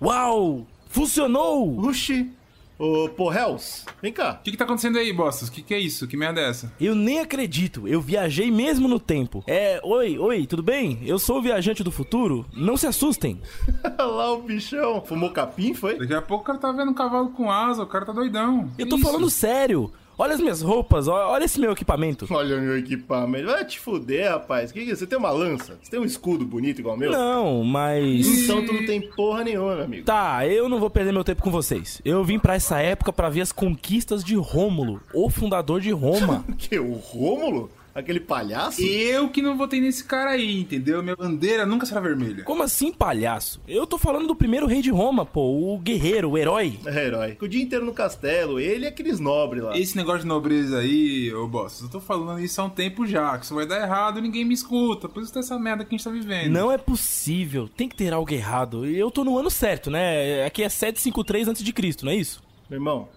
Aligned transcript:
Uau! 0.00 0.66
Funcionou! 0.88 1.78
Oxi! 1.86 2.30
Ô, 2.78 3.08
Porrels, 3.08 3.84
vem 4.00 4.12
cá. 4.12 4.38
O 4.40 4.44
que, 4.44 4.52
que 4.52 4.56
tá 4.56 4.62
acontecendo 4.64 4.98
aí, 4.98 5.12
Bostas? 5.12 5.48
O 5.48 5.52
que, 5.52 5.62
que 5.62 5.74
é 5.74 5.80
isso? 5.80 6.06
Que 6.06 6.16
merda 6.16 6.40
é 6.40 6.48
essa? 6.48 6.72
Eu 6.80 6.94
nem 6.94 7.18
acredito, 7.18 7.88
eu 7.88 8.00
viajei 8.00 8.52
mesmo 8.52 8.86
no 8.86 9.00
tempo. 9.00 9.42
É, 9.48 9.80
oi, 9.82 10.16
oi, 10.16 10.46
tudo 10.46 10.62
bem? 10.62 11.00
Eu 11.04 11.18
sou 11.18 11.38
o 11.38 11.42
viajante 11.42 11.82
do 11.82 11.90
futuro. 11.90 12.46
Não 12.54 12.76
se 12.76 12.86
assustem. 12.86 13.40
Lá 13.98 14.32
o 14.32 14.42
bichão. 14.42 15.02
Fumou 15.04 15.30
capim, 15.32 15.74
foi? 15.74 15.98
Daqui 15.98 16.14
a 16.14 16.22
pouco 16.22 16.44
o 16.44 16.46
cara 16.46 16.58
tá 16.58 16.70
vendo 16.70 16.92
um 16.92 16.94
cavalo 16.94 17.30
com 17.30 17.50
asa, 17.50 17.82
o 17.82 17.86
cara 17.86 18.06
tá 18.06 18.12
doidão. 18.12 18.70
Eu 18.78 18.84
Que 18.86 18.90
tô 18.90 18.96
isso? 18.96 19.04
falando 19.04 19.28
sério. 19.28 19.92
Olha 20.20 20.34
as 20.34 20.40
minhas 20.40 20.60
roupas, 20.60 21.06
olha 21.06 21.44
esse 21.44 21.60
meu 21.60 21.70
equipamento. 21.70 22.26
Olha 22.28 22.56
o 22.58 22.60
meu 22.60 22.76
equipamento. 22.76 23.46
Vai 23.46 23.64
te 23.64 23.78
fuder, 23.78 24.28
rapaz. 24.28 24.72
Que 24.72 24.84
que 24.84 24.90
é? 24.90 24.94
Você 24.96 25.06
tem 25.06 25.16
uma 25.16 25.30
lança? 25.30 25.78
Você 25.80 25.92
tem 25.92 26.00
um 26.00 26.04
escudo 26.04 26.44
bonito 26.44 26.80
igual 26.80 26.96
o 26.96 26.98
meu? 26.98 27.12
Não, 27.12 27.62
mas. 27.62 28.26
Então 28.26 28.66
tu 28.66 28.72
não 28.72 28.84
tem 28.84 29.00
porra 29.00 29.44
nenhuma, 29.44 29.76
meu 29.76 29.84
amigo. 29.84 30.04
Tá, 30.04 30.44
eu 30.44 30.68
não 30.68 30.80
vou 30.80 30.90
perder 30.90 31.12
meu 31.12 31.22
tempo 31.22 31.40
com 31.40 31.52
vocês. 31.52 32.02
Eu 32.04 32.24
vim 32.24 32.38
pra 32.40 32.56
essa 32.56 32.80
época 32.80 33.12
pra 33.12 33.28
ver 33.28 33.42
as 33.42 33.52
conquistas 33.52 34.24
de 34.24 34.34
Rômulo, 34.34 35.00
o 35.14 35.30
fundador 35.30 35.80
de 35.80 35.92
Roma. 35.92 36.44
Que? 36.58 36.78
O 36.80 36.94
Rômulo? 36.94 37.70
Aquele 37.98 38.20
palhaço? 38.20 38.80
Eu 38.80 39.28
que 39.28 39.42
não 39.42 39.56
votei 39.56 39.80
nesse 39.80 40.04
cara 40.04 40.30
aí, 40.30 40.60
entendeu? 40.60 41.02
Minha 41.02 41.16
bandeira 41.16 41.66
nunca 41.66 41.84
será 41.84 42.00
vermelha. 42.00 42.44
Como 42.44 42.62
assim, 42.62 42.92
palhaço? 42.92 43.60
Eu 43.66 43.88
tô 43.88 43.98
falando 43.98 44.28
do 44.28 44.36
primeiro 44.36 44.66
rei 44.66 44.80
de 44.80 44.90
Roma, 44.90 45.26
pô, 45.26 45.74
o 45.74 45.76
guerreiro, 45.78 46.30
o 46.30 46.38
herói. 46.38 46.78
É 46.86 47.06
herói. 47.06 47.36
O 47.40 47.48
dia 47.48 47.60
inteiro 47.60 47.84
no 47.84 47.92
castelo. 47.92 48.60
Ele 48.60 48.84
e 48.84 48.86
aqueles 48.86 49.18
nobres 49.18 49.64
lá. 49.64 49.76
Esse 49.76 49.96
negócio 49.96 50.20
de 50.20 50.26
nobreza 50.26 50.78
aí, 50.78 51.34
ô 51.34 51.48
Bostas, 51.48 51.82
eu 51.82 51.88
tô 51.90 51.98
falando 51.98 52.40
isso 52.40 52.60
há 52.60 52.64
um 52.64 52.70
tempo 52.70 53.04
já, 53.04 53.36
que 53.36 53.44
isso 53.44 53.54
vai 53.56 53.66
dar 53.66 53.82
errado 53.82 54.20
e 54.20 54.22
ninguém 54.22 54.44
me 54.44 54.54
escuta. 54.54 55.08
Por 55.08 55.20
isso 55.20 55.32
tá 55.32 55.40
essa 55.40 55.58
merda 55.58 55.84
que 55.84 55.92
a 55.92 55.98
gente 55.98 56.04
tá 56.04 56.10
vivendo. 56.10 56.52
Não 56.52 56.70
é 56.70 56.78
possível, 56.78 57.68
tem 57.68 57.88
que 57.88 57.96
ter 57.96 58.12
algo 58.12 58.32
errado. 58.32 58.86
E 58.86 58.96
eu 58.96 59.10
tô 59.10 59.24
no 59.24 59.36
ano 59.36 59.50
certo, 59.50 59.90
né? 59.90 60.44
Aqui 60.44 60.62
é 60.62 60.68
753 60.68 61.48
a.C., 61.48 61.64
não 62.04 62.12
é 62.12 62.14
isso? 62.14 62.40
Meu 62.70 62.76
irmão, 62.76 63.08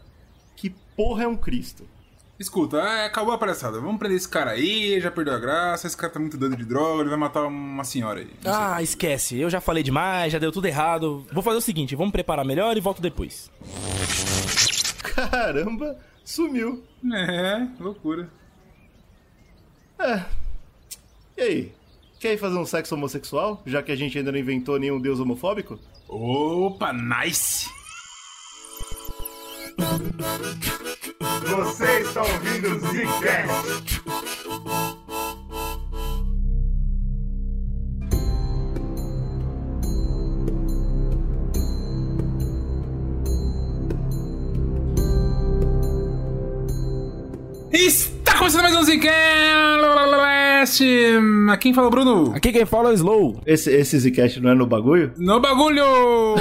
que 0.56 0.72
porra 0.98 1.26
é 1.26 1.28
um 1.28 1.38
Cristo? 1.38 1.86
Escuta, 2.42 2.78
é, 2.78 3.06
acabou 3.06 3.36
a 3.36 3.38
palhaçada. 3.38 3.80
Vamos 3.80 4.00
prender 4.00 4.18
esse 4.18 4.28
cara 4.28 4.50
aí, 4.50 5.00
já 5.00 5.12
perdeu 5.12 5.36
a 5.36 5.38
graça. 5.38 5.86
Esse 5.86 5.96
cara 5.96 6.12
tá 6.12 6.20
muito 6.20 6.38
doido 6.38 6.58
de 6.58 6.66
droga, 6.66 7.02
ele 7.02 7.10
vai 7.10 7.20
matar 7.20 7.46
uma 7.46 7.84
senhora 7.84 8.20
aí. 8.20 8.32
Não 8.44 8.52
sei. 8.52 8.62
Ah, 8.64 8.82
esquece, 8.82 9.38
eu 9.38 9.48
já 9.48 9.62
falei 9.62 9.84
demais, 9.84 10.34
já 10.34 10.40
deu 10.40 10.52
tudo 10.52 10.66
errado. 10.66 11.24
Vou 11.32 11.44
fazer 11.44 11.58
o 11.58 11.62
seguinte, 11.62 11.96
vamos 11.96 12.12
preparar 12.12 12.44
melhor 12.44 12.76
e 12.76 12.82
volto 12.82 13.00
depois. 13.00 13.52
Caramba, 15.04 16.00
sumiu. 16.26 16.84
É, 17.14 17.68
loucura. 17.80 18.28
É. 20.00 20.26
E 21.38 21.42
aí? 21.42 21.72
Quer 22.20 22.34
ir 22.34 22.38
fazer 22.40 22.58
um 22.58 22.66
sexo 22.66 22.96
homossexual? 22.96 23.62
Já 23.68 23.84
que 23.84 23.92
a 23.92 23.96
gente 23.96 24.18
ainda 24.18 24.32
não 24.32 24.40
inventou 24.40 24.80
nenhum 24.80 25.00
deus 25.00 25.20
homofóbico? 25.20 25.80
Opa, 26.08 26.92
nice! 26.92 27.70
Você 31.22 32.00
está 32.00 32.24
ouvindo 32.24 32.70
o 32.70 32.80
Zcast. 32.80 34.02
Está 47.72 48.38
começando 48.40 48.64
mais 48.64 48.76
um 48.76 48.84
Zcast! 48.84 50.84
Aqui 51.52 51.62
quem 51.62 51.74
fala, 51.76 51.90
Bruno? 51.92 52.34
Aqui 52.36 52.52
quem 52.52 52.66
fala 52.66 52.90
é 52.90 52.94
o 52.94 52.96
Slow. 52.96 53.40
Esse, 53.46 53.70
esse 53.72 54.00
Zcast 54.00 54.42
não 54.42 54.50
é 54.50 54.56
no 54.56 54.66
bagulho? 54.66 55.14
No 55.18 55.40
bagulho! 55.40 55.86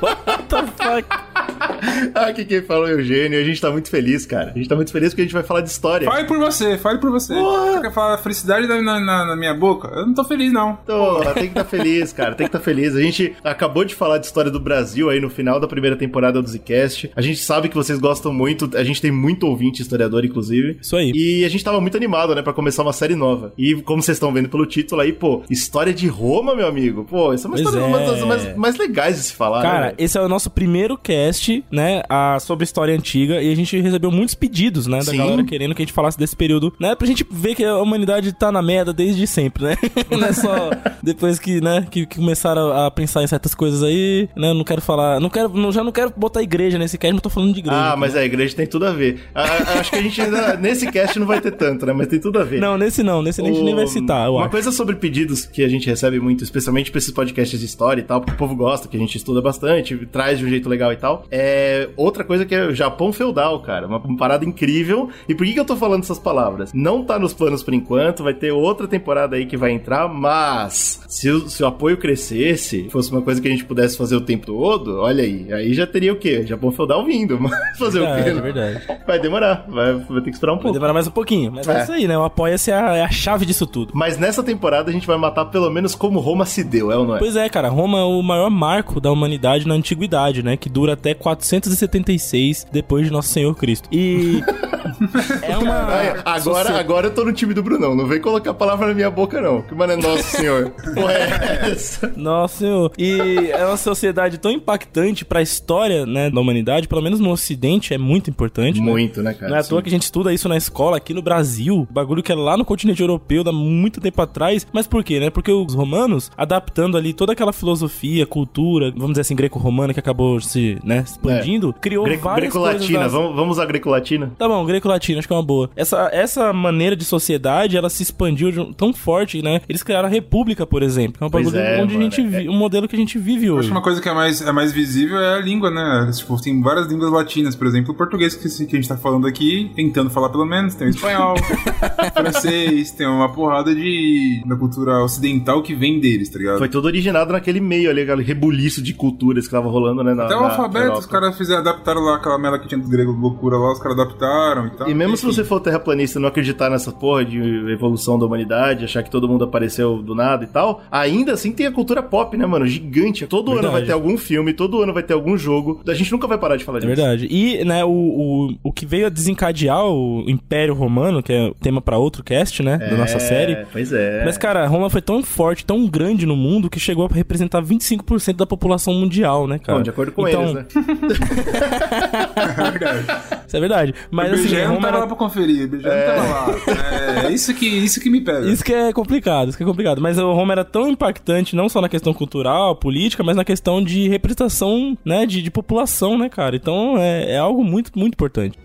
What 0.00 0.44
the 0.48 0.66
fuck? 0.78 1.31
Aqui 2.14 2.44
quem 2.44 2.62
fala 2.62 2.88
é 2.90 2.94
o 2.94 2.98
Eugênio 2.98 3.38
e 3.38 3.42
a 3.42 3.44
gente 3.44 3.60
tá 3.60 3.70
muito 3.70 3.90
feliz, 3.90 4.24
cara. 4.26 4.50
A 4.54 4.58
gente 4.58 4.68
tá 4.68 4.76
muito 4.76 4.92
feliz 4.92 5.10
porque 5.10 5.22
a 5.22 5.24
gente 5.24 5.34
vai 5.34 5.42
falar 5.42 5.60
de 5.60 5.68
história. 5.70 6.08
fale 6.10 6.26
por 6.26 6.38
você, 6.38 6.78
fale 6.78 6.98
por 6.98 7.10
você. 7.10 7.34
Porra! 7.34 7.72
Você 7.72 7.80
quer 7.80 7.92
falar 7.92 8.18
felicidade 8.18 8.66
na, 8.66 8.80
na- 8.82 9.00
na 9.26 9.36
minha 9.36 9.54
boca? 9.54 9.88
Eu 9.88 10.06
não 10.06 10.14
tô 10.14 10.24
feliz, 10.24 10.52
não. 10.52 10.78
Então, 10.82 11.20
tem 11.34 11.44
que 11.44 11.48
estar 11.48 11.64
feliz, 11.64 12.12
cara. 12.12 12.34
Tem 12.34 12.46
que 12.46 12.56
estar 12.56 12.60
feliz. 12.64 12.94
A 12.96 13.00
gente 13.00 13.34
acabou 13.44 13.84
de 13.84 13.94
falar 13.94 14.18
de 14.18 14.26
história 14.26 14.50
do 14.50 14.60
Brasil 14.60 15.10
aí 15.10 15.20
no 15.20 15.30
final 15.30 15.58
da 15.60 15.66
primeira 15.66 15.96
temporada 15.96 16.40
do 16.40 16.48
Zcast. 16.48 17.10
A 17.16 17.20
gente 17.22 17.40
sabe 17.40 17.68
que 17.68 17.74
vocês 17.74 17.98
gostam 17.98 18.32
muito. 18.32 18.70
A 18.76 18.84
gente 18.84 19.00
tem 19.00 19.10
muito 19.10 19.46
ouvinte 19.46 19.82
historiador, 19.82 20.24
inclusive. 20.24 20.78
Isso 20.80 20.96
aí. 20.96 21.12
E 21.14 21.44
a 21.44 21.48
gente 21.48 21.64
tava 21.64 21.80
muito 21.80 21.96
animado, 21.96 22.34
né, 22.34 22.42
pra 22.42 22.52
começar 22.52 22.82
uma 22.82 22.92
série 22.92 23.14
nova. 23.14 23.52
E 23.56 23.74
como 23.82 24.02
vocês 24.02 24.16
estão 24.16 24.32
vendo 24.32 24.48
pelo 24.48 24.66
título 24.66 25.00
aí, 25.00 25.12
pô, 25.12 25.42
história 25.50 25.92
de 25.92 26.06
Roma, 26.08 26.54
meu 26.54 26.66
amigo. 26.66 27.04
Pô, 27.04 27.32
isso 27.32 27.46
é 27.46 27.50
uma 27.50 27.56
Pois 27.56 27.66
história 27.66 27.84
é. 27.84 27.88
uma 27.88 27.98
das 28.00 28.22
mais, 28.22 28.56
mais 28.56 28.76
legais 28.78 29.16
de 29.16 29.22
se 29.22 29.32
falar, 29.34 29.62
Cara, 29.62 29.86
né? 29.88 29.94
esse 29.98 30.16
é 30.16 30.20
o 30.20 30.28
nosso 30.28 30.50
primeiro 30.50 30.96
cast, 30.96 31.31
né, 31.70 32.02
a- 32.08 32.38
sobre 32.40 32.64
história 32.64 32.94
antiga, 32.94 33.42
e 33.42 33.52
a 33.52 33.56
gente 33.56 33.78
recebeu 33.80 34.10
muitos 34.10 34.34
pedidos, 34.34 34.86
né, 34.86 34.98
da 34.98 35.04
Sim. 35.04 35.16
galera 35.18 35.44
querendo 35.44 35.74
que 35.74 35.82
a 35.82 35.84
gente 35.84 35.92
falasse 35.94 36.18
desse 36.18 36.36
período, 36.36 36.72
né, 36.78 36.94
pra 36.94 37.06
gente 37.06 37.26
ver 37.30 37.54
que 37.54 37.64
a 37.64 37.76
humanidade 37.78 38.32
tá 38.32 38.50
na 38.52 38.62
merda 38.62 38.92
desde 38.92 39.26
sempre, 39.26 39.64
né? 39.64 39.76
não 40.10 40.24
é 40.26 40.32
só 40.32 40.70
depois 41.02 41.38
que, 41.38 41.60
né, 41.60 41.86
que, 41.90 42.06
que 42.06 42.16
começaram 42.16 42.72
a 42.72 42.90
pensar 42.90 43.22
em 43.22 43.26
certas 43.26 43.54
coisas 43.54 43.82
aí, 43.82 44.28
né, 44.36 44.52
não 44.52 44.64
quero 44.64 44.80
falar, 44.80 45.20
não 45.20 45.30
quero, 45.30 45.48
não- 45.50 45.72
já 45.72 45.82
não 45.82 45.92
quero 45.92 46.12
botar 46.16 46.42
igreja 46.42 46.78
nesse 46.78 46.98
cast, 46.98 47.12
mas 47.12 47.22
tô 47.22 47.30
falando 47.30 47.52
de 47.52 47.60
igreja. 47.60 47.76
Ah, 47.76 47.90
aqui. 47.90 48.00
mas 48.00 48.16
a 48.16 48.24
igreja 48.24 48.54
tem 48.56 48.66
tudo 48.66 48.86
a 48.86 48.92
ver. 48.92 49.20
Ah, 49.34 49.44
ah, 49.44 49.80
acho 49.80 49.90
que 49.90 49.96
a 49.96 50.02
gente 50.02 50.20
ainda. 50.20 50.56
nesse 50.60 50.90
cast 50.90 51.18
não 51.18 51.26
vai 51.26 51.40
ter 51.40 51.52
tanto, 51.52 51.86
né? 51.86 51.92
Mas 51.92 52.06
tem 52.08 52.18
tudo 52.20 52.38
a 52.38 52.44
ver. 52.44 52.60
Não, 52.60 52.76
nesse 52.76 53.02
não, 53.02 53.22
nesse 53.22 53.40
a 53.40 53.44
gente 53.44 53.62
nem 53.62 53.74
vai 53.74 53.86
citar, 53.86 54.26
eu 54.26 54.34
Uma 54.34 54.42
acho. 54.42 54.50
coisa 54.50 54.72
sobre 54.72 54.96
pedidos 54.96 55.44
que 55.46 55.62
a 55.64 55.68
gente 55.68 55.86
recebe 55.88 56.20
muito, 56.20 56.42
especialmente 56.44 56.90
pra 56.90 56.98
esses 56.98 57.10
podcasts 57.10 57.58
de 57.58 57.66
história 57.66 58.00
e 58.00 58.04
tal, 58.04 58.20
porque 58.20 58.32
o 58.34 58.36
povo 58.36 58.54
gosta, 58.54 58.88
que 58.88 58.96
a 58.96 59.00
gente 59.00 59.16
estuda 59.16 59.40
bastante, 59.40 59.96
traz 60.10 60.38
de 60.38 60.44
um 60.44 60.48
jeito 60.48 60.68
legal 60.68 60.92
e 60.92 60.96
tal. 60.96 61.11
É 61.30 61.88
outra 61.96 62.24
coisa 62.24 62.44
que 62.44 62.54
é 62.54 62.64
o 62.66 62.74
Japão 62.74 63.12
feudal, 63.12 63.60
cara. 63.60 63.86
Uma, 63.86 63.98
uma 63.98 64.16
parada 64.16 64.44
incrível. 64.44 65.08
E 65.28 65.34
por 65.34 65.46
que, 65.46 65.52
que 65.54 65.60
eu 65.60 65.64
tô 65.64 65.76
falando 65.76 66.02
essas 66.02 66.18
palavras? 66.18 66.72
Não 66.72 67.04
tá 67.04 67.18
nos 67.18 67.32
planos 67.34 67.62
por 67.62 67.74
enquanto, 67.74 68.22
vai 68.22 68.34
ter 68.34 68.52
outra 68.52 68.86
temporada 68.86 69.36
aí 69.36 69.46
que 69.46 69.56
vai 69.56 69.70
entrar, 69.72 70.08
mas 70.08 71.00
se 71.08 71.28
o, 71.30 71.48
se 71.48 71.62
o 71.62 71.66
apoio 71.66 71.96
crescesse, 71.96 72.88
fosse 72.90 73.10
uma 73.10 73.22
coisa 73.22 73.40
que 73.40 73.48
a 73.48 73.50
gente 73.50 73.64
pudesse 73.64 73.96
fazer 73.96 74.16
o 74.16 74.20
tempo 74.20 74.46
todo, 74.46 74.98
olha 75.00 75.22
aí, 75.24 75.52
aí 75.52 75.74
já 75.74 75.86
teria 75.86 76.12
o 76.12 76.16
quê? 76.16 76.44
Japão 76.46 76.70
feudal 76.70 77.04
vindo, 77.04 77.38
mas 77.40 77.52
fazer 77.78 78.00
o 78.00 78.02
Verdade, 78.02 78.22
quê? 78.24 78.30
é 78.30 78.40
verdade. 78.40 79.02
Vai 79.06 79.18
demorar, 79.20 79.64
vai, 79.68 79.94
vai 79.94 80.20
ter 80.22 80.30
que 80.30 80.36
esperar 80.36 80.52
um 80.52 80.56
Vai 80.56 80.62
pouco. 80.62 80.74
demorar 80.74 80.92
mais 80.92 81.06
um 81.06 81.10
pouquinho, 81.10 81.52
mas 81.52 81.66
é, 81.68 81.78
É. 81.78 81.82
isso 81.82 81.92
aí, 81.92 82.06
né, 82.08 82.16
o 82.16 82.24
apoia-se 82.24 82.70
é 82.70 82.74
a, 82.74 82.96
é 82.96 83.02
a 83.04 83.10
chave 83.10 83.44
disso 83.46 83.66
tudo. 83.66 83.92
Mas 83.94 84.16
nessa 84.18 84.42
temporada 84.42 84.90
a 84.90 84.92
gente 84.92 85.06
vai 85.06 85.16
matar 85.16 85.46
pelo 85.46 85.68
menos 85.70 85.94
como 85.94 86.20
Roma 86.20 86.44
se 86.46 86.62
deu, 86.64 86.90
é 86.92 86.96
ou 86.96 87.06
não 87.06 87.16
é? 87.16 87.18
Pois 87.18 87.36
é, 87.36 87.48
cara, 87.48 87.68
Roma 87.68 87.98
é 87.98 88.04
o 88.04 88.22
maior 88.22 88.50
marco 88.50 89.00
da 89.00 89.10
humanidade 89.10 89.66
na 89.66 89.74
antiguidade, 89.74 90.42
né? 90.42 90.56
Que 90.56 90.68
dura 90.68 90.96
até 91.02 91.14
476 91.14 92.68
depois 92.70 93.06
de 93.06 93.12
Nosso 93.12 93.28
Senhor 93.28 93.54
Cristo. 93.56 93.88
E 93.90 94.40
é 95.42 95.56
uma 95.58 96.22
agora, 96.24 96.78
agora 96.78 97.06
eu 97.08 97.14
tô 97.14 97.24
no 97.24 97.32
time 97.32 97.54
do 97.54 97.62
Brunão. 97.62 97.94
Não 97.94 98.06
vem 98.06 98.20
colocar 98.20 98.50
a 98.50 98.54
palavra 98.54 98.88
na 98.88 98.94
minha 98.94 99.10
boca, 99.10 99.40
não. 99.40 99.62
Que 99.62 99.74
mano 99.74 99.92
é 99.92 99.96
nosso 99.96 100.22
senhor. 100.24 100.70
Porra, 100.94 101.12
é 101.12 101.70
essa? 101.72 102.12
Nossa 102.16 102.52
Senhor. 102.58 102.92
E 102.98 103.50
é 103.50 103.64
uma 103.66 103.76
sociedade 103.76 104.38
tão 104.38 104.50
impactante 104.50 105.24
pra 105.24 105.40
história, 105.42 106.04
né, 106.06 106.30
da 106.30 106.40
humanidade, 106.40 106.86
pelo 106.86 107.00
menos 107.02 107.18
no 107.18 107.30
ocidente 107.30 107.94
é 107.94 107.98
muito 107.98 108.28
importante. 108.30 108.80
né? 108.80 108.90
Muito, 108.90 109.22
né, 109.22 109.32
cara? 109.34 109.50
Não 109.50 109.56
é 109.56 109.60
à 109.60 109.64
toa 109.64 109.82
que 109.82 109.88
a 109.88 109.90
gente 109.92 110.02
estuda 110.02 110.32
isso 110.32 110.48
na 110.48 110.56
escola 110.56 110.96
aqui 110.98 111.14
no 111.14 111.22
Brasil. 111.22 111.86
Bagulho 111.90 112.22
que 112.22 112.30
era 112.30 112.40
lá 112.40 112.56
no 112.56 112.64
continente 112.64 113.00
europeu, 113.00 113.42
há 113.46 113.52
muito 113.52 114.00
tempo 114.00 114.20
atrás. 114.20 114.66
Mas 114.72 114.86
por 114.86 115.02
quê, 115.02 115.18
né? 115.18 115.30
Porque 115.30 115.50
os 115.50 115.74
romanos, 115.74 116.30
adaptando 116.36 116.96
ali 116.96 117.12
toda 117.12 117.32
aquela 117.32 117.52
filosofia, 117.52 118.26
cultura, 118.26 118.90
vamos 118.92 119.10
dizer 119.12 119.22
assim, 119.22 119.34
greco-romana, 119.36 119.92
que 119.94 120.00
acabou 120.00 120.40
se, 120.40 120.78
né, 120.84 121.02
expandindo, 121.06 121.72
criou 121.80 122.04
Greco- 122.04 122.24
várias 122.24 122.52
coisas. 122.52 122.70
Greco-latina, 122.72 123.00
das- 123.04 123.12
vamos, 123.12 123.34
vamos 123.36 123.56
usar 123.56 123.66
greco-latina? 123.66 124.32
Tá 124.38 124.46
bom, 124.48 124.64
greco-latino, 124.92 125.18
acho 125.18 125.28
que 125.28 125.32
é 125.34 125.36
uma 125.36 125.42
boa. 125.42 125.70
Essa, 125.74 126.08
essa 126.12 126.52
maneira 126.52 126.94
de 126.94 127.04
sociedade, 127.04 127.76
ela 127.76 127.88
se 127.90 128.02
expandiu 128.02 128.50
de 128.52 128.60
um- 128.60 128.72
tão 128.72 128.92
forte, 128.92 129.42
né? 129.42 129.60
Eles 129.68 129.82
criaram 129.82 130.08
a 130.08 130.10
república, 130.10 130.66
por 130.66 130.82
exemplo. 130.82 131.18
que 131.18 131.24
É 131.24 131.26
um 131.26 131.30
Pois 131.30 131.44
bagulho 131.46 131.62
é, 131.62 131.82
onde 131.82 131.94
mano, 131.94 132.06
a 132.06 132.10
gente 132.10 132.36
é- 132.46 132.50
um 132.50 132.56
modelo 132.56 132.86
que 132.88 132.94
a 132.96 132.98
gente 132.98 133.18
vive 133.18 133.46
Eu 133.46 133.54
acho 133.54 133.58
hoje. 133.60 133.68
que 133.68 133.74
uma 133.74 133.82
coisa 133.82 134.00
que 134.00 134.08
é 134.08 134.14
mais, 134.14 134.40
é 134.40 134.52
mais 134.52 134.72
visível 134.72 135.18
é 135.18 135.34
a 135.36 135.40
língua, 135.40 135.70
né? 135.70 136.10
Tipo, 136.14 136.40
tem 136.40 136.60
várias 136.62 136.86
línguas 136.86 137.10
latinas, 137.10 137.54
por 137.56 137.66
exemplo, 137.66 137.92
o 137.92 137.96
português 137.96 138.34
que, 138.34 138.48
que 138.66 138.76
a 138.76 138.80
gente 138.80 138.88
tá 138.88 138.96
falando 138.96 139.26
aqui, 139.26 139.70
tentando 139.74 140.10
falar 140.10 140.28
pelo 140.28 140.44
menos, 140.44 140.74
tem 140.74 140.88
o 140.88 140.90
espanhol, 140.90 141.34
francês, 142.14 142.90
tem 142.92 143.06
uma 143.06 143.28
porrada 143.32 143.74
de 143.74 144.42
da 144.46 144.56
cultura 144.56 145.02
ocidental 145.02 145.62
que 145.62 145.74
vem 145.74 146.00
deles, 146.00 146.28
tá 146.28 146.38
ligado? 146.38 146.58
Foi 146.58 146.68
tudo 146.68 146.86
originado 146.86 147.32
naquele 147.32 147.60
meio 147.60 147.90
ali, 147.90 148.02
aquele 148.02 148.22
rebuliço 148.22 148.82
de 148.82 148.92
culturas 148.94 149.44
que 149.46 149.50
tava 149.50 149.68
rolando, 149.68 150.02
né? 150.02 150.14
Na, 150.14 150.24
Até 150.24 150.36
o 150.36 150.40
na 150.40 150.48
alfabeto, 150.48 150.98
os 150.98 151.06
caras 151.06 151.36
fizeram, 151.36 151.60
adaptaram 151.60 152.00
lá 152.02 152.16
aquela 152.16 152.38
merda 152.38 152.58
que 152.58 152.68
tinha 152.68 152.80
do 152.80 152.88
grego 152.88 153.12
loucura 153.12 153.56
lá, 153.56 153.72
os 153.72 153.78
caras 153.80 153.98
adaptaram 153.98 154.66
e 154.66 154.70
tal. 154.76 154.88
E 154.88 154.94
mesmo 154.94 155.16
se 155.16 155.24
você 155.24 155.44
for 155.44 155.60
terraplanista 155.60 156.18
e 156.18 156.22
não 156.22 156.28
acreditar 156.28 156.70
nessa 156.70 156.90
porra 156.92 157.24
de 157.24 157.38
evolução 157.70 158.18
da 158.18 158.26
humanidade, 158.26 158.84
achar 158.84 159.02
que 159.02 159.10
todo 159.10 159.28
mundo 159.28 159.44
apareceu 159.44 160.02
do 160.02 160.14
nada 160.14 160.44
e 160.44 160.46
tal, 160.46 160.82
ainda 160.90 161.32
assim 161.32 161.52
tem 161.52 161.66
a 161.66 161.72
cultura 161.72 162.02
pop, 162.02 162.36
né, 162.36 162.46
mano? 162.46 162.66
Gigante. 162.66 163.26
Todo 163.26 163.50
ano 163.52 163.62
Verdade. 163.62 163.74
vai 163.78 163.86
ter 163.86 163.92
algum 163.92 164.16
filme, 164.18 164.52
todo 164.52 164.82
ano 164.82 164.92
vai 164.92 165.02
ter 165.02 165.14
algum 165.14 165.36
jogo. 165.36 165.80
A 165.86 165.94
gente 165.94 166.10
nunca 166.12 166.26
vai 166.26 166.38
parar 166.38 166.56
de 166.56 166.64
falar 166.64 166.78
É 166.78 166.80
disso. 166.82 166.94
verdade. 166.94 167.26
E, 167.30 167.64
né, 167.64 167.84
o, 167.84 167.88
o, 167.90 168.54
o 168.62 168.72
que 168.72 168.84
veio 168.86 169.06
a 169.06 169.08
desencadear 169.10 169.84
o 169.84 170.24
Império 170.28 170.74
Romano, 170.74 171.22
que 171.22 171.32
é 171.32 171.52
tema 171.60 171.80
pra 171.80 171.98
outro 171.98 172.22
cast, 172.24 172.62
né, 172.62 172.78
da 172.78 172.96
nossa 172.96 173.16
É, 173.16 173.20
série. 173.20 173.66
Pois 173.72 173.92
é. 173.92 174.24
Mas, 174.24 174.36
cara, 174.38 174.66
Roma 174.66 174.88
foi 174.90 175.00
tão 175.02 175.22
forte, 175.22 175.64
tão 175.64 175.86
grande 175.86 176.26
no 176.26 176.36
mundo, 176.36 176.68
que 176.70 176.80
chegou 176.80 177.06
a 177.10 177.14
representar 177.14 177.62
25% 177.62 178.36
da 178.36 178.46
população 178.46 178.94
mundial, 178.94 179.46
né, 179.46 179.58
cara? 179.58 179.78
Bom, 179.78 179.82
de 179.82 179.90
acordo 179.90 180.12
com 180.12 180.26
Então, 180.28 180.42
eles, 180.42 180.54
né? 180.54 180.66
É 182.62 182.70
verdade. 182.70 183.04
Isso 183.46 183.56
é 183.56 183.60
verdade. 183.60 183.94
Mas, 184.10 184.32
assim, 184.32 184.48
Não 184.64 184.74
Roma 184.74 184.82
tava 184.82 184.96
era... 184.96 184.98
lá 185.00 185.06
pra 185.06 185.16
conferir, 185.16 185.68
BGE 185.68 185.82
não 185.84 185.90
tava 185.90 186.28
lá. 186.28 187.24
É 187.24 187.30
isso 187.32 187.54
que, 187.54 187.66
isso 187.66 188.00
que 188.00 188.10
me 188.10 188.20
pega. 188.20 188.46
Isso 188.48 188.64
que 188.64 188.72
é 188.72 188.92
complicado, 188.92 189.48
isso 189.48 189.56
que 189.56 189.64
é 189.64 189.66
complicado. 189.66 190.00
Mas 190.00 190.18
o 190.18 190.32
Roma 190.32 190.52
era 190.52 190.64
tão 190.64 190.88
impactante, 190.88 191.54
não 191.54 191.68
só 191.68 191.80
na 191.80 191.88
questão 191.88 192.12
cultural, 192.12 192.76
política, 192.76 193.22
mas 193.22 193.36
na 193.36 193.44
questão 193.44 193.82
de 193.82 194.08
representação, 194.08 194.96
né, 195.04 195.26
de, 195.26 195.42
de 195.42 195.50
população, 195.50 196.18
né, 196.18 196.28
cara? 196.28 196.56
Então 196.56 196.96
é, 196.98 197.32
é 197.32 197.38
algo 197.38 197.64
muito, 197.64 197.90
muito 197.98 198.14
importante. 198.14 198.58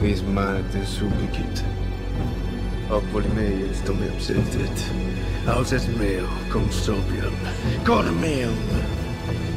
Vis 0.00 0.20
manet 0.22 0.64
supplicit. 0.84 1.64
Opoli 2.90 3.28
meius 3.30 3.80
domem 3.80 4.08
observet. 4.10 4.70
Auses 5.46 5.86
meo 5.96 6.28
consopium. 6.52 7.32
Cor 7.84 8.04
meum. 8.12 8.54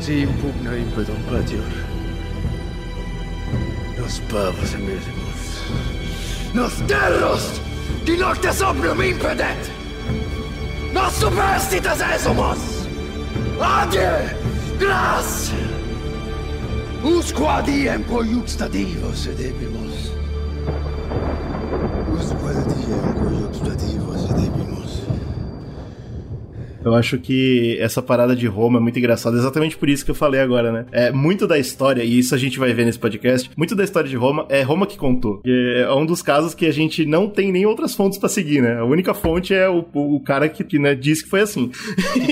Si 0.02 0.24
impugna 0.24 0.78
impedum 0.80 1.22
patior. 1.30 1.62
Nos 4.00 4.20
pavos 4.32 4.74
emisimus. 4.74 5.29
Nos 6.54 6.74
terros! 6.88 7.62
Di 8.04 8.18
nocte 8.18 8.52
sobrium 8.52 9.02
impedet! 9.02 9.72
Nos 10.94 11.14
superstitas 11.14 12.02
esumos! 12.02 12.60
Adie! 13.60 14.36
Gras! 14.80 15.52
Usqua 17.04 17.62
diem 17.62 18.04
conjuxta 18.04 18.68
divos 18.68 19.26
edebimus. 19.28 20.12
Usqua 22.14 22.54
diem 22.68 23.14
conjuxta 23.14 23.76
divos 23.76 24.30
edebimus. 24.30 24.59
Eu 26.84 26.94
acho 26.96 27.18
que 27.18 27.78
essa 27.80 28.02
parada 28.02 28.36
de 28.36 28.48
Roma 28.48 28.80
é 28.80 28.82
muito 28.82 28.98
engraçada, 29.00 29.38
exatamente 29.38 29.78
por 29.78 29.90
isso 29.90 30.06
que 30.06 30.12
eu 30.12 30.16
falei 30.16 30.40
agora, 30.40 30.72
né? 30.72 30.86
É 30.92 31.12
muito 31.12 31.48
da 31.48 31.58
história, 31.58 32.04
e 32.04 32.20
isso 32.20 32.34
a 32.34 32.38
gente 32.38 32.60
vai 32.60 32.74
ver 32.74 32.86
nesse 32.86 33.00
podcast, 33.00 33.50
muito 33.56 33.76
da 33.76 33.84
história 33.84 34.10
de 34.10 34.16
Roma 34.16 34.46
é 34.50 34.62
Roma 34.62 34.86
que 34.86 34.98
contou. 34.98 35.42
E 35.46 35.84
é 35.84 35.94
um 35.94 36.06
dos 36.06 36.22
casos 36.22 36.54
que 36.54 36.66
a 36.66 36.72
gente 36.72 37.06
não 37.06 37.28
tem 37.28 37.52
nem 37.52 37.66
outras 37.66 37.96
fontes 37.96 38.18
pra 38.18 38.30
seguir, 38.30 38.62
né? 38.62 38.80
A 38.80 38.86
única 38.86 39.14
fonte 39.14 39.54
é 39.54 39.70
o, 39.70 39.86
o 39.94 40.20
cara 40.22 40.48
que, 40.48 40.64
que 40.64 40.80
né, 40.80 40.96
disse 40.96 41.24
que 41.24 41.30
foi 41.30 41.42
assim. 41.42 41.72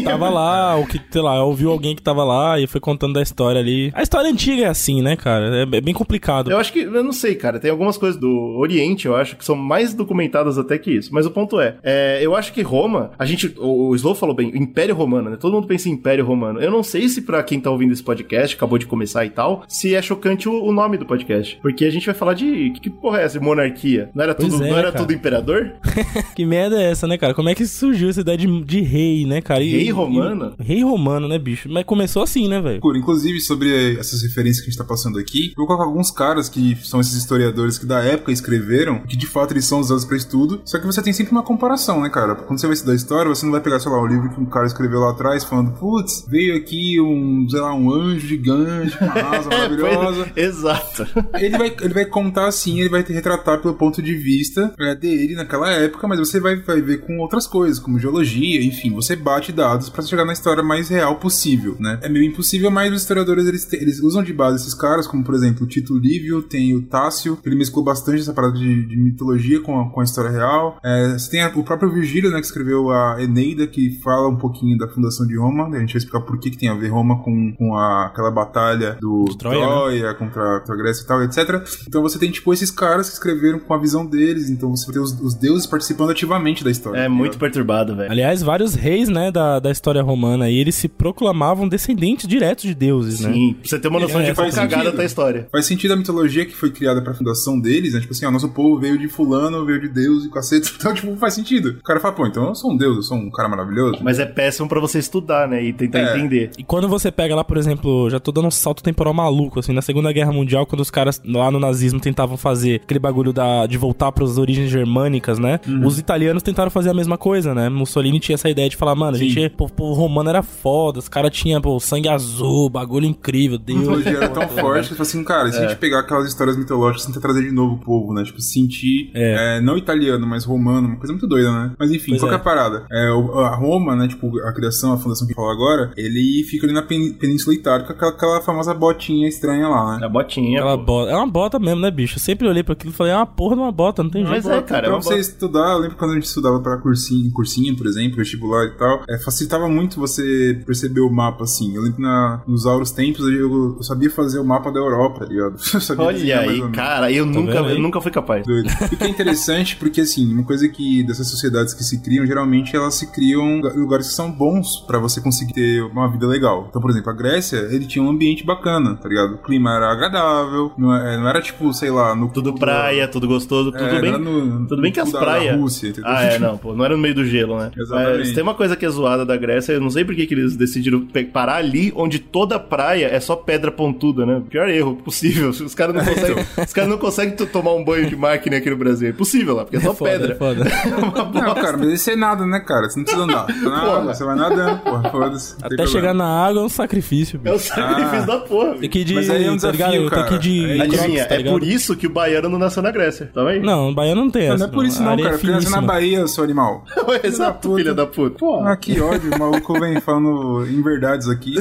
Tava 0.04 0.30
lá, 0.30 0.76
ou 0.76 0.86
que, 0.86 1.00
sei 1.10 1.22
lá, 1.22 1.44
ouviu 1.44 1.72
alguém 1.72 1.96
que 1.96 2.02
tava 2.02 2.24
lá 2.24 2.60
e 2.60 2.68
foi 2.68 2.80
contando 2.80 3.14
da 3.14 3.22
história 3.22 3.60
ali. 3.60 3.92
A 3.94 4.02
história 4.02 4.30
antiga 4.30 4.64
é 4.64 4.68
assim, 4.68 5.02
né, 5.02 5.16
cara? 5.16 5.58
É, 5.58 5.78
é 5.78 5.82
bem 5.82 5.94
complicado. 5.94 6.50
Eu 6.50 6.58
acho 6.58 6.72
que, 6.72 6.80
eu 6.80 7.04
não 7.04 7.14
sei, 7.14 7.36
cara, 7.36 7.60
tem 7.60 7.72
algumas 7.72 7.98
coisas 7.98 8.20
do 8.20 8.56
Oriente, 8.58 9.08
eu 9.08 9.16
acho, 9.16 9.36
que 9.36 9.46
são 9.46 9.56
mais 9.56 9.94
documentadas 9.94 10.58
até 10.58 10.78
que 10.78 10.92
isso. 10.92 11.10
Mas 11.14 11.26
o 11.26 11.32
ponto 11.32 11.60
é, 11.60 11.78
é, 11.84 12.20
eu 12.22 12.36
acho 12.36 12.54
que 12.54 12.62
Roma, 12.62 13.12
a 13.18 13.26
gente, 13.26 13.54
o, 13.58 13.90
o 13.90 13.96
Slow 13.96 14.16
falou 14.16 14.36
bem, 14.38 14.52
Império 14.56 14.96
Romano, 14.96 15.30
né? 15.32 15.38
Todo 15.38 15.54
mundo 15.54 15.68
pensa 15.68 15.90
em 15.90 15.94
Império 15.94 16.26
Romano. 16.26 16.62
Eu 16.62 16.72
não 16.72 16.84
sei 16.84 17.10
se 17.10 17.22
pra 17.22 17.44
quem 17.44 17.60
tá 17.60 17.70
ouvindo 17.72 17.92
esse 17.94 18.04
podcast, 18.04 18.56
acabou 18.56 18.78
de 18.78 18.86
começar 18.86 19.26
e 19.26 19.30
tal, 19.30 19.64
se 19.68 19.94
é 19.96 20.02
chocante 20.02 20.48
o, 20.48 20.64
o 20.64 20.72
nome 20.72 20.98
do 20.98 21.06
podcast. 21.06 21.58
Porque 21.62 21.84
a 21.86 21.90
gente 21.90 22.06
vai 22.06 22.16
falar 22.16 22.34
de, 22.34 22.70
que, 22.72 22.80
que 22.82 22.90
porra 22.90 23.20
é 23.20 23.24
essa? 23.26 23.40
Monarquia? 23.40 24.10
Não 24.16 24.24
era 24.24 24.36
Pois 24.36 24.50
tudo, 24.52 24.64
é, 24.64 24.70
não 24.70 24.78
era 24.78 24.92
cara. 24.92 25.04
tudo 25.04 25.14
imperador? 25.14 25.74
Que 26.36 26.46
merda 26.46 26.80
é 26.80 26.92
essa, 26.92 27.08
né, 27.08 27.18
cara? 27.18 27.34
Como 27.34 27.50
é 27.50 27.56
que 27.56 27.66
surgiu 27.66 28.10
essa 28.10 28.22
ideia 28.22 28.38
de, 28.38 28.62
de 28.64 28.82
rei, 28.82 29.26
né, 29.26 29.42
cara? 29.42 29.64
E- 29.64 29.72
Rei 29.72 29.88
e- 29.88 29.92
romano? 29.92 30.54
rei 30.60 30.84
romano, 30.84 31.28
né, 31.28 31.40
bicho? 31.40 31.68
Mas 31.70 31.84
começou 31.84 32.22
assim, 32.22 32.48
né, 32.48 32.62
velho? 32.62 32.80
Inclusive, 32.96 33.40
sobre 33.40 33.98
essas 34.00 34.22
referências 34.22 34.60
que 34.64 34.68
a 34.68 34.72
gente 34.72 34.78
tá 34.78 34.84
passando 34.84 35.18
aqui, 35.18 35.48
eu 35.50 35.54
vou 35.58 35.66
colocar 35.68 35.86
alguns 35.86 36.12
caras 36.12 36.48
que 36.48 36.76
são 36.84 37.00
esses 37.02 37.14
historiadores 37.16 37.78
que 37.80 37.86
da 37.86 38.00
época 38.04 38.32
escreveram, 38.32 39.00
que 39.02 39.18
de 39.18 39.26
fato 39.26 39.54
eles 39.54 39.66
são 39.66 39.80
usados 39.80 40.06
pra 40.06 40.16
estudo, 40.16 40.62
só 40.66 40.78
que 40.80 40.86
você 40.86 41.02
tem 41.02 41.12
sempre 41.14 41.32
uma 41.32 41.42
comparação, 41.44 42.02
né, 42.02 42.10
cara? 42.10 42.36
Quando 42.36 42.60
você 42.60 42.68
vai 42.68 42.74
estudar 42.76 42.94
história, 42.94 43.30
você 43.30 43.46
não 43.46 43.52
vai 43.52 43.62
pegar, 43.62 43.80
sei 43.80 43.92
lá, 43.92 44.00
o 44.02 44.06
livro 44.08 44.27
que 44.30 44.40
um 44.42 44.46
cara 44.46 44.66
escreveu 44.68 45.00
lá 45.00 45.12
atrás 45.12 45.44
falando, 45.44 45.72
putz, 45.72 46.26
veio 46.30 46.56
aqui 46.56 47.00
um, 47.02 47.48
sei 47.50 47.60
lá, 47.60 47.74
um 47.74 47.92
anjo 47.92 48.28
gigante, 48.28 48.98
uma 49.02 49.14
asa 49.38 49.50
maravilhosa. 49.50 50.26
Foi- 50.26 50.44
Exato. 50.44 51.08
Ele 51.40 51.58
vai, 51.58 51.76
ele 51.82 51.94
vai 51.94 52.06
contar 52.06 52.48
assim, 52.48 52.80
ele 52.80 52.90
vai 52.90 53.04
te 53.04 53.14
retratar 53.14 53.62
pelo 53.62 53.74
ponto 53.76 54.02
de 54.02 54.14
vista 54.16 54.74
é, 54.80 54.96
dele 54.96 55.36
naquela 55.36 55.70
época, 55.72 56.08
mas 56.08 56.20
você 56.20 56.40
vai, 56.40 56.56
vai 56.58 56.82
ver 56.82 57.02
com 57.06 57.20
outras 57.20 57.46
coisas, 57.48 57.80
como 57.80 58.00
geologia, 58.00 58.64
enfim, 58.64 58.92
você 58.94 59.16
bate 59.16 59.52
dados 59.52 59.90
pra 59.90 60.02
chegar 60.04 60.26
na 60.26 60.34
história 60.34 60.64
mais 60.64 60.90
real 60.90 61.16
possível, 61.18 61.76
né? 61.80 62.00
É 62.02 62.10
meio 62.10 62.26
impossível, 62.26 62.70
mas 62.72 62.92
os 62.94 63.02
historiadores 63.02 63.46
eles, 63.46 63.66
te- 63.66 63.76
eles 63.78 64.02
usam 64.02 64.24
de 64.24 64.34
base 64.34 64.62
esses 64.62 64.74
caras, 64.74 65.06
como 65.08 65.24
por 65.24 65.36
exemplo 65.36 65.64
o 65.64 65.68
Tito 65.68 65.98
Livio, 65.98 66.42
tem 66.42 66.76
o 66.76 66.82
Tássio, 66.84 67.38
que 67.38 67.48
ele 67.48 67.56
mesclou 67.56 67.84
bastante 67.84 68.22
essa 68.22 68.34
parada 68.34 68.54
de, 68.58 68.86
de 68.88 68.98
mitologia 68.98 69.60
com 69.62 69.80
a, 69.80 69.90
com 69.90 70.02
a 70.02 70.04
história 70.04 70.32
real. 70.32 70.80
É, 70.84 71.14
você 71.18 71.30
tem 71.30 71.42
a- 71.42 71.52
o 71.56 71.64
próprio 71.64 71.92
Virgílio, 71.92 72.30
né, 72.32 72.40
que 72.40 72.46
escreveu 72.46 72.90
a 72.92 73.22
Eneida, 73.22 73.68
que 73.68 74.00
fala 74.04 74.17
um 74.28 74.36
pouquinho 74.36 74.78
da 74.78 74.88
fundação 74.88 75.26
de 75.28 75.38
Roma, 75.38 75.68
né? 75.68 75.78
a 75.78 75.80
gente 75.82 75.94
vai 75.94 75.98
explicar 75.98 76.22
por 76.22 76.40
que, 76.40 76.50
que 76.52 76.58
tem 76.58 76.70
a 76.70 76.74
ver 76.76 76.88
Roma 76.90 77.22
com, 77.24 77.54
com 77.56 77.76
a, 77.76 78.06
aquela 78.08 78.32
batalha 78.32 78.98
do 79.02 79.26
De 79.26 79.38
Troia, 79.38 79.60
né? 79.60 79.66
Troia, 79.66 80.14
contra, 80.16 80.60
contra 80.60 80.74
a 80.74 80.78
Grécia 80.78 81.04
e 81.04 81.08
tal, 81.08 81.24
etc. 81.24 81.62
Então 81.88 82.02
você 82.02 82.18
tem, 82.18 82.32
tipo, 82.32 82.54
esses 82.54 82.72
caras 82.72 83.08
que 83.10 83.14
escreveram 83.16 83.60
com 83.60 83.74
a 83.74 83.78
visão 83.78 84.06
deles, 84.06 84.50
então 84.50 84.70
você 84.76 84.86
vai 84.86 84.94
ter 84.94 85.00
os, 85.00 85.20
os 85.22 85.34
deuses 85.36 85.66
participando 85.68 86.12
ativamente 86.12 86.64
da 86.64 86.72
história. 86.72 87.00
É 87.00 87.04
tá 87.04 87.10
muito 87.10 87.38
perturbado, 87.38 87.96
velho. 87.96 88.12
Aliás, 88.12 88.42
vários 88.42 88.74
reis, 88.76 89.10
né, 89.10 89.32
da, 89.32 89.60
da 89.60 89.72
história 89.72 90.02
romana 90.02 90.46
aí, 90.46 90.58
eles 90.58 90.76
se 90.76 90.88
proclamavam 90.88 91.68
descendentes 91.68 92.28
diretos 92.28 92.64
de 92.64 92.74
deuses, 92.76 93.20
né? 93.20 93.34
Sim, 93.34 93.54
pra 93.60 93.70
você 93.70 93.80
ter 93.80 93.88
uma 93.88 94.00
noção 94.00 94.22
É, 94.22 94.30
de 94.30 94.36
faz 94.36 94.56
cagada 94.56 94.84
sentido. 94.84 94.96
tá 94.96 95.02
a 95.02 95.06
história. 95.06 95.48
Faz 95.52 95.66
sentido 95.66 95.92
a 95.94 95.96
mitologia 95.96 96.46
que 96.46 96.56
foi 96.56 96.72
criada 96.72 97.02
pra 97.02 97.14
fundação 97.14 97.60
deles, 97.60 97.94
né? 97.94 98.00
Tipo 98.00 98.14
assim, 98.14 98.26
ó, 98.26 98.32
nosso 98.32 98.50
povo 98.50 98.80
veio 98.80 98.98
de 98.98 99.08
fulano, 99.08 99.66
veio 99.66 99.82
de 99.82 99.90
Deus 99.90 100.26
e 100.26 100.30
cacete. 100.30 100.76
Então, 100.78 100.94
tipo, 100.94 101.16
faz 101.18 101.34
sentido. 101.34 101.78
O 101.80 101.84
cara 101.84 102.00
fala, 102.00 102.14
pô, 102.14 102.26
então 102.28 102.48
eu 102.48 102.56
sou 102.56 102.72
um 102.72 102.78
deus, 102.78 102.96
eu 102.98 103.02
sou 103.02 103.18
um 103.18 103.32
cara 103.32 103.50
maravilhoso. 103.50 104.00
Mas 104.08 104.20
é 104.20 104.26
péssimo 104.26 104.70
pra 104.70 104.80
você 104.80 105.00
estudar, 105.00 105.50
né? 105.50 105.62
E 105.62 105.74
tentar 105.74 106.00
É. 106.00 106.18
entender. 106.18 106.52
E 106.58 106.64
quando 106.64 106.88
você 106.88 107.12
pega 107.12 107.36
lá, 107.36 107.44
por 107.44 107.58
exemplo, 107.58 108.10
já 108.10 108.22
tô 108.22 108.32
dando 108.32 108.48
um 108.48 108.52
salto 108.52 108.82
temporal 108.82 109.14
maluco, 109.14 109.60
assim, 109.60 109.74
na 109.74 109.82
Segunda 109.82 110.14
Guerra 110.14 110.32
Mundial, 110.32 110.66
quando 110.66 110.80
os 110.80 110.90
caras 110.90 111.22
lá 111.26 111.52
no 111.52 111.60
nazismo 111.60 112.00
tentavam 112.00 112.38
fazer 112.38 112.80
aquele 112.86 113.02
bagulho 113.02 113.34
da, 113.34 113.66
de 113.66 113.78
voltar 113.78 114.14
pras 114.14 114.38
origens 114.38 114.70
germânicas, 114.72 115.38
né? 115.38 115.60
Uhum. 115.68 115.86
Os 115.86 116.00
italianos 116.00 116.42
tentaram 116.42 116.72
fazer 116.72 116.90
a 116.90 116.94
mesma 116.94 117.18
coisa, 117.18 117.54
né? 117.54 117.68
Mussolini 117.68 118.18
tinha 118.18 118.36
essa 118.36 118.50
ideia 118.50 118.70
de 118.70 118.78
falar, 118.78 118.96
mano, 118.96 119.18
a 119.18 119.20
gente, 119.20 119.50
pô, 119.50 119.68
pô, 119.68 119.90
o 119.90 119.94
romano 119.94 120.30
era 120.30 120.42
foda, 120.42 121.00
os 121.00 121.10
caras 121.10 121.32
tinham, 121.32 121.60
pô, 121.62 121.78
sangue 121.78 122.08
azul, 122.08 122.70
bagulho 122.70 123.06
incrível, 123.06 123.58
A 123.58 123.62
Deus. 123.62 123.80
mitologia 123.80 124.18
era 124.18 124.30
tão 124.30 124.48
forte 124.48 124.88
falei 124.90 125.02
assim, 125.02 125.22
cara, 125.26 125.52
se 125.52 125.60
a 125.60 125.66
É. 125.66 125.68
gente 125.68 125.78
pegar 125.80 126.00
aquelas 126.00 126.30
histórias 126.30 126.56
mitológicas 126.56 127.04
e 127.04 127.08
tentar 127.08 127.20
trazer 127.20 127.44
de 127.44 127.52
novo 127.52 127.76
o 127.76 127.78
povo, 127.80 128.14
né? 128.14 128.24
Tipo, 128.24 128.40
sentir, 128.40 129.12
é, 129.14 129.60
não 129.60 129.78
italiano, 129.78 130.26
mas 130.26 130.46
romano, 130.46 130.88
uma 130.88 130.96
coisa 130.98 131.12
muito 131.12 131.28
doida, 131.28 131.52
né? 131.52 131.72
Mas 131.78 131.92
enfim, 131.92 132.12
Pois 132.12 132.22
qual 132.22 132.30
que 132.30 132.36
é 132.36 132.38
é. 132.38 132.40
a 132.40 132.44
parada? 132.44 132.86
É, 132.90 133.08
a 133.10 133.56
Roma, 133.56 133.97
né? 133.98 134.08
Tipo, 134.08 134.40
a 134.44 134.54
criação, 134.54 134.94
a 134.94 134.98
fundação 134.98 135.28
que 135.28 135.34
fala 135.34 135.52
agora, 135.52 135.92
ele 135.98 136.44
fica 136.50 136.66
ali 136.66 136.74
na 136.74 136.82
pen- 136.82 137.14
Península 137.14 137.56
Itálica, 137.56 137.94
aquela, 137.94 138.12
aquela 138.12 138.42
famosa 138.42 138.74
botinha 138.74 139.28
estranha 139.28 139.68
lá, 139.68 139.98
né? 139.98 140.06
A 140.06 140.10
botinha. 140.10 140.60
Aquela 140.60 140.78
bota. 140.78 141.12
É 141.12 141.16
uma 141.16 141.28
bota 141.28 141.60
mesmo, 141.60 141.82
né, 141.82 141.92
bicho? 141.92 142.16
Eu 142.18 142.22
sempre 142.22 142.48
olhei 142.48 142.64
pra 142.64 142.74
aquilo 142.74 142.92
e 142.94 142.96
falei, 142.96 143.14
é 143.14 143.16
uma 143.16 143.26
porra 143.26 143.56
de 143.56 143.62
uma 143.62 143.72
bota, 143.72 144.04
não 144.04 144.10
tem 144.10 144.24
Mas 144.24 144.44
jeito. 144.44 144.52
é, 144.52 144.62
cara. 144.62 144.80
é 144.88 144.90
pra 144.90 144.96
uma 144.98 145.02
você 145.02 145.10
bota. 145.10 145.22
estudar, 145.22 145.72
eu 145.74 145.78
lembro 145.80 145.98
quando 145.98 146.12
a 146.12 146.16
gente 146.16 146.26
estudava 146.26 146.60
pra 146.60 146.78
cursinho, 146.78 147.32
cursinho, 147.32 147.76
por 147.76 147.88
exemplo, 147.88 148.18
vestibular 148.18 148.66
e 148.66 148.72
tal, 148.78 149.04
é, 149.10 149.18
facilitava 149.20 149.68
muito 149.68 150.00
você 150.00 150.62
perceber 150.66 151.02
o 151.02 151.10
mapa, 151.10 151.44
assim. 151.44 151.76
Eu 151.76 151.82
lembro 151.82 152.02
na, 152.02 152.42
nos 152.48 152.66
auros 152.66 152.92
tempos 152.92 153.26
eu, 153.28 153.76
eu 153.78 153.84
sabia 153.84 154.10
fazer 154.10 154.40
o 154.40 154.46
mapa 154.46 154.72
da 154.72 154.80
Europa, 154.80 155.20
tá 155.22 155.26
ligado? 155.26 155.56
Eu 155.74 155.82
sabia 155.82 156.06
Olha 156.06 156.40
aí, 156.40 156.72
cara, 156.72 157.12
eu 157.12 157.26
nunca, 157.26 157.54
vendo 157.54 157.66
aí? 157.68 157.76
eu 157.76 157.82
nunca 157.82 158.02
fui 158.02 158.12
capaz. 158.12 158.46
Doido. 158.46 158.68
E 158.92 158.96
que 158.96 159.04
é 159.04 159.08
interessante 159.10 159.76
porque, 159.78 160.02
assim, 160.02 160.34
uma 160.34 160.44
coisa 160.44 160.68
que 160.68 161.04
dessas 161.04 161.28
sociedades 161.28 161.74
que 161.74 161.84
se 161.84 162.02
criam, 162.02 162.26
geralmente 162.26 162.76
elas 162.76 162.96
se 162.96 163.12
criam 163.12 163.62
lugares 163.88 164.08
que 164.10 164.14
são 164.14 164.32
bons 164.32 164.78
pra 164.86 165.00
você 165.00 165.22
conseguir 165.22 165.54
ter 165.54 165.82
uma 165.84 166.08
vida 166.12 166.28
legal. 166.28 166.68
Então, 166.70 166.82
por 166.82 166.90
exemplo, 166.92 167.10
a 167.10 167.14
Grécia, 167.14 167.58
ele 167.72 167.86
tinha 167.86 168.04
um 168.04 168.10
ambiente 168.10 168.46
bacana, 168.46 168.96
tá 168.96 169.08
ligado? 169.10 169.36
O 169.36 169.38
clima 169.40 169.76
era 169.76 169.92
agradável, 169.92 170.72
não, 170.78 170.94
é- 170.96 171.18
não 171.18 171.28
era 171.28 171.42
tipo, 171.42 171.74
sei 171.74 171.90
lá, 171.90 172.16
no 172.16 172.30
Tudo 172.30 172.54
praia, 172.54 173.08
tudo 173.08 173.28
gostoso, 173.28 173.72
tudo 173.72 173.84
é, 173.84 174.02
bem. 174.02 174.10
era 174.10 174.18
no- 174.18 174.68
tudo 174.68 174.82
bem 174.82 174.92
que 174.92 175.00
no 175.00 175.06
as 175.06 175.12
praias. 175.12 175.56
Da 175.56 175.62
Rússia, 175.62 175.88
entendeu? 175.90 176.10
Ah, 176.12 176.24
é, 176.24 176.38
não, 176.40 176.58
pô, 176.58 176.74
não 176.74 176.84
era 176.86 176.96
no 176.96 177.02
meio 177.02 177.16
do 177.16 177.26
gelo, 177.26 177.58
né? 177.58 177.72
Exatamente. 177.78 178.18
Mas 178.20 178.32
tem 178.34 178.44
uma 178.44 178.54
coisa 178.54 178.76
que 178.76 178.86
é 178.86 178.90
zoada 178.90 179.26
da 179.26 179.36
Grécia, 179.38 179.74
eu 179.74 179.82
não 179.82 179.90
sei 179.90 180.04
por 180.04 180.14
que 180.16 180.26
que 180.26 180.34
eles 180.34 180.56
decidiram 180.56 181.08
parar 181.32 181.56
ali 181.56 181.92
onde 181.96 182.20
toda 182.20 182.60
praia 182.60 183.08
é 183.08 183.20
só 183.20 183.36
pedra 183.36 183.72
pontuda, 183.72 184.26
né? 184.26 184.42
Pior 184.50 184.70
erro 184.70 184.96
possível. 184.96 185.50
Os 185.50 185.74
caras 185.76 185.96
não 185.96 186.04
conseguem, 186.06 186.46
os 186.66 186.74
caras 186.74 186.90
não 186.90 186.98
conseguem 186.98 187.36
tomar 187.48 187.74
um 187.74 187.84
banho 187.84 188.08
de 188.10 188.16
máquina 188.16 188.58
aqui 188.58 188.70
no 188.70 188.78
Brasil. 188.78 189.08
É 189.08 189.12
impossível 189.12 189.56
lá, 189.56 189.64
porque 189.64 189.78
é 189.78 189.80
só 189.80 189.94
foda, 189.94 190.12
pedra. 190.12 190.34
é 190.34 190.36
foda. 190.36 190.64
Uma 190.98 191.42
Não, 191.42 191.56
cara, 191.56 191.78
mas 191.78 191.90
isso 191.94 192.10
é 192.12 192.16
nada, 192.16 192.46
né, 192.46 192.60
cara? 192.60 192.90
Você 192.90 192.98
não 193.00 193.04
precisa 193.06 193.24
andar. 193.24 193.46
Tá 193.78 193.82
na 193.82 193.88
na 193.88 193.90
porra. 193.92 194.02
água, 194.02 194.14
você 194.16 194.24
vai 194.26 194.36
nadando, 194.36 194.78
porra, 194.82 195.10
foda-se. 195.10 195.54
Até 195.54 195.68
problema. 195.68 195.88
chegar 195.92 196.14
na 196.14 196.26
água 196.46 196.62
é 196.62 196.66
um 196.66 196.70
sacrifício, 196.70 197.40
É 197.44 197.50
o 197.50 197.54
bicho. 197.54 197.68
sacrifício 197.68 198.24
Ah. 198.24 198.26
da 198.26 198.38
porra. 198.40 198.74
Tem 198.76 198.90
que 198.90 199.00
ir 199.00 199.04
de. 199.04 199.14
Mas 199.16 199.30
aí 199.30 199.46
é 199.46 199.52
um 199.52 199.58
tá 199.58 199.72
ligado? 199.72 199.92
desafio, 199.92 200.10
Tem 200.10 200.26
que 200.28 200.36
ir 200.36 200.40
de. 200.40 200.62
cara. 200.68 200.78
Crocs, 200.88 201.00
Adivinha, 201.00 201.26
tá 201.26 201.36
é 201.36 201.44
por 201.44 201.64
isso 201.64 201.96
que 201.96 202.08
o 202.08 202.10
baiano 202.10 202.50
não 202.50 202.60
nasceu 202.60 202.82
na 202.84 202.92
Grécia, 202.92 203.30
tá 203.34 203.44
vendo? 203.44 203.66
Não, 203.66 203.90
o 203.90 203.94
baiano 203.96 204.22
não 204.24 204.32
tem 204.32 204.48
Não, 204.48 204.56
essa. 204.56 204.64
não 204.66 204.72
é 204.72 204.76
por 204.76 204.86
isso 204.86 205.02
não, 205.02 205.12
areia 205.12 205.26
cara. 205.26 205.36
é 205.36 205.40
Porque 205.40 205.52
nasceu 205.54 205.72
na. 205.72 205.82
Bahia, 205.82 206.28
seu 206.28 206.44
animal. 206.44 206.84
Exato, 207.24 207.68
puta. 207.70 207.78
filha 207.82 207.94
da 207.94 208.06
puta. 208.06 208.46
Ah, 208.66 208.76
que 208.76 209.00
ódio. 209.00 209.34
O 209.36 209.40
maluco 209.40 209.80
vem 209.80 210.00
falando 210.02 210.66
em 210.68 210.82
verdades 210.82 211.30
aqui. 211.30 211.56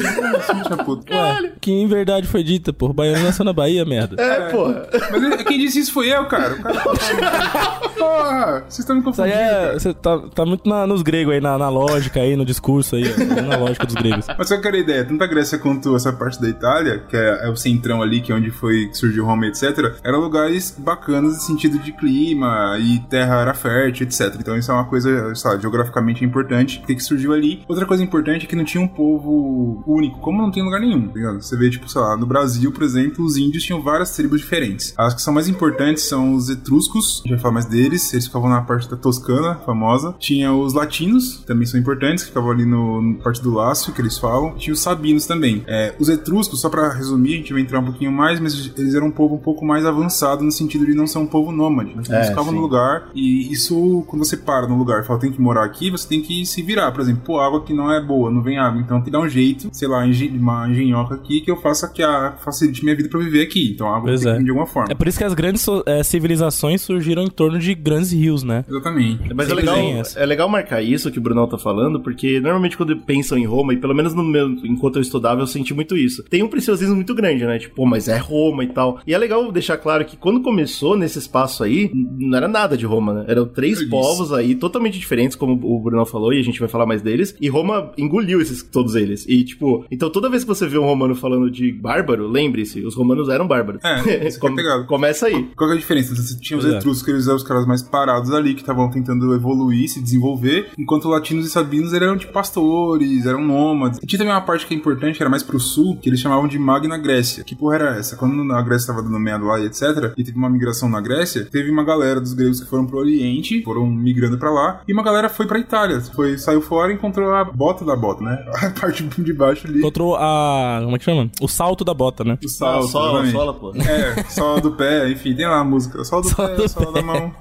Ué, 1.10 1.52
que 1.60 1.70
em 1.72 1.86
verdade 1.86 2.26
foi 2.26 2.42
dita, 2.42 2.72
pô. 2.72 2.86
O 2.86 2.92
baiano 2.92 3.24
nasceu 3.24 3.44
na 3.44 3.52
Bahia, 3.52 3.84
merda. 3.84 4.20
É, 4.20 4.48
porra. 4.50 4.86
Mas 5.10 5.42
quem 5.44 5.58
disse 5.58 5.80
isso 5.80 5.92
foi 5.92 6.08
eu, 6.12 6.24
cara. 6.26 6.54
O 6.54 6.62
cara 6.62 6.80
Porra, 7.96 8.64
vocês 8.68 8.78
estão 8.80 8.96
me 8.96 9.02
Isso 9.10 9.22
aí 9.22 9.30
confundindo. 9.30 9.38
é. 9.38 9.48
cara. 9.66 9.78
Você 9.80 9.94
tá, 9.94 10.18
tá 10.34 10.44
muito 10.46 10.68
na- 10.68 10.86
nos 10.86 11.02
gregos 11.02 11.34
aí, 11.34 11.40
na, 11.40 11.56
na 11.58 11.68
lógica 11.96 12.20
aí, 12.20 12.36
no 12.36 12.44
discurso 12.44 12.96
aí, 12.96 13.04
na 13.46 13.56
lógica 13.56 13.86
dos 13.86 13.94
gregos. 13.94 14.26
Mas 14.38 14.48
só 14.48 14.60
quero 14.60 14.76
ideia, 14.76 15.04
tanto 15.04 15.22
a 15.24 15.26
Grécia 15.26 15.58
quanto 15.58 15.96
essa 15.96 16.12
parte 16.12 16.40
da 16.40 16.48
Itália, 16.48 16.98
que 17.08 17.16
é, 17.16 17.46
é 17.46 17.50
o 17.50 17.56
centrão 17.56 18.02
ali, 18.02 18.20
que 18.20 18.32
é 18.32 18.34
onde 18.34 18.50
foi 18.50 18.86
que 18.88 18.96
surgiu 18.96 19.24
Roma, 19.24 19.46
etc., 19.46 19.96
eram 20.04 20.20
lugares 20.20 20.74
bacanas 20.78 21.34
no 21.34 21.40
sentido 21.40 21.78
de 21.78 21.92
clima 21.92 22.76
e 22.78 22.98
terra 23.08 23.40
era 23.40 23.54
fértil, 23.54 24.06
etc. 24.06 24.34
Então 24.38 24.56
isso 24.56 24.70
é 24.70 24.74
uma 24.74 24.84
coisa, 24.84 25.32
lá, 25.44 25.58
geograficamente 25.58 26.24
importante, 26.24 26.78
porque 26.78 26.94
que 26.94 27.02
surgiu 27.02 27.32
ali. 27.32 27.62
Outra 27.68 27.86
coisa 27.86 28.02
importante 28.02 28.44
é 28.44 28.48
que 28.48 28.56
não 28.56 28.64
tinha 28.64 28.82
um 28.82 28.88
povo 28.88 29.82
único, 29.86 30.20
como 30.20 30.42
não 30.42 30.50
tem 30.50 30.62
em 30.62 30.66
lugar 30.66 30.80
nenhum, 30.80 31.08
tá 31.08 31.14
ligado? 31.14 31.42
Você 31.42 31.56
vê, 31.56 31.70
tipo, 31.70 31.88
sei 31.88 32.00
lá, 32.00 32.16
no 32.16 32.26
Brasil, 32.26 32.70
por 32.72 32.82
exemplo, 32.82 33.24
os 33.24 33.36
índios 33.36 33.64
tinham 33.64 33.82
várias 33.82 34.14
tribos 34.14 34.40
diferentes. 34.40 34.94
As 34.96 35.14
que 35.14 35.22
são 35.22 35.32
mais 35.32 35.48
importantes 35.48 36.04
são 36.04 36.34
os 36.34 36.48
etruscos, 36.48 37.22
a 37.24 37.28
gente 37.28 37.30
vai 37.30 37.38
falar 37.38 37.54
mais 37.54 37.66
deles, 37.66 38.12
eles 38.12 38.26
ficavam 38.26 38.48
na 38.48 38.60
parte 38.60 38.88
da 38.88 38.96
Toscana, 38.96 39.56
famosa. 39.56 40.14
Tinha 40.18 40.52
os 40.52 40.74
latinos, 40.74 41.42
também 41.46 41.66
são 41.66 41.78
importantes, 41.78 41.85
que 41.94 42.24
ficavam 42.26 42.50
ali 42.50 42.64
no, 42.64 43.00
no 43.00 43.14
parte 43.16 43.42
do 43.42 43.52
Lácio, 43.52 43.92
que 43.92 44.00
eles 44.00 44.18
falam. 44.18 44.54
Tinha 44.56 44.72
os 44.74 44.80
sabinos 44.80 45.26
também. 45.26 45.62
É, 45.66 45.94
os 45.98 46.08
etruscos, 46.08 46.60
só 46.60 46.68
pra 46.68 46.92
resumir, 46.92 47.34
a 47.34 47.36
gente 47.38 47.52
vai 47.52 47.62
entrar 47.62 47.78
um 47.80 47.84
pouquinho 47.84 48.12
mais, 48.12 48.40
mas 48.40 48.72
eles 48.76 48.94
eram 48.94 49.06
um 49.08 49.10
povo 49.10 49.34
um 49.36 49.38
pouco 49.38 49.64
mais 49.64 49.84
avançado 49.86 50.42
no 50.44 50.50
sentido 50.52 50.84
de 50.86 50.94
não 50.94 51.06
ser 51.06 51.18
um 51.18 51.26
povo 51.26 51.52
nômade. 51.52 51.90
Né? 51.90 52.02
Eles 52.06 52.10
É, 52.10 52.24
ficavam 52.24 52.50
sim. 52.50 52.56
no 52.56 52.60
lugar 52.62 53.08
e 53.14 53.50
isso, 53.52 54.04
quando 54.06 54.24
você 54.24 54.36
para 54.36 54.66
no 54.66 54.76
lugar 54.76 55.02
e 55.02 55.06
fala, 55.06 55.18
tem 55.18 55.32
que 55.32 55.40
morar 55.40 55.64
aqui, 55.64 55.90
você 55.90 56.08
tem 56.08 56.20
que 56.22 56.44
se 56.46 56.62
virar. 56.62 56.92
Por 56.92 57.00
exemplo, 57.00 57.22
pô, 57.24 57.40
água 57.40 57.60
aqui 57.60 57.72
não 57.72 57.92
é 57.92 58.00
boa, 58.00 58.30
não 58.30 58.42
vem 58.42 58.58
água, 58.58 58.80
então 58.80 58.96
tem 58.98 59.04
que 59.06 59.10
dar 59.10 59.20
um 59.20 59.28
jeito, 59.28 59.68
sei 59.72 59.88
lá, 59.88 60.04
uma 60.34 60.68
engenhoca 60.68 61.14
aqui 61.14 61.40
que 61.40 61.50
eu 61.50 61.56
faça 61.60 61.88
que 61.88 62.02
a 62.02 62.32
facilite 62.44 62.82
minha 62.84 62.96
vida 62.96 63.08
pra 63.08 63.20
viver 63.20 63.42
aqui. 63.42 63.72
Então 63.74 63.86
a 63.88 63.96
água 63.96 64.08
Pois 64.08 64.20
tem 64.20 64.30
que 64.30 64.34
é. 64.36 64.38
vir 64.38 64.44
de 64.44 64.50
alguma 64.50 64.66
forma. 64.66 64.88
É 64.90 64.94
por 64.94 65.06
isso 65.08 65.18
que 65.18 65.24
as 65.24 65.34
grandes 65.34 65.66
eh, 65.86 66.02
civilizações 66.02 66.80
surgiram 66.82 67.22
em 67.22 67.28
torno 67.30 67.58
de 67.58 67.74
grandes 67.74 68.12
rios, 68.12 68.42
né? 68.42 68.64
Exatamente. 68.68 69.32
Mas 69.34 69.48
é 69.50 69.54
legal, 69.54 69.76
é 70.16 70.26
legal 70.26 70.48
marcar 70.48 70.82
isso 70.82 71.10
que 71.10 71.18
o 71.18 71.22
Brunão 71.22 71.46
tá 71.46 71.58
falando, 71.58 71.75
porque 72.00 72.40
normalmente 72.40 72.76
quando 72.76 72.96
pensam 72.96 73.38
em 73.38 73.46
Roma, 73.46 73.74
e 73.74 73.76
pelo 73.76 73.94
menos 73.94 74.14
no 74.14 74.22
meu, 74.22 74.48
enquanto 74.64 74.96
eu 74.96 75.02
estudava, 75.02 75.40
eu 75.40 75.46
senti 75.46 75.74
muito 75.74 75.96
isso. 75.96 76.22
Tem 76.24 76.42
um 76.42 76.48
preciosismo 76.48 76.94
muito 76.94 77.14
grande, 77.14 77.44
né? 77.44 77.58
Tipo, 77.58 77.76
pô, 77.76 77.86
mas 77.86 78.08
é 78.08 78.16
Roma 78.16 78.64
e 78.64 78.68
tal. 78.68 79.00
E 79.06 79.14
é 79.14 79.18
legal 79.18 79.50
deixar 79.52 79.76
claro 79.76 80.04
que 80.04 80.16
quando 80.16 80.42
começou 80.42 80.96
nesse 80.96 81.18
espaço 81.18 81.62
aí, 81.62 81.90
não 81.94 82.36
era 82.36 82.48
nada 82.48 82.76
de 82.76 82.86
Roma, 82.86 83.12
né? 83.12 83.24
Eram 83.28 83.46
três 83.46 83.80
Isso. 83.80 83.90
povos 83.90 84.32
aí 84.32 84.54
totalmente 84.54 84.98
diferentes, 84.98 85.36
como 85.36 85.52
o 85.62 85.80
Brunão 85.80 86.06
falou, 86.06 86.32
e 86.32 86.40
a 86.40 86.42
gente 86.42 86.60
vai 86.60 86.68
falar 86.68 86.86
mais 86.86 87.02
deles. 87.02 87.36
E 87.40 87.48
Roma 87.48 87.92
engoliu 87.98 88.40
esses 88.40 88.62
todos 88.62 88.94
eles. 88.94 89.26
E 89.28 89.44
tipo, 89.44 89.84
então 89.90 90.10
toda 90.10 90.28
vez 90.28 90.42
que 90.42 90.48
você 90.48 90.66
vê 90.66 90.78
um 90.78 90.84
romano 90.84 91.14
falando 91.14 91.50
de 91.50 91.72
bárbaro, 91.72 92.26
lembre-se, 92.26 92.84
os 92.84 92.94
romanos 92.94 93.28
eram 93.28 93.46
bárbaros. 93.46 93.82
É, 93.84 94.26
é 94.26 94.54
pegado. 94.54 94.86
Começa 94.86 95.26
aí. 95.26 95.48
Qual 95.56 95.68
que 95.68 95.74
é 95.74 95.76
a 95.76 95.80
diferença? 95.80 96.14
Você 96.14 96.38
tinha 96.38 96.58
os 96.58 96.64
é. 96.64 96.76
etruscos, 96.76 97.02
que 97.02 97.10
eles 97.10 97.26
eram 97.26 97.36
os 97.36 97.42
caras 97.42 97.66
mais 97.66 97.82
parados 97.82 98.32
ali, 98.32 98.54
que 98.54 98.60
estavam 98.60 98.90
tentando 98.90 99.34
evoluir, 99.34 99.88
se 99.88 100.02
desenvolver, 100.02 100.70
enquanto 100.78 101.08
latinos 101.08 101.46
e 101.46 101.50
sabinos 101.66 101.92
eram 101.92 102.16
tipo 102.16 102.32
pastores, 102.32 103.26
eram 103.26 103.44
nômades. 103.44 103.98
E 104.02 104.06
tinha 104.06 104.18
também 104.18 104.32
uma 104.32 104.40
parte 104.40 104.66
que 104.66 104.72
é 104.74 104.76
importante, 104.76 105.16
que 105.16 105.22
era 105.22 105.28
mais 105.28 105.42
pro 105.42 105.58
sul, 105.58 105.96
que 105.96 106.08
eles 106.08 106.20
chamavam 106.20 106.46
de 106.46 106.58
Magna 106.58 106.96
Grécia. 106.96 107.42
Que 107.42 107.56
porra 107.56 107.74
era 107.74 107.98
essa? 107.98 108.16
Quando 108.16 108.52
a 108.52 108.62
Grécia 108.62 108.84
estava 108.84 109.02
dando 109.02 109.18
meado 109.18 109.44
lá 109.44 109.58
e 109.58 109.66
etc., 109.66 110.12
e 110.16 110.22
teve 110.24 110.38
uma 110.38 110.48
migração 110.48 110.88
na 110.88 111.00
Grécia, 111.00 111.44
teve 111.50 111.70
uma 111.70 111.84
galera 111.84 112.20
dos 112.20 112.32
gregos 112.32 112.60
que 112.60 112.68
foram 112.68 112.86
pro 112.86 112.98
Oriente, 112.98 113.62
foram 113.64 113.86
migrando 113.86 114.38
pra 114.38 114.50
lá, 114.50 114.80
e 114.86 114.92
uma 114.92 115.02
galera 115.02 115.28
foi 115.28 115.46
pra 115.46 115.58
Itália. 115.58 116.00
Foi, 116.00 116.38
saiu 116.38 116.62
fora 116.62 116.92
e 116.92 116.94
encontrou 116.94 117.34
a 117.34 117.44
bota 117.44 117.84
da 117.84 117.96
bota, 117.96 118.22
né? 118.22 118.44
A 118.66 118.70
parte 118.70 119.02
de 119.04 119.32
baixo 119.32 119.66
ali. 119.66 119.78
Encontrou 119.80 120.16
a. 120.16 120.80
Como 120.82 120.96
é 120.96 120.98
que 120.98 121.04
chama? 121.04 121.30
O 121.40 121.48
salto 121.48 121.84
da 121.84 121.94
bota, 121.94 122.24
né? 122.24 122.38
O 122.44 122.48
salto, 122.48 122.86
Ah, 122.86 122.88
sola, 122.88 123.26
sola, 123.30 123.54
pô. 123.54 123.72
É, 123.76 124.22
sola 124.24 124.60
do 124.60 124.72
pé, 124.72 125.08
enfim, 125.10 125.34
tem 125.34 125.46
lá 125.46 125.60
a 125.60 125.64
música. 125.64 126.02
Sola 126.04 126.22
do 126.22 126.28
Sola 126.28 126.48
pé, 126.48 126.56
do 126.56 126.68
sola 126.68 126.92
da 126.92 127.02
mão. 127.02 127.32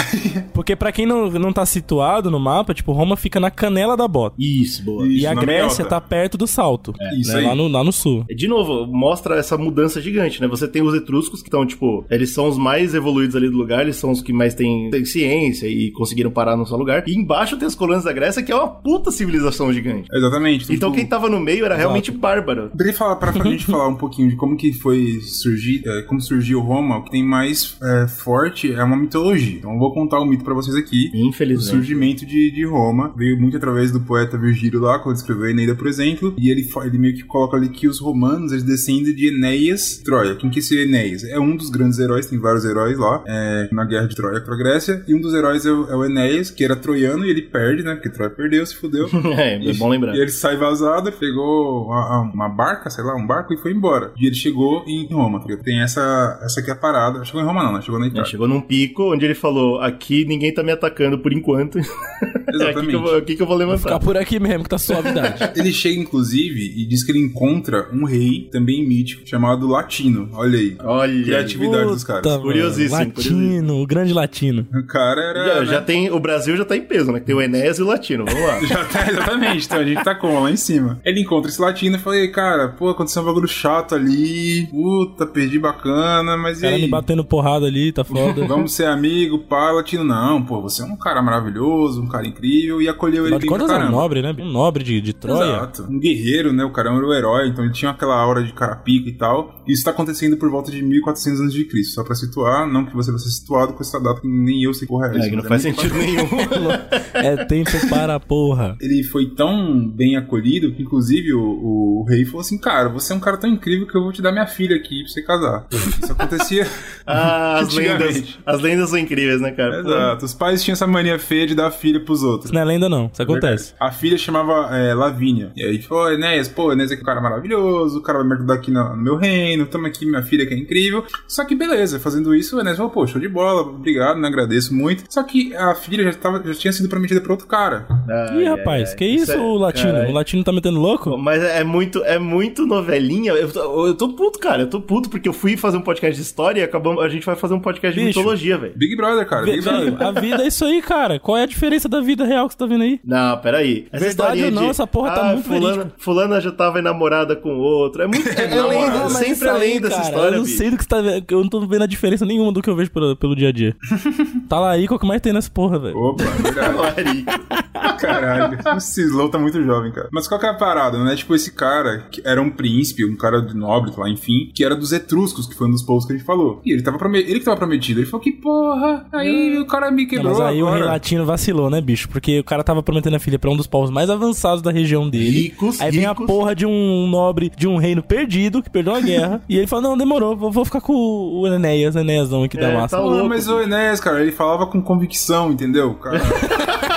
Porque 0.52 0.74
pra 0.74 0.92
quem 0.92 1.06
não, 1.06 1.30
não 1.30 1.52
tá 1.52 1.64
situado 1.64 2.30
no 2.30 2.38
mapa, 2.40 2.74
tipo, 2.74 2.92
Roma 2.92 3.16
fica 3.16 3.38
na 3.38 3.50
canela 3.70 3.96
da 3.96 4.08
bota. 4.08 4.36
Isso, 4.38 4.82
boa. 4.82 5.06
Isso, 5.06 5.18
e 5.18 5.26
a 5.26 5.34
Grécia 5.34 5.84
meiota. 5.84 5.84
tá 5.84 6.00
perto 6.00 6.36
do 6.36 6.46
salto. 6.46 6.94
Isso 7.18 7.32
né? 7.32 7.38
aí. 7.38 7.46
Lá, 7.46 7.54
no, 7.54 7.68
lá 7.68 7.84
no 7.84 7.92
sul. 7.92 8.24
De 8.28 8.48
novo, 8.48 8.86
mostra 8.86 9.36
essa 9.36 9.56
mudança 9.56 10.00
gigante, 10.00 10.40
né? 10.40 10.48
Você 10.48 10.66
tem 10.66 10.82
os 10.82 10.94
etruscos 10.94 11.40
que 11.40 11.48
estão, 11.48 11.64
tipo, 11.64 12.04
eles 12.10 12.30
são 12.30 12.48
os 12.48 12.58
mais 12.58 12.94
evoluídos 12.94 13.36
ali 13.36 13.48
do 13.48 13.56
lugar, 13.56 13.82
eles 13.82 13.96
são 13.96 14.10
os 14.10 14.20
que 14.20 14.32
mais 14.32 14.54
têm, 14.54 14.90
têm 14.90 15.04
ciência 15.04 15.66
e 15.66 15.90
conseguiram 15.92 16.30
parar 16.30 16.56
no 16.56 16.66
seu 16.66 16.76
lugar. 16.76 17.04
E 17.06 17.14
embaixo 17.14 17.56
tem 17.56 17.66
as 17.66 17.74
colônias 17.74 18.04
da 18.04 18.12
Grécia, 18.12 18.42
que 18.42 18.52
é 18.52 18.54
uma 18.54 18.68
puta 18.68 19.10
civilização 19.10 19.72
gigante. 19.72 20.08
Exatamente. 20.12 20.72
Então 20.72 20.92
quem 20.92 21.06
tava 21.06 21.28
no 21.28 21.40
meio 21.40 21.64
era 21.64 21.76
realmente 21.76 22.10
bárbaro. 22.10 22.70
Pra, 22.76 22.92
falar, 22.92 23.16
pra 23.16 23.32
gente 23.32 23.66
falar 23.66 23.88
um 23.88 23.96
pouquinho 23.96 24.30
de 24.30 24.36
como 24.36 24.56
que 24.56 24.72
foi 24.72 25.20
surgir, 25.20 25.82
é, 25.86 26.02
como 26.02 26.20
surgiu 26.20 26.60
Roma, 26.60 26.98
o 26.98 27.04
que 27.04 27.10
tem 27.10 27.24
mais 27.24 27.76
é, 27.82 28.08
forte 28.08 28.72
é 28.72 28.82
uma 28.82 28.96
mitologia. 28.96 29.58
Então 29.58 29.72
eu 29.72 29.78
vou 29.78 29.92
contar 29.92 30.20
o 30.20 30.24
mito 30.24 30.44
pra 30.44 30.54
vocês 30.54 30.76
aqui. 30.76 31.10
O 31.14 31.28
Infelizmente. 31.28 31.70
surgimento 31.70 32.26
de, 32.26 32.50
de 32.50 32.64
Roma 32.64 33.12
veio 33.16 33.38
muito 33.40 33.56
através 33.60 33.92
do 33.92 34.00
poeta 34.00 34.36
Virgílio 34.38 34.80
lá, 34.80 34.98
quando 34.98 35.16
escreveu 35.16 35.44
a 35.44 35.50
Eneida, 35.50 35.74
por 35.74 35.86
exemplo, 35.86 36.34
e 36.38 36.50
ele, 36.50 36.66
ele 36.84 36.98
meio 36.98 37.14
que 37.14 37.24
coloca 37.24 37.56
ali 37.56 37.68
que 37.68 37.86
os 37.86 38.00
romanos 38.00 38.52
eles 38.52 38.64
descendem 38.64 39.14
de 39.14 39.28
Enéas 39.28 39.98
Troia. 40.04 40.34
Quem 40.34 40.50
que 40.50 40.58
é 40.58 40.60
esse 40.60 40.78
Enéas? 40.78 41.24
É 41.24 41.38
um 41.38 41.56
dos 41.56 41.70
grandes 41.70 41.98
heróis, 41.98 42.26
tem 42.26 42.38
vários 42.38 42.64
heróis 42.64 42.98
lá, 42.98 43.22
é, 43.26 43.68
na 43.72 43.84
guerra 43.84 44.06
de 44.06 44.16
Troia 44.16 44.40
pra 44.40 44.56
Grécia, 44.56 45.04
e 45.06 45.14
um 45.14 45.20
dos 45.20 45.34
heróis 45.34 45.64
é 45.66 45.70
o, 45.70 45.88
é 45.90 45.96
o 45.96 46.04
Enéas, 46.04 46.50
que 46.50 46.64
era 46.64 46.74
troiano, 46.74 47.24
e 47.24 47.30
ele 47.30 47.42
perde, 47.42 47.82
né? 47.82 47.94
Porque 47.94 48.08
Troia 48.10 48.30
perdeu, 48.30 48.64
se 48.66 48.76
fudeu. 48.76 49.08
é, 49.36 49.64
é 49.68 49.72
bom 49.74 49.88
lembrar. 49.88 50.14
E 50.14 50.20
ele 50.20 50.30
sai 50.30 50.56
vazado, 50.56 51.12
pegou 51.12 51.86
uma, 51.86 52.20
uma 52.32 52.48
barca, 52.48 52.88
sei 52.90 53.04
lá, 53.04 53.14
um 53.14 53.26
barco 53.26 53.52
e 53.52 53.56
foi 53.58 53.72
embora. 53.72 54.12
E 54.18 54.26
ele 54.26 54.34
chegou 54.34 54.84
em 54.86 55.06
Roma, 55.12 55.40
tá? 55.40 55.56
Tem 55.62 55.80
essa, 55.80 56.40
essa 56.42 56.60
aqui 56.60 56.70
é 56.70 56.72
a 56.72 56.76
parada. 56.76 57.24
Chegou 57.24 57.40
em 57.42 57.44
Roma 57.44 57.62
não, 57.62 57.72
né? 57.74 57.82
Chegou 57.82 57.98
na 58.00 58.06
É, 58.06 58.08
Itália. 58.08 58.24
chegou 58.30 58.48
num 58.48 58.60
pico 58.60 59.12
onde 59.12 59.24
ele 59.24 59.34
falou: 59.34 59.80
aqui 59.80 60.24
ninguém 60.24 60.52
tá 60.52 60.62
me 60.62 60.72
atacando 60.72 61.18
por 61.18 61.32
enquanto. 61.32 61.78
é 62.60 62.70
aqui 62.70 62.86
que, 62.86 62.94
eu 62.94 63.00
vou, 63.02 63.16
aqui 63.16 63.36
que 63.36 63.42
eu 63.42 63.46
vou 63.56 63.76
Ficar 63.78 63.90
levantar. 63.90 63.98
por 64.04 64.16
aqui 64.16 64.38
mesmo, 64.40 64.64
que 64.64 64.68
tá 64.70 64.78
suavidade. 64.78 65.50
Ele 65.58 65.72
chega, 65.72 66.00
inclusive, 66.00 66.74
e 66.76 66.86
diz 66.86 67.02
que 67.04 67.12
ele 67.12 67.20
encontra 67.20 67.88
um 67.92 68.04
rei, 68.04 68.48
também 68.50 68.86
mítico, 68.86 69.26
chamado 69.26 69.66
Latino. 69.68 70.28
Olha 70.32 70.58
aí. 70.58 70.76
Olha. 70.82 71.22
Criatividade 71.24 71.84
dos 71.88 72.04
caras. 72.04 72.24
mano. 72.26 72.42
Curiosíssimo, 72.42 72.98
Latino, 72.98 73.14
curiosíssimo. 73.14 73.82
o 73.82 73.86
grande 73.86 74.12
latino. 74.12 74.66
O 74.74 74.86
cara 74.86 75.20
era. 75.20 75.46
Já, 75.54 75.60
né? 75.60 75.66
já 75.66 75.80
tem, 75.82 76.10
o 76.10 76.20
Brasil 76.20 76.56
já 76.56 76.64
tá 76.64 76.76
em 76.76 76.82
peso, 76.82 77.12
né? 77.12 77.20
Que 77.20 77.26
tem 77.26 77.34
o 77.34 77.40
Enéas 77.42 77.78
e 77.78 77.82
o 77.82 77.86
Latino. 77.86 78.24
Vamos 78.24 78.42
lá. 78.42 78.60
Já 78.66 78.84
tá, 78.84 79.10
exatamente. 79.10 79.66
Então 79.66 79.78
a 79.78 79.84
gente 79.84 80.04
tá 80.04 80.14
como? 80.14 80.40
Lá 80.40 80.50
em 80.50 80.56
cima. 80.56 81.00
Ele 81.04 81.20
encontra 81.20 81.50
esse 81.50 81.60
latino 81.60 81.96
e 81.96 81.98
falei, 81.98 82.28
cara, 82.28 82.68
pô, 82.68 82.88
aconteceu 82.90 83.22
um 83.22 83.26
bagulho 83.26 83.48
chato 83.48 83.94
ali. 83.94 84.66
Puta, 84.70 85.26
perdi 85.26 85.58
bacana, 85.58 86.36
mas 86.36 86.58
O 86.58 86.60
e 86.60 86.62
cara 86.62 86.74
aí? 86.76 86.82
me 86.82 86.88
batendo 86.88 87.24
porrada 87.24 87.66
ali, 87.66 87.92
tá 87.92 88.04
foda. 88.04 88.44
Vamos 88.46 88.72
ser 88.74 88.86
amigo, 88.86 89.38
pá, 89.40 89.70
latino. 89.70 90.04
Não, 90.04 90.42
pô, 90.42 90.60
você 90.60 90.82
é 90.82 90.84
um 90.84 90.96
cara 90.96 91.20
maravilhoso, 91.22 92.02
um 92.02 92.06
cara 92.08 92.26
incrível. 92.26 92.80
E 92.80 92.88
acolheu 92.88 93.26
ele 93.26 93.34
de 93.40 93.46
contas, 93.46 93.70
é 93.70 93.84
um 93.84 93.90
nobre, 93.90 94.22
né? 94.22 94.34
Um 94.38 94.50
nobre 94.50 94.84
de, 94.84 95.00
de 95.00 95.12
Troia. 95.12 95.56
Exato. 95.56 95.86
Um 95.90 95.98
guerreiro, 95.98 96.52
né? 96.52 96.64
O 96.64 96.70
cara 96.70 96.90
era 96.90 97.06
o 97.06 97.14
herói, 97.14 97.48
então 97.48 97.64
ele 97.64 97.72
tinha 97.72 97.90
aquela 97.90 98.16
aura 98.16 98.42
de 98.42 98.52
carapica 98.52 99.08
e 99.08 99.12
tal. 99.12 99.62
Isso 99.66 99.84
tá 99.84 99.90
acontecendo 99.90 100.36
por 100.36 100.50
volta 100.50 100.70
de 100.70 100.82
1400 100.82 101.40
anos 101.40 101.52
de 101.54 101.64
Cristo. 101.64 101.94
Só 101.94 102.04
pra 102.04 102.14
situar, 102.14 102.66
não 102.66 102.84
que 102.84 102.94
você 102.94 103.10
vai 103.10 103.20
ser 103.20 103.30
situado 103.30 103.72
com 103.72 103.82
essa 103.82 104.00
data 104.00 104.20
que 104.20 104.28
nem 104.28 104.62
eu 104.62 104.74
sei 104.74 104.86
qual 104.86 105.04
é. 105.04 105.16
É, 105.16 105.28
que 105.28 105.36
não 105.36 105.44
faz 105.44 105.62
sentido 105.62 105.94
nenhum. 105.94 106.28
É 107.12 107.44
tempo 107.44 107.70
para 107.88 108.14
a 108.14 108.20
porra. 108.20 108.76
Ele 108.80 109.02
foi 109.02 109.26
tão 109.26 109.86
bem 109.88 110.16
acolhido 110.16 110.72
que, 110.72 110.82
inclusive, 110.82 111.34
o, 111.34 112.00
o 112.00 112.04
rei 112.08 112.24
falou 112.24 112.40
assim: 112.40 112.58
Cara, 112.58 112.88
você 112.88 113.12
é 113.12 113.16
um 113.16 113.20
cara 113.20 113.36
tão 113.36 113.50
incrível 113.50 113.86
que 113.86 113.96
eu 113.96 114.02
vou 114.02 114.12
te 114.12 114.22
dar 114.22 114.32
minha 114.32 114.46
filha 114.46 114.76
aqui 114.76 115.02
pra 115.02 115.12
você 115.12 115.22
casar. 115.22 115.66
Isso 115.70 116.12
acontecia. 116.12 116.66
Ah, 117.06 117.58
as 117.58 117.74
lendas, 117.74 118.38
as 118.46 118.60
lendas 118.60 118.90
são 118.90 118.98
incríveis, 118.98 119.40
né, 119.40 119.50
cara? 119.50 119.80
Exato. 119.80 120.24
Os 120.24 120.34
pais 120.34 120.62
tinham 120.62 120.74
essa 120.74 120.86
mania 120.86 121.18
feia 121.18 121.44
de 121.44 121.56
dar 121.56 121.70
filha 121.72 121.98
pros 121.98 122.22
outros. 122.22 122.44
Isso 122.46 122.54
não 122.54 122.60
é 122.60 122.64
lenda, 122.64 122.88
não. 122.88 123.10
Isso 123.22 123.30
acontece. 123.32 123.74
A 123.80 123.90
filha 123.90 124.16
chamava 124.18 124.76
é, 124.76 124.94
Lavínia. 124.94 125.52
E 125.56 125.62
aí 125.64 125.80
falou, 125.82 126.12
Enéas, 126.12 126.48
pô, 126.48 126.72
Enéas 126.72 126.92
é 126.92 126.96
um 126.96 127.02
cara 127.02 127.20
maravilhoso, 127.20 127.98
o 127.98 128.02
cara 128.02 128.18
vai 128.18 128.28
me 128.28 128.34
ajudar 128.34 128.54
aqui 128.54 128.70
no, 128.70 128.96
no 128.96 129.02
meu 129.02 129.16
reino, 129.16 129.66
toma 129.66 129.88
aqui 129.88 130.06
minha 130.06 130.22
filha 130.22 130.46
que 130.46 130.54
é 130.54 130.56
incrível. 130.58 131.04
Só 131.26 131.44
que 131.44 131.54
beleza, 131.54 131.98
fazendo 132.00 132.34
isso, 132.34 132.56
o 132.56 132.60
Enéas 132.60 132.76
falou, 132.76 132.90
pô, 132.92 133.06
show 133.06 133.20
de 133.20 133.28
bola, 133.28 133.62
obrigado, 133.62 134.18
né, 134.20 134.28
agradeço 134.28 134.74
muito. 134.74 135.04
Só 135.08 135.22
que 135.22 135.54
a 135.56 135.74
filha 135.74 136.04
já, 136.04 136.12
tava, 136.12 136.42
já 136.44 136.54
tinha 136.54 136.72
sido 136.72 136.88
prometida 136.88 137.20
pra 137.20 137.32
outro 137.32 137.46
cara. 137.46 137.86
Ai, 138.08 138.36
Ih, 138.42 138.46
ai, 138.46 138.56
rapaz, 138.56 138.90
ai. 138.90 138.96
que 138.96 139.04
isso, 139.04 139.32
é- 139.32 139.36
o 139.38 139.54
latino? 139.54 139.92
O 140.08 140.12
latino 140.12 140.44
tá 140.44 140.52
metendo 140.52 140.80
louco? 140.80 141.16
Mas 141.18 141.42
é 141.42 141.64
muito, 141.64 142.02
é 142.04 142.18
muito 142.18 142.66
novelinha. 142.66 143.32
Eu 143.32 143.50
tô, 143.50 143.86
eu 143.86 143.94
tô 143.94 144.08
puto, 144.14 144.38
cara. 144.38 144.62
Eu 144.62 144.66
tô 144.70 144.80
puto 144.80 145.08
porque 145.10 145.28
eu 145.28 145.32
fui 145.32 145.56
fazer 145.56 145.76
um 145.76 145.80
podcast 145.82 146.16
de 146.16 146.22
história 146.22 146.60
e 146.60 146.62
acabamos, 146.64 147.02
a 147.02 147.08
gente 147.08 147.24
vai 147.26 147.36
fazer 147.36 147.54
um 147.54 147.60
podcast 147.60 147.98
de 147.98 148.06
Bicho. 148.06 148.18
mitologia, 148.18 148.56
velho. 148.58 148.72
Big 148.76 148.96
Brother, 148.96 149.26
cara, 149.26 149.44
Big 149.44 149.60
Brother. 149.62 150.02
a 150.02 150.10
vida 150.12 150.42
é 150.42 150.46
isso 150.46 150.64
aí, 150.64 150.80
cara. 150.82 151.18
Qual 151.18 151.36
é 151.36 151.42
a 151.42 151.46
diferença 151.46 151.88
da 151.88 152.00
vida 152.00 152.24
real 152.24 152.46
que 152.48 152.54
você 152.54 152.58
tá 152.58 152.66
vendo 152.66 152.82
aí? 152.84 153.00
Não, 153.10 153.36
peraí. 153.38 153.88
Essa 153.90 154.04
Verdade 154.04 154.44
ou 154.44 154.50
não, 154.52 154.62
de, 154.62 154.68
essa 154.68 154.86
porra 154.86 155.10
tá 155.10 155.20
ah, 155.20 155.32
muito 155.32 155.48
fulana, 155.48 155.76
verídica. 155.78 155.94
fulana 155.98 156.40
já 156.40 156.52
tava 156.52 156.78
enamorada 156.78 157.34
com 157.34 157.58
outro. 157.58 158.02
É 158.02 158.06
muito. 158.06 158.20
É, 158.40 158.46
Não, 158.54 158.68
lenda, 158.68 159.08
sempre 159.10 159.32
isso 159.32 159.44
é 159.44 159.50
aí, 159.50 159.58
lenda 159.74 159.88
essa 159.88 159.96
cara, 159.96 160.08
história, 160.08 160.34
Eu 160.34 160.38
não 160.38 160.44
bicho. 160.44 160.56
sei 160.56 160.70
do 160.70 160.76
que 160.76 160.84
você 160.84 160.88
tá 160.88 161.00
vendo. 161.00 161.24
Eu 161.28 161.40
não 161.40 161.48
tô 161.48 161.66
vendo 161.66 161.82
a 161.82 161.86
diferença 161.86 162.24
nenhuma 162.24 162.52
do 162.52 162.62
que 162.62 162.70
eu 162.70 162.76
vejo 162.76 162.90
pelo, 162.92 163.16
pelo 163.16 163.34
dia 163.34 163.48
a 163.48 163.52
dia. 163.52 163.76
tá 164.48 164.60
lá 164.60 164.70
aí, 164.70 164.86
qual 164.86 165.00
que 165.00 165.06
mais 165.06 165.20
tem 165.20 165.32
nessa 165.32 165.50
porra, 165.50 165.78
velho? 165.80 165.96
Opa, 165.96 166.22
verdade. 166.24 167.24
Caralho, 168.00 168.58
esse 168.76 169.02
Slow 169.02 169.28
tá 169.28 169.38
muito 169.38 169.62
jovem, 169.62 169.92
cara. 169.92 170.08
Mas 170.12 170.26
qual 170.28 170.38
que 170.40 170.46
é 170.46 170.48
a 170.50 170.54
parada, 170.54 171.02
né? 171.02 171.16
Tipo, 171.16 171.34
esse 171.34 171.52
cara, 171.52 172.06
que 172.10 172.22
era 172.24 172.40
um 172.40 172.50
príncipe, 172.50 173.04
um 173.04 173.16
cara 173.16 173.40
de 173.40 173.54
nobre, 173.54 173.92
lá, 173.96 174.08
enfim, 174.08 174.50
que 174.54 174.64
era 174.64 174.74
dos 174.74 174.92
etruscos, 174.92 175.46
que 175.46 175.54
foi 175.54 175.66
um 175.66 175.70
dos 175.70 175.82
povos 175.82 176.06
que 176.06 176.12
a 176.12 176.16
gente 176.16 176.24
falou. 176.24 176.60
E 176.64 176.72
ele 176.72 176.82
tava 176.82 176.96
prome... 176.98 177.18
ele 177.18 177.38
que 177.40 177.44
tava 177.44 177.56
prometido. 177.56 178.00
Ele 178.00 178.06
falou 178.06 178.22
que 178.22 178.32
porra, 178.32 179.06
aí 179.12 179.58
o 179.58 179.66
cara 179.66 179.90
me 179.90 180.02
Não, 180.04 180.10
quebrou 180.10 180.32
mas 180.32 180.40
aí 180.40 180.62
o 180.62 180.66
agora. 180.66 180.80
rei 180.82 180.90
latino 180.90 181.26
vacilou, 181.26 181.68
né, 181.68 181.80
bicho? 181.80 182.08
Porque 182.08 182.38
o 182.40 182.44
cara 182.44 182.62
tava 182.64 182.82
prometendo 183.00 183.16
a 183.16 183.18
filha 183.18 183.38
pra 183.38 183.50
um 183.50 183.56
dos 183.56 183.66
povos 183.66 183.90
mais 183.90 184.08
avançados 184.10 184.62
da 184.62 184.70
região 184.70 185.08
dele. 185.08 185.42
Ricos, 185.42 185.80
Aí 185.80 185.90
vem 185.90 186.04
a 186.06 186.10
ricos. 186.10 186.26
porra 186.26 186.54
de 186.54 186.66
um 186.66 187.06
nobre 187.08 187.50
de 187.56 187.66
um 187.66 187.76
reino 187.76 188.02
perdido, 188.02 188.62
que 188.62 188.70
perdeu 188.70 188.94
a 188.94 189.00
guerra. 189.00 189.42
e 189.48 189.56
ele 189.56 189.66
fala: 189.66 189.82
Não, 189.82 189.96
demorou, 189.96 190.36
vou, 190.36 190.50
vou 190.52 190.64
ficar 190.64 190.80
com 190.80 190.92
o 190.92 191.46
Enéas, 191.46 191.96
Enéasão 191.96 192.42
aqui 192.44 192.56
da 192.56 192.68
É, 192.68 192.74
massa. 192.76 192.96
tá 192.96 193.02
louco, 193.02 193.28
mas 193.28 193.48
o 193.48 193.60
Enéas, 193.60 194.00
cara, 194.00 194.20
ele 194.20 194.32
falava 194.32 194.66
com 194.66 194.80
convicção, 194.82 195.50
entendeu? 195.50 195.94
Cara, 195.94 196.20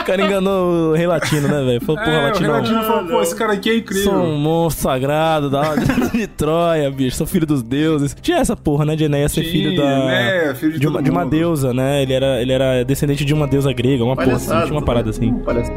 O 0.00 0.04
cara 0.04 0.22
enganou 0.22 0.90
o 0.90 0.94
rei 0.94 1.06
latino, 1.06 1.48
né, 1.48 1.62
velho? 1.64 1.80
Falou, 1.80 2.02
porra, 2.02 2.16
é, 2.16 2.18
o 2.20 2.22
latino. 2.24 2.46
Relatino 2.46 2.82
falou, 2.82 3.04
pô, 3.06 3.22
esse 3.22 3.34
cara 3.34 3.52
aqui 3.52 3.70
é 3.70 3.76
incrível. 3.76 4.04
Sou 4.04 4.22
um 4.22 4.38
monstro 4.38 4.82
sagrado 4.84 5.50
da 5.50 5.74
de 6.12 6.26
Troia, 6.26 6.90
bicho. 6.90 7.16
Sou 7.16 7.26
filho 7.26 7.46
dos 7.46 7.62
deuses. 7.62 8.16
Tinha 8.20 8.38
essa 8.38 8.56
porra, 8.56 8.84
né, 8.84 8.96
de 8.96 9.04
Enéas 9.04 9.32
ser 9.32 9.42
Tinha, 9.42 9.52
filho 9.52 9.76
da. 9.76 10.06
né, 10.06 10.54
filho 10.54 10.72
de 10.72 10.78
de, 10.80 10.86
uma, 10.86 11.02
de 11.02 11.10
uma 11.10 11.24
deusa, 11.26 11.72
né? 11.72 12.02
Ele 12.02 12.12
era, 12.12 12.40
ele 12.40 12.52
era 12.52 12.84
descendente 12.84 13.24
de 13.24 13.34
uma 13.34 13.46
deusa 13.46 13.72
grega, 13.72 14.04
uma 14.04 14.16
porra 14.16 14.36
assim. 14.36 14.48
Tinha 14.48 14.72
uma 14.72 14.82
parada 14.82 15.10
assim. 15.10 15.32
Parece. 15.44 15.70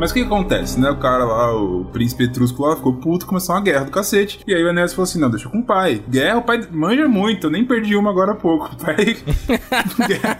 Mas 0.00 0.12
o 0.12 0.14
que, 0.14 0.22
acontece, 0.22 0.80
né? 0.80 0.90
O 0.90 0.96
cara 0.96 1.24
lá, 1.24 1.54
o 1.54 1.84
príncipe 1.84 2.24
etrusco 2.24 2.62
lá, 2.64 2.74
ficou 2.74 2.94
puto, 2.94 3.26
começou 3.26 3.54
uma 3.54 3.60
guerra 3.60 3.84
do 3.84 3.90
cacete. 3.90 4.40
E 4.46 4.54
aí 4.54 4.64
o 4.64 4.68
Enéas 4.70 4.94
falou 4.94 5.04
assim: 5.04 5.20
não, 5.20 5.28
deixa 5.28 5.46
com 5.50 5.58
o 5.58 5.62
pai. 5.62 6.02
Guerra, 6.08 6.38
o 6.38 6.42
pai 6.42 6.66
manja 6.72 7.06
muito, 7.06 7.46
eu 7.46 7.50
nem 7.50 7.66
perdi 7.66 7.94
uma 7.94 8.08
agora 8.08 8.32
há 8.32 8.34
pouco. 8.34 8.70
O 8.72 8.76
pai. 8.76 8.96
guerra, 10.08 10.38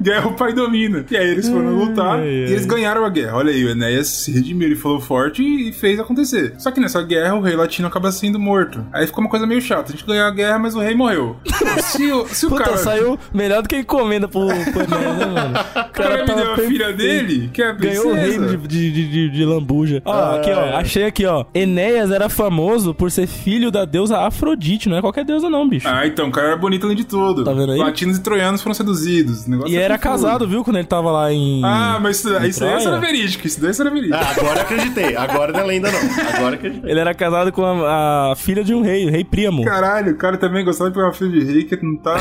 guerra, 0.00 0.28
o 0.28 0.34
pai 0.34 0.52
domina. 0.52 1.04
E 1.10 1.16
aí 1.16 1.28
eles 1.28 1.48
foram 1.48 1.74
lutar 1.74 2.20
ai, 2.20 2.20
ai. 2.20 2.28
e 2.28 2.52
eles 2.52 2.66
ganharam 2.66 3.04
a 3.04 3.08
guerra. 3.08 3.36
Olha 3.36 3.50
aí, 3.50 3.64
o 3.64 3.70
Enéas 3.70 4.06
se 4.06 4.30
redimiu, 4.30 4.68
ele 4.68 4.76
falou 4.76 5.00
forte 5.00 5.42
e 5.42 5.72
fez 5.72 5.98
acontecer. 5.98 6.54
Só 6.58 6.70
que 6.70 6.78
nessa 6.78 7.02
guerra 7.02 7.34
o 7.34 7.40
rei 7.40 7.56
latino 7.56 7.88
acaba 7.88 8.12
sendo 8.12 8.38
morto. 8.38 8.86
Aí 8.92 9.06
ficou 9.06 9.24
uma 9.24 9.30
coisa 9.30 9.44
meio 9.44 9.60
chata. 9.60 9.88
A 9.88 9.90
gente 9.90 10.06
ganhou 10.06 10.24
a 10.24 10.30
guerra, 10.30 10.58
mas 10.60 10.76
o 10.76 10.80
rei 10.80 10.94
morreu. 10.94 11.36
Se 11.82 12.12
o, 12.12 12.28
se 12.28 12.46
o 12.46 12.50
Puta, 12.50 12.64
cara. 12.64 12.76
saiu 12.76 13.18
melhor 13.34 13.62
do 13.62 13.68
que 13.68 13.76
encomenda 13.76 14.28
pro, 14.28 14.46
pro 14.46 14.82
Enéas, 14.82 15.16
né, 15.18 15.26
mano? 15.26 15.58
O 15.58 15.88
O 15.98 16.00
cara 16.00 16.24
me 16.24 16.34
deu 16.34 16.52
a 16.52 16.56
filha 16.56 16.92
dele, 16.92 17.50
que 17.52 17.60
é 17.60 17.70
a 17.70 17.72
Ganhou 17.72 18.06
o 18.06 18.10
princesa. 18.10 18.30
reino 18.30 18.46
de, 18.46 18.67
de, 18.68 18.92
de, 18.92 19.08
de, 19.08 19.30
de 19.30 19.44
lambuja. 19.44 20.02
Ó, 20.04 20.36
aqui, 20.36 20.50
ó. 20.50 20.76
Achei 20.76 21.04
aqui, 21.04 21.26
ó. 21.26 21.44
Enéas 21.54 22.10
era 22.10 22.28
famoso 22.28 22.94
por 22.94 23.10
ser 23.10 23.26
filho 23.26 23.70
da 23.70 23.84
deusa 23.84 24.18
Afrodite. 24.18 24.88
Não 24.88 24.96
é 24.96 25.00
qualquer 25.00 25.24
deusa, 25.24 25.48
não, 25.48 25.68
bicho. 25.68 25.88
Ah, 25.88 26.06
então, 26.06 26.28
o 26.28 26.30
cara 26.30 26.48
era 26.48 26.56
bonito 26.56 26.84
além 26.84 26.96
de 26.96 27.04
tudo. 27.04 27.44
Tá 27.44 27.52
vendo 27.52 27.72
aí? 27.72 27.78
Latinos 27.78 28.18
e 28.18 28.22
troianos 28.22 28.62
foram 28.62 28.74
seduzidos. 28.74 29.46
O 29.46 29.50
negócio 29.50 29.72
e 29.72 29.76
é 29.76 29.82
era 29.82 29.98
casado, 29.98 30.46
viu, 30.46 30.62
quando 30.62 30.76
ele 30.76 30.86
tava 30.86 31.10
lá 31.10 31.32
em. 31.32 31.62
Ah, 31.64 31.98
mas 32.00 32.18
isso, 32.18 32.28
isso 32.44 32.60
daí 32.60 32.74
é 32.74 32.78
história 32.78 33.00
verídica. 33.00 33.46
Isso 33.46 33.60
daí 33.60 33.68
é 33.68 33.70
história 33.70 33.92
verídica. 33.92 34.18
Ah, 34.18 34.30
agora 34.36 34.60
acreditei. 34.60 35.16
Agora 35.16 35.52
não 35.52 35.60
é 35.60 35.64
lenda, 35.64 35.90
não. 35.90 36.34
Agora 36.36 36.54
acreditei. 36.56 36.90
Ele 36.90 37.00
era 37.00 37.14
casado 37.14 37.50
com 37.52 37.64
a, 37.64 38.32
a 38.32 38.36
filha 38.36 38.62
de 38.62 38.74
um 38.74 38.82
rei, 38.82 39.06
o 39.06 39.10
rei 39.10 39.24
Príamo. 39.24 39.64
Caralho, 39.64 40.12
o 40.12 40.16
cara 40.16 40.36
também 40.36 40.64
gostava 40.64 40.90
de 40.90 40.94
pegar 40.94 41.08
uma 41.08 41.14
filha 41.14 41.30
de 41.30 41.44
rei 41.44 41.64
que 41.64 41.76
não 41.82 41.96
tá 41.96 42.16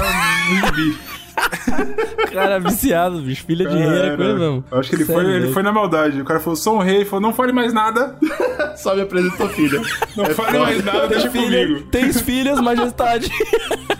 no 0.49 0.67
gibi. 0.67 0.97
Cara 2.33 2.59
viciado, 2.59 3.19
bicho. 3.21 3.45
Filha 3.45 3.67
de 3.67 3.75
rei 3.77 3.87
era 3.87 4.17
coisa 4.17 4.33
mesmo. 4.35 4.63
eu 4.71 4.79
Acho 4.79 4.89
que 4.89 4.95
ele 4.95 5.05
Sério, 5.05 5.21
foi, 5.23 5.31
ele 5.31 5.39
velho. 5.41 5.53
foi 5.53 5.63
na 5.63 5.71
maldade. 5.71 6.21
O 6.21 6.25
cara 6.25 6.39
falou, 6.39 6.55
sou 6.55 6.75
um 6.75 6.79
rei. 6.79 6.97
Ele 6.97 7.05
falou, 7.05 7.21
não 7.21 7.33
fale 7.33 7.51
mais 7.51 7.73
nada. 7.73 8.15
Só 8.77 8.95
me 8.95 9.01
apresentou 9.01 9.47
filha. 9.49 9.81
Não 10.15 10.25
É 10.25 10.33
fale 10.33 10.59
mais 10.59 10.83
nada, 10.83 11.07
deixa 11.07 11.29
Filha, 11.29 11.67
comigo. 11.67 11.87
tens 11.91 12.21
filhas, 12.21 12.59
majestade. 12.61 13.29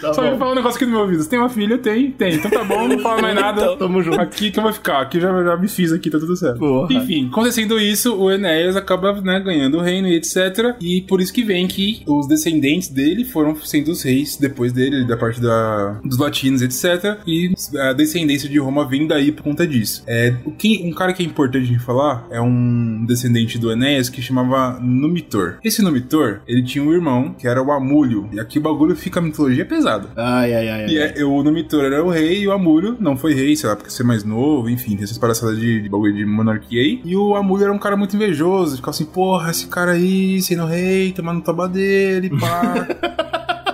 Tá 0.00 0.12
Só 0.12 0.22
me 0.30 0.36
fala 0.36 0.52
um 0.52 0.54
negócio 0.54 0.76
aqui 0.76 0.84
no 0.84 0.92
meu 0.92 1.00
ouvido. 1.00 1.22
Você 1.22 1.30
tem 1.30 1.38
uma 1.38 1.48
filha? 1.48 1.78
Tem, 1.78 2.10
tem. 2.10 2.34
Então 2.34 2.50
tá 2.50 2.62
bom, 2.62 2.86
não 2.86 2.98
fala 2.98 3.22
mais 3.22 3.34
nada. 3.34 3.62
Então, 3.62 3.76
tamo 3.78 4.02
junto. 4.02 4.20
Aqui 4.20 4.50
que 4.50 4.58
eu 4.58 4.62
vou 4.62 4.72
ficar. 4.72 5.00
Aqui 5.00 5.20
já, 5.20 5.42
já 5.42 5.56
me 5.56 5.68
fiz 5.68 5.92
aqui, 5.92 6.10
tá 6.10 6.18
tudo 6.18 6.36
certo. 6.36 6.58
Porra. 6.58 6.92
Enfim, 6.92 7.28
acontecendo 7.28 7.78
isso, 7.78 8.14
o 8.14 8.30
Enéas 8.30 8.76
acaba 8.76 9.20
né, 9.20 9.40
ganhando 9.40 9.78
o 9.78 9.80
reino 9.80 10.08
e 10.08 10.14
etc. 10.14 10.76
E 10.80 11.02
por 11.02 11.20
isso 11.20 11.32
que 11.32 11.42
vem 11.42 11.66
que 11.66 12.02
os 12.06 12.28
descendentes 12.28 12.88
dele 12.88 13.24
foram 13.24 13.56
sendo 13.56 13.90
os 13.90 14.02
reis 14.02 14.36
depois 14.36 14.72
dele, 14.72 15.06
da 15.06 15.16
parte 15.16 15.40
da, 15.40 16.00
dos 16.04 16.18
latinos, 16.18 16.62
etc. 16.62 17.18
E 17.26 17.52
a 17.78 17.92
descendência 17.92 18.48
de 18.48 18.58
Roma 18.58 18.86
vem 18.86 19.06
daí 19.06 19.32
por 19.32 19.42
conta 19.42 19.66
disso. 19.66 20.02
É, 20.06 20.34
o 20.44 20.50
que, 20.50 20.82
um 20.84 20.92
cara 20.92 21.12
que 21.12 21.22
é 21.22 21.26
importante 21.26 21.66
de 21.66 21.78
falar 21.78 22.26
é 22.30 22.40
um 22.40 23.04
descendente 23.06 23.58
do 23.58 23.70
Enéas 23.70 24.08
que 24.08 24.20
chamava 24.20 24.78
Numitor. 24.80 25.58
Esse 25.64 25.82
Numitor, 25.82 26.40
ele 26.46 26.62
tinha 26.62 26.84
um 26.84 26.92
irmão 26.92 27.34
que 27.38 27.46
era 27.46 27.62
o 27.62 27.72
Amúlio. 27.72 28.28
E 28.32 28.40
aqui 28.40 28.58
o 28.58 28.62
bagulho 28.62 28.94
fica 28.94 29.20
mitologia 29.24 29.64
pesada. 29.64 30.08
Ai, 30.16 30.54
ai, 30.54 30.68
ai. 30.68 30.84
ai. 30.84 30.90
E 30.90 30.98
é, 30.98 31.24
o 31.24 31.42
Numitor 31.42 31.84
era 31.84 32.04
o 32.04 32.10
rei 32.10 32.42
e 32.42 32.48
o 32.48 32.52
Amúlio 32.52 32.96
não 33.00 33.16
foi 33.16 33.34
rei, 33.34 33.56
sei 33.56 33.68
lá, 33.68 33.76
porque 33.76 33.90
ser 33.90 34.04
mais 34.04 34.24
novo, 34.24 34.68
enfim, 34.68 34.94
tem 34.94 35.04
essas 35.04 35.18
palhaçadas 35.18 35.58
de, 35.58 35.80
de 35.80 35.88
bagulho 35.88 36.14
de 36.14 36.24
monarquia 36.24 36.80
aí. 36.80 37.00
E 37.04 37.16
o 37.16 37.34
Amúlio 37.34 37.64
era 37.64 37.72
um 37.72 37.78
cara 37.78 37.96
muito 37.96 38.14
invejoso, 38.16 38.76
ficava 38.76 38.90
assim, 38.90 39.04
porra, 39.04 39.50
esse 39.50 39.66
cara 39.66 39.92
aí 39.92 40.40
sendo 40.42 40.66
rei, 40.66 41.12
tomando 41.12 41.42
toba 41.42 41.68
dele, 41.68 42.30
pá. 42.30 42.86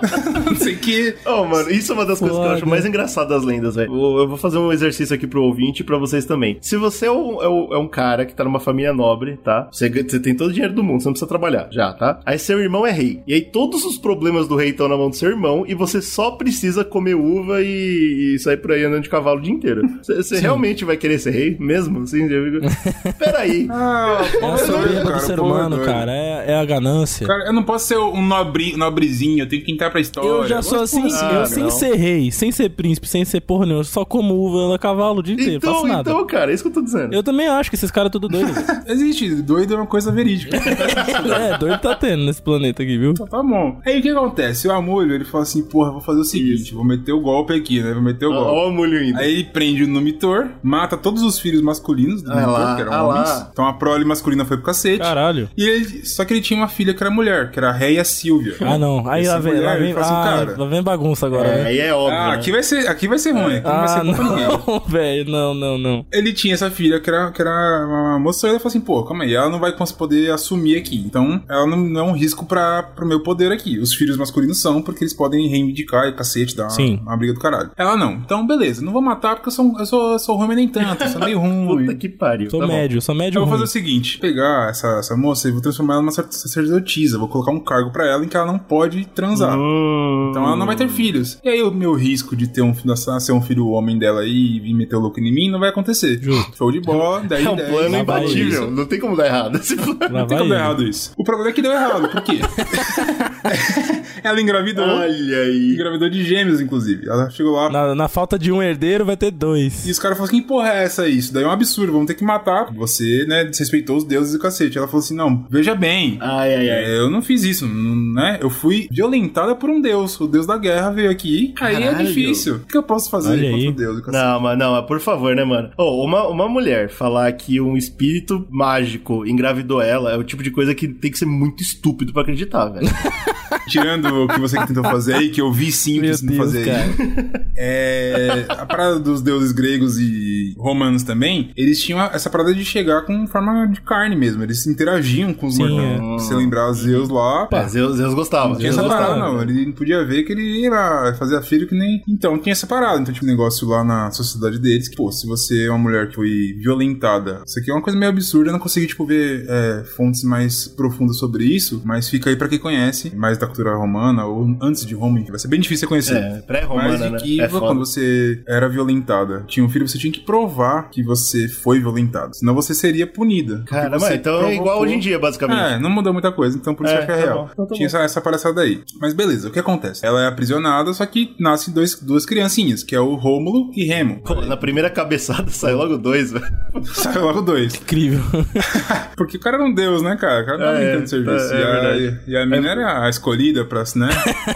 não 0.45 0.55
sei 0.55 0.73
o 0.73 0.77
que. 0.77 1.15
Oh, 1.25 1.45
mano, 1.45 1.69
isso 1.71 1.91
é 1.91 1.95
uma 1.95 2.05
das 2.05 2.19
coisas 2.19 2.37
que 2.37 2.43
eu 2.43 2.49
acho 2.49 2.59
Foda. 2.61 2.69
mais 2.69 2.85
engraçadas 2.85 3.29
das 3.29 3.43
lendas, 3.45 3.75
velho. 3.75 3.91
Eu 4.19 4.27
vou 4.27 4.37
fazer 4.37 4.57
um 4.57 4.71
exercício 4.71 5.15
aqui 5.15 5.27
pro 5.27 5.43
ouvinte 5.43 5.81
e 5.81 5.83
pra 5.85 5.97
vocês 5.97 6.25
também. 6.25 6.57
Se 6.61 6.75
você 6.77 7.05
é 7.05 7.11
um, 7.11 7.41
é 7.41 7.47
um- 7.47 7.73
é 7.73 7.77
um 7.77 7.87
cara 7.87 8.25
que 8.25 8.33
tá 8.33 8.43
numa 8.43 8.59
família 8.59 8.93
nobre, 8.93 9.37
tá? 9.43 9.67
Você, 9.71 9.89
você 9.89 10.19
tem 10.19 10.35
todo 10.35 10.49
o 10.49 10.53
dinheiro 10.53 10.73
do 10.73 10.83
mundo, 10.83 11.01
você 11.01 11.07
não 11.07 11.13
precisa 11.13 11.27
trabalhar, 11.29 11.67
já, 11.71 11.93
tá? 11.93 12.19
Aí 12.25 12.37
seu 12.39 12.59
irmão 12.59 12.85
é 12.85 12.91
rei. 12.91 13.21
E 13.27 13.33
aí 13.33 13.41
todos 13.41 13.85
os 13.85 13.97
problemas 13.97 14.47
do 14.47 14.55
rei 14.55 14.69
estão 14.69 14.87
na 14.87 14.97
mão 14.97 15.09
do 15.09 15.15
seu 15.15 15.29
irmão 15.29 15.63
e 15.67 15.73
você 15.75 16.01
só 16.01 16.31
precisa 16.31 16.83
comer 16.83 17.15
uva 17.15 17.61
e, 17.61 18.33
e 18.35 18.39
sair 18.39 18.57
por 18.57 18.71
aí 18.71 18.83
andando 18.83 19.03
de 19.03 19.09
cavalo 19.09 19.39
o 19.39 19.41
dia 19.41 19.53
inteiro. 19.53 19.81
Você 20.01 20.15
você 20.21 20.39
realmente 20.39 20.83
vai 20.85 20.97
querer 20.97 21.19
ser 21.19 21.31
rei 21.31 21.55
mesmo? 21.59 22.01
Assim, 22.03 22.25
eu 22.27 22.61
fico... 22.61 23.15
Peraí. 23.19 23.67
Ah, 23.69 24.21
É 24.41 24.45
a 24.45 24.57
soberba 24.57 25.11
do 25.13 25.19
ser 25.19 25.39
humano, 25.39 25.79
cara. 25.79 26.11
É, 26.11 26.51
é 26.51 26.55
a 26.55 26.65
ganância. 26.65 27.25
Cara, 27.27 27.45
eu 27.45 27.53
não 27.53 27.63
posso 27.63 27.87
ser 27.87 27.97
um 27.97 28.21
nobre, 28.25 28.75
nobrezinho, 28.77 29.43
eu 29.43 29.47
tenho 29.49 29.63
que 29.63 29.71
entrar 29.71 29.89
pra 29.89 29.99
história. 29.99 30.29
Eu 30.37 30.47
já 30.47 30.61
sou 30.61 30.81
assim, 30.81 31.03
Ah, 31.13 31.39
eu 31.41 31.45
sem 31.45 31.63
não. 31.63 31.71
ser 31.71 31.95
rei, 31.95 32.31
sem 32.31 32.51
ser 32.51 32.69
príncipe, 32.69 33.07
sem 33.07 33.23
ser 33.25 33.41
porra 33.41 33.65
nenhuma, 33.65 33.83
só 33.83 34.03
como 34.05 34.33
uva, 34.35 34.75
a 34.75 34.79
cavalo 34.79 35.19
o 35.19 35.23
dia 35.23 35.33
inteiro, 35.35 35.53
Então, 35.55 35.73
faço 35.73 35.87
nada. 35.87 36.09
então, 36.09 36.25
cara, 36.25 36.51
é 36.51 36.53
isso 36.53 36.63
que 36.63 36.69
eu 36.69 36.73
tô 36.73 36.81
dizendo. 36.81 37.13
Eu 37.13 37.23
também 37.23 37.47
acho 37.47 37.69
que 37.69 37.75
esses 37.75 37.91
caras 37.91 38.11
tudo 38.11 38.27
doido. 38.27 38.51
velho. 38.53 38.67
Existe, 38.87 39.35
doido 39.41 39.73
é 39.73 39.77
uma 39.77 39.85
coisa 39.87 40.11
verídica. 40.11 40.55
é, 40.57 41.57
doido 41.57 41.79
tá 41.79 41.95
tendo 41.95 42.23
nesse 42.25 42.41
planeta 42.41 42.83
aqui, 42.83 42.97
viu? 42.97 43.11
Então 43.11 43.27
tá 43.27 43.41
bom. 43.41 43.79
Aí 43.85 43.99
o 43.99 44.01
que 44.01 44.09
acontece? 44.09 44.67
O 44.67 44.71
Amúlio, 44.71 45.13
ele 45.15 45.25
fala 45.25 45.43
assim, 45.43 45.63
porra, 45.63 45.91
vou 45.91 46.01
fazer 46.01 46.19
o 46.21 46.23
seguinte, 46.25 46.73
vou 46.73 46.83
meter 46.83 47.11
o 47.13 47.21
golpe 47.21 47.53
aqui, 47.53 47.81
né? 47.81 47.93
Vou 47.93 48.01
meter 48.01 48.25
o 48.25 48.31
golpe. 48.31 48.49
Ó, 48.51 48.69
o 48.69 48.71
molho 48.71 49.03
indo. 49.03 49.19
Aí 49.19 49.31
ele 49.33 49.43
prende 49.45 49.83
o 49.83 49.87
Numitor, 49.87 50.49
mata 50.63 50.97
todos 50.97 51.21
os 51.23 51.39
filhos 51.39 51.61
masculinos 51.61 52.21
do 52.21 52.31
Ah 52.31 52.35
Numitor, 52.35 52.59
lá, 52.59 52.75
que 52.75 52.81
eram 52.81 52.93
ah 52.93 53.03
homens. 53.03 53.29
lá. 53.29 53.49
Então 53.51 53.65
a 53.67 53.73
prole 53.73 54.05
masculina 54.05 54.45
foi 54.45 54.57
pro 54.57 54.65
cacete. 54.67 54.99
Caralho. 54.99 55.49
E 55.57 55.63
ele, 55.67 56.05
só 56.05 56.23
que 56.25 56.33
ele 56.33 56.41
tinha 56.41 56.59
uma 56.59 56.67
filha 56.67 56.93
que 56.93 57.01
era 57.03 57.11
mulher, 57.11 57.51
que 57.51 57.59
era 57.59 57.69
a 57.69 57.73
Réia 57.73 58.03
Silvia. 58.03 58.55
Ah, 58.61 58.77
não. 58.77 59.07
Aí 59.09 59.23
Essa 59.23 59.33
lá 59.33 59.39
vem, 59.39 59.53
mulher, 59.55 59.65
lá 59.65 59.75
vem, 59.77 59.91
ah, 59.91 59.95
cara, 60.23 60.55
lá 60.57 60.65
vem 60.67 60.81
bagunça 60.83 61.25
agora, 61.25 61.47
né? 61.57 61.65
Aí 61.67 61.79
é 61.79 61.93
óbvio. 61.93 62.17
Ah, 62.17 62.27
né? 62.29 62.35
aqui 62.35 62.51
vai 62.51 62.63
ser, 62.63 62.87
aqui 62.87 63.07
vai 63.07 63.19
ser 63.19 63.31
ruim, 63.31 63.55
aqui 63.57 63.67
não 63.67 63.75
vai 63.75 63.83
Ah, 63.83 63.87
ser 63.87 64.03
bom 64.03 64.13
pra 64.13 64.23
ninguém. 64.23 64.47
não, 64.47 64.79
velho, 64.87 65.31
não, 65.31 65.53
não, 65.53 65.77
não. 65.77 66.05
Ele 66.11 66.33
tinha 66.33 66.53
essa 66.53 66.69
filha 66.71 66.99
que 66.99 67.09
era, 67.09 67.31
que 67.31 67.41
era 67.41 67.85
uma 67.87 68.19
moça 68.19 68.47
e 68.47 68.51
ele 68.51 68.59
falou 68.59 68.69
assim, 68.69 68.81
pô, 68.81 69.03
calma 69.03 69.23
aí, 69.23 69.33
ela 69.33 69.49
não 69.49 69.59
vai 69.59 69.71
poder 69.97 70.31
assumir 70.31 70.77
aqui. 70.77 70.97
Então, 71.05 71.41
ela 71.49 71.65
não, 71.67 71.77
não 71.77 72.01
é 72.01 72.03
um 72.03 72.13
risco 72.13 72.45
pra, 72.45 72.83
pro 72.83 73.05
meu 73.05 73.21
poder 73.21 73.51
aqui. 73.51 73.79
Os 73.79 73.93
filhos 73.93 74.17
masculinos 74.17 74.59
são, 74.61 74.81
porque 74.81 75.03
eles 75.03 75.13
podem 75.13 75.47
reivindicar 75.47 76.07
e 76.07 76.13
cacete, 76.13 76.55
dar 76.55 76.63
uma, 76.63 76.69
Sim. 76.69 76.99
uma 77.01 77.17
briga 77.17 77.33
do 77.33 77.39
caralho. 77.39 77.71
Ela 77.77 77.97
não. 77.97 78.13
Então, 78.13 78.45
beleza, 78.45 78.83
não 78.83 78.91
vou 78.93 79.01
matar 79.01 79.35
porque 79.35 79.49
eu 79.49 79.51
sou, 79.53 79.73
eu 79.79 79.85
sou, 79.85 80.11
eu 80.13 80.19
sou 80.19 80.35
ruim, 80.37 80.47
mas 80.47 80.57
nem 80.57 80.67
tanto. 80.67 81.03
Eu 81.03 81.09
sou 81.09 81.21
meio 81.21 81.39
ruim. 81.41 81.85
Puta 81.85 81.95
que 81.95 82.09
pariu. 82.09 82.49
Sou 82.49 82.59
tá 82.59 82.67
bom. 82.67 82.73
médio, 82.73 83.01
sou 83.01 83.15
médio 83.15 83.37
Eu 83.39 83.45
vou 83.45 83.51
fazer 83.53 83.63
o 83.63 83.67
seguinte: 83.67 84.17
pegar 84.19 84.69
essa, 84.69 84.87
essa 84.99 85.15
moça 85.15 85.47
e 85.47 85.51
vou 85.51 85.61
transformar 85.61 85.93
ela 85.95 86.01
numa 86.03 86.11
sacer- 86.11 86.31
sacerdotisa. 86.31 87.17
Vou 87.17 87.27
colocar 87.27 87.51
um 87.51 87.59
cargo 87.59 87.91
pra 87.91 88.05
ela 88.07 88.23
em 88.23 88.27
que 88.27 88.35
ela 88.37 88.45
não 88.45 88.59
pode 88.59 89.05
transar. 89.07 89.57
Hum, 89.57 90.10
Então 90.29 90.45
ela 90.45 90.55
não 90.55 90.65
vai 90.65 90.75
ter 90.75 90.87
filhos. 90.89 91.37
E 91.43 91.49
aí 91.49 91.61
o 91.61 91.71
meu 91.71 91.93
risco 91.93 92.35
de 92.35 92.47
ter 92.47 92.61
um 92.61 92.73
filho, 92.73 92.87
nascer 93.05 93.31
um 93.31 93.41
filho 93.41 93.67
homem 93.69 93.97
dela 93.97 94.21
aí 94.21 94.57
e 94.57 94.59
vir 94.59 94.73
meter 94.73 94.95
o 94.95 94.99
louco 94.99 95.19
em 95.19 95.33
mim 95.33 95.49
não 95.49 95.59
vai 95.59 95.69
acontecer. 95.69 96.19
Justo. 96.21 96.57
Show 96.57 96.71
de 96.71 96.79
bola, 96.81 97.23
daí 97.27 97.45
É 97.45 97.49
um 97.49 97.55
10. 97.55 97.69
plano 97.71 97.97
Lá 97.97 98.03
vai 98.03 98.21
imbatível. 98.23 98.63
isso. 98.63 98.71
Não 98.71 98.85
tem 98.85 98.99
como 98.99 99.15
dar 99.15 99.25
errado 99.27 99.55
esse 99.57 99.75
plano. 99.75 99.99
Não 100.11 100.27
tem 100.27 100.37
como 100.37 100.49
dar 100.49 100.55
errado 100.59 100.83
isso. 100.87 101.11
O 101.17 101.23
problema 101.23 101.49
é 101.49 101.53
que 101.53 101.61
deu 101.61 101.71
errado, 101.71 102.09
por 102.09 102.21
quê? 102.21 102.39
ela 104.23 104.41
engravidou. 104.41 104.85
Olha 104.85 105.37
aí. 105.41 105.73
Engravidou 105.73 106.09
de 106.09 106.23
gêmeos, 106.23 106.61
inclusive. 106.61 107.07
Ela 107.07 107.29
chegou 107.29 107.53
lá. 107.53 107.69
Na, 107.69 107.95
na 107.95 108.07
falta 108.07 108.37
de 108.37 108.51
um 108.51 108.61
herdeiro, 108.61 109.05
vai 109.05 109.17
ter 109.17 109.31
dois. 109.31 109.85
E 109.87 109.91
os 109.91 109.99
caras 109.99 110.17
falaram 110.17 110.33
assim: 110.33 110.41
que 110.41 110.47
porra 110.47 110.69
é 110.69 110.83
essa 110.83 111.03
aí? 111.03 111.17
Isso 111.17 111.33
daí 111.33 111.43
é 111.43 111.47
um 111.47 111.51
absurdo, 111.51 111.91
vamos 111.91 112.07
ter 112.07 112.15
que 112.15 112.23
matar. 112.23 112.71
Você, 112.73 113.25
né, 113.27 113.43
desrespeitou 113.45 113.97
os 113.97 114.03
deuses 114.03 114.33
e 114.33 114.37
o 114.37 114.39
cacete. 114.39 114.77
Ela 114.77 114.87
falou 114.87 115.03
assim: 115.03 115.15
não, 115.15 115.45
veja 115.49 115.75
bem. 115.75 116.17
Ai, 116.21 116.55
ai, 116.55 116.69
ai. 116.69 116.83
é, 116.85 116.99
Eu 116.99 117.09
não 117.09 117.21
fiz 117.21 117.43
isso, 117.43 117.67
né? 117.67 118.37
Eu 118.41 118.49
fui 118.49 118.87
violentada 118.91 119.55
por 119.55 119.69
um 119.69 119.81
deus. 119.81 120.00
O 120.05 120.27
deus 120.27 120.45
da 120.47 120.57
guerra 120.57 120.89
veio 120.91 121.09
aqui. 121.11 121.53
Aí 121.59 121.75
é 121.75 121.79
Caralho. 121.87 122.07
difícil. 122.07 122.55
O 122.55 122.59
que 122.59 122.77
eu 122.77 122.83
posso 122.83 123.09
fazer 123.09 123.31
Olha 123.31 123.43
contra 123.51 123.57
aí. 123.57 123.67
o 123.67 123.71
deus? 123.71 123.99
cacete? 124.01 124.23
Não, 124.23 124.39
mas 124.39 124.57
não, 124.57 124.71
mas 124.73 124.85
por 124.85 124.99
favor, 124.99 125.35
né, 125.35 125.43
mano? 125.43 125.69
Ô, 125.77 126.03
uma, 126.05 126.27
uma 126.27 126.47
mulher 126.49 126.89
falar 126.89 127.31
que 127.33 127.59
um 127.61 127.75
espírito 127.77 128.45
mágico 128.49 129.25
engravidou 129.25 129.81
ela 129.81 130.11
é 130.11 130.17
o 130.17 130.23
tipo 130.23 130.43
de 130.43 130.51
coisa 130.51 130.73
que 130.75 130.87
tem 130.87 131.11
que 131.11 131.17
ser 131.17 131.25
muito 131.25 131.61
estúpido 131.61 132.11
pra 132.13 132.21
acreditar, 132.23 132.65
velho. 132.69 132.87
Tirando 133.67 134.23
o 134.23 134.27
que 134.27 134.39
você 134.39 134.57
tentou 134.65 134.83
fazer 134.83 135.13
aí, 135.15 135.29
que 135.29 135.39
eu 135.39 135.51
vi 135.51 135.71
sim 135.71 135.99
o 135.99 136.01
que 136.01 136.07
você 136.13 136.25
tentou 136.27 136.47
Deus, 136.47 136.65
fazer 136.65 136.71
aí. 136.71 137.41
É, 137.63 138.45
a 138.49 138.65
parada 138.65 138.99
dos 138.99 139.21
deuses 139.21 139.51
gregos 139.51 139.99
e 139.99 140.55
romanos 140.57 141.03
também, 141.03 141.51
eles 141.55 141.79
tinham 141.83 142.01
essa 142.01 142.29
parada 142.29 142.53
de 142.55 142.65
chegar 142.65 143.01
com 143.03 143.27
forma 143.27 143.67
de 143.67 143.81
carne 143.81 144.15
mesmo. 144.15 144.41
Eles 144.41 144.65
interagiam 144.65 145.31
com 145.33 145.45
os 145.47 145.55
Sim, 145.55 145.67
mortais. 145.69 146.21
Se 146.23 146.27
você 146.29 146.35
lembrar 146.35 146.71
os 146.71 146.77
Zeus 146.79 147.09
lá, 147.09 147.47
É, 147.51 147.67
Zeus, 147.67 147.97
Zeus 147.97 148.13
gostava. 148.13 148.49
Não 148.49 148.55
tinha 148.57 148.71
Zeus 148.71 148.85
essa 148.85 148.95
gostava. 148.97 149.19
parada, 149.19 149.33
não. 149.33 149.41
Ele 149.43 149.65
não 149.67 149.73
podia 149.73 149.90
ver 150.05 150.23
que 150.23 150.31
ele 150.31 150.61
ia 150.61 151.13
fazer 151.17 151.41
filho 151.41 151.67
que 151.67 151.75
nem. 151.75 152.01
Então, 152.07 152.37
tinha 152.37 152.51
essa 152.53 152.67
parada. 152.67 152.99
Então, 152.99 153.13
tipo, 153.13 153.25
um 153.25 153.29
negócio 153.29 153.67
lá 153.67 153.83
na 153.83 154.11
sociedade 154.11 154.59
deles 154.59 154.87
que, 154.87 154.95
pô, 154.95 155.11
se 155.11 155.25
você 155.27 155.65
é 155.65 155.69
uma 155.69 155.77
mulher 155.79 156.07
que 156.09 156.15
foi 156.15 156.55
violentada, 156.59 157.41
isso 157.45 157.59
aqui 157.59 157.69
é 157.71 157.73
uma 157.73 157.81
coisa 157.81 157.97
meio 157.97 158.11
absurda. 158.11 158.49
Eu 158.49 158.53
não 158.53 158.59
consegui, 158.59 158.87
tipo, 158.87 159.05
ver 159.05 159.45
é, 159.47 159.83
fontes 159.95 160.23
mais 160.23 160.67
profundas 160.67 161.17
sobre 161.17 161.43
isso, 161.45 161.81
mas 161.85 162.09
fica 162.09 162.29
aí 162.29 162.35
pra 162.35 162.47
quem 162.47 162.59
conhece, 162.59 163.15
mais 163.15 163.37
da 163.37 163.45
cultura 163.47 163.75
romana 163.75 164.25
ou 164.25 164.55
antes 164.61 164.85
de 164.85 164.93
Roma, 164.95 165.21
que 165.23 165.29
vai 165.31 165.39
ser 165.39 165.47
bem 165.47 165.59
difícil 165.59 165.81
você 165.81 165.87
conhecer. 165.87 166.15
É, 166.17 166.29
Mas 166.35 166.45
pré-romana, 166.45 166.97
de 166.97 167.09
né? 167.09 167.19
que 167.19 167.41
É 167.41 167.47
quando 167.47 167.79
você 167.79 168.41
era 168.47 168.67
violentada, 168.69 169.43
tinha 169.47 169.65
um 169.65 169.69
filho, 169.69 169.87
você 169.87 169.97
tinha 169.97 170.11
que 170.11 170.19
provar 170.21 170.89
que 170.89 171.03
você 171.03 171.47
foi 171.47 171.79
violentado. 171.79 172.35
Senão 172.35 172.53
você 172.53 172.73
seria 172.73 173.05
punida. 173.07 173.63
Caramba, 173.67 174.13
então 174.13 174.35
é 174.45 174.53
igual 174.53 174.63
provocou- 174.77 174.83
hoje 174.83 174.93
em 174.95 174.99
dia, 174.99 175.17
basicamente. 175.19 175.59
é, 175.75 175.79
não 175.79 175.89
mudou 175.89 176.13
muita 176.13 176.31
coisa, 176.31 176.57
então 176.57 176.73
por 176.75 176.85
isso 176.85 176.95
É, 176.95 177.05
que 177.05 177.11
é 177.11 177.15
tá 177.15 177.21
real. 177.21 177.49
então 177.51 177.65
tá 177.67 177.75
Tinha 177.75 177.85
essa, 177.87 177.99
essa 177.99 178.21
palhaçada 178.21 178.61
aí. 178.61 178.81
Mas 178.99 179.13
beleza, 179.13 179.47
o 179.49 179.51
que 179.51 179.59
acontece? 179.59 179.80
Ela 180.03 180.23
é 180.23 180.27
aprisionada, 180.27 180.93
só 180.93 181.05
que 181.05 181.35
nascem 181.39 181.73
dois, 181.73 181.95
duas 181.99 182.25
criancinhas, 182.25 182.83
que 182.83 182.95
é 182.95 182.99
o 182.99 183.15
Rômulo 183.15 183.71
e 183.75 183.85
Remo. 183.85 184.21
Pô, 184.23 184.35
na 184.41 184.57
primeira 184.57 184.89
cabeçada 184.89 185.49
saiu 185.51 185.77
logo 185.77 185.97
dois, 185.97 186.31
velho. 186.31 186.45
Sai 186.93 187.17
logo 187.17 187.41
dois. 187.41 187.75
Incrível. 187.75 188.21
Porque 189.17 189.37
o 189.37 189.39
cara 189.39 189.57
era 189.57 189.65
um 189.65 189.73
deus, 189.73 190.01
né, 190.01 190.15
cara? 190.15 190.43
O 190.43 190.45
cara 190.45 190.57
tava 190.57 190.71
É, 190.77 190.79
brincando 190.97 191.03
de 191.03 191.09
serviço. 191.09 191.53
é, 191.53 191.61
é 191.61 191.99
e, 191.99 192.07
a, 192.07 192.19
e 192.27 192.37
a 192.37 192.45
mina 192.45 192.69
era 192.69 193.05
a 193.05 193.09
escolhida 193.09 193.65
pra, 193.65 193.83
né? 193.95 194.09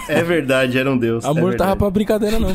É 0.08 0.24
verdade, 0.24 0.78
era 0.78 0.90
um 0.92 0.98
deus. 0.98 1.24
é 1.24 1.28
Amor 1.28 1.50
verdade. 1.52 1.58
tava 1.58 1.76
pra 1.76 1.90
brincadeira, 1.90 2.40
não. 2.40 2.54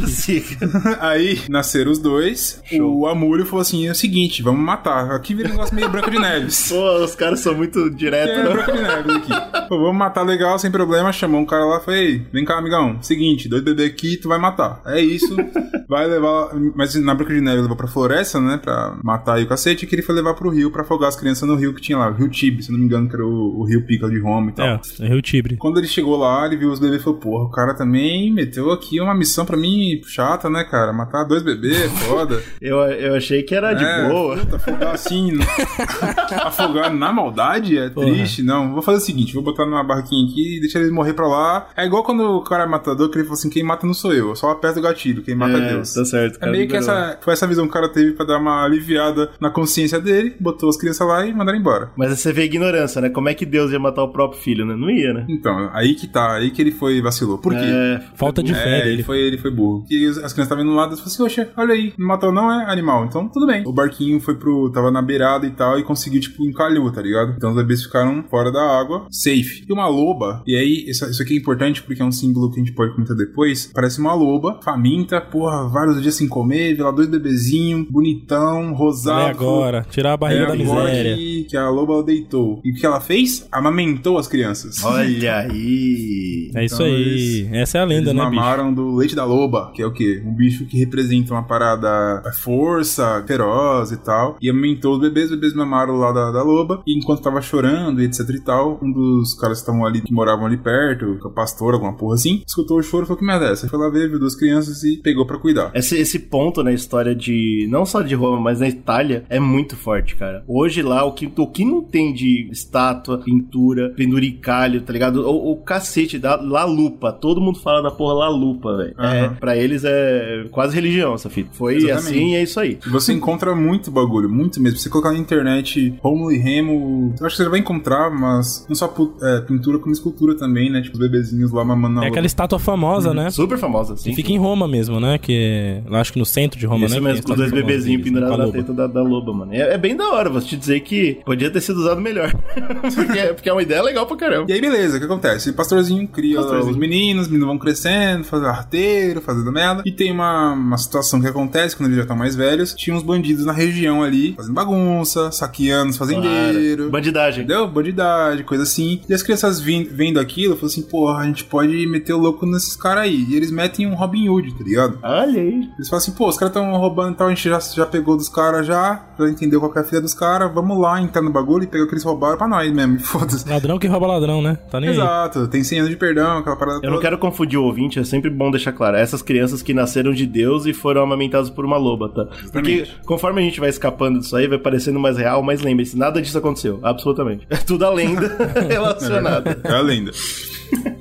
Aí 1.00 1.40
nasceram 1.48 1.90
os 1.90 1.98
dois. 1.98 2.62
O 2.80 3.06
Amúlio 3.06 3.44
falou 3.46 3.60
assim: 3.62 3.86
é 3.86 3.90
o 3.90 3.94
seguinte, 3.94 4.42
vamos 4.42 4.60
matar. 4.64 5.10
Aqui 5.12 5.34
vira 5.34 5.48
um 5.48 5.52
negócio 5.52 5.74
meio 5.74 5.88
branco 5.88 6.10
de 6.10 6.18
neves. 6.18 6.68
Pô, 6.68 7.04
os 7.04 7.14
caras 7.14 7.40
são 7.40 7.54
muito 7.54 7.90
diretos, 7.90 8.36
É, 8.36 8.42
né? 8.44 8.50
Branca 8.50 8.72
de 8.72 8.82
Neve 8.82 9.12
aqui. 9.12 9.68
Pô, 9.68 9.78
vamos 9.78 9.96
matar 9.96 10.22
legal, 10.22 10.58
sem 10.58 10.70
problema. 10.70 11.12
Chamou 11.12 11.40
um 11.40 11.46
cara 11.46 11.64
lá 11.64 11.78
e 11.78 11.84
falou: 11.84 12.00
Ei, 12.00 12.26
vem 12.32 12.44
cá, 12.44 12.49
amigão. 12.58 12.98
Seguinte, 13.02 13.48
dois 13.48 13.62
bebês 13.62 13.90
aqui, 13.90 14.16
tu 14.16 14.28
vai 14.28 14.38
matar. 14.38 14.80
É 14.86 15.00
isso. 15.00 15.36
Vai 15.90 16.06
levar. 16.06 16.50
Mas 16.76 16.94
na 16.94 17.12
Branca 17.12 17.34
de 17.34 17.40
Neve 17.40 17.62
levou 17.62 17.76
pra 17.76 17.88
floresta, 17.88 18.40
né? 18.40 18.56
Pra 18.62 18.96
matar 19.02 19.34
aí 19.38 19.42
o 19.42 19.48
cacete. 19.48 19.84
E 19.84 19.88
que 19.88 19.94
ele 19.96 20.02
foi 20.02 20.14
levar 20.14 20.34
pro 20.34 20.48
rio 20.48 20.70
pra 20.70 20.82
afogar 20.82 21.08
as 21.08 21.16
crianças 21.16 21.48
no 21.48 21.56
rio 21.56 21.74
que 21.74 21.80
tinha 21.80 21.98
lá. 21.98 22.10
O 22.10 22.14
rio 22.14 22.28
Tibre, 22.28 22.62
se 22.62 22.68
eu 22.70 22.74
não 22.74 22.78
me 22.78 22.86
engano, 22.86 23.08
que 23.08 23.16
era 23.16 23.26
o, 23.26 23.58
o 23.60 23.64
rio 23.66 23.84
Pica 23.84 24.08
de 24.08 24.20
Roma 24.20 24.50
e 24.50 24.54
tal. 24.54 24.66
É, 24.66 24.80
é 25.00 25.08
Rio 25.08 25.20
Tibre. 25.20 25.56
Quando 25.56 25.78
ele 25.78 25.88
chegou 25.88 26.16
lá, 26.16 26.46
ele 26.46 26.56
viu 26.56 26.70
os 26.70 26.78
bebês 26.78 27.00
e 27.00 27.04
falou: 27.04 27.18
Porra, 27.18 27.44
o 27.46 27.50
cara 27.50 27.74
também 27.74 28.32
meteu 28.32 28.70
aqui 28.70 29.00
uma 29.00 29.16
missão 29.16 29.44
pra 29.44 29.56
mim 29.56 30.00
chata, 30.06 30.48
né, 30.48 30.62
cara? 30.62 30.92
Matar 30.92 31.24
dois 31.24 31.42
bebês, 31.42 31.90
foda. 32.06 32.40
Eu, 32.62 32.76
eu 32.78 33.16
achei 33.16 33.42
que 33.42 33.52
era 33.54 33.72
de 33.74 33.82
É, 33.84 34.08
boa. 34.08 34.36
puta, 34.36 34.56
afogar 34.56 34.94
assim. 34.94 35.32
afogar 36.44 36.92
na 36.92 37.12
maldade 37.12 37.76
é 37.78 37.88
Porra. 37.90 38.06
triste. 38.06 38.42
Não, 38.42 38.72
vou 38.72 38.82
fazer 38.82 38.98
o 38.98 39.00
seguinte: 39.00 39.34
vou 39.34 39.42
botar 39.42 39.64
numa 39.66 39.82
barraquinha 39.82 40.24
aqui 40.26 40.58
e 40.58 40.60
deixar 40.60 40.78
eles 40.80 40.92
morrer 40.92 41.14
pra 41.14 41.26
lá. 41.26 41.68
É 41.76 41.84
igual 41.84 42.04
quando 42.04 42.39
o 42.40 42.44
cara 42.44 42.64
é 42.64 42.66
matador, 42.66 43.08
que 43.10 43.16
ele 43.16 43.24
falou 43.24 43.38
assim: 43.38 43.50
quem 43.50 43.62
mata 43.62 43.86
não 43.86 43.94
sou 43.94 44.12
eu, 44.12 44.30
eu 44.30 44.36
só 44.36 44.50
aperto 44.50 44.78
o 44.78 44.82
gatilho, 44.82 45.22
quem 45.22 45.34
mata 45.34 45.58
é, 45.58 45.68
Deus. 45.74 45.94
Tá 45.94 46.04
certo. 46.04 46.36
É 46.36 46.40
cara, 46.40 46.52
meio 46.52 46.68
que 46.68 46.76
essa, 46.76 47.18
foi 47.20 47.32
essa 47.32 47.46
visão 47.46 47.64
que 47.64 47.70
o 47.70 47.72
cara 47.72 47.88
teve 47.88 48.12
pra 48.12 48.24
dar 48.24 48.38
uma 48.38 48.64
aliviada 48.64 49.30
na 49.40 49.50
consciência 49.50 50.00
dele, 50.00 50.34
botou 50.40 50.68
as 50.68 50.76
crianças 50.76 51.06
lá 51.06 51.26
e 51.26 51.32
mandaram 51.32 51.58
embora. 51.58 51.90
Mas 51.96 52.10
aí 52.10 52.16
você 52.16 52.32
vê 52.32 52.42
a 52.42 52.44
ignorância, 52.44 53.00
né? 53.00 53.08
Como 53.08 53.28
é 53.28 53.34
que 53.34 53.46
Deus 53.46 53.72
ia 53.72 53.78
matar 53.78 54.02
o 54.02 54.08
próprio 54.08 54.40
filho, 54.40 54.64
né? 54.64 54.74
Não 54.74 54.90
ia, 54.90 55.12
né? 55.12 55.26
Então, 55.28 55.70
aí 55.72 55.94
que 55.94 56.06
tá, 56.06 56.34
aí 56.34 56.50
que 56.50 56.60
ele 56.60 56.72
foi 56.72 57.00
vacilou. 57.00 57.38
Por 57.38 57.52
quê? 57.52 57.60
É, 57.60 58.00
Falta 58.14 58.42
de 58.42 58.54
fé 58.54 58.80
É, 58.80 58.88
ele 58.88 59.02
foi, 59.02 59.18
ele 59.18 59.38
foi 59.38 59.50
burro. 59.50 59.84
E 59.90 60.06
as 60.06 60.16
crianças 60.16 60.38
estavam 60.40 60.64
indo 60.64 60.74
lá 60.74 60.86
e 60.86 60.90
falou 60.90 61.04
assim: 61.04 61.22
Oxa, 61.22 61.48
olha 61.56 61.74
aí, 61.74 61.92
não 61.98 62.06
matou 62.06 62.32
não, 62.32 62.50
é 62.50 62.70
animal. 62.70 63.04
Então 63.04 63.28
tudo 63.28 63.46
bem. 63.46 63.62
O 63.66 63.72
barquinho 63.72 64.20
foi 64.20 64.34
pro. 64.34 64.70
tava 64.70 64.90
na 64.90 65.02
beirada 65.02 65.46
e 65.46 65.50
tal, 65.50 65.78
e 65.78 65.82
conseguiu, 65.82 66.20
tipo, 66.20 66.44
encalhou, 66.44 66.90
tá 66.90 67.02
ligado? 67.02 67.34
Então 67.36 67.50
os 67.50 67.56
bebês 67.56 67.82
ficaram 67.82 68.24
fora 68.28 68.50
da 68.50 68.78
água, 68.78 69.06
safe. 69.10 69.64
E 69.68 69.72
uma 69.72 69.88
loba, 69.88 70.42
e 70.46 70.56
aí, 70.56 70.84
isso, 70.88 71.04
isso 71.10 71.22
aqui 71.22 71.34
é 71.34 71.38
importante 71.38 71.82
porque 71.82 72.02
é 72.02 72.04
um 72.04 72.12
símbolo 72.12 72.29
que 72.50 72.60
a 72.60 72.64
gente 72.64 72.72
pode 72.74 72.92
comentar 72.92 73.16
depois. 73.16 73.70
Parece 73.74 74.00
uma 74.00 74.14
loba, 74.14 74.60
faminta, 74.62 75.20
porra, 75.20 75.68
vários 75.68 76.00
dias 76.02 76.14
sem 76.14 76.28
comer, 76.28 76.74
vê 76.74 76.82
lá 76.82 76.90
dois 76.90 77.08
bebezinhos, 77.08 77.86
bonitão, 77.90 78.72
rosado. 78.74 79.20
É 79.20 79.30
agora. 79.30 79.86
Tirar 79.90 80.12
a 80.14 80.16
barriga 80.16 80.42
É 80.44 80.46
da 80.46 80.52
agora 80.62 80.84
miséria. 80.88 81.16
que, 81.16 81.44
que 81.44 81.56
a 81.56 81.68
loba 81.68 82.02
deitou. 82.02 82.60
E 82.64 82.70
o 82.70 82.74
que 82.74 82.84
ela 82.86 83.00
fez? 83.00 83.46
Amamentou 83.50 84.18
as 84.18 84.26
crianças. 84.28 84.82
Olha 84.84 85.38
aí. 85.38 86.50
É 86.54 86.64
isso 86.64 86.74
Então, 86.76 86.86
aí. 86.86 86.92
eles- 86.92 87.52
Essa 87.52 87.78
é 87.78 87.80
a 87.80 87.84
lenda, 87.84 88.10
Eles 88.10 88.14
né, 88.14 88.24
bicho? 88.30 88.34
mamaram 88.40 88.72
do 88.72 88.94
leite 88.94 89.14
da 89.14 89.24
loba, 89.24 89.72
que 89.74 89.82
é 89.82 89.86
o 89.86 89.92
quê? 89.92 90.22
Um 90.24 90.34
bicho 90.34 90.66
que 90.66 90.78
representa 90.78 91.32
uma 91.32 91.42
parada 91.42 92.22
é, 92.26 92.32
força, 92.32 93.22
feroz 93.26 93.92
e 93.92 93.96
tal. 93.98 94.36
E 94.40 94.48
amamentou 94.50 94.94
os 94.94 95.00
bebês, 95.00 95.26
os 95.30 95.36
bebês 95.36 95.54
mamaram 95.54 95.96
lá 95.96 96.12
da, 96.12 96.30
da 96.30 96.42
loba. 96.42 96.82
E 96.86 96.96
enquanto 96.96 97.22
tava 97.22 97.40
chorando 97.40 98.00
e 98.02 98.04
etc 98.04 98.20
e 98.30 98.40
tal, 98.40 98.78
um 98.82 98.90
dos 98.92 99.34
caras 99.34 99.58
que 99.58 99.62
estavam 99.62 99.84
ali, 99.86 100.00
que 100.00 100.12
moravam 100.12 100.46
ali 100.46 100.56
perto, 100.56 101.18
com 101.20 101.28
a 101.28 101.32
pastora, 101.32 101.76
alguma 101.76 101.96
porra 101.96 102.16
assim, 102.20 102.42
escutou 102.46 102.78
o 102.78 102.82
choro 102.82 103.04
e 103.04 103.06
falou: 103.06 103.18
Que 103.18 103.24
merda 103.24 103.46
é 103.46 103.52
essa? 103.52 103.68
Foi 103.68 103.78
lá 103.78 103.88
ver, 103.88 104.08
viu 104.08 104.18
duas 104.18 104.34
crianças 104.34 104.82
e 104.82 104.96
pegou 104.98 105.26
pra 105.26 105.38
cuidar. 105.38 105.70
Esse, 105.74 105.96
esse 105.96 106.18
ponto 106.18 106.62
na 106.62 106.72
história 106.72 107.14
de. 107.14 107.66
Não 107.70 107.84
só 107.84 108.02
de 108.02 108.14
Roma, 108.14 108.40
mas 108.40 108.60
na 108.60 108.68
Itália, 108.68 109.24
é 109.28 109.40
muito 109.40 109.76
forte, 109.76 110.16
cara. 110.16 110.44
Hoje 110.46 110.82
lá, 110.82 111.04
o 111.04 111.12
que, 111.12 111.30
o 111.36 111.46
que 111.46 111.64
não 111.64 111.82
tem 111.82 112.12
de 112.12 112.48
estátua, 112.50 113.18
pintura, 113.18 113.90
penduricalho, 113.96 114.82
tá 114.82 114.92
ligado? 114.92 115.22
O, 115.26 115.52
o 115.52 115.56
cacete 115.56 116.18
da 116.18 116.36
La 116.36 116.64
Lupa. 116.64 117.12
Todo 117.12 117.40
mundo 117.40 117.58
fala 117.60 117.82
da 117.82 117.90
porra 117.90 118.14
La 118.14 118.28
Lupa, 118.28 118.76
velho. 118.76 118.94
É, 118.98 119.20
Aham. 119.24 119.34
pra 119.40 119.56
eles 119.56 119.82
é 119.84 120.44
quase 120.50 120.74
religião 120.74 121.14
essa 121.14 121.30
fita. 121.30 121.50
Foi 121.52 121.76
Exatamente. 121.76 122.08
assim 122.08 122.32
e 122.32 122.36
é 122.36 122.42
isso 122.42 122.60
aí. 122.60 122.78
Você 122.90 123.12
encontra 123.12 123.54
muito 123.54 123.90
bagulho, 123.90 124.28
muito 124.28 124.60
mesmo. 124.60 124.78
Se 124.78 124.84
você 124.84 124.90
colocar 124.90 125.12
na 125.12 125.18
internet 125.18 125.94
Romulo 126.00 126.32
e 126.32 126.38
Remo, 126.38 127.14
eu 127.18 127.26
acho 127.26 127.36
que 127.36 127.42
você 127.42 127.48
vai 127.48 127.60
encontrar, 127.60 128.10
mas 128.10 128.66
não 128.68 128.74
só 128.74 128.92
é, 129.22 129.40
pintura, 129.42 129.78
como 129.78 129.92
escultura 129.92 130.36
também, 130.36 130.70
né? 130.70 130.80
Tipo 130.80 130.94
os 130.94 131.00
bebezinhos 131.00 131.50
lá 131.52 131.64
mamando 131.64 131.96
na 132.00 132.06
É. 132.06 132.09
aquela 132.10 132.26
estátua 132.26 132.58
famosa, 132.58 133.12
né? 133.14 133.30
Super 133.30 133.58
famosa, 133.58 133.94
assim. 133.94 134.10
Que 134.10 134.16
fica 134.16 134.32
em 134.32 134.38
Roma 134.38 134.66
mesmo, 134.68 135.00
né? 135.00 135.18
Que 135.18 135.80
acho 135.92 136.12
que 136.12 136.18
no 136.18 136.26
centro 136.26 136.58
de 136.58 136.66
Roma, 136.66 136.86
Isso 136.86 136.94
né? 136.96 137.00
mesmo, 137.00 137.22
que 137.22 137.28
com 137.28 137.34
dois 137.36 137.50
bebezinhos 137.50 138.02
pendurados 138.02 138.38
na 138.38 138.52
teta 138.52 138.72
da, 138.72 138.86
da 138.86 139.02
loba, 139.02 139.32
mano. 139.32 139.52
É, 139.54 139.74
é 139.74 139.78
bem 139.78 139.96
da 139.96 140.08
hora, 140.10 140.28
vou 140.30 140.40
te 140.40 140.56
dizer 140.56 140.80
que 140.80 141.20
podia 141.24 141.50
ter 141.50 141.60
sido 141.60 141.78
usado 141.80 142.00
melhor. 142.00 142.32
porque, 142.94 143.20
porque 143.34 143.48
é 143.48 143.52
uma 143.52 143.62
ideia 143.62 143.82
legal 143.82 144.06
pra 144.06 144.16
caramba. 144.16 144.46
E 144.48 144.52
aí, 144.52 144.60
beleza, 144.60 144.96
o 144.96 145.00
que 145.00 145.06
acontece? 145.06 145.50
O 145.50 145.54
pastorzinho 145.54 146.06
cria 146.08 146.36
Pastorzinho. 146.36 146.70
os 146.72 146.76
meninos, 146.76 147.22
os 147.26 147.28
meninos 147.28 147.48
vão 147.48 147.58
crescendo, 147.58 148.24
fazendo 148.24 148.48
arteiro, 148.48 149.20
fazendo 149.20 149.50
merda. 149.52 149.82
E 149.84 149.92
tem 149.92 150.10
uma, 150.12 150.52
uma 150.52 150.76
situação 150.78 151.20
que 151.20 151.26
acontece 151.26 151.76
quando 151.76 151.86
eles 151.88 151.96
já 151.96 152.02
estão 152.02 152.16
mais 152.16 152.34
velhos. 152.36 152.74
Tinha 152.74 152.94
uns 152.96 153.02
bandidos 153.02 153.44
na 153.44 153.52
região 153.52 154.02
ali, 154.02 154.34
fazendo 154.34 154.54
bagunça, 154.54 155.30
saqueando 155.32 155.90
os 155.90 155.96
fazendeiros. 155.96 156.76
Claro. 156.76 156.90
Bandidagem. 156.90 157.44
Entendeu? 157.44 157.66
Bandidagem, 157.68 158.44
coisa 158.44 158.62
assim. 158.64 159.00
E 159.08 159.14
as 159.14 159.22
crianças 159.22 159.60
vin- 159.60 159.88
vendo 159.90 160.18
aquilo, 160.20 160.54
falam 160.54 160.66
assim, 160.68 160.82
porra, 160.82 161.18
a 161.22 161.26
gente 161.26 161.44
pode 161.44 161.86
meter 161.86 161.99
o 162.12 162.18
louco 162.18 162.46
nesses 162.46 162.76
caras 162.76 163.04
aí. 163.04 163.26
E 163.28 163.36
eles 163.36 163.50
metem 163.50 163.86
um 163.86 163.94
Robin 163.94 164.28
Hood, 164.28 164.54
tá 164.54 164.64
ligado? 164.64 164.98
Olha 165.02 165.40
aí. 165.40 165.68
Eles 165.76 165.88
falam 165.88 165.98
assim, 166.02 166.12
pô, 166.12 166.28
os 166.28 166.36
caras 166.36 166.54
estão 166.54 166.70
roubando 166.76 167.12
e 167.12 167.16
tal, 167.16 167.26
a 167.26 167.30
gente 167.30 167.48
já, 167.48 167.58
já 167.58 167.86
pegou 167.86 168.16
dos 168.16 168.28
caras 168.28 168.66
já, 168.66 169.04
já 169.18 169.28
entendeu 169.28 169.60
qual 169.60 169.72
que 169.72 169.78
é 169.78 169.82
a 169.82 169.84
filha 169.84 170.00
dos 170.00 170.14
caras, 170.14 170.52
vamos 170.52 170.78
lá 170.78 171.00
entrar 171.00 171.22
no 171.22 171.30
bagulho 171.30 171.64
e 171.64 171.66
pegar 171.66 171.84
o 171.84 171.86
que 171.86 171.94
eles 171.94 172.04
roubaram 172.04 172.36
pra 172.38 172.48
nós 172.48 172.72
mesmo, 172.72 172.98
foda-se. 173.04 173.48
Ladrão 173.48 173.78
que 173.78 173.86
rouba 173.86 174.06
ladrão, 174.06 174.40
né? 174.42 174.58
Tá 174.70 174.80
nem 174.80 174.90
aí. 174.90 174.96
Exato, 174.96 175.48
tem 175.48 175.62
100 175.62 175.78
anos 175.80 175.90
de 175.90 175.96
perdão, 175.96 176.38
aquela 176.38 176.56
parada 176.56 176.78
Eu 176.78 176.90
não 176.90 176.96
toda. 176.96 177.02
quero 177.02 177.18
confundir 177.18 177.58
o 177.58 177.64
ouvinte, 177.64 177.98
é 177.98 178.04
sempre 178.04 178.30
bom 178.30 178.50
deixar 178.50 178.72
claro. 178.72 178.96
Essas 178.96 179.22
crianças 179.22 179.62
que 179.62 179.72
nasceram 179.74 180.12
de 180.12 180.26
Deus 180.26 180.66
e 180.66 180.72
foram 180.72 181.02
amamentadas 181.02 181.50
por 181.50 181.64
uma 181.64 181.76
loba, 181.76 182.08
tá? 182.08 182.26
Porque 182.52 182.86
conforme 183.04 183.40
a 183.40 183.44
gente 183.44 183.60
vai 183.60 183.68
escapando 183.68 184.18
disso 184.20 184.34
aí, 184.36 184.46
vai 184.46 184.58
parecendo 184.58 184.98
mais 185.00 185.16
real, 185.16 185.42
mas 185.42 185.60
lembre-se, 185.60 185.96
nada 185.96 186.20
disso 186.20 186.38
aconteceu. 186.38 186.78
Absolutamente. 186.82 187.46
É 187.50 187.56
tudo 187.56 187.84
a 187.84 187.90
lenda 187.90 188.36
relacionada. 188.68 189.60
É 189.64 189.72
a 189.72 189.80
lenda. 189.80 190.12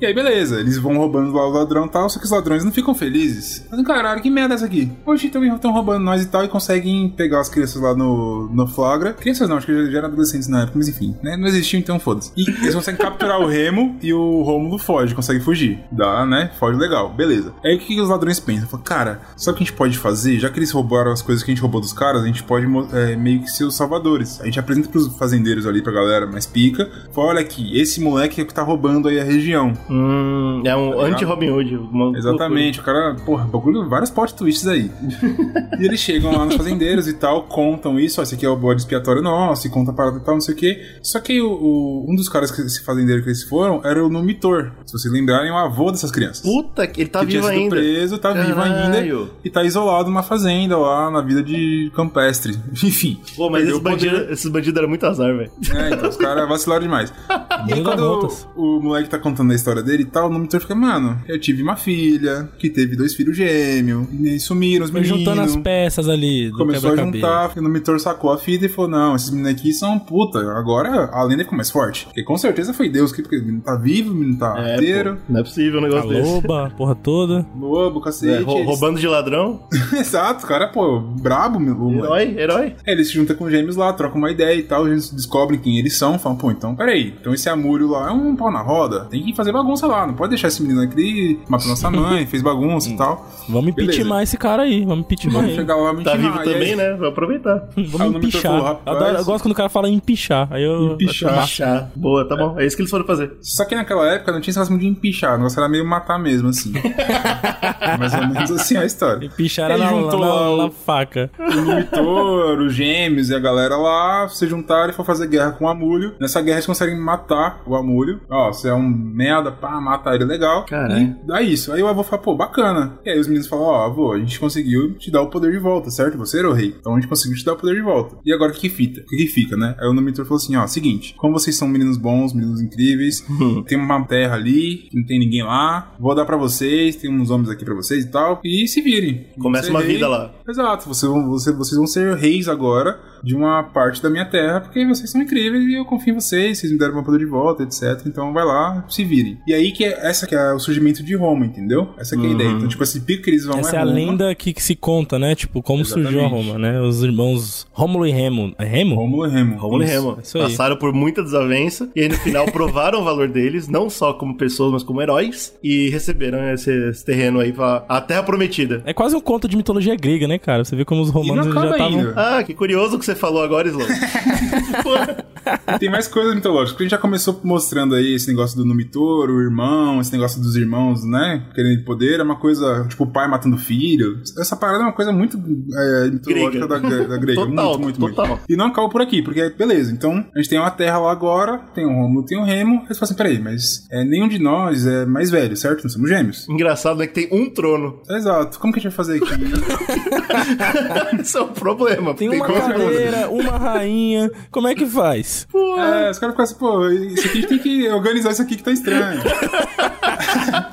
E 0.00 0.06
aí, 0.06 0.14
beleza, 0.14 0.60
eles 0.60 0.78
vão 0.78 0.96
roubando 0.96 1.32
lá 1.32 1.46
o 1.46 1.50
ladrão 1.50 1.86
e 1.86 1.88
tal, 1.88 2.08
só 2.08 2.18
que 2.18 2.24
os 2.24 2.30
ladrões 2.30 2.64
não 2.64 2.72
ficam 2.72 2.94
felizes. 2.94 3.66
Mas, 3.70 3.82
caralho, 3.86 4.22
que 4.22 4.30
merda 4.30 4.54
é 4.54 4.56
essa 4.56 4.66
aqui? 4.66 4.90
Hoje 5.04 5.26
estão 5.26 5.72
roubando 5.72 6.02
nós 6.02 6.22
e 6.22 6.26
tal, 6.26 6.44
e 6.44 6.48
conseguem 6.48 7.08
pegar 7.10 7.40
as 7.40 7.48
crianças 7.48 7.80
lá 7.80 7.94
no, 7.94 8.48
no 8.52 8.66
flagra. 8.66 9.12
Crianças 9.12 9.48
não, 9.48 9.56
acho 9.56 9.66
que 9.66 9.90
já, 9.90 9.98
eram 9.98 10.08
adolescentes 10.08 10.48
na 10.48 10.62
época, 10.62 10.78
mas 10.78 10.88
enfim, 10.88 11.14
né? 11.22 11.36
Não 11.36 11.46
existiam, 11.46 11.78
então 11.78 11.98
foda-se. 11.98 12.32
E 12.36 12.48
eles 12.48 12.74
conseguem 12.74 13.00
capturar 13.00 13.40
o 13.40 13.46
Remo 13.46 13.96
e 14.02 14.12
o 14.12 14.42
Rômulo 14.42 14.78
foge, 14.78 15.14
consegue 15.14 15.40
fugir. 15.40 15.80
Dá, 15.92 16.24
né? 16.24 16.50
Foge 16.58 16.78
legal, 16.78 17.12
beleza. 17.12 17.52
Aí 17.64 17.76
o 17.76 17.78
que, 17.78 17.94
que 17.94 18.00
os 18.00 18.08
ladrões 18.08 18.40
pensam? 18.40 18.68
Falam, 18.68 18.84
cara, 18.84 19.20
sabe 19.36 19.54
o 19.54 19.58
que 19.58 19.64
a 19.64 19.66
gente 19.66 19.76
pode 19.76 19.98
fazer? 19.98 20.38
Já 20.38 20.48
que 20.48 20.58
eles 20.58 20.70
roubaram 20.70 21.12
as 21.12 21.22
coisas 21.22 21.44
que 21.44 21.50
a 21.50 21.54
gente 21.54 21.62
roubou 21.62 21.80
dos 21.80 21.92
caras, 21.92 22.22
a 22.22 22.26
gente 22.26 22.42
pode 22.42 22.66
é, 22.92 23.16
meio 23.16 23.42
que 23.42 23.50
ser 23.50 23.64
os 23.64 23.76
salvadores. 23.76 24.40
A 24.40 24.46
gente 24.46 24.58
apresenta 24.58 24.88
pros 24.88 25.08
fazendeiros 25.18 25.66
ali, 25.66 25.82
pra 25.82 25.92
galera 25.92 26.26
mais 26.26 26.46
pica. 26.46 26.90
Fala, 27.12 27.28
olha 27.28 27.40
aqui, 27.40 27.78
esse 27.78 28.00
moleque 28.00 28.40
é 28.40 28.44
que 28.44 28.54
tá 28.54 28.62
roubando 28.62 29.08
aí 29.08 29.20
a 29.20 29.24
região. 29.24 29.59
Hum, 29.88 30.62
é 30.64 30.74
um 30.76 30.90
Tá 30.92 31.02
anti-Robin 31.06 31.50
Hood. 31.50 31.80
Exatamente, 32.16 32.80
o 32.80 32.82
cara, 32.82 33.16
porra, 33.24 33.44
bagulho, 33.44 33.88
vários 33.88 34.10
plot 34.10 34.34
twists 34.34 34.66
aí. 34.66 34.90
e 35.80 35.84
eles 35.84 36.00
chegam 36.00 36.36
lá 36.36 36.44
nos 36.44 36.56
fazendeiros 36.56 37.06
e 37.08 37.14
tal, 37.14 37.44
contam 37.44 37.98
isso, 37.98 38.20
ó, 38.20 38.22
esse 38.22 38.34
aqui 38.34 38.46
é 38.46 38.48
o 38.48 38.56
bode 38.56 38.80
expiatório 38.82 39.22
nosso, 39.22 39.66
e 39.66 39.70
conta 39.70 39.90
a 39.90 39.94
parada 39.94 40.18
e 40.18 40.20
tal, 40.20 40.34
não 40.34 40.40
sei 40.40 40.54
o 40.54 40.56
quê. 40.56 40.80
Só 41.02 41.20
que 41.20 41.40
o, 41.40 41.50
o- 41.50 42.06
um 42.08 42.14
dos 42.14 42.28
caras 42.28 42.50
que 42.50 42.60
esse 42.62 42.82
fazendeiro 42.84 43.22
que 43.22 43.28
eles 43.28 43.42
foram 43.44 43.80
era 43.84 44.04
o 44.04 44.08
Numitor. 44.08 44.72
Se 44.86 44.92
vocês 44.92 45.12
lembrarem, 45.12 45.50
o 45.50 45.56
avô 45.56 45.90
dessas 45.90 46.10
crianças. 46.10 46.40
Puta, 46.42 46.86
que 46.86 47.02
ele 47.02 47.10
tá 47.10 47.20
que 47.20 47.26
tinha 47.26 47.40
vivo 47.42 47.52
sido 47.52 47.62
ainda. 47.62 47.76
preso, 47.76 48.18
tá 48.18 48.32
vivo 48.32 48.60
ainda 48.60 48.80
Caralho. 48.90 49.30
e 49.44 49.50
tá 49.50 49.64
isolado 49.64 50.08
numa 50.08 50.22
fazenda 50.22 50.76
lá 50.76 51.10
na 51.10 51.20
vida 51.20 51.42
de 51.42 51.90
campestre. 51.94 52.54
Enfim. 52.72 53.20
Pô, 53.36 53.50
mas 53.50 53.66
esses 53.66 53.78
bandidos, 53.80 54.30
esses 54.30 54.50
bandidos 54.50 54.78
eram 54.78 54.88
muito 54.88 55.06
azar, 55.06 55.34
velho. 55.36 55.50
É, 55.74 55.90
então 55.94 56.08
os 56.08 56.16
caras 56.16 56.48
vacilaram 56.48 56.82
demais. 56.82 57.12
E 57.68 57.74
aí, 57.74 57.82
quando 57.82 58.00
voltas. 58.00 58.48
o, 58.56 58.78
o 58.78 58.82
moleque 58.82 59.10
tá 59.10 59.18
contando 59.18 59.49
a 59.52 59.56
história 59.56 59.82
dele 59.82 60.02
e 60.02 60.06
tal, 60.06 60.28
o 60.28 60.32
Numitor 60.32 60.60
fica, 60.60 60.74
mano, 60.74 61.20
eu 61.28 61.38
tive 61.38 61.62
uma 61.62 61.76
filha 61.76 62.48
que 62.58 62.68
teve 62.70 62.96
dois 62.96 63.14
filhos 63.14 63.36
gêmeos, 63.36 64.06
e 64.20 64.38
sumiram 64.40 64.84
os 64.84 64.90
meninos. 64.90 65.18
juntando 65.18 65.40
as 65.42 65.56
peças 65.56 66.08
ali 66.08 66.50
do 66.50 66.58
Começou 66.58 66.92
a 66.92 66.96
juntar, 66.96 67.52
o 67.56 67.62
Numitor 67.62 67.98
sacou 68.00 68.32
a 68.32 68.38
fita 68.38 68.66
e 68.66 68.68
falou: 68.68 68.90
Não, 68.90 69.14
esses 69.16 69.30
meninos 69.30 69.52
aqui 69.52 69.72
são 69.72 69.98
puta. 69.98 70.38
Agora 70.58 71.10
a 71.12 71.22
lenda 71.24 71.42
ficou 71.44 71.56
mais 71.56 71.70
forte. 71.70 72.04
Porque 72.06 72.22
com 72.22 72.36
certeza 72.36 72.72
foi 72.72 72.88
Deus 72.88 73.12
que 73.12 73.22
porque 73.22 73.38
o 73.38 73.40
menino 73.40 73.62
tá 73.62 73.76
vivo, 73.76 74.12
o 74.12 74.14
menino 74.14 74.38
tá 74.38 74.54
É, 74.58 74.76
inteiro. 74.76 75.16
pô, 75.26 75.32
não 75.32 75.40
é 75.40 75.42
possível 75.42 75.80
um 75.80 75.84
A 75.84 75.88
negócio 75.88 76.08
desse. 76.10 76.30
loba, 76.30 76.66
a 76.66 76.70
porra 76.70 76.94
toda. 76.94 77.46
Lobo, 77.58 78.00
cacete. 78.00 78.42
É, 78.42 78.44
rou- 78.44 78.56
eles- 78.56 78.66
roubando 78.66 78.98
de 79.00 79.06
ladrão. 79.06 79.62
Exato, 79.98 80.46
cara, 80.46 80.68
pô, 80.68 81.00
brabo, 81.00 81.58
meu. 81.58 81.90
Herói, 81.92 82.34
herói. 82.38 82.74
É, 82.86 82.92
eles 82.92 83.08
se 83.08 83.14
juntam 83.14 83.36
com 83.36 83.44
os 83.44 83.50
gêmeos 83.50 83.76
lá, 83.76 83.92
trocam 83.92 84.18
uma 84.18 84.30
ideia 84.30 84.54
e 84.56 84.62
tal, 84.62 84.86
eles 84.86 85.10
descobrem 85.10 85.58
quem 85.60 85.78
eles 85.78 85.96
são, 85.96 86.18
falam, 86.18 86.36
pô, 86.38 86.50
então 86.50 86.74
peraí, 86.74 87.14
então 87.20 87.32
esse 87.34 87.48
Amúrio 87.48 87.88
lá 87.88 88.08
é 88.08 88.12
um 88.12 88.36
pau 88.36 88.50
na 88.50 88.60
roda, 88.62 89.06
tem 89.06 89.22
que 89.24 89.34
fazer 89.40 89.52
bagunça 89.52 89.86
lá, 89.86 90.06
não 90.06 90.14
pode 90.14 90.30
deixar 90.30 90.48
esse 90.48 90.62
menino 90.62 90.82
aqui, 90.82 91.40
matou 91.48 91.68
nossa 91.68 91.90
mãe, 91.90 92.26
fez 92.26 92.42
bagunça 92.42 92.88
e 92.90 92.96
tal. 92.96 93.26
Vamos 93.48 93.70
impeachment 93.70 94.22
esse 94.22 94.36
cara 94.36 94.62
aí. 94.62 94.84
Vamos 94.84 95.00
impeachment 95.04 95.32
Vamos 95.32 95.54
chegar 95.54 95.76
lá, 95.76 95.94
Tá 96.02 96.14
vivo 96.14 96.38
aí- 96.38 96.44
também, 96.44 96.76
né? 96.76 96.94
Vou 96.94 97.08
aproveitar. 97.08 97.68
Aí 97.76 97.84
Vamos 97.84 98.16
empichar. 98.16 98.78
Adoro- 98.86 99.16
eu 99.18 99.24
gosto 99.24 99.42
quando 99.44 99.52
o 99.52 99.56
cara 99.56 99.68
fala 99.68 99.88
empichar. 99.88 100.48
Aí 100.50 100.62
eu. 100.62 100.92
Empichar. 100.92 101.90
Boa, 101.96 102.26
tá 102.28 102.36
bom. 102.36 102.58
É 102.58 102.66
isso 102.66 102.76
que 102.76 102.82
eles 102.82 102.90
foram 102.90 103.04
fazer. 103.04 103.36
Só 103.40 103.64
que 103.64 103.74
naquela 103.74 104.06
época 104.06 104.32
não 104.32 104.40
tinha 104.40 104.50
esse 104.52 104.58
negócio 104.58 104.78
de 104.78 104.86
empichar, 104.86 105.34
o 105.34 105.38
negócio 105.38 105.58
era 105.58 105.68
meio 105.68 105.84
matar 105.86 106.18
mesmo, 106.18 106.48
assim. 106.48 106.72
Mais 107.98 108.14
ou 108.14 108.26
menos 108.26 108.50
assim 108.50 108.76
a 108.76 108.84
história. 108.84 109.26
Empichar 109.26 109.70
era 109.70 109.78
na, 109.78 109.88
juntou 109.90 110.20
na- 110.20 110.26
lá 110.26 110.50
o- 110.50 110.56
na 110.64 110.70
faca. 110.70 111.30
o 111.38 111.54
Numitor, 111.60 112.58
os 112.60 112.72
gêmeos 112.74 113.30
e 113.30 113.34
a 113.34 113.38
galera 113.38 113.76
lá 113.76 114.28
se 114.28 114.46
juntaram 114.46 114.90
e 114.90 114.92
foram 114.92 115.06
fazer 115.06 115.26
guerra 115.28 115.52
com 115.52 115.64
o 115.64 115.68
Amúlio. 115.68 116.14
Nessa 116.20 116.40
guerra 116.40 116.56
eles 116.56 116.66
conseguem 116.66 116.98
matar 116.98 117.60
o 117.66 117.74
Amúlio. 117.74 118.20
Ó, 118.30 118.52
você 118.52 118.68
é 118.68 118.74
um 118.74 118.82
merda, 118.88 119.29
pá, 119.52 119.80
mata 119.80 120.14
ele 120.14 120.24
legal. 120.24 120.64
Caralho. 120.66 121.16
E 121.22 121.26
dá 121.26 121.42
isso. 121.42 121.72
Aí 121.72 121.82
o 121.82 121.86
avô 121.86 122.02
fala, 122.02 122.22
pô, 122.22 122.34
bacana. 122.34 122.98
E 123.04 123.10
aí 123.10 123.18
os 123.18 123.26
meninos 123.26 123.48
falam, 123.48 123.66
ó, 123.66 123.86
avô, 123.86 124.12
a 124.12 124.18
gente 124.18 124.38
conseguiu 124.38 124.94
te 124.94 125.10
dar 125.10 125.22
o 125.22 125.28
poder 125.28 125.52
de 125.52 125.58
volta, 125.58 125.90
certo? 125.90 126.18
Você 126.18 126.38
era 126.38 126.48
o 126.48 126.52
rei. 126.52 126.74
Então 126.78 126.92
a 126.92 127.00
gente 127.00 127.08
conseguiu 127.08 127.36
te 127.36 127.44
dar 127.44 127.52
o 127.52 127.56
poder 127.56 127.74
de 127.74 127.82
volta. 127.82 128.16
E 128.24 128.32
agora 128.32 128.52
o 128.52 128.54
que 128.54 128.68
fita? 128.68 129.00
O 129.00 129.06
que 129.06 129.26
fica, 129.26 129.56
né? 129.56 129.74
Aí 129.78 129.88
o 129.88 129.92
Numitor 129.92 130.24
falou 130.24 130.36
assim, 130.36 130.56
ó, 130.56 130.66
seguinte, 130.66 131.14
como 131.16 131.38
vocês 131.38 131.56
são 131.56 131.68
meninos 131.68 131.96
bons, 131.96 132.32
meninos 132.32 132.60
incríveis, 132.60 133.24
tem 133.66 133.78
uma 133.78 134.04
terra 134.04 134.34
ali, 134.34 134.88
que 134.90 134.96
não 134.96 135.04
tem 135.04 135.18
ninguém 135.18 135.42
lá, 135.42 135.94
vou 135.98 136.14
dar 136.14 136.24
pra 136.24 136.36
vocês, 136.36 136.96
tem 136.96 137.10
uns 137.10 137.30
homens 137.30 137.50
aqui 137.50 137.64
pra 137.64 137.74
vocês 137.74 138.04
e 138.04 138.10
tal, 138.10 138.40
e 138.44 138.66
se 138.66 138.80
virem. 138.80 139.26
Começa 139.38 139.70
uma 139.70 139.80
é 139.80 139.84
rei. 139.84 139.94
vida 139.94 140.08
lá. 140.08 140.32
Exato, 140.50 140.88
vocês 140.88 141.10
vão, 141.10 141.28
você- 141.28 141.52
vocês 141.52 141.76
vão 141.76 141.86
ser 141.86 142.14
reis 142.16 142.48
agora 142.48 142.98
de 143.22 143.34
uma 143.36 143.62
parte 143.62 144.02
da 144.02 144.08
minha 144.10 144.24
terra, 144.24 144.60
porque 144.60 144.84
vocês 144.86 145.10
são 145.10 145.20
incríveis 145.20 145.64
e 145.64 145.74
eu 145.74 145.84
confio 145.84 146.12
em 146.12 146.14
vocês, 146.14 146.58
vocês 146.58 146.72
me 146.72 146.78
deram 146.78 146.94
meu 146.94 147.04
poder 147.04 147.18
de 147.18 147.26
volta, 147.26 147.62
etc. 147.62 148.02
Então 148.06 148.32
vai 148.32 148.44
lá, 148.44 148.84
se 148.88 149.04
virem. 149.04 149.38
E 149.46 149.52
aí 149.54 149.72
que 149.72 149.84
é, 149.84 150.06
essa 150.08 150.26
que 150.26 150.34
é 150.34 150.52
o 150.52 150.58
surgimento 150.58 151.02
de 151.02 151.14
Roma, 151.14 151.44
entendeu? 151.46 151.90
Essa 151.98 152.16
que 152.16 152.24
é 152.26 152.28
a 152.28 152.32
ideia. 152.32 152.48
Então, 152.50 152.66
tipo, 152.68 152.82
esse 152.82 153.00
pico 153.00 153.22
que 153.24 153.30
eles 153.30 153.44
vão 153.44 153.58
Essa 153.58 153.76
é 153.76 153.78
a 153.78 153.82
Roma. 153.84 153.94
lenda 153.94 154.34
que, 154.34 154.52
que 154.52 154.62
se 154.62 154.74
conta, 154.74 155.18
né? 155.18 155.34
Tipo, 155.34 155.62
como 155.62 155.84
surgiu 155.84 156.20
a 156.20 156.22
Exatamente. 156.24 156.46
Roma, 156.48 156.58
né? 156.58 156.80
Os 156.80 157.02
irmãos 157.02 157.66
Rômulo 157.72 158.06
e 158.06 158.10
Remo. 158.10 158.54
É 158.58 158.64
Remo? 158.64 158.96
Rômulo 158.96 159.26
e 159.26 159.30
Remo. 159.30 159.56
Rômulo 159.56 159.82
e. 159.82 159.86
Remo. 159.86 160.18
Passaram 160.32 160.76
por 160.76 160.92
muita 160.92 161.22
desavença 161.22 161.90
e 161.94 162.00
aí 162.00 162.08
no 162.08 162.16
final 162.16 162.46
provaram 162.50 163.00
o 163.00 163.04
valor 163.04 163.28
deles, 163.28 163.68
não 163.68 163.90
só 163.90 164.14
como 164.14 164.36
pessoas, 164.36 164.72
mas 164.72 164.82
como 164.82 165.00
heróis, 165.02 165.54
e 165.62 165.90
receberam 165.90 166.50
esse, 166.52 166.70
esse 166.88 167.04
terreno 167.04 167.38
aí 167.38 167.52
pra 167.52 167.84
a 167.88 168.00
Terra 168.00 168.22
Prometida. 168.22 168.82
É 168.86 168.94
quase 168.94 169.14
um 169.14 169.20
conto 169.20 169.46
de 169.46 169.56
mitologia 169.56 169.94
grega, 169.94 170.26
né, 170.26 170.38
cara? 170.40 170.64
Você 170.64 170.74
vê 170.76 170.84
como 170.84 171.02
os 171.02 171.10
E 171.10 171.12
não 171.12 171.22
romanos 171.22 171.54
já 171.54 171.70
estavam. 171.70 172.12
Ah, 172.16 172.42
que 172.42 172.54
curioso 172.54 172.98
que 172.98 173.04
você 173.04 173.14
falou 173.14 173.42
agora, 173.42 173.68
Slow. 173.68 173.86
Tem 175.78 175.90
mais 175.90 176.06
coisas 176.08 176.34
mitológicas. 176.34 176.72
Porque 176.72 176.84
a 176.84 176.86
gente 176.86 176.90
já 176.92 176.98
começou 176.98 177.40
mostrando 177.44 177.94
aí 177.94 178.14
esse 178.14 178.28
negócio 178.28 178.56
do 178.56 178.64
Numitor, 178.64 179.30
o 179.30 179.40
irmão, 179.40 180.00
esse 180.00 180.12
negócio 180.12 180.40
dos 180.40 180.56
irmãos, 180.56 181.04
né? 181.04 181.46
Querendo 181.54 181.84
poder. 181.84 182.20
É 182.20 182.22
uma 182.22 182.36
coisa, 182.36 182.86
tipo, 182.88 183.04
o 183.04 183.06
pai 183.06 183.28
matando 183.28 183.56
o 183.56 183.58
filho. 183.58 184.20
Essa 184.38 184.56
parada 184.56 184.80
é 184.84 184.86
uma 184.86 184.92
coisa 184.92 185.12
muito 185.12 185.36
é, 185.38 186.10
mitológica 186.10 186.66
Grega. 186.66 186.68
da, 186.68 187.06
da 187.06 187.16
grega. 187.16 187.40
Total, 187.46 187.78
muito, 187.78 188.00
muito, 188.00 188.14
total. 188.14 188.26
muito. 188.28 188.42
E 188.48 188.56
não 188.56 188.66
acaba 188.66 188.88
por 188.88 189.00
aqui, 189.00 189.22
porque, 189.22 189.50
beleza, 189.50 189.92
então 189.92 190.24
a 190.34 190.38
gente 190.38 190.48
tem 190.50 190.58
uma 190.58 190.70
terra 190.70 190.98
lá 190.98 191.12
agora, 191.12 191.58
tem 191.74 191.84
o 191.84 191.88
Romulo, 191.88 192.24
tem 192.24 192.38
o 192.38 192.44
Remo. 192.44 192.80
Aí 192.82 192.88
você 192.88 192.94
fala 192.94 193.04
assim, 193.04 193.14
peraí, 193.14 193.38
mas 193.40 193.86
é, 193.90 194.04
nenhum 194.04 194.28
de 194.28 194.38
nós 194.38 194.86
é 194.86 195.06
mais 195.06 195.30
velho, 195.30 195.56
certo? 195.56 195.82
Não 195.84 195.90
somos 195.90 196.08
gêmeos. 196.08 196.48
engraçado, 196.48 196.98
né? 196.98 197.06
Que 197.06 197.26
tem 197.26 197.28
um 197.32 197.48
trono. 197.50 198.00
Exato. 198.10 198.58
Como 198.58 198.72
que 198.72 198.78
a 198.78 198.82
gente 198.82 198.90
vai 198.90 198.96
fazer 198.96 199.22
aqui? 199.22 199.30
Isso 201.22 201.38
é 201.38 201.42
um 201.42 201.48
problema. 201.48 202.14
Tem 202.14 202.28
uma 202.28 202.46
como- 202.46 202.60
cadeira, 202.60 203.28
uma 203.30 203.56
rainha. 203.58 204.30
Como 204.50 204.68
é 204.68 204.74
que 204.74 204.86
faz? 204.86 205.29
É, 205.78 206.10
os 206.10 206.18
caras 206.18 206.32
ficam 206.34 206.44
assim, 206.44 206.54
pô, 206.54 206.88
isso 206.88 207.26
aqui 207.26 207.38
a 207.38 207.40
gente 207.40 207.48
tem 207.48 207.58
que 207.58 207.88
organizar 207.88 208.32
isso 208.32 208.42
aqui 208.42 208.56
que 208.56 208.62
tá 208.62 208.72
estranho. 208.72 209.22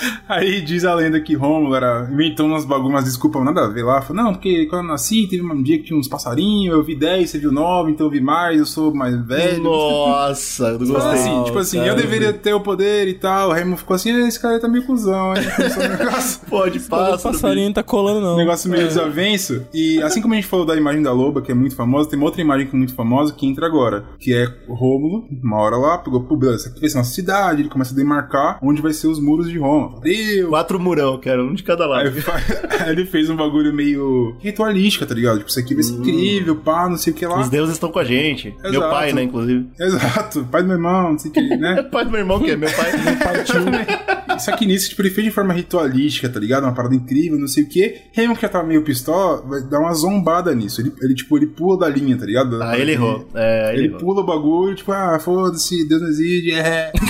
Aí 0.28 0.60
diz 0.60 0.84
a 0.84 0.94
lenda 0.94 1.20
que 1.20 1.34
Rômulo 1.34 1.74
era 1.74 2.08
inventou 2.12 2.46
umas 2.46 2.64
bagulhas, 2.64 2.90
umas 2.90 3.04
desculpas 3.04 3.44
nada 3.44 3.64
a 3.64 3.68
ver 3.68 3.82
lá. 3.84 4.00
Falou, 4.02 4.22
não, 4.24 4.32
porque 4.32 4.66
quando 4.66 4.82
eu 4.84 4.88
nasci, 4.88 5.26
teve 5.28 5.42
um 5.42 5.62
dia 5.62 5.78
que 5.78 5.84
tinha 5.84 5.98
uns 5.98 6.08
passarinhos, 6.08 6.74
eu 6.74 6.82
vi 6.82 6.94
10, 6.96 7.28
você 7.30 7.38
viu 7.38 7.52
9, 7.52 7.90
então 7.92 8.06
eu 8.06 8.10
vi 8.10 8.20
mais, 8.20 8.58
eu 8.58 8.66
sou 8.66 8.94
mais 8.94 9.14
velho. 9.26 9.62
Nossa, 9.62 10.68
eu 10.68 10.86
Fala 10.86 10.92
gostei. 11.14 11.20
assim, 11.20 11.44
tipo 11.44 11.58
assim, 11.58 11.78
eu 11.80 11.94
deveria 11.94 12.32
ter 12.32 12.54
o 12.54 12.60
poder 12.60 13.08
e 13.08 13.14
tal. 13.14 13.50
O 13.50 13.52
Remo 13.52 13.76
ficou 13.76 13.94
assim, 13.94 14.10
"Ah, 14.12 14.28
esse 14.28 14.40
cara 14.40 14.58
tá 14.60 14.68
meio 14.68 14.84
cuzão, 14.84 15.32
negócio. 15.34 16.40
Pode 16.48 16.78
O 16.78 16.82
passar. 16.82 17.30
passarinho 17.32 17.66
não 17.66 17.72
tá 17.72 17.82
colando, 17.82 18.20
não. 18.20 18.34
Um 18.34 18.38
negócio 18.38 18.70
meio 18.70 18.86
desavenço. 18.86 19.62
E 19.72 20.00
assim 20.02 20.20
como 20.20 20.34
a 20.34 20.36
gente 20.36 20.46
falou 20.48 20.64
da 20.66 20.76
imagem 20.76 21.02
da 21.02 21.12
loba, 21.12 21.42
que 21.42 21.50
é 21.52 21.54
muito 21.54 21.74
famosa, 21.76 22.08
tem 22.08 22.18
uma 22.18 22.26
outra 22.26 22.40
imagem 22.40 22.66
que 22.66 22.74
é 22.74 22.78
muito 22.78 22.94
famosa 22.94 23.32
que 23.32 23.46
entra 23.46 23.66
agora. 23.66 24.04
Que 24.18 24.34
é 24.34 24.46
o 24.68 24.74
Rômulo, 24.74 25.26
uma 25.42 25.58
hora 25.58 25.76
lá, 25.76 25.98
pegou, 25.98 26.22
pô, 26.22 26.36
beleza, 26.36 26.56
essa 26.62 26.68
aqui 26.70 26.80
vai 26.80 26.88
ser 26.88 26.98
nossa 26.98 27.12
cidade. 27.12 27.62
Ele 27.62 27.68
começa 27.68 27.92
a 27.92 27.96
demarcar 27.96 28.58
onde 28.62 28.80
vai 28.82 28.92
ser 28.92 29.06
os 29.08 29.20
muros 29.20 29.48
de 29.50 29.58
Roma. 29.58 29.89
Deu! 30.00 30.48
Quatro 30.48 30.78
murão, 30.78 31.18
cara, 31.18 31.42
um 31.42 31.54
de 31.54 31.62
cada 31.62 31.86
lado. 31.86 32.10
Aí 32.80 32.90
ele 32.90 33.06
fez 33.06 33.28
um 33.28 33.36
bagulho 33.36 33.72
meio 33.72 34.36
ritualístico, 34.40 35.06
tá 35.06 35.14
ligado? 35.14 35.38
Tipo, 35.38 35.50
isso 35.50 35.58
aqui 35.60 35.74
vai 35.74 35.82
ser 35.82 35.94
incrível, 35.94 36.56
pá, 36.56 36.88
não 36.88 36.96
sei 36.96 37.12
o 37.12 37.16
que 37.16 37.26
lá. 37.26 37.40
Os 37.40 37.48
deuses 37.48 37.74
estão 37.74 37.90
com 37.90 37.98
a 37.98 38.04
gente. 38.04 38.54
Meu 38.62 38.72
Exato. 38.72 38.90
pai, 38.90 39.12
né, 39.12 39.22
inclusive. 39.22 39.66
Exato, 39.78 40.44
pai 40.50 40.62
do 40.62 40.68
meu 40.68 40.76
irmão, 40.76 41.12
não 41.12 41.18
sei 41.18 41.30
o 41.30 41.34
que, 41.34 41.56
né? 41.56 41.82
pai 41.90 42.04
do 42.04 42.10
meu 42.10 42.20
irmão, 42.20 42.40
que 42.40 42.50
é 42.50 42.56
meu 42.56 42.70
pai. 42.70 42.90
Só 43.46 43.54
que 43.60 43.70
nisso, 44.66 44.88
tipo, 44.90 45.02
ele 45.02 45.10
fez 45.10 45.26
de 45.26 45.32
forma 45.32 45.52
ritualística, 45.52 46.28
tá 46.28 46.38
ligado? 46.40 46.64
Uma 46.64 46.72
parada 46.74 46.94
incrível, 46.94 47.38
não 47.38 47.48
sei 47.48 47.64
o 47.64 47.68
que. 47.68 47.96
Remo, 48.12 48.34
que 48.34 48.42
já 48.42 48.48
tava 48.48 48.66
meio 48.66 48.82
pistola, 48.82 49.42
vai 49.42 49.62
dar 49.62 49.80
uma 49.80 49.92
zombada 49.94 50.54
nisso. 50.54 50.80
Ele, 50.80 50.92
ele, 51.00 51.14
tipo, 51.14 51.36
ele 51.36 51.46
pula 51.46 51.78
da 51.78 51.88
linha, 51.88 52.16
tá 52.16 52.26
ligado? 52.26 52.62
Ah, 52.62 52.78
ele 52.78 52.92
errou. 52.92 53.28
É, 53.34 53.70
ele, 53.72 53.78
Ele 53.78 53.88
errou. 53.88 54.00
pula 54.00 54.20
o 54.20 54.24
bagulho, 54.26 54.74
tipo, 54.74 54.92
ah, 54.92 55.18
foda-se, 55.18 55.86
Deus 55.88 56.00
não 56.02 56.08
existe, 56.08 56.52
é. 56.52 56.92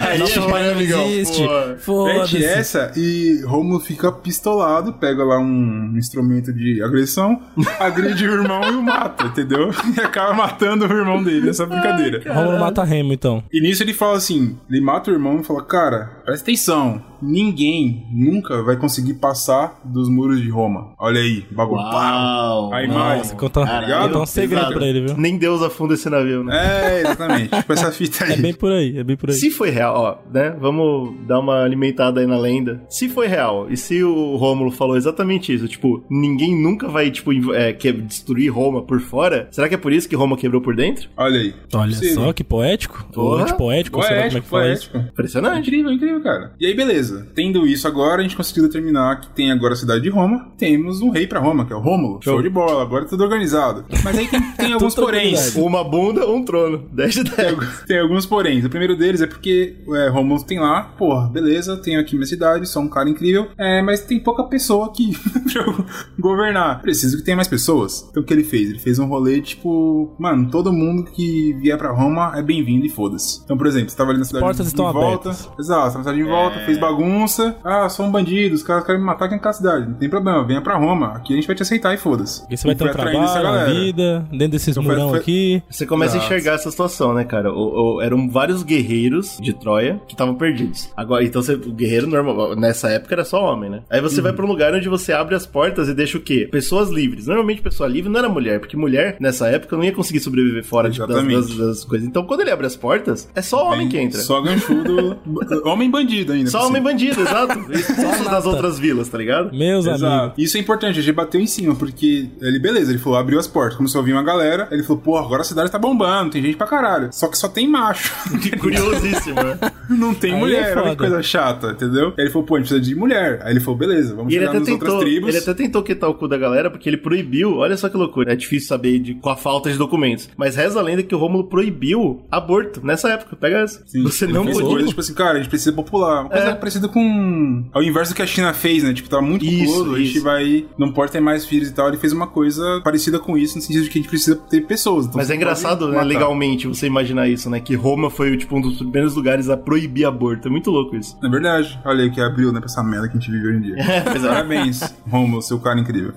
Aí 0.00 0.18
Nosso 0.18 0.40
pai 0.48 0.64
não 0.66 0.72
amigão? 0.72 1.02
existe. 1.06 1.42
Mete 1.42 1.80
Foda-se. 1.80 2.44
essa 2.44 2.92
e 2.96 3.42
Romulo 3.44 3.80
fica 3.80 4.10
pistolado, 4.10 4.94
pega 4.94 5.22
lá 5.24 5.38
um 5.38 5.94
instrumento 5.96 6.52
de 6.52 6.82
agressão, 6.82 7.40
agride 7.78 8.26
o 8.26 8.32
irmão 8.32 8.62
e 8.72 8.76
o 8.76 8.82
mata, 8.82 9.24
entendeu? 9.26 9.70
E 9.96 10.00
acaba 10.00 10.32
matando 10.32 10.86
o 10.86 10.92
irmão 10.92 11.22
dele 11.22 11.46
nessa 11.46 11.66
brincadeira. 11.66 12.22
Rômulo 12.32 12.58
mata 12.58 12.82
Remo, 12.84 13.12
então. 13.12 13.42
E 13.52 13.60
nisso 13.60 13.82
ele 13.82 13.92
fala 13.92 14.16
assim: 14.16 14.56
ele 14.70 14.80
mata 14.80 15.10
o 15.10 15.14
irmão 15.14 15.40
e 15.40 15.44
fala, 15.44 15.62
cara, 15.64 16.03
presta 16.24 16.44
atenção. 16.44 17.13
Ninguém 17.22 18.06
nunca 18.12 18.62
vai 18.62 18.76
conseguir 18.76 19.14
passar 19.14 19.80
dos 19.84 20.08
muros 20.08 20.40
de 20.40 20.48
Roma. 20.50 20.92
Olha 20.98 21.20
aí, 21.20 21.44
bagulho. 21.52 21.80
Uau! 21.82 22.72
A 22.72 22.82
Nossa, 22.82 22.84
imagem. 22.84 23.36
Conta, 23.36 23.64
Caralho, 23.64 24.06
conta 24.08 24.18
um 24.20 24.26
segredo 24.26 24.72
pra 24.72 24.86
ele, 24.86 25.06
viu? 25.06 25.16
Nem 25.16 25.36
Deus 25.36 25.62
afunda 25.62 25.94
esse 25.94 26.08
navio, 26.08 26.44
né? 26.44 26.54
É, 26.56 27.00
exatamente. 27.00 27.48
tipo 27.56 27.72
essa 27.72 27.92
fita 27.92 28.24
aí. 28.24 28.32
É 28.32 28.36
bem 28.36 28.54
por 28.54 28.72
aí, 28.72 28.98
é 28.98 29.04
bem 29.04 29.16
por 29.16 29.30
aí. 29.30 29.36
Se 29.36 29.50
foi 29.50 29.70
real, 29.70 29.94
ó, 29.96 30.32
né? 30.32 30.56
Vamos 30.60 31.14
dar 31.26 31.40
uma 31.40 31.62
alimentada 31.62 32.20
aí 32.20 32.26
na 32.26 32.38
lenda. 32.38 32.82
Se 32.88 33.08
foi 33.08 33.26
real, 33.26 33.66
e 33.70 33.76
se 33.76 34.02
o 34.02 34.36
Rômulo 34.36 34.70
falou 34.70 34.96
exatamente 34.96 35.52
isso, 35.54 35.66
tipo, 35.68 36.04
ninguém 36.10 36.60
nunca 36.60 36.88
vai, 36.88 37.10
tipo, 37.10 37.30
é, 37.54 37.72
que- 37.72 37.92
destruir 37.92 38.48
Roma 38.52 38.82
por 38.82 39.00
fora, 39.00 39.48
será 39.50 39.68
que 39.68 39.74
é 39.74 39.78
por 39.78 39.92
isso 39.92 40.08
que 40.08 40.16
Roma 40.16 40.36
quebrou 40.36 40.60
por 40.60 40.74
dentro? 40.76 41.08
Olha 41.16 41.38
aí. 41.40 41.54
Olha 41.74 41.88
Possível. 41.94 42.14
só, 42.24 42.32
que 42.32 42.44
poético. 42.44 43.04
Porra. 43.12 43.26
Ou 43.36 43.38
antipoético, 43.42 44.02
sei 44.02 44.16
lá 44.16 44.22
como 44.26 44.38
é 44.38 44.40
que 44.40 44.48
fala 44.48 44.72
isso. 44.72 44.90
poético. 44.90 45.12
Impressionante. 45.12 45.60
Incrível, 45.60 45.92
incrível, 45.92 46.22
cara. 46.22 46.52
E 46.58 46.66
aí, 46.66 46.74
beleza. 46.74 47.03
Tendo 47.34 47.66
isso 47.66 47.86
agora, 47.86 48.20
a 48.20 48.22
gente 48.22 48.36
conseguiu 48.36 48.64
determinar 48.64 49.20
que 49.20 49.28
tem 49.30 49.50
agora 49.50 49.74
a 49.74 49.76
cidade 49.76 50.02
de 50.02 50.08
Roma. 50.10 50.48
Temos 50.56 51.00
um 51.00 51.10
rei 51.10 51.26
pra 51.26 51.40
Roma, 51.40 51.64
que 51.64 51.72
é 51.72 51.76
o 51.76 51.80
Rômulo. 51.80 52.20
Show 52.22 52.42
de 52.42 52.48
bola, 52.48 52.82
agora 52.82 53.04
é 53.04 53.08
tudo 53.08 53.24
organizado. 53.24 53.84
Mas 54.02 54.18
aí 54.18 54.28
tem, 54.28 54.40
tem 54.56 54.72
alguns 54.72 54.94
poréns. 54.94 55.54
Uma 55.56 55.84
bunda, 55.84 56.28
um 56.28 56.44
trono. 56.44 56.88
10 56.92 57.14
de 57.14 57.24
10. 57.24 57.82
Tem 57.86 57.98
alguns 57.98 58.26
poréns. 58.26 58.64
O 58.64 58.70
primeiro 58.70 58.96
deles 58.96 59.20
é 59.20 59.26
porque 59.26 59.76
é, 59.88 60.08
Rômulo 60.08 60.42
tem 60.44 60.58
lá, 60.60 60.82
porra, 60.98 61.28
beleza, 61.28 61.76
tenho 61.76 62.00
aqui 62.00 62.14
minha 62.14 62.26
cidade, 62.26 62.68
sou 62.68 62.82
um 62.82 62.88
cara 62.88 63.08
incrível, 63.08 63.48
é, 63.58 63.82
mas 63.82 64.00
tem 64.02 64.18
pouca 64.20 64.44
pessoa 64.44 64.86
aqui 64.86 65.12
pra 65.52 65.62
eu 65.62 65.84
governar. 66.18 66.80
Preciso 66.82 67.16
que 67.16 67.24
tenha 67.24 67.36
mais 67.36 67.48
pessoas. 67.48 68.06
Então 68.10 68.22
o 68.22 68.26
que 68.26 68.32
ele 68.32 68.44
fez? 68.44 68.70
Ele 68.70 68.78
fez 68.78 68.98
um 68.98 69.06
rolê 69.06 69.40
tipo, 69.40 70.14
mano, 70.18 70.50
todo 70.50 70.72
mundo 70.72 71.04
que 71.04 71.52
vier 71.54 71.76
pra 71.78 71.90
Roma 71.92 72.32
é 72.36 72.42
bem-vindo 72.42 72.86
e 72.86 72.88
foda-se. 72.88 73.40
Então, 73.44 73.56
por 73.56 73.66
exemplo, 73.66 73.90
você 73.90 73.96
tava 73.96 74.10
ali 74.10 74.18
na 74.18 74.24
cidade 74.24 74.44
portas 74.44 74.66
de 74.66 74.72
estão 74.72 74.92
volta. 74.92 75.30
abertas. 75.30 75.50
Exato, 75.58 75.82
tava 75.84 75.98
na 75.98 76.04
cidade 76.04 76.18
de 76.18 76.24
volta, 76.28 76.60
fez 76.60 76.78
bagunça. 76.94 77.56
Ah, 77.64 77.88
sou 77.88 78.06
um 78.06 78.10
bandido, 78.10 78.54
os 78.54 78.62
caras 78.62 78.84
querem 78.84 79.00
me 79.00 79.06
matar 79.06 79.26
aqui 79.26 79.34
naquela 79.34 79.52
cidade. 79.52 79.86
Não 79.88 79.94
tem 79.94 80.08
problema, 80.08 80.44
venha 80.44 80.60
pra 80.60 80.76
Roma. 80.76 81.12
Aqui 81.14 81.32
a 81.32 81.36
gente 81.36 81.46
vai 81.46 81.56
te 81.56 81.62
aceitar 81.62 81.92
e 81.94 81.96
foda-se. 81.98 82.40
Porque 82.40 82.56
você 82.56 82.66
vai 82.66 82.74
ter 82.76 82.84
um 82.84 82.92
trabalho, 82.92 83.18
uma 83.18 83.64
vida, 83.66 84.26
dentro 84.30 84.48
desses 84.48 84.68
Então 84.68 84.82
murão 84.82 85.10
foi- 85.10 85.18
aqui. 85.18 85.62
Você 85.70 85.86
começa 85.86 86.16
Exato. 86.16 86.32
a 86.32 86.36
enxergar 86.36 86.54
essa 86.54 86.70
situação, 86.70 87.14
né, 87.14 87.24
cara? 87.24 87.52
O- 87.52 87.96
o- 87.96 88.02
eram 88.02 88.28
vários 88.28 88.62
guerreiros 88.62 89.38
de 89.40 89.52
Troia 89.52 90.00
que 90.06 90.14
estavam 90.14 90.34
perdidos. 90.34 90.90
Agora, 90.96 91.24
então 91.24 91.42
você, 91.42 91.54
o 91.54 91.72
guerreiro 91.72 92.06
normal, 92.06 92.54
nessa 92.56 92.88
época 92.90 93.14
era 93.14 93.24
só 93.24 93.42
homem, 93.52 93.70
né? 93.70 93.82
Aí 93.90 94.00
você 94.00 94.20
vai 94.20 94.32
pra 94.32 94.44
um 94.44 94.48
lugar 94.48 94.74
onde 94.74 94.88
você 94.88 95.12
abre 95.12 95.34
as 95.34 95.46
portas 95.46 95.88
e 95.88 95.94
deixa 95.94 96.18
o 96.18 96.20
quê? 96.20 96.48
Pessoas 96.50 96.90
livres. 96.90 97.26
Normalmente 97.26 97.62
pessoa 97.62 97.88
livre 97.88 98.10
não 98.10 98.18
era 98.18 98.28
mulher, 98.28 98.60
porque 98.60 98.76
mulher 98.76 99.16
nessa 99.20 99.48
época 99.48 99.76
não 99.76 99.84
ia 99.84 99.92
conseguir 99.92 100.20
sobreviver 100.20 100.64
fora 100.64 100.90
de, 100.90 100.98
das, 100.98 101.08
das- 101.26 101.56
das 101.56 101.84
coisas. 101.84 102.06
Então 102.06 102.24
quando 102.24 102.40
ele 102.40 102.50
abre 102.50 102.66
as 102.66 102.76
portas, 102.76 103.28
é 103.34 103.42
só 103.42 103.70
homem 103.72 103.88
que 103.88 103.98
entra. 103.98 104.20
Só, 104.20 104.34
Só 104.34 104.40
ganchudo. 104.42 105.16
homem 105.64 105.90
bandido 105.90 106.32
ainda. 106.32 106.50
por 106.50 106.58
homem. 106.60 106.82
Bandido, 106.84 107.20
exato. 107.22 107.58
Expulsos 107.72 108.26
das 108.28 108.46
outras 108.46 108.78
vilas, 108.78 109.08
tá 109.08 109.18
ligado? 109.18 109.50
Meus 109.52 109.86
amigos. 109.86 110.02
Exato. 110.02 110.40
Isso 110.40 110.56
é 110.56 110.60
importante, 110.60 110.98
a 110.98 111.02
gente 111.02 111.14
bateu 111.14 111.40
em 111.40 111.46
cima, 111.46 111.74
porque 111.74 112.28
ele, 112.40 112.58
beleza, 112.60 112.92
ele 112.92 112.98
falou, 113.00 113.18
abriu 113.18 113.38
as 113.38 113.46
portas, 113.48 113.76
começou 113.76 114.00
a 114.00 114.04
vir 114.04 114.12
uma 114.12 114.22
galera, 114.22 114.68
ele 114.70 114.82
falou, 114.82 115.02
pô, 115.02 115.16
agora 115.16 115.42
a 115.42 115.44
cidade 115.44 115.70
tá 115.70 115.78
bombando, 115.78 116.30
tem 116.30 116.42
gente 116.42 116.56
pra 116.56 116.66
caralho. 116.66 117.08
Só 117.12 117.26
que 117.28 117.36
só 117.36 117.48
tem 117.48 117.66
macho. 117.66 118.12
Curiosíssimo, 118.60 119.34
né? 119.42 119.58
Não 119.88 120.14
tem 120.14 120.34
Aí 120.34 120.40
mulher, 120.40 120.76
é 120.76 120.80
olha 120.80 120.90
que 120.90 120.96
coisa 120.96 121.22
chata, 121.22 121.70
entendeu? 121.72 122.08
Aí 122.16 122.24
ele 122.24 122.30
falou, 122.30 122.46
pô, 122.46 122.54
a 122.56 122.58
gente 122.58 122.68
precisa 122.68 122.80
de 122.88 122.94
mulher. 122.94 123.40
Aí 123.42 123.52
ele 123.52 123.60
falou, 123.60 123.76
beleza, 123.78 124.14
vamos 124.14 124.32
E 124.32 124.36
chegar 124.36 124.52
nas 124.52 124.68
outras 124.68 124.78
tentou, 124.78 124.98
tribos. 125.00 125.28
ele 125.28 125.38
até 125.38 125.54
tentou 125.54 125.82
quitar 125.82 126.08
o 126.10 126.14
cu 126.14 126.26
da 126.28 126.36
galera 126.38 126.70
porque 126.70 126.88
ele 126.88 126.96
proibiu. 126.96 127.56
Olha 127.56 127.76
só 127.76 127.88
que 127.88 127.96
loucura. 127.96 128.32
É 128.32 128.36
difícil 128.36 128.68
saber 128.68 128.98
de, 128.98 129.14
com 129.14 129.28
a 129.28 129.36
falta 129.36 129.70
de 129.70 129.76
documentos. 129.76 130.28
Mas 130.36 130.56
reza 130.56 130.78
a 130.78 130.82
lenda 130.82 131.02
que 131.02 131.14
o 131.14 131.18
Rômulo 131.18 131.44
proibiu 131.44 132.24
aborto 132.30 132.80
nessa 132.84 133.10
época. 133.10 133.36
Pega 133.36 133.58
essa. 133.58 133.82
Sim, 133.86 134.02
Você 134.02 134.26
não 134.26 134.44
podia. 134.46 134.62
coisa, 134.62 134.88
tipo 134.88 135.00
assim, 135.00 135.14
cara, 135.14 135.32
a 135.32 135.36
gente 135.38 135.48
precisa 135.48 135.72
popular. 135.72 136.22
Uma 136.22 136.30
coisa 136.30 136.46
É. 136.48 136.54
parecida 136.74 136.88
com. 136.88 137.64
Ao 137.72 137.82
inverso 137.82 138.12
do 138.12 138.16
que 138.16 138.22
a 138.22 138.26
China 138.26 138.52
fez, 138.52 138.82
né? 138.82 138.92
Tipo, 138.92 139.08
tava 139.08 139.22
muito 139.22 139.44
Isso, 139.44 139.72
populoso, 139.72 139.94
a 139.94 139.98
gente 139.98 140.18
vai. 140.20 140.66
Não 140.78 140.92
pode 140.92 141.12
ter 141.12 141.20
mais 141.20 141.46
filhos 141.46 141.68
e 141.68 141.72
tal. 141.72 141.88
Ele 141.88 141.96
fez 141.96 142.12
uma 142.12 142.26
coisa 142.26 142.80
parecida 142.82 143.18
com 143.18 143.36
isso, 143.36 143.56
no 143.56 143.62
sentido 143.62 143.84
de 143.84 143.90
que 143.90 143.98
a 143.98 144.02
gente 144.02 144.10
precisa 144.10 144.36
ter 144.36 144.62
pessoas. 144.62 145.06
Então 145.06 145.18
Mas 145.18 145.30
é 145.30 145.36
engraçado, 145.36 145.88
né, 145.88 146.02
legalmente, 146.02 146.66
você 146.66 146.86
imaginar 146.86 147.28
isso, 147.28 147.48
né? 147.48 147.60
Que 147.60 147.74
Roma 147.74 148.10
foi, 148.10 148.36
tipo, 148.36 148.56
um 148.56 148.60
dos 148.60 148.78
primeiros 148.78 149.14
lugares 149.14 149.48
a 149.48 149.56
proibir 149.56 150.04
aborto. 150.04 150.48
É 150.48 150.50
muito 150.50 150.70
louco 150.70 150.96
isso. 150.96 151.16
É 151.22 151.28
verdade. 151.28 151.78
Olha 151.84 152.02
aí 152.02 152.08
o 152.08 152.12
que 152.12 152.20
abriu, 152.20 152.52
né, 152.52 152.60
pra 152.60 152.68
essa 152.68 152.82
merda 152.82 153.08
que 153.08 153.16
a 153.16 153.20
gente 153.20 153.30
vive 153.30 153.48
hoje 153.48 153.58
em 153.58 153.60
dia. 153.60 153.74
É, 153.94 153.98
é. 153.98 154.00
Parabéns, 154.02 154.80
Romulo, 155.08 155.42
seu 155.42 155.60
cara 155.60 155.78
incrível. 155.78 156.12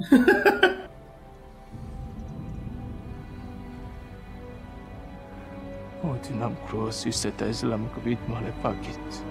Odinam 6.04 6.56
kruosissa 6.68 7.32
täisellä 7.32 7.78
mukavit 7.78 8.20
malefakit. 8.28 9.24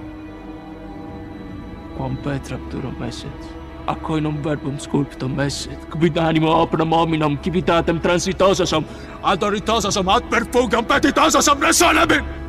quam 1.96 2.16
Petra 2.16 2.58
pturum 2.58 3.02
esset, 3.08 3.52
acoinum 3.86 4.40
verbum 4.44 4.78
sculptum 4.78 5.38
esset, 5.40 5.78
quid 5.90 6.18
animo 6.18 6.48
opnum 6.62 6.92
hominum 6.92 7.36
civitatem 7.42 8.00
transitosasum, 8.00 8.84
adoritosasum 9.22 10.08
ad 10.08 10.30
per 10.30 10.44
fugam 10.52 10.84
petitosasum 10.84 11.60
resolebit! 11.60 12.45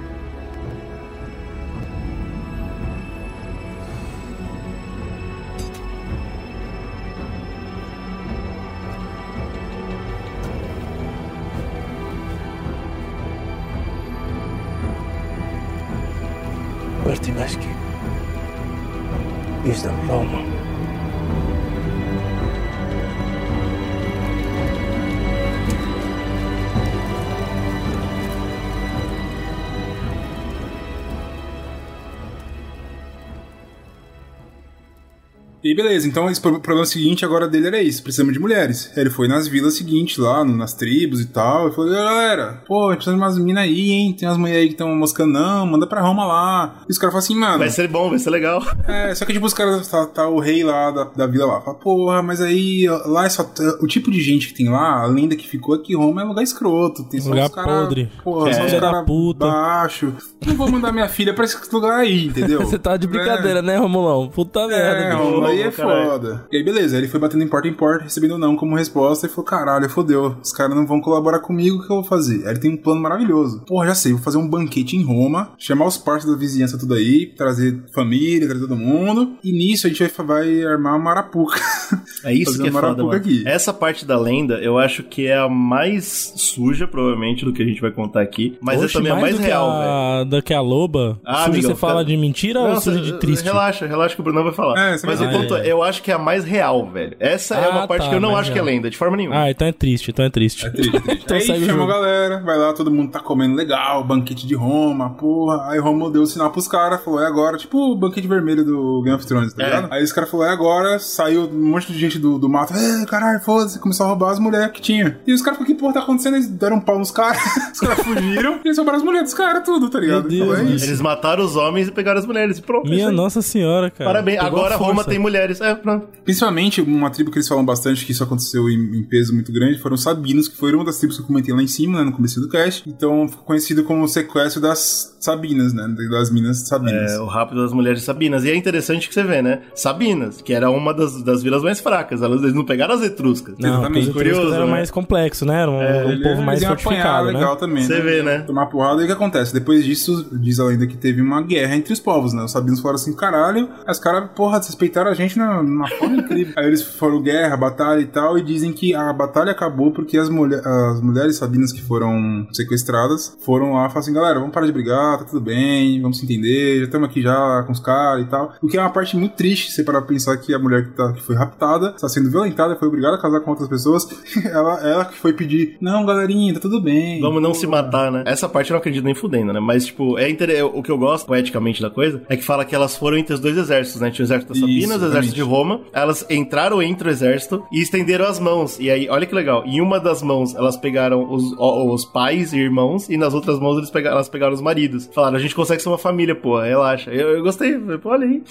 Beleza, 35.77 36.07
então 36.07 36.29
esse 36.29 36.41
pro- 36.41 36.59
problema 36.59 36.85
seguinte 36.85 37.23
agora 37.23 37.47
dele 37.47 37.67
era 37.67 37.81
isso: 37.81 38.03
precisamos 38.03 38.33
de 38.33 38.39
mulheres. 38.39 38.91
Ele 38.97 39.09
foi 39.09 39.27
nas 39.27 39.47
vilas 39.47 39.75
seguintes, 39.77 40.17
lá, 40.17 40.43
nas 40.43 40.73
tribos 40.73 41.21
e 41.21 41.27
tal, 41.27 41.69
e 41.69 41.71
falou: 41.71 41.91
galera, 41.91 42.63
pô, 42.67 42.87
a 42.87 42.91
gente 42.91 42.97
precisa 42.97 43.15
de 43.15 43.21
umas 43.21 43.37
minas 43.37 43.63
aí, 43.63 43.91
hein? 43.91 44.13
Tem 44.17 44.27
umas 44.27 44.37
mulheres 44.37 44.61
aí 44.61 44.67
que 44.67 44.73
estão 44.73 44.93
moscando, 44.95 45.33
não, 45.33 45.65
manda 45.67 45.87
pra 45.87 46.01
Roma 46.01 46.25
lá. 46.25 46.79
E 46.87 46.91
os 46.91 46.97
caras 46.97 47.13
falam 47.13 47.23
assim, 47.23 47.35
mano. 47.35 47.59
Vai 47.59 47.69
ser 47.69 47.87
bom, 47.87 48.09
vai 48.09 48.19
ser 48.19 48.29
legal. 48.29 48.61
É, 48.87 49.13
só 49.13 49.25
que 49.25 49.33
tipo, 49.33 49.45
os 49.45 49.53
caras, 49.53 49.85
tá, 49.89 50.05
tá 50.05 50.27
o 50.29 50.39
rei 50.39 50.63
lá 50.63 50.89
da, 50.91 51.03
da 51.03 51.27
vila 51.27 51.45
lá, 51.45 51.61
fala, 51.61 51.75
porra, 51.77 52.21
mas 52.23 52.41
aí 52.41 52.85
lá 53.05 53.25
é 53.25 53.29
só. 53.29 53.45
O 53.81 53.87
tipo 53.87 54.09
de 54.09 54.21
gente 54.21 54.47
que 54.47 54.53
tem 54.53 54.69
lá, 54.69 55.01
a 55.03 55.05
lenda 55.05 55.35
que 55.35 55.45
ficou 55.47 55.75
é 55.75 55.79
que 55.79 55.93
Roma 55.95 56.21
é 56.21 56.25
lugar 56.25 56.41
escroto. 56.41 57.03
Tem 57.03 57.19
só 57.19 57.29
Lugar 57.29 57.47
os 57.47 57.51
caras. 57.55 57.81
podre. 57.81 58.09
Porra, 58.23 58.53
só 58.53 58.59
É. 58.61 58.63
os 58.63 58.69
Filha 58.69 58.81
da 58.81 58.91
caras 58.91 59.05
puta. 59.05 59.45
baixo. 59.45 60.13
Não 60.45 60.55
vou 60.55 60.71
mandar 60.71 60.91
minha 60.93 61.09
filha 61.09 61.33
pra 61.33 61.43
esse 61.45 61.57
lugar 61.73 61.99
aí, 61.99 62.27
entendeu? 62.27 62.61
Você 62.65 62.79
tá 62.79 62.95
de 62.95 63.07
brincadeira, 63.07 63.61
né, 63.61 63.77
Romulão? 63.77 64.29
Puta 64.29 64.65
merda. 64.67 64.99
É. 65.03 65.13
Roma 65.13 65.49
aí 65.49 65.63
é 65.67 65.71
foda. 65.71 66.45
E 66.51 66.57
aí, 66.57 66.63
beleza, 66.63 66.97
ele 66.97 67.07
foi 67.07 67.19
batendo 67.19 67.43
em 67.43 67.47
porta 67.47 67.67
em 67.67 67.73
porta, 67.73 68.03
recebendo 68.03 68.37
não 68.37 68.55
como 68.55 68.75
resposta, 68.75 69.25
e 69.25 69.29
falou: 69.29 69.45
caralho, 69.45 69.89
fodeu, 69.89 70.35
os 70.43 70.51
caras 70.51 70.75
não 70.75 70.85
vão 70.85 70.99
colaborar 71.01 71.39
comigo, 71.39 71.77
o 71.77 71.79
que 71.85 71.91
eu 71.91 71.97
vou 71.97 72.03
fazer? 72.03 72.43
Aí 72.45 72.51
ele 72.51 72.59
tem 72.59 72.71
um 72.71 72.77
plano 72.77 73.01
maravilhoso. 73.01 73.63
Porra, 73.67 73.87
já 73.87 73.95
sei, 73.95 74.13
vou 74.13 74.21
fazer 74.21 74.37
um 74.37 74.47
banquete 74.47 74.95
em 74.95 75.03
Roma, 75.03 75.51
chamar 75.57 75.85
os 75.85 75.97
partos 75.97 76.25
da 76.29 76.35
vizinhança 76.37 76.77
tudo 76.77 76.93
aí, 76.93 77.27
trazer 77.37 77.83
família, 77.93 78.47
trazer 78.47 78.61
todo 78.67 78.75
mundo, 78.77 79.33
e 79.43 79.51
nisso 79.51 79.87
a 79.87 79.89
gente 79.89 80.03
vai, 80.17 80.25
vai 80.25 80.63
armar 80.63 80.95
uma 80.97 81.11
arapuca. 81.11 81.59
É 82.23 82.33
isso 82.33 82.51
Fazer 82.53 82.63
que 82.63 82.69
é 82.69 82.71
foda, 82.71 82.81
marapuca 82.87 83.05
mano. 83.05 83.17
aqui. 83.19 83.43
Essa 83.45 83.71
parte 83.73 84.03
da 84.05 84.19
lenda, 84.19 84.55
eu 84.55 84.77
acho 84.77 85.03
que 85.03 85.27
é 85.27 85.37
a 85.37 85.47
mais 85.47 86.33
suja, 86.35 86.87
provavelmente, 86.87 87.45
do 87.45 87.53
que 87.53 87.61
a 87.61 87.65
gente 87.65 87.79
vai 87.79 87.91
contar 87.91 88.21
aqui. 88.21 88.57
Mas 88.59 88.81
Oxe, 88.81 88.97
é 88.97 88.99
também 88.99 89.11
a 89.11 89.15
mais 89.15 89.37
real, 89.37 89.79
velho. 89.79 90.29
Do 90.29 90.41
que 90.41 90.53
a 90.53 90.59
loba. 90.59 91.19
Ah, 91.25 91.35
suja 91.45 91.49
amigão, 91.51 91.71
você 91.71 91.75
fala 91.79 91.99
fica- 91.99 92.11
de 92.11 92.17
mentira 92.17 92.59
ou 92.59 92.81
suja 92.81 92.99
de 92.99 93.13
triste? 93.19 93.43
Relaxa, 93.45 93.85
relaxa 93.85 94.15
que 94.15 94.21
o 94.21 94.23
Bruno 94.23 94.43
vai 94.43 94.51
falar. 94.53 94.77
É, 94.93 94.97
você 94.97 95.05
Mas 95.07 95.19
vai 95.19 95.27
o 95.27 95.31
falar. 95.31 95.43
ponto 95.43 95.55
é, 95.55 95.56
é. 95.56 95.56
Eu 95.65 95.83
acho 95.83 96.01
que 96.03 96.11
é 96.11 96.13
a 96.13 96.17
mais 96.19 96.43
real, 96.43 96.85
velho. 96.89 97.15
Essa 97.19 97.55
é 97.55 97.65
Ah, 97.65 97.69
uma 97.69 97.87
parte 97.87 98.03
tá, 98.03 98.09
que 98.09 98.15
eu 98.15 98.19
não 98.19 98.35
acho 98.35 98.51
que 98.51 98.57
é 98.59 98.61
real. 98.61 98.73
lenda, 98.75 98.89
de 98.89 98.97
forma 98.97 99.15
nenhuma. 99.17 99.43
Ah, 99.43 99.51
então 99.51 99.67
é 99.67 99.71
triste, 99.71 100.11
então 100.11 100.23
é 100.25 100.29
triste. 100.29 100.65
É 100.65 100.69
triste, 100.69 100.91
triste. 101.01 101.21
Então 101.27 101.37
aí 101.37 101.65
chama 101.65 101.83
a 101.83 101.87
galera, 101.87 102.41
vai 102.43 102.57
lá, 102.57 102.73
todo 102.73 102.89
mundo 102.91 103.11
tá 103.11 103.19
comendo 103.19 103.55
legal, 103.55 104.03
banquete 104.03 104.45
de 104.47 104.55
Roma, 104.55 105.11
porra. 105.11 105.69
Aí 105.69 105.79
Roma 105.79 106.09
deu 106.09 106.21
o 106.21 106.25
sinal 106.27 106.51
pros 106.51 106.67
caras, 106.67 107.03
falou, 107.03 107.21
é 107.21 107.27
agora, 107.27 107.57
tipo 107.57 107.77
o 107.77 107.95
banquete 107.95 108.27
vermelho 108.27 108.63
do 108.63 109.01
Game 109.03 109.15
of 109.15 109.25
Thrones, 109.25 109.53
tá 109.53 109.63
É. 109.63 109.65
ligado? 109.65 109.93
Aí 109.93 110.03
os 110.03 110.11
caras 110.11 110.29
falaram, 110.29 110.51
é 110.51 110.53
agora, 110.53 110.99
saiu 110.99 111.43
um 111.51 111.69
monte 111.71 111.91
de 111.91 111.99
gente 111.99 112.17
do, 112.19 112.37
do 112.39 112.49
mato, 112.49 112.73
é, 112.73 113.05
caralho, 113.05 113.39
foda-se, 113.41 113.79
começou 113.79 114.05
a 114.05 114.09
roubar 114.09 114.31
as 114.31 114.39
mulheres 114.39 114.71
que 114.71 114.81
tinha. 114.81 115.19
E 115.25 115.33
os 115.33 115.41
caras 115.41 115.57
falaram, 115.57 115.73
que 115.75 115.79
porra 115.79 115.93
tá 115.93 115.99
acontecendo? 116.01 116.35
Eles 116.35 116.47
deram 116.47 116.77
um 116.77 116.81
pau 116.81 116.97
nos 116.99 117.11
caras, 117.11 117.39
os 117.73 117.79
caras 117.79 117.99
fugiram, 117.99 118.55
e 118.63 118.67
eles 118.67 118.77
roubaram 118.77 118.97
as 118.97 119.03
mulheres 119.03 119.29
dos 119.29 119.37
caras, 119.37 119.63
tudo, 119.63 119.89
tá 119.89 119.99
ligado? 119.99 120.27
Deus, 120.27 120.47
Falou, 120.47 120.55
é. 120.57 120.71
Eles 120.71 121.01
mataram 121.01 121.43
os 121.43 121.55
homens 121.55 121.87
e 121.87 121.91
pegaram 121.91 122.19
as 122.19 122.25
mulheres. 122.25 122.57
E 122.57 122.61
pronto. 122.61 122.87
é 122.87 122.89
Minha 122.89 123.11
nossa 123.11 123.41
senhora, 123.41 123.89
cara. 123.89 124.09
Parabéns. 124.09 124.39
Pegou 124.39 124.59
Agora 124.59 124.75
Roma 124.75 125.03
tem 125.03 125.19
mulheres. 125.19 125.46
É, 125.61 125.75
pronto. 125.75 126.07
Principalmente, 126.23 126.81
uma 126.81 127.09
tribo 127.09 127.31
que 127.31 127.37
eles 127.37 127.47
falam 127.47 127.65
bastante 127.65 128.05
que 128.05 128.11
isso 128.11 128.23
aconteceu 128.23 128.69
em, 128.69 128.97
em 128.97 129.03
peso 129.03 129.33
muito 129.33 129.51
grande 129.51 129.79
foram 129.79 129.95
os 129.95 130.03
Sabinos, 130.03 130.47
que 130.47 130.57
foram 130.57 130.79
uma 130.79 130.85
das 130.85 130.97
tribos 130.97 131.17
que 131.17 131.23
eu 131.23 131.27
comentei 131.27 131.53
lá 131.53 131.61
em 131.61 131.67
cima, 131.67 131.99
né, 131.99 132.03
no 132.05 132.11
começo 132.11 132.39
do 132.39 132.49
cast. 132.49 132.87
Então, 132.87 133.27
ficou 133.27 133.45
conhecido 133.45 133.83
como 133.83 134.03
o 134.03 134.07
sequestro 134.07 134.61
das 134.61 135.15
Sabinas, 135.19 135.73
né, 135.73 135.87
das 136.09 136.31
minas 136.31 136.67
Sabinas. 136.67 137.11
É, 137.13 137.19
o 137.19 137.25
rápido 137.25 137.61
das 137.61 137.73
mulheres 137.73 138.03
sabinas. 138.03 138.43
E 138.43 138.51
é 138.51 138.55
interessante 138.55 139.07
que 139.07 139.13
você 139.13 139.23
vê, 139.23 139.41
né? 139.41 139.61
Sabinas, 139.75 140.41
que 140.41 140.53
era 140.53 140.69
uma 140.69 140.93
das, 140.93 141.21
das 141.23 141.43
vilas 141.43 141.63
mais 141.63 141.79
fracas. 141.79 142.21
Elas, 142.21 142.41
eles 142.41 142.53
não 142.53 142.65
pegaram 142.65 142.95
as 142.95 143.01
etruscas. 143.01 143.55
Não, 143.59 143.81
porque 143.81 143.99
os 143.99 144.07
Exatamente. 144.07 144.11
Curioso, 144.11 144.53
era 144.53 144.65
né? 144.65 144.71
mais 144.71 144.91
complexo, 144.91 145.45
né? 145.45 145.61
Era 145.61 145.71
um, 145.71 145.77
um 145.77 146.11
Ele- 146.11 146.23
povo 146.23 146.41
mais 146.41 146.63
apanhar 146.63 146.79
fortificado, 146.79 147.27
legal 147.27 147.53
né? 147.53 147.59
também, 147.59 147.83
Você 147.83 148.01
vê, 148.01 148.23
né? 148.23 148.39
Tomar 148.39 148.67
porrada, 148.67 149.01
e 149.01 149.03
o 149.03 149.07
que 149.07 149.13
acontece? 149.13 149.53
Depois 149.53 149.83
disso, 149.83 150.25
diz 150.31 150.59
a 150.59 150.65
lenda 150.65 150.87
que 150.87 150.97
teve 150.97 151.21
uma 151.21 151.41
guerra 151.41 151.75
entre 151.75 151.93
os 151.93 151.99
povos, 151.99 152.33
né? 152.33 152.43
Os 152.43 152.51
sabinos 152.51 152.79
falaram 152.79 152.95
assim, 152.99 153.13
caralho, 153.15 153.69
os 153.87 153.99
caras, 153.99 154.29
porra, 154.35 154.57
respeitaram 154.57 155.11
a 155.11 155.13
gente 155.13 155.36
na- 155.37 155.61
numa 155.63 155.87
forma 155.87 156.17
incrível. 156.17 156.53
Aí 156.57 156.65
eles 156.67 156.81
foram 156.81 157.21
guerra, 157.21 157.55
batalha 157.57 157.99
e 158.01 158.05
tal, 158.07 158.37
e 158.37 158.43
dizem 158.43 158.73
que 158.73 158.93
a 158.93 159.11
batalha 159.13 159.51
acabou 159.51 159.91
porque 159.91 160.17
as, 160.17 160.29
mulher, 160.29 160.61
as 160.65 161.01
mulheres 161.01 161.37
sabinas 161.37 161.71
que 161.71 161.81
foram 161.81 162.47
sequestradas 162.51 163.37
foram 163.41 163.73
lá 163.73 163.81
e 163.85 163.89
falaram 163.89 163.99
assim, 163.99 164.13
galera, 164.13 164.39
vamos 164.39 164.53
parar 164.53 164.65
de 164.65 164.71
brigar, 164.71 165.17
tá 165.19 165.25
tudo 165.25 165.41
bem, 165.41 166.01
vamos 166.01 166.17
se 166.19 166.25
entender, 166.25 166.79
já 166.79 166.85
estamos 166.85 167.09
aqui 167.09 167.21
já 167.21 167.63
com 167.65 167.71
os 167.71 167.79
caras 167.79 168.25
e 168.25 168.29
tal. 168.29 168.53
O 168.61 168.67
que 168.67 168.77
é 168.77 168.81
uma 168.81 168.89
parte 168.89 169.15
muito 169.17 169.35
triste, 169.35 169.71
você 169.71 169.83
parar 169.83 169.99
pra 170.01 170.09
pensar 170.09 170.37
que 170.37 170.53
a 170.53 170.59
mulher 170.59 170.85
que, 170.85 170.91
tá, 170.91 171.13
que 171.13 171.21
foi 171.21 171.35
raptada, 171.35 171.91
está 171.95 172.07
sendo 172.09 172.29
violentada, 172.29 172.75
foi 172.75 172.87
obrigada 172.87 173.15
a 173.15 173.21
casar 173.21 173.39
com 173.41 173.51
outras 173.51 173.69
pessoas, 173.69 174.07
ela, 174.45 174.79
ela 174.87 175.05
que 175.05 175.17
foi 175.17 175.33
pedir, 175.33 175.77
não, 175.81 176.05
galerinha, 176.05 176.53
tá 176.53 176.59
tudo 176.59 176.81
bem. 176.81 177.19
Vamos 177.21 177.41
não 177.41 177.53
se 177.53 177.67
matar, 177.67 178.11
né? 178.11 178.23
Essa 178.25 178.47
parte 178.49 178.71
eu 178.71 178.75
não 178.75 178.79
acredito 178.79 179.03
nem 179.03 179.15
fudendo, 179.15 179.53
né? 179.53 179.59
Mas, 179.59 179.85
tipo, 179.85 180.17
é 180.17 180.29
inter... 180.29 180.65
o 180.65 180.81
que 180.81 180.91
eu 180.91 180.97
gosto 180.97 181.25
poeticamente 181.27 181.81
da 181.81 181.89
coisa 181.89 182.21
é 182.29 182.35
que 182.35 182.43
fala 182.43 182.65
que 182.65 182.75
elas 182.75 182.95
foram 182.95 183.17
entre 183.17 183.33
os 183.33 183.39
dois 183.39 183.57
exércitos, 183.57 184.01
né? 184.01 184.09
Tinha 184.11 184.23
o 184.23 184.27
exército 184.27 184.53
das 184.53 184.59
Sabinas, 184.59 185.01
o 185.01 185.05
exército 185.05 185.16
exatamente. 185.25 185.35
de 185.35 185.41
Roma. 185.41 185.81
Elas 185.93 186.25
entraram 186.29 186.81
entre 186.81 187.07
o 187.07 187.11
exército 187.11 187.63
e 187.71 187.81
estenderam 187.81 188.25
as 188.25 188.39
mãos. 188.39 188.79
E 188.79 188.89
aí, 188.89 189.09
olha 189.09 189.25
que 189.25 189.33
legal. 189.33 189.63
Em 189.65 189.81
uma 189.81 189.99
das 189.99 190.21
mãos, 190.21 190.53
elas 190.55 190.77
pegaram 190.77 191.31
os, 191.31 191.43
os 191.57 192.05
pais 192.05 192.53
e 192.53 192.57
irmãos, 192.57 193.09
e 193.09 193.17
nas 193.17 193.33
outras 193.33 193.59
mãos 193.59 193.77
eles 193.77 193.89
pegaram, 193.89 194.15
elas 194.17 194.29
pegaram 194.29 194.53
os 194.53 194.61
maridos. 194.61 195.09
Falaram, 195.13 195.37
a 195.37 195.39
gente 195.39 195.55
consegue 195.55 195.81
ser 195.81 195.89
uma 195.89 195.97
família, 195.97 196.35
pô, 196.35 196.59
relaxa. 196.59 197.11
Eu, 197.11 197.37
eu 197.37 197.43
gostei, 197.43 197.79
falei, 197.79 197.97
pô, 197.97 198.09
olha 198.09 198.27
aí. 198.27 198.43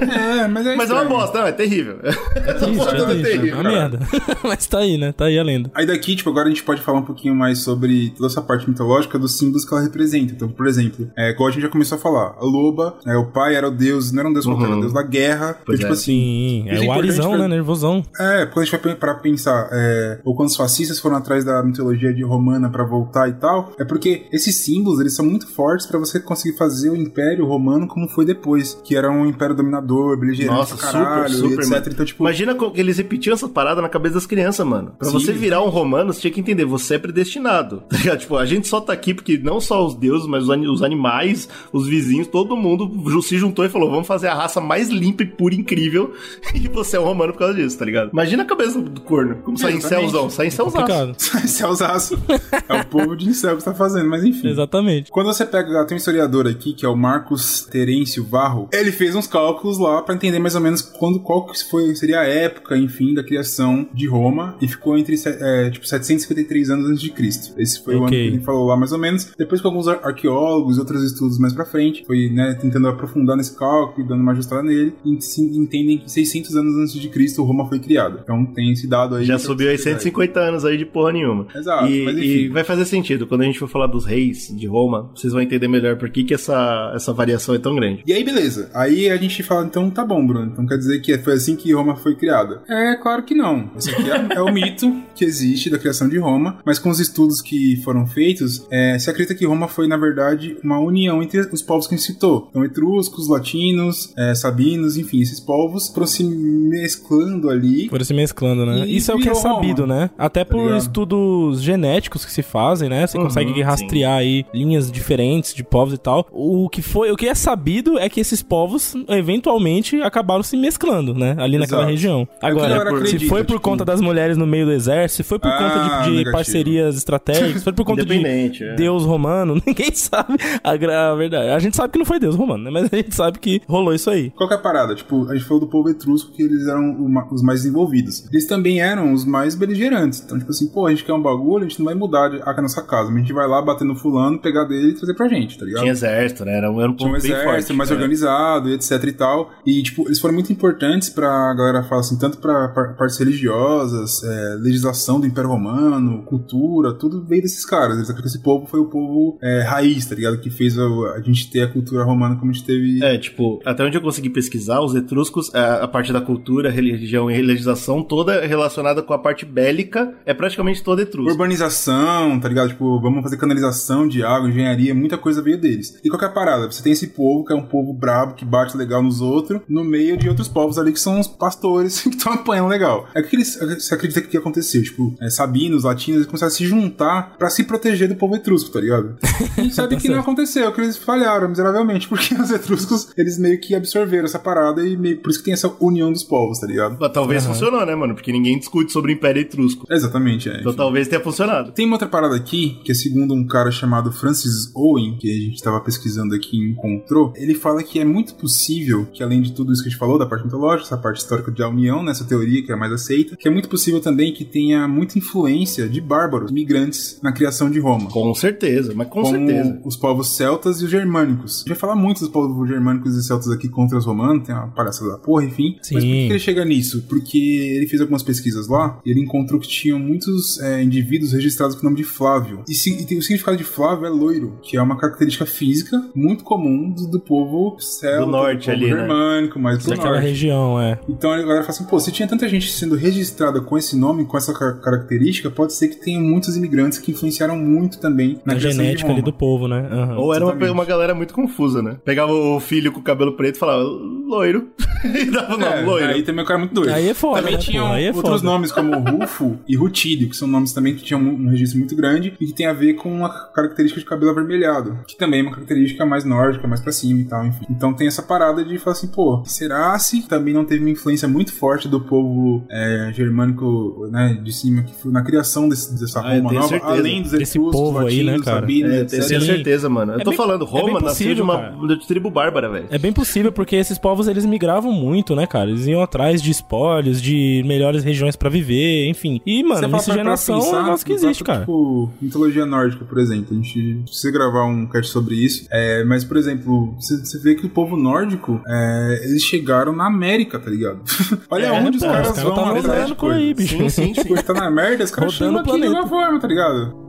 É, 0.00 0.48
mas 0.48 0.66
é 0.66 0.76
Mas 0.86 0.90
é 0.90 0.94
uma 0.94 1.04
bosta, 1.04 1.40
não, 1.40 1.46
é 1.46 1.52
terrível. 1.52 1.98
Triste, 1.98 2.20
é 2.36 3.04
triste, 3.04 3.22
terrível, 3.22 3.56
é 3.56 3.60
uma 3.60 3.70
merda. 3.70 3.98
Mas 4.44 4.66
tá 4.66 4.78
aí, 4.78 4.96
né? 4.98 5.12
Tá 5.12 5.24
aí 5.26 5.38
a 5.38 5.42
lenda. 5.42 5.70
Aí 5.74 5.86
daqui, 5.86 6.14
tipo, 6.14 6.30
agora 6.30 6.46
a 6.46 6.48
gente 6.48 6.62
pode 6.62 6.80
falar 6.80 6.98
um 6.98 7.04
pouquinho 7.04 7.34
mais 7.34 7.58
sobre 7.58 8.10
toda 8.10 8.26
essa 8.26 8.42
parte 8.42 8.68
mitológica 8.68 9.18
dos 9.18 9.36
símbolos 9.36 9.64
que 9.64 9.74
ela 9.74 9.82
representa. 9.82 10.32
Então, 10.32 10.48
por 10.48 10.66
exemplo, 10.66 11.10
é, 11.16 11.30
igual 11.30 11.48
a 11.48 11.52
gente 11.52 11.62
já 11.62 11.68
começou 11.68 11.96
a 11.96 12.00
falar, 12.00 12.36
a 12.38 12.44
loba, 12.44 12.98
é, 13.06 13.16
o 13.16 13.26
pai 13.26 13.56
era 13.56 13.68
o 13.68 13.70
deus, 13.70 14.12
não 14.12 14.20
era 14.20 14.28
um 14.28 14.32
deus 14.32 14.44
qualquer, 14.44 14.66
era 14.66 14.76
o 14.76 14.80
deus 14.80 14.92
da 14.92 15.02
guerra. 15.02 15.58
Pois 15.64 15.78
então, 15.78 15.90
tipo 15.90 15.92
é. 15.92 15.96
Assim, 16.10 16.64
Sim, 16.64 16.68
é 16.68 16.84
é 16.84 16.88
o 16.88 16.92
Arizão, 16.92 17.30
pra- 17.30 17.38
né? 17.40 17.48
Nervosão. 17.48 18.02
é, 18.18 18.46
quando 18.46 18.62
a 18.62 18.64
gente 18.64 18.82
vai 18.82 18.94
para 18.94 19.14
pensar, 19.14 19.68
é, 19.72 20.20
ou 20.24 20.34
quando 20.34 20.48
os 20.48 20.56
fascistas 20.56 20.98
foram 20.98 21.16
atrás 21.16 21.44
da 21.44 21.62
mitologia 21.62 22.12
de 22.12 22.22
romana 22.22 22.68
pra 22.70 22.84
voltar 22.84 23.28
e 23.28 23.34
tal, 23.34 23.72
é 23.78 23.84
porque 23.84 24.26
esses 24.32 24.56
símbolos, 24.64 25.00
eles 25.00 25.14
são 25.14 25.24
muito 25.24 25.46
fortes 25.48 25.86
pra 25.86 25.98
você 25.98 26.20
conseguir 26.20 26.56
fazer 26.56 26.90
o 26.90 26.96
Império 26.96 27.44
Romano 27.46 27.86
como 27.86 28.08
foi 28.08 28.24
depois, 28.24 28.78
que 28.84 28.96
era 28.96 29.10
um 29.10 29.26
império 29.26 29.54
dominador, 29.54 30.16
beligerante 30.18 30.58
Nossa, 30.58 30.76
pra 30.76 30.92
caralho, 30.92 31.34
super, 31.34 31.48
super, 31.50 31.58
etc. 31.62 31.70
mano. 31.70 31.86
Então, 31.92 32.04
tipo, 32.06 32.22
Imagina 32.22 32.54
como 32.54 32.72
que 32.72 32.80
eles 32.80 32.96
repetiam 32.98 33.34
essa 33.34 33.48
parada 33.48 33.80
na 33.82 33.88
cabeça 33.88 34.14
das 34.14 34.26
crianças, 34.26 34.66
mano. 34.66 34.92
Pra 34.98 35.08
Sim. 35.08 35.14
você 35.14 35.32
virar 35.32 35.62
um 35.62 35.68
romano, 35.68 36.12
você 36.12 36.20
tinha 36.22 36.32
que 36.32 36.40
entender, 36.40 36.64
você 36.64 36.94
é 36.94 36.98
predestinado. 36.98 37.82
Tá? 38.06 38.16
Tipo, 38.16 38.36
a 38.36 38.46
gente 38.46 38.68
só 38.68 38.80
tá 38.80 38.92
aqui 38.92 39.12
porque 39.14 39.36
não 39.38 39.60
só 39.60 39.84
os 39.84 39.94
deuses, 39.94 40.26
mas 40.28 40.44
os, 40.44 40.50
ani- 40.50 40.68
os 40.68 40.82
animais, 40.82 41.48
os 41.72 41.86
vizinhos, 41.88 42.28
todo 42.28 42.56
mundo 42.56 42.88
se 43.22 43.36
juntou 43.36 43.64
e 43.64 43.68
falou: 43.68 43.90
vamos 43.90 44.06
fazer 44.06 44.28
a 44.28 44.34
raça 44.34 44.60
mais 44.60 44.88
limpa 44.90 45.22
e 45.24 45.26
pura 45.26 45.54
e 45.54 45.58
incrível. 46.04 46.14
E 46.54 46.68
você 46.68 46.96
é 46.96 47.00
um 47.00 47.04
romano 47.04 47.32
por 47.32 47.40
causa 47.40 47.54
disso, 47.54 47.78
tá 47.78 47.84
ligado? 47.84 48.10
Imagina 48.12 48.42
a 48.42 48.46
cabeça 48.46 48.80
do 48.80 49.00
corno. 49.00 49.36
Como 49.36 49.58
sai 49.58 49.74
em 49.74 49.80
céuzão, 49.80 50.30
sai 50.30 50.46
em 50.46 50.50
céuzão. 50.50 50.80
Complicado. 50.80 51.14
Celsaço. 51.46 52.18
é 52.68 52.80
o 52.80 52.86
povo 52.86 53.16
de 53.16 53.28
incel 53.28 53.56
que 53.56 53.62
você 53.62 53.70
tá 53.70 53.74
fazendo, 53.76 54.08
mas 54.08 54.24
enfim. 54.24 54.48
Exatamente. 54.48 55.10
Quando 55.10 55.26
você 55.26 55.44
pega, 55.44 55.84
tem 55.86 55.96
um 55.96 55.98
historiador 55.98 56.46
aqui, 56.46 56.72
que 56.72 56.84
é 56.84 56.88
o 56.88 56.96
Marcos 56.96 57.66
Terêncio 57.70 58.24
Varro, 58.24 58.68
ele 58.72 58.90
fez 58.90 59.14
uns 59.14 59.26
cálculos 59.26 59.78
lá 59.78 60.02
pra 60.02 60.14
entender 60.14 60.38
mais 60.38 60.54
ou 60.54 60.60
menos 60.60 60.80
quando, 60.82 61.20
qual 61.20 61.46
que 61.46 61.62
foi, 61.68 61.94
seria 61.94 62.20
a 62.20 62.24
época, 62.26 62.76
enfim, 62.76 63.14
da 63.14 63.22
criação 63.22 63.86
de 63.92 64.06
Roma, 64.08 64.56
e 64.60 64.66
ficou 64.68 64.96
entre, 64.96 65.16
é, 65.26 65.70
tipo, 65.70 65.86
753 65.86 66.70
anos 66.70 66.90
antes 66.90 67.00
de 67.02 67.10
Cristo. 67.10 67.54
Esse 67.58 67.82
foi 67.82 67.94
o 67.96 67.98
ano 67.98 68.08
que 68.08 68.14
ele 68.14 68.40
falou 68.40 68.66
lá, 68.66 68.76
mais 68.76 68.92
ou 68.92 68.98
menos. 68.98 69.32
Depois 69.38 69.60
com 69.60 69.68
alguns 69.68 69.88
ar- 69.88 70.00
arqueólogos 70.02 70.76
e 70.76 70.80
outros 70.80 71.02
estudos 71.02 71.38
mais 71.38 71.52
pra 71.52 71.64
frente, 71.64 72.04
foi, 72.06 72.30
né, 72.30 72.54
tentando 72.60 72.88
aprofundar 72.88 73.36
nesse 73.36 73.56
cálculo 73.56 74.04
e 74.04 74.08
dando 74.08 74.20
uma 74.22 74.32
ajustada 74.32 74.62
nele, 74.62 74.94
e 75.04 75.20
se 75.20 75.40
entendem 75.86 75.98
que 75.98 76.10
600 76.10 76.56
anos 76.56 76.76
antes 76.76 77.00
de 77.00 77.08
Cristo 77.08 77.42
Roma 77.44 77.66
foi 77.68 77.78
criada. 77.78 78.20
Então 78.22 78.44
tem 78.44 78.72
esse 78.72 78.86
dado 78.86 79.14
aí. 79.14 79.24
Já 79.24 79.38
subiu 79.38 79.70
aí 79.70 79.78
você 79.78 79.84
pegar 79.84 80.00
150 80.00 80.40
anos 80.40 80.64
aí 80.64 80.76
de 80.76 80.84
porra 80.84 81.12
nenhuma. 81.12 81.46
Exato, 81.54 81.86
e, 81.86 82.44
e 82.44 82.48
vai 82.48 82.64
fazer 82.64 82.84
sentido. 82.84 83.26
Quando 83.26 83.42
a 83.42 83.44
gente 83.44 83.58
for 83.58 83.68
falar 83.68 83.86
dos 83.86 84.04
reis 84.04 84.48
de 84.54 84.66
Roma, 84.66 85.10
vocês 85.14 85.32
vão 85.32 85.40
entender 85.40 85.68
melhor 85.68 85.96
por 85.96 86.10
que, 86.10 86.24
que 86.24 86.34
essa, 86.34 86.92
essa 86.94 87.12
variação 87.12 87.54
é 87.54 87.58
tão 87.58 87.74
grande. 87.76 88.02
E 88.06 88.12
aí, 88.12 88.24
beleza. 88.24 88.70
Aí 88.74 89.08
a 89.08 89.16
gente 89.16 89.42
fala, 89.42 89.64
então 89.64 89.88
tá 89.90 90.04
bom, 90.04 90.26
Bruno. 90.26 90.50
Então 90.52 90.66
quer 90.66 90.76
dizer 90.76 91.00
que 91.00 91.16
foi 91.18 91.34
assim 91.34 91.54
que 91.56 91.72
Roma 91.72 91.96
foi 91.96 92.16
criada? 92.16 92.62
É, 92.68 92.96
claro 92.96 93.22
que 93.22 93.34
não. 93.34 93.70
Esse 93.76 93.90
aqui 93.90 94.10
é, 94.10 94.36
é 94.36 94.42
o 94.42 94.52
mito 94.52 95.02
que 95.14 95.24
existe 95.24 95.70
da 95.70 95.78
criação 95.78 96.08
de 96.08 96.18
Roma, 96.18 96.58
mas 96.64 96.78
com 96.78 96.90
os 96.90 97.00
estudos 97.00 97.40
que 97.40 97.76
foram 97.82 98.06
feitos, 98.06 98.66
é, 98.70 98.98
se 98.98 99.08
acredita 99.08 99.34
que 99.34 99.46
Roma 99.46 99.68
foi, 99.68 99.86
na 99.86 99.96
verdade, 99.96 100.56
uma 100.62 100.78
união 100.78 101.22
entre 101.22 101.40
os 101.40 101.62
povos 101.62 101.86
que 101.86 101.94
a 101.94 101.98
gente 101.98 102.06
citou. 102.06 102.48
Então, 102.50 102.64
etruscos, 102.64 103.28
latinos, 103.28 104.12
é, 104.16 104.34
sabinos, 104.34 104.96
enfim, 104.96 105.20
esses 105.20 105.40
povos 105.40 105.75
foram 105.92 106.06
se 106.06 106.24
mesclando 106.24 107.48
ali. 107.50 107.88
Foram 107.88 108.04
se 108.04 108.14
mesclando, 108.14 108.66
né? 108.66 108.86
Isso 108.86 109.10
é 109.10 109.14
o 109.14 109.18
que 109.18 109.28
é 109.28 109.32
virou 109.32 109.42
Roma. 109.42 109.54
sabido, 109.56 109.86
né? 109.86 110.10
Até 110.18 110.44
por 110.44 110.60
ligado? 110.62 110.78
estudos 110.78 111.62
genéticos 111.62 112.24
que 112.24 112.32
se 112.32 112.42
fazem, 112.42 112.88
né? 112.88 113.06
Você 113.06 113.16
Uhum, 113.18 113.24
consegue 113.24 113.62
rastrear 113.62 114.18
aí 114.18 114.44
linhas 114.54 114.90
diferentes 114.90 115.54
de 115.54 115.62
povos 115.64 115.94
e 115.94 115.98
tal. 115.98 116.26
O 116.32 116.68
que 116.68 116.82
foi, 116.82 117.10
o 117.10 117.16
que 117.16 117.26
é 117.28 117.34
sabido 117.34 117.98
é 117.98 118.08
que 118.08 118.20
esses 118.20 118.42
povos 118.42 118.94
eventualmente 119.08 120.00
acabaram 120.02 120.42
se 120.42 120.56
mesclando, 120.56 121.14
né? 121.14 121.34
Ali 121.38 121.58
naquela 121.58 121.82
Exato. 121.82 121.90
região. 121.92 122.28
É 122.42 122.46
Agora, 122.46 122.68
galera 122.68 122.90
se 122.90 122.96
acredita, 122.96 123.26
foi 123.28 123.44
por 123.44 123.54
tipo- 123.54 123.60
conta 123.62 123.84
das 123.84 124.00
mulheres 124.00 124.36
no 124.36 124.46
meio 124.46 124.66
do 124.66 124.72
exército, 124.72 125.16
se 125.16 125.22
foi 125.28 125.38
por 125.38 125.50
Ah, 125.50 125.58
conta 125.58 126.08
de, 126.10 126.24
de 126.24 126.30
parcerias 126.30 126.96
estratégicas, 126.98 127.58
se 127.58 127.64
foi 127.64 127.72
por 127.72 127.84
conta 127.84 128.04
de 128.04 128.16
é. 128.16 128.74
Deus 128.76 129.04
romano, 129.04 129.60
ninguém 129.66 129.92
sabe 129.94 130.34
a, 130.62 130.70
a 131.10 131.14
verdade. 131.14 131.48
A 131.50 131.58
gente 131.58 131.76
sabe 131.76 131.92
que 131.92 131.98
não 131.98 132.04
foi 132.06 132.18
Deus 132.18 132.34
romano, 132.36 132.64
né? 132.64 132.70
Mas 132.70 132.88
a 132.92 132.96
gente 132.96 133.14
sabe 133.14 133.38
que 133.38 133.60
rolou 133.68 133.94
isso 133.94 134.08
aí. 134.10 134.30
Qual 134.30 134.48
que 134.48 134.54
é 134.54 134.58
a 134.58 134.60
parada? 134.60 134.94
Tipo, 134.94 135.28
a 135.30 135.34
gente 135.34 135.44
falou 135.44 135.60
do 135.60 135.65
povo 135.66 135.88
etrusco 135.88 136.32
que 136.32 136.42
eles 136.42 136.66
eram 136.66 136.96
os 137.30 137.42
mais 137.42 137.60
desenvolvidos. 137.62 138.26
Eles 138.32 138.46
também 138.46 138.80
eram 138.80 139.12
os 139.12 139.24
mais 139.24 139.54
beligerantes. 139.54 140.22
Então, 140.24 140.38
tipo 140.38 140.50
assim, 140.50 140.68
pô, 140.68 140.86
a 140.86 140.90
gente 140.90 141.04
quer 141.04 141.12
um 141.12 141.22
bagulho, 141.22 141.64
a 141.64 141.68
gente 141.68 141.78
não 141.78 141.86
vai 141.86 141.94
mudar 141.94 142.30
a 142.44 142.62
nossa 142.62 142.82
casa. 142.82 143.10
A 143.12 143.16
gente 143.18 143.32
vai 143.32 143.46
lá 143.46 143.60
bater 143.62 143.84
no 143.84 143.94
fulano, 143.96 144.38
pegar 144.38 144.64
dele 144.64 144.90
e 144.90 144.94
trazer 144.94 145.14
pra 145.14 145.28
gente, 145.28 145.58
tá 145.58 145.64
ligado? 145.64 145.80
Tinha 145.82 145.92
exército, 145.92 146.44
né? 146.44 146.56
Era 146.56 146.70
um, 146.70 146.80
era 146.80 146.90
um 146.90 146.96
Tinha 146.96 147.08
povo 147.10 147.18
um 147.18 147.22
bem 147.22 147.30
exército 147.30 147.50
forte. 147.52 147.72
mais 147.74 147.90
é. 147.90 147.94
organizado, 147.94 148.70
etc 148.70 149.04
e 149.04 149.12
tal. 149.12 149.50
E, 149.66 149.82
tipo, 149.82 150.06
eles 150.06 150.18
foram 150.20 150.34
muito 150.34 150.52
importantes 150.52 151.08
pra 151.10 151.54
galera 151.54 151.82
falar 151.84 152.00
assim, 152.00 152.18
tanto 152.18 152.38
pra 152.38 152.68
par- 152.68 152.96
partes 152.96 153.18
religiosas, 153.18 154.22
é, 154.22 154.56
legislação 154.60 155.20
do 155.20 155.26
Império 155.26 155.50
Romano, 155.50 156.22
cultura, 156.24 156.92
tudo 156.94 157.24
veio 157.24 157.42
desses 157.42 157.64
caras. 157.64 157.96
Eles 157.96 158.10
acreditam 158.10 158.22
que 158.22 158.28
esse 158.28 158.42
povo 158.42 158.66
foi 158.66 158.80
o 158.80 158.86
povo 158.86 159.38
é, 159.42 159.62
raiz, 159.62 160.06
tá 160.06 160.14
ligado? 160.14 160.38
Que 160.38 160.50
fez 160.50 160.78
a, 160.78 160.82
a 161.14 161.20
gente 161.20 161.50
ter 161.50 161.62
a 161.62 161.68
cultura 161.72 162.04
romana 162.04 162.36
como 162.36 162.50
a 162.50 162.54
gente 162.54 162.64
teve. 162.64 163.02
É, 163.04 163.18
tipo, 163.18 163.60
até 163.64 163.84
onde 163.84 163.96
eu 163.96 164.00
consegui 164.02 164.30
pesquisar, 164.30 164.80
os 164.80 164.94
etruscos, 164.94 165.54
a, 165.56 165.84
a 165.84 165.88
parte 165.88 166.12
da 166.12 166.20
cultura, 166.20 166.70
religião 166.70 167.30
e 167.30 167.40
legislação, 167.42 168.02
toda 168.02 168.46
relacionada 168.46 169.02
com 169.02 169.12
a 169.12 169.18
parte 169.18 169.44
bélica, 169.44 170.14
é 170.24 170.34
praticamente 170.34 170.82
toda 170.82 171.02
etrusca. 171.02 171.32
Urbanização, 171.32 172.38
tá 172.40 172.48
ligado? 172.48 172.68
Tipo, 172.68 173.00
vamos 173.00 173.22
fazer 173.22 173.36
canalização 173.36 174.06
de 174.06 174.22
água, 174.22 174.48
engenharia, 174.48 174.94
muita 174.94 175.18
coisa 175.18 175.42
veio 175.42 175.58
deles. 175.60 175.98
E 176.04 176.08
qual 176.08 176.18
que 176.18 176.24
é 176.24 176.28
a 176.28 176.32
parada? 176.32 176.70
Você 176.70 176.82
tem 176.82 176.92
esse 176.92 177.08
povo 177.08 177.44
que 177.44 177.52
é 177.52 177.56
um 177.56 177.62
povo 177.66 177.92
brabo, 177.92 178.34
que 178.34 178.44
bate 178.44 178.76
legal 178.76 179.02
nos 179.02 179.20
outros, 179.20 179.60
no 179.68 179.84
meio 179.84 180.16
de 180.16 180.28
outros 180.28 180.48
povos 180.48 180.78
ali 180.78 180.92
que 180.92 181.00
são 181.00 181.18
os 181.20 181.26
pastores 181.26 182.00
que 182.02 182.10
estão 182.10 182.32
apanhando 182.32 182.68
legal. 182.68 183.08
É 183.14 183.20
o 183.20 183.24
que 183.24 183.36
eles 183.36 183.56
você 183.56 183.94
acredita 183.94 184.20
que 184.22 184.36
aconteceu? 184.36 184.82
Tipo, 184.82 185.14
é, 185.20 185.28
sabinos, 185.30 185.84
latinos, 185.84 186.18
eles 186.18 186.26
começaram 186.26 186.52
a 186.52 186.54
se 186.54 186.66
juntar 186.66 187.36
pra 187.38 187.48
se 187.50 187.64
proteger 187.64 188.08
do 188.08 188.16
povo 188.16 188.34
etrusco, 188.36 188.70
tá 188.70 188.80
ligado? 188.80 189.16
E 189.56 189.70
sabe 189.70 189.94
Tá 189.94 190.00
que 190.00 190.08
não 190.08 190.16
certo. 190.16 190.26
aconteceu, 190.26 190.72
que 190.72 190.80
eles 190.80 190.96
falharam 190.96 191.48
miseravelmente, 191.48 192.06
porque 192.10 192.34
os 192.34 192.50
etruscos, 192.50 193.08
eles 193.16 193.38
meio 193.38 193.58
que 193.60 193.74
absorveram 193.74 194.24
essa 194.24 194.38
parada 194.38 194.86
e 194.86 194.96
meio, 194.96 195.18
por 195.18 195.30
isso 195.30 195.42
que 195.42 195.45
tem 195.46 195.54
essa 195.54 195.72
união 195.80 196.10
dos 196.12 196.24
povos, 196.24 196.58
tá 196.58 196.66
ligado? 196.66 196.96
Mas 196.98 197.12
Talvez 197.12 197.46
funcionou, 197.46 197.86
né, 197.86 197.94
mano? 197.94 198.14
Porque 198.14 198.32
ninguém 198.32 198.58
discute 198.58 198.92
sobre 198.92 199.12
o 199.12 199.14
Império 199.14 199.40
Etrusco. 199.40 199.86
Exatamente, 199.88 200.48
é. 200.48 200.58
Então 200.58 200.70
enfim. 200.70 200.76
talvez 200.76 201.06
tenha 201.08 201.22
funcionado. 201.22 201.70
Tem 201.70 201.86
uma 201.86 201.94
outra 201.94 202.08
parada 202.08 202.34
aqui, 202.34 202.80
que 202.84 202.90
é 202.90 202.94
segundo 202.94 203.32
um 203.32 203.46
cara 203.46 203.70
chamado 203.70 204.10
Francis 204.12 204.72
Owen, 204.74 205.16
que 205.18 205.30
a 205.30 205.34
gente 205.34 205.54
estava 205.54 205.80
pesquisando 205.80 206.34
aqui 206.34 206.56
e 206.56 206.70
encontrou, 206.70 207.32
ele 207.36 207.54
fala 207.54 207.82
que 207.82 208.00
é 208.00 208.04
muito 208.04 208.34
possível 208.34 209.06
que, 209.12 209.22
além 209.22 209.40
de 209.40 209.52
tudo 209.52 209.72
isso 209.72 209.82
que 209.82 209.88
a 209.88 209.90
gente 209.90 209.98
falou, 209.98 210.18
da 210.18 210.26
parte 210.26 210.44
mitológica, 210.44 210.88
essa 210.88 210.96
parte 210.96 211.18
histórica 211.18 211.52
da 211.52 211.68
União, 211.68 212.02
nessa 212.02 212.24
teoria 212.24 212.64
que 212.64 212.72
é 212.72 212.74
a 212.74 212.78
mais 212.78 212.92
aceita, 212.92 213.36
que 213.36 213.46
é 213.46 213.50
muito 213.50 213.68
possível 213.68 214.00
também 214.00 214.34
que 214.34 214.44
tenha 214.44 214.88
muita 214.88 215.18
influência 215.18 215.88
de 215.88 216.00
bárbaros, 216.00 216.50
migrantes, 216.50 217.20
na 217.22 217.32
criação 217.32 217.70
de 217.70 217.78
Roma. 217.78 218.10
Com 218.10 218.34
certeza, 218.34 218.92
mas 218.94 219.08
com 219.08 219.22
como 219.22 219.36
certeza. 219.36 219.80
os 219.84 219.96
povos 219.96 220.36
celtas 220.36 220.80
e 220.80 220.84
os 220.84 220.90
germânicos. 220.90 221.56
A 221.56 221.58
gente 221.60 221.68
vai 221.68 221.78
falar 221.78 221.94
muito 221.94 222.20
dos 222.20 222.28
povos 222.28 222.68
germânicos 222.68 223.16
e 223.16 223.22
celtas 223.22 223.50
aqui 223.50 223.68
contra 223.68 223.96
os 223.96 224.04
romanos, 224.04 224.44
tem 224.44 224.54
uma 224.54 224.68
palhaçada 224.68 225.12
da 225.12 225.18
porra, 225.26 225.44
enfim. 225.44 225.74
Mas 225.78 225.88
por 225.90 226.00
Sim. 226.00 226.08
que 226.08 226.32
ele 226.32 226.38
chega 226.38 226.64
nisso? 226.64 227.04
Porque 227.08 227.36
ele 227.76 227.86
fez 227.86 228.00
algumas 228.00 228.22
pesquisas 228.22 228.68
lá 228.68 228.98
e 229.04 229.10
ele 229.10 229.20
encontrou 229.20 229.60
que 229.60 229.68
tinham 229.68 229.98
muitos 229.98 230.58
é, 230.60 230.82
indivíduos 230.82 231.32
registrados 231.32 231.74
com 231.74 231.82
o 231.82 231.84
nome 231.84 231.96
de 231.96 232.04
Flávio. 232.04 232.62
E, 232.68 232.72
e 232.72 233.04
tem- 233.04 233.18
o 233.18 233.22
significado 233.22 233.56
de 233.56 233.64
Flávio 233.64 234.06
é 234.06 234.08
loiro, 234.08 234.58
que 234.62 234.76
é 234.76 234.82
uma 234.82 234.96
característica 234.96 235.44
física 235.44 236.00
muito 236.14 236.44
comum 236.44 236.90
do, 236.90 237.06
do 237.10 237.20
povo 237.20 237.76
celta, 237.80 238.24
Do 238.24 238.30
norte 238.30 238.66
povo 238.70 238.76
ali, 238.76 238.90
né? 238.94 239.00
germânico, 239.00 239.58
mais 239.58 239.78
do 239.82 239.90
Daquela 239.90 240.10
norte. 240.12 240.22
região, 240.26 240.80
é. 240.80 240.98
Então 241.08 241.32
a 241.32 241.36
galera 241.38 241.62
fala 241.62 241.70
assim, 241.70 241.84
pô, 241.84 241.98
se 241.98 242.12
tinha 242.12 242.28
tanta 242.28 242.48
gente 242.48 242.70
sendo 242.70 242.94
registrada 242.94 243.60
com 243.60 243.76
esse 243.76 243.96
nome, 243.96 244.24
com 244.24 244.36
essa 244.36 244.52
ca- 244.54 244.74
característica, 244.74 245.50
pode 245.50 245.72
ser 245.74 245.88
que 245.88 245.96
tenha 245.96 246.20
muitos 246.20 246.56
imigrantes 246.56 246.98
que 246.98 247.10
influenciaram 247.10 247.56
muito 247.58 247.98
também 247.98 248.38
na, 248.44 248.54
Na 248.54 248.58
genética 248.60 249.10
ali 249.10 249.22
do 249.22 249.32
povo, 249.32 249.66
né? 249.66 249.88
Aham. 249.90 250.18
Ou 250.18 250.34
era 250.34 250.44
uma, 250.44 250.70
uma 250.70 250.84
galera 250.84 251.14
muito 251.14 251.34
confusa, 251.34 251.82
né? 251.82 251.96
Pegava 252.04 252.32
o 252.32 252.60
filho 252.60 252.92
com 252.92 253.00
o 253.00 253.02
cabelo 253.02 253.32
preto 253.36 253.56
e 253.56 253.58
falava, 253.58 253.82
loiro. 253.82 254.68
e 255.22 255.30
dava 255.30 255.54
o 255.54 255.58
nome, 255.58 255.72
É, 255.72 255.80
loiro. 255.84 256.06
aí 256.08 256.22
também 256.22 256.44
o 256.44 256.46
cara 256.46 256.58
é 256.58 256.62
muito 256.62 256.74
doido. 256.74 256.92
Aí 256.92 257.08
é 257.08 257.14
foda, 257.14 257.38
Também 257.40 257.54
né, 257.54 257.60
tinham 257.60 257.94
é 257.94 258.08
outros 258.08 258.40
foda. 258.40 258.42
nomes 258.44 258.72
como 258.72 258.98
Rufo 258.98 259.58
e 259.68 259.76
Rutílio, 259.76 260.28
que 260.28 260.36
são 260.36 260.46
nomes 260.48 260.72
também 260.72 260.94
que 260.94 261.02
tinham 261.02 261.20
um 261.20 261.36
um 261.46 261.50
registro 261.50 261.78
muito 261.78 261.94
grande 261.94 262.34
e 262.40 262.46
que 262.46 262.52
tem 262.52 262.66
a 262.66 262.72
ver 262.72 262.94
com 262.94 263.12
uma 263.12 263.28
característica 263.28 264.00
de 264.00 264.06
cabelo 264.06 264.30
avermelhado, 264.30 264.98
que 265.06 265.16
também 265.16 265.40
é 265.40 265.42
uma 265.42 265.52
característica 265.52 266.04
mais 266.06 266.24
nórdica, 266.24 266.66
mais 266.66 266.80
pra 266.80 266.90
cima 266.92 267.20
e 267.20 267.24
tal, 267.24 267.46
enfim. 267.46 267.64
Então 267.70 267.92
tem 267.92 268.06
essa 268.06 268.22
parada 268.22 268.64
de 268.64 268.78
falar 268.78 268.92
assim, 268.96 269.06
pô, 269.08 269.42
será 269.44 269.98
se 269.98 270.22
também 270.28 270.52
não 270.54 270.64
teve 270.64 270.80
uma 270.82 270.90
influência 270.90 271.28
muito 271.28 271.52
forte 271.52 271.88
do 271.88 272.00
povo 272.00 272.64
é, 272.70 273.10
germânico, 273.14 274.08
né, 274.10 274.38
de 274.42 274.52
cima, 274.52 274.82
que 274.82 274.94
foi 274.94 275.12
na 275.12 275.22
criação 275.22 275.68
desse- 275.68 275.98
dessa 275.98 276.20
Ah, 276.20 276.34
Roma 276.34 276.52
nova, 276.52 276.68
certeza. 276.68 276.92
além 276.92 277.22
dos 277.22 277.30
Desse 277.32 277.58
etruscos, 277.58 277.80
povo 277.80 277.98
aí, 277.98 278.18
né, 278.18 278.32
latinos, 278.32 278.44
cara? 278.44 278.60
sabinos, 278.60 278.92
É, 278.92 279.00
eu 279.02 279.06
tenho 279.06 279.22
Sim. 279.22 279.40
certeza, 279.40 279.88
mano. 279.88 280.12
Eu 280.14 280.20
É 280.20 280.24
tô 280.24 280.30
bem- 280.30 280.36
falando, 280.36 280.64
é 280.64 280.68
Roma 280.68 281.00
nasceu 281.00 281.34
de 281.34 281.42
possível, 281.42 281.44
uma 281.44 281.86
de 281.96 282.06
tribo 282.06 282.30
bárbara, 282.30 282.68
velho. 282.70 282.86
É 282.90 282.98
bem 282.98 283.12
possível, 283.12 283.52
porque 283.52 283.76
esses 283.76 283.98
povos 283.98 284.26
eles 284.28 284.44
migravam 284.44 284.90
muito, 284.92 285.05
né, 285.34 285.46
cara? 285.46 285.70
Eles 285.70 285.86
iam 285.86 286.02
atrás 286.02 286.40
de 286.42 286.50
espólios, 286.50 287.20
de 287.20 287.62
melhores 287.66 288.04
regiões 288.04 288.36
pra 288.36 288.48
viver, 288.50 289.08
enfim. 289.08 289.40
E, 289.46 289.62
mano, 289.62 289.88
miscigenação 289.88 290.58
pra 290.60 290.68
é 290.68 290.72
um 290.72 290.82
negócio 290.84 291.06
que 291.06 291.12
existe, 291.12 291.44
cara. 291.44 291.60
Tipo, 291.60 292.10
mitologia 292.20 292.66
nórdica, 292.66 293.04
por 293.04 293.18
exemplo. 293.18 293.48
A 293.50 293.54
gente 293.62 294.02
precisa 294.04 294.30
gravar 294.32 294.64
um 294.64 294.86
cast 294.86 295.10
sobre 295.12 295.34
isso. 295.36 295.66
É, 295.70 296.04
mas, 296.04 296.24
por 296.24 296.36
exemplo, 296.36 296.94
você, 296.98 297.38
vê 297.38 297.54
que 297.54 297.66
o 297.66 297.70
povo 297.70 297.96
nórdico, 297.96 298.60
é, 298.66 299.20
eles 299.24 299.42
chegaram 299.42 299.94
na 299.94 300.06
América, 300.06 300.58
tá 300.58 300.70
ligado? 300.70 301.00
Olha 301.50 301.66
É, 301.66 301.72
onde 301.72 301.96
os 301.98 302.02
pô, 302.02 302.08
caras 302.10 302.28
os 302.28 302.34
caras 302.34 302.48
vão 302.48 302.54
tavam 302.64 302.76
atrás 302.78 303.06
de 303.08 303.14
por 303.14 303.32
aí, 303.32 303.54
coisa. 303.54 303.54
bicho. 303.54 303.76
Sim, 303.76 303.88
sim, 303.88 304.14
sim. 304.14 304.22
Tipo, 304.22 304.42
tá 304.42 304.54
na 304.54 304.70
merda, 304.70 305.04
os 305.04 305.10
caras 305.10 305.32
chegam 305.32 305.54
o 305.54 305.58
aqui 305.58 305.64
de 305.66 305.70
planeta. 305.78 305.98
alguma 305.98 306.08
forma, 306.08 306.40
tá 306.40 306.48
ligado? 306.48 307.05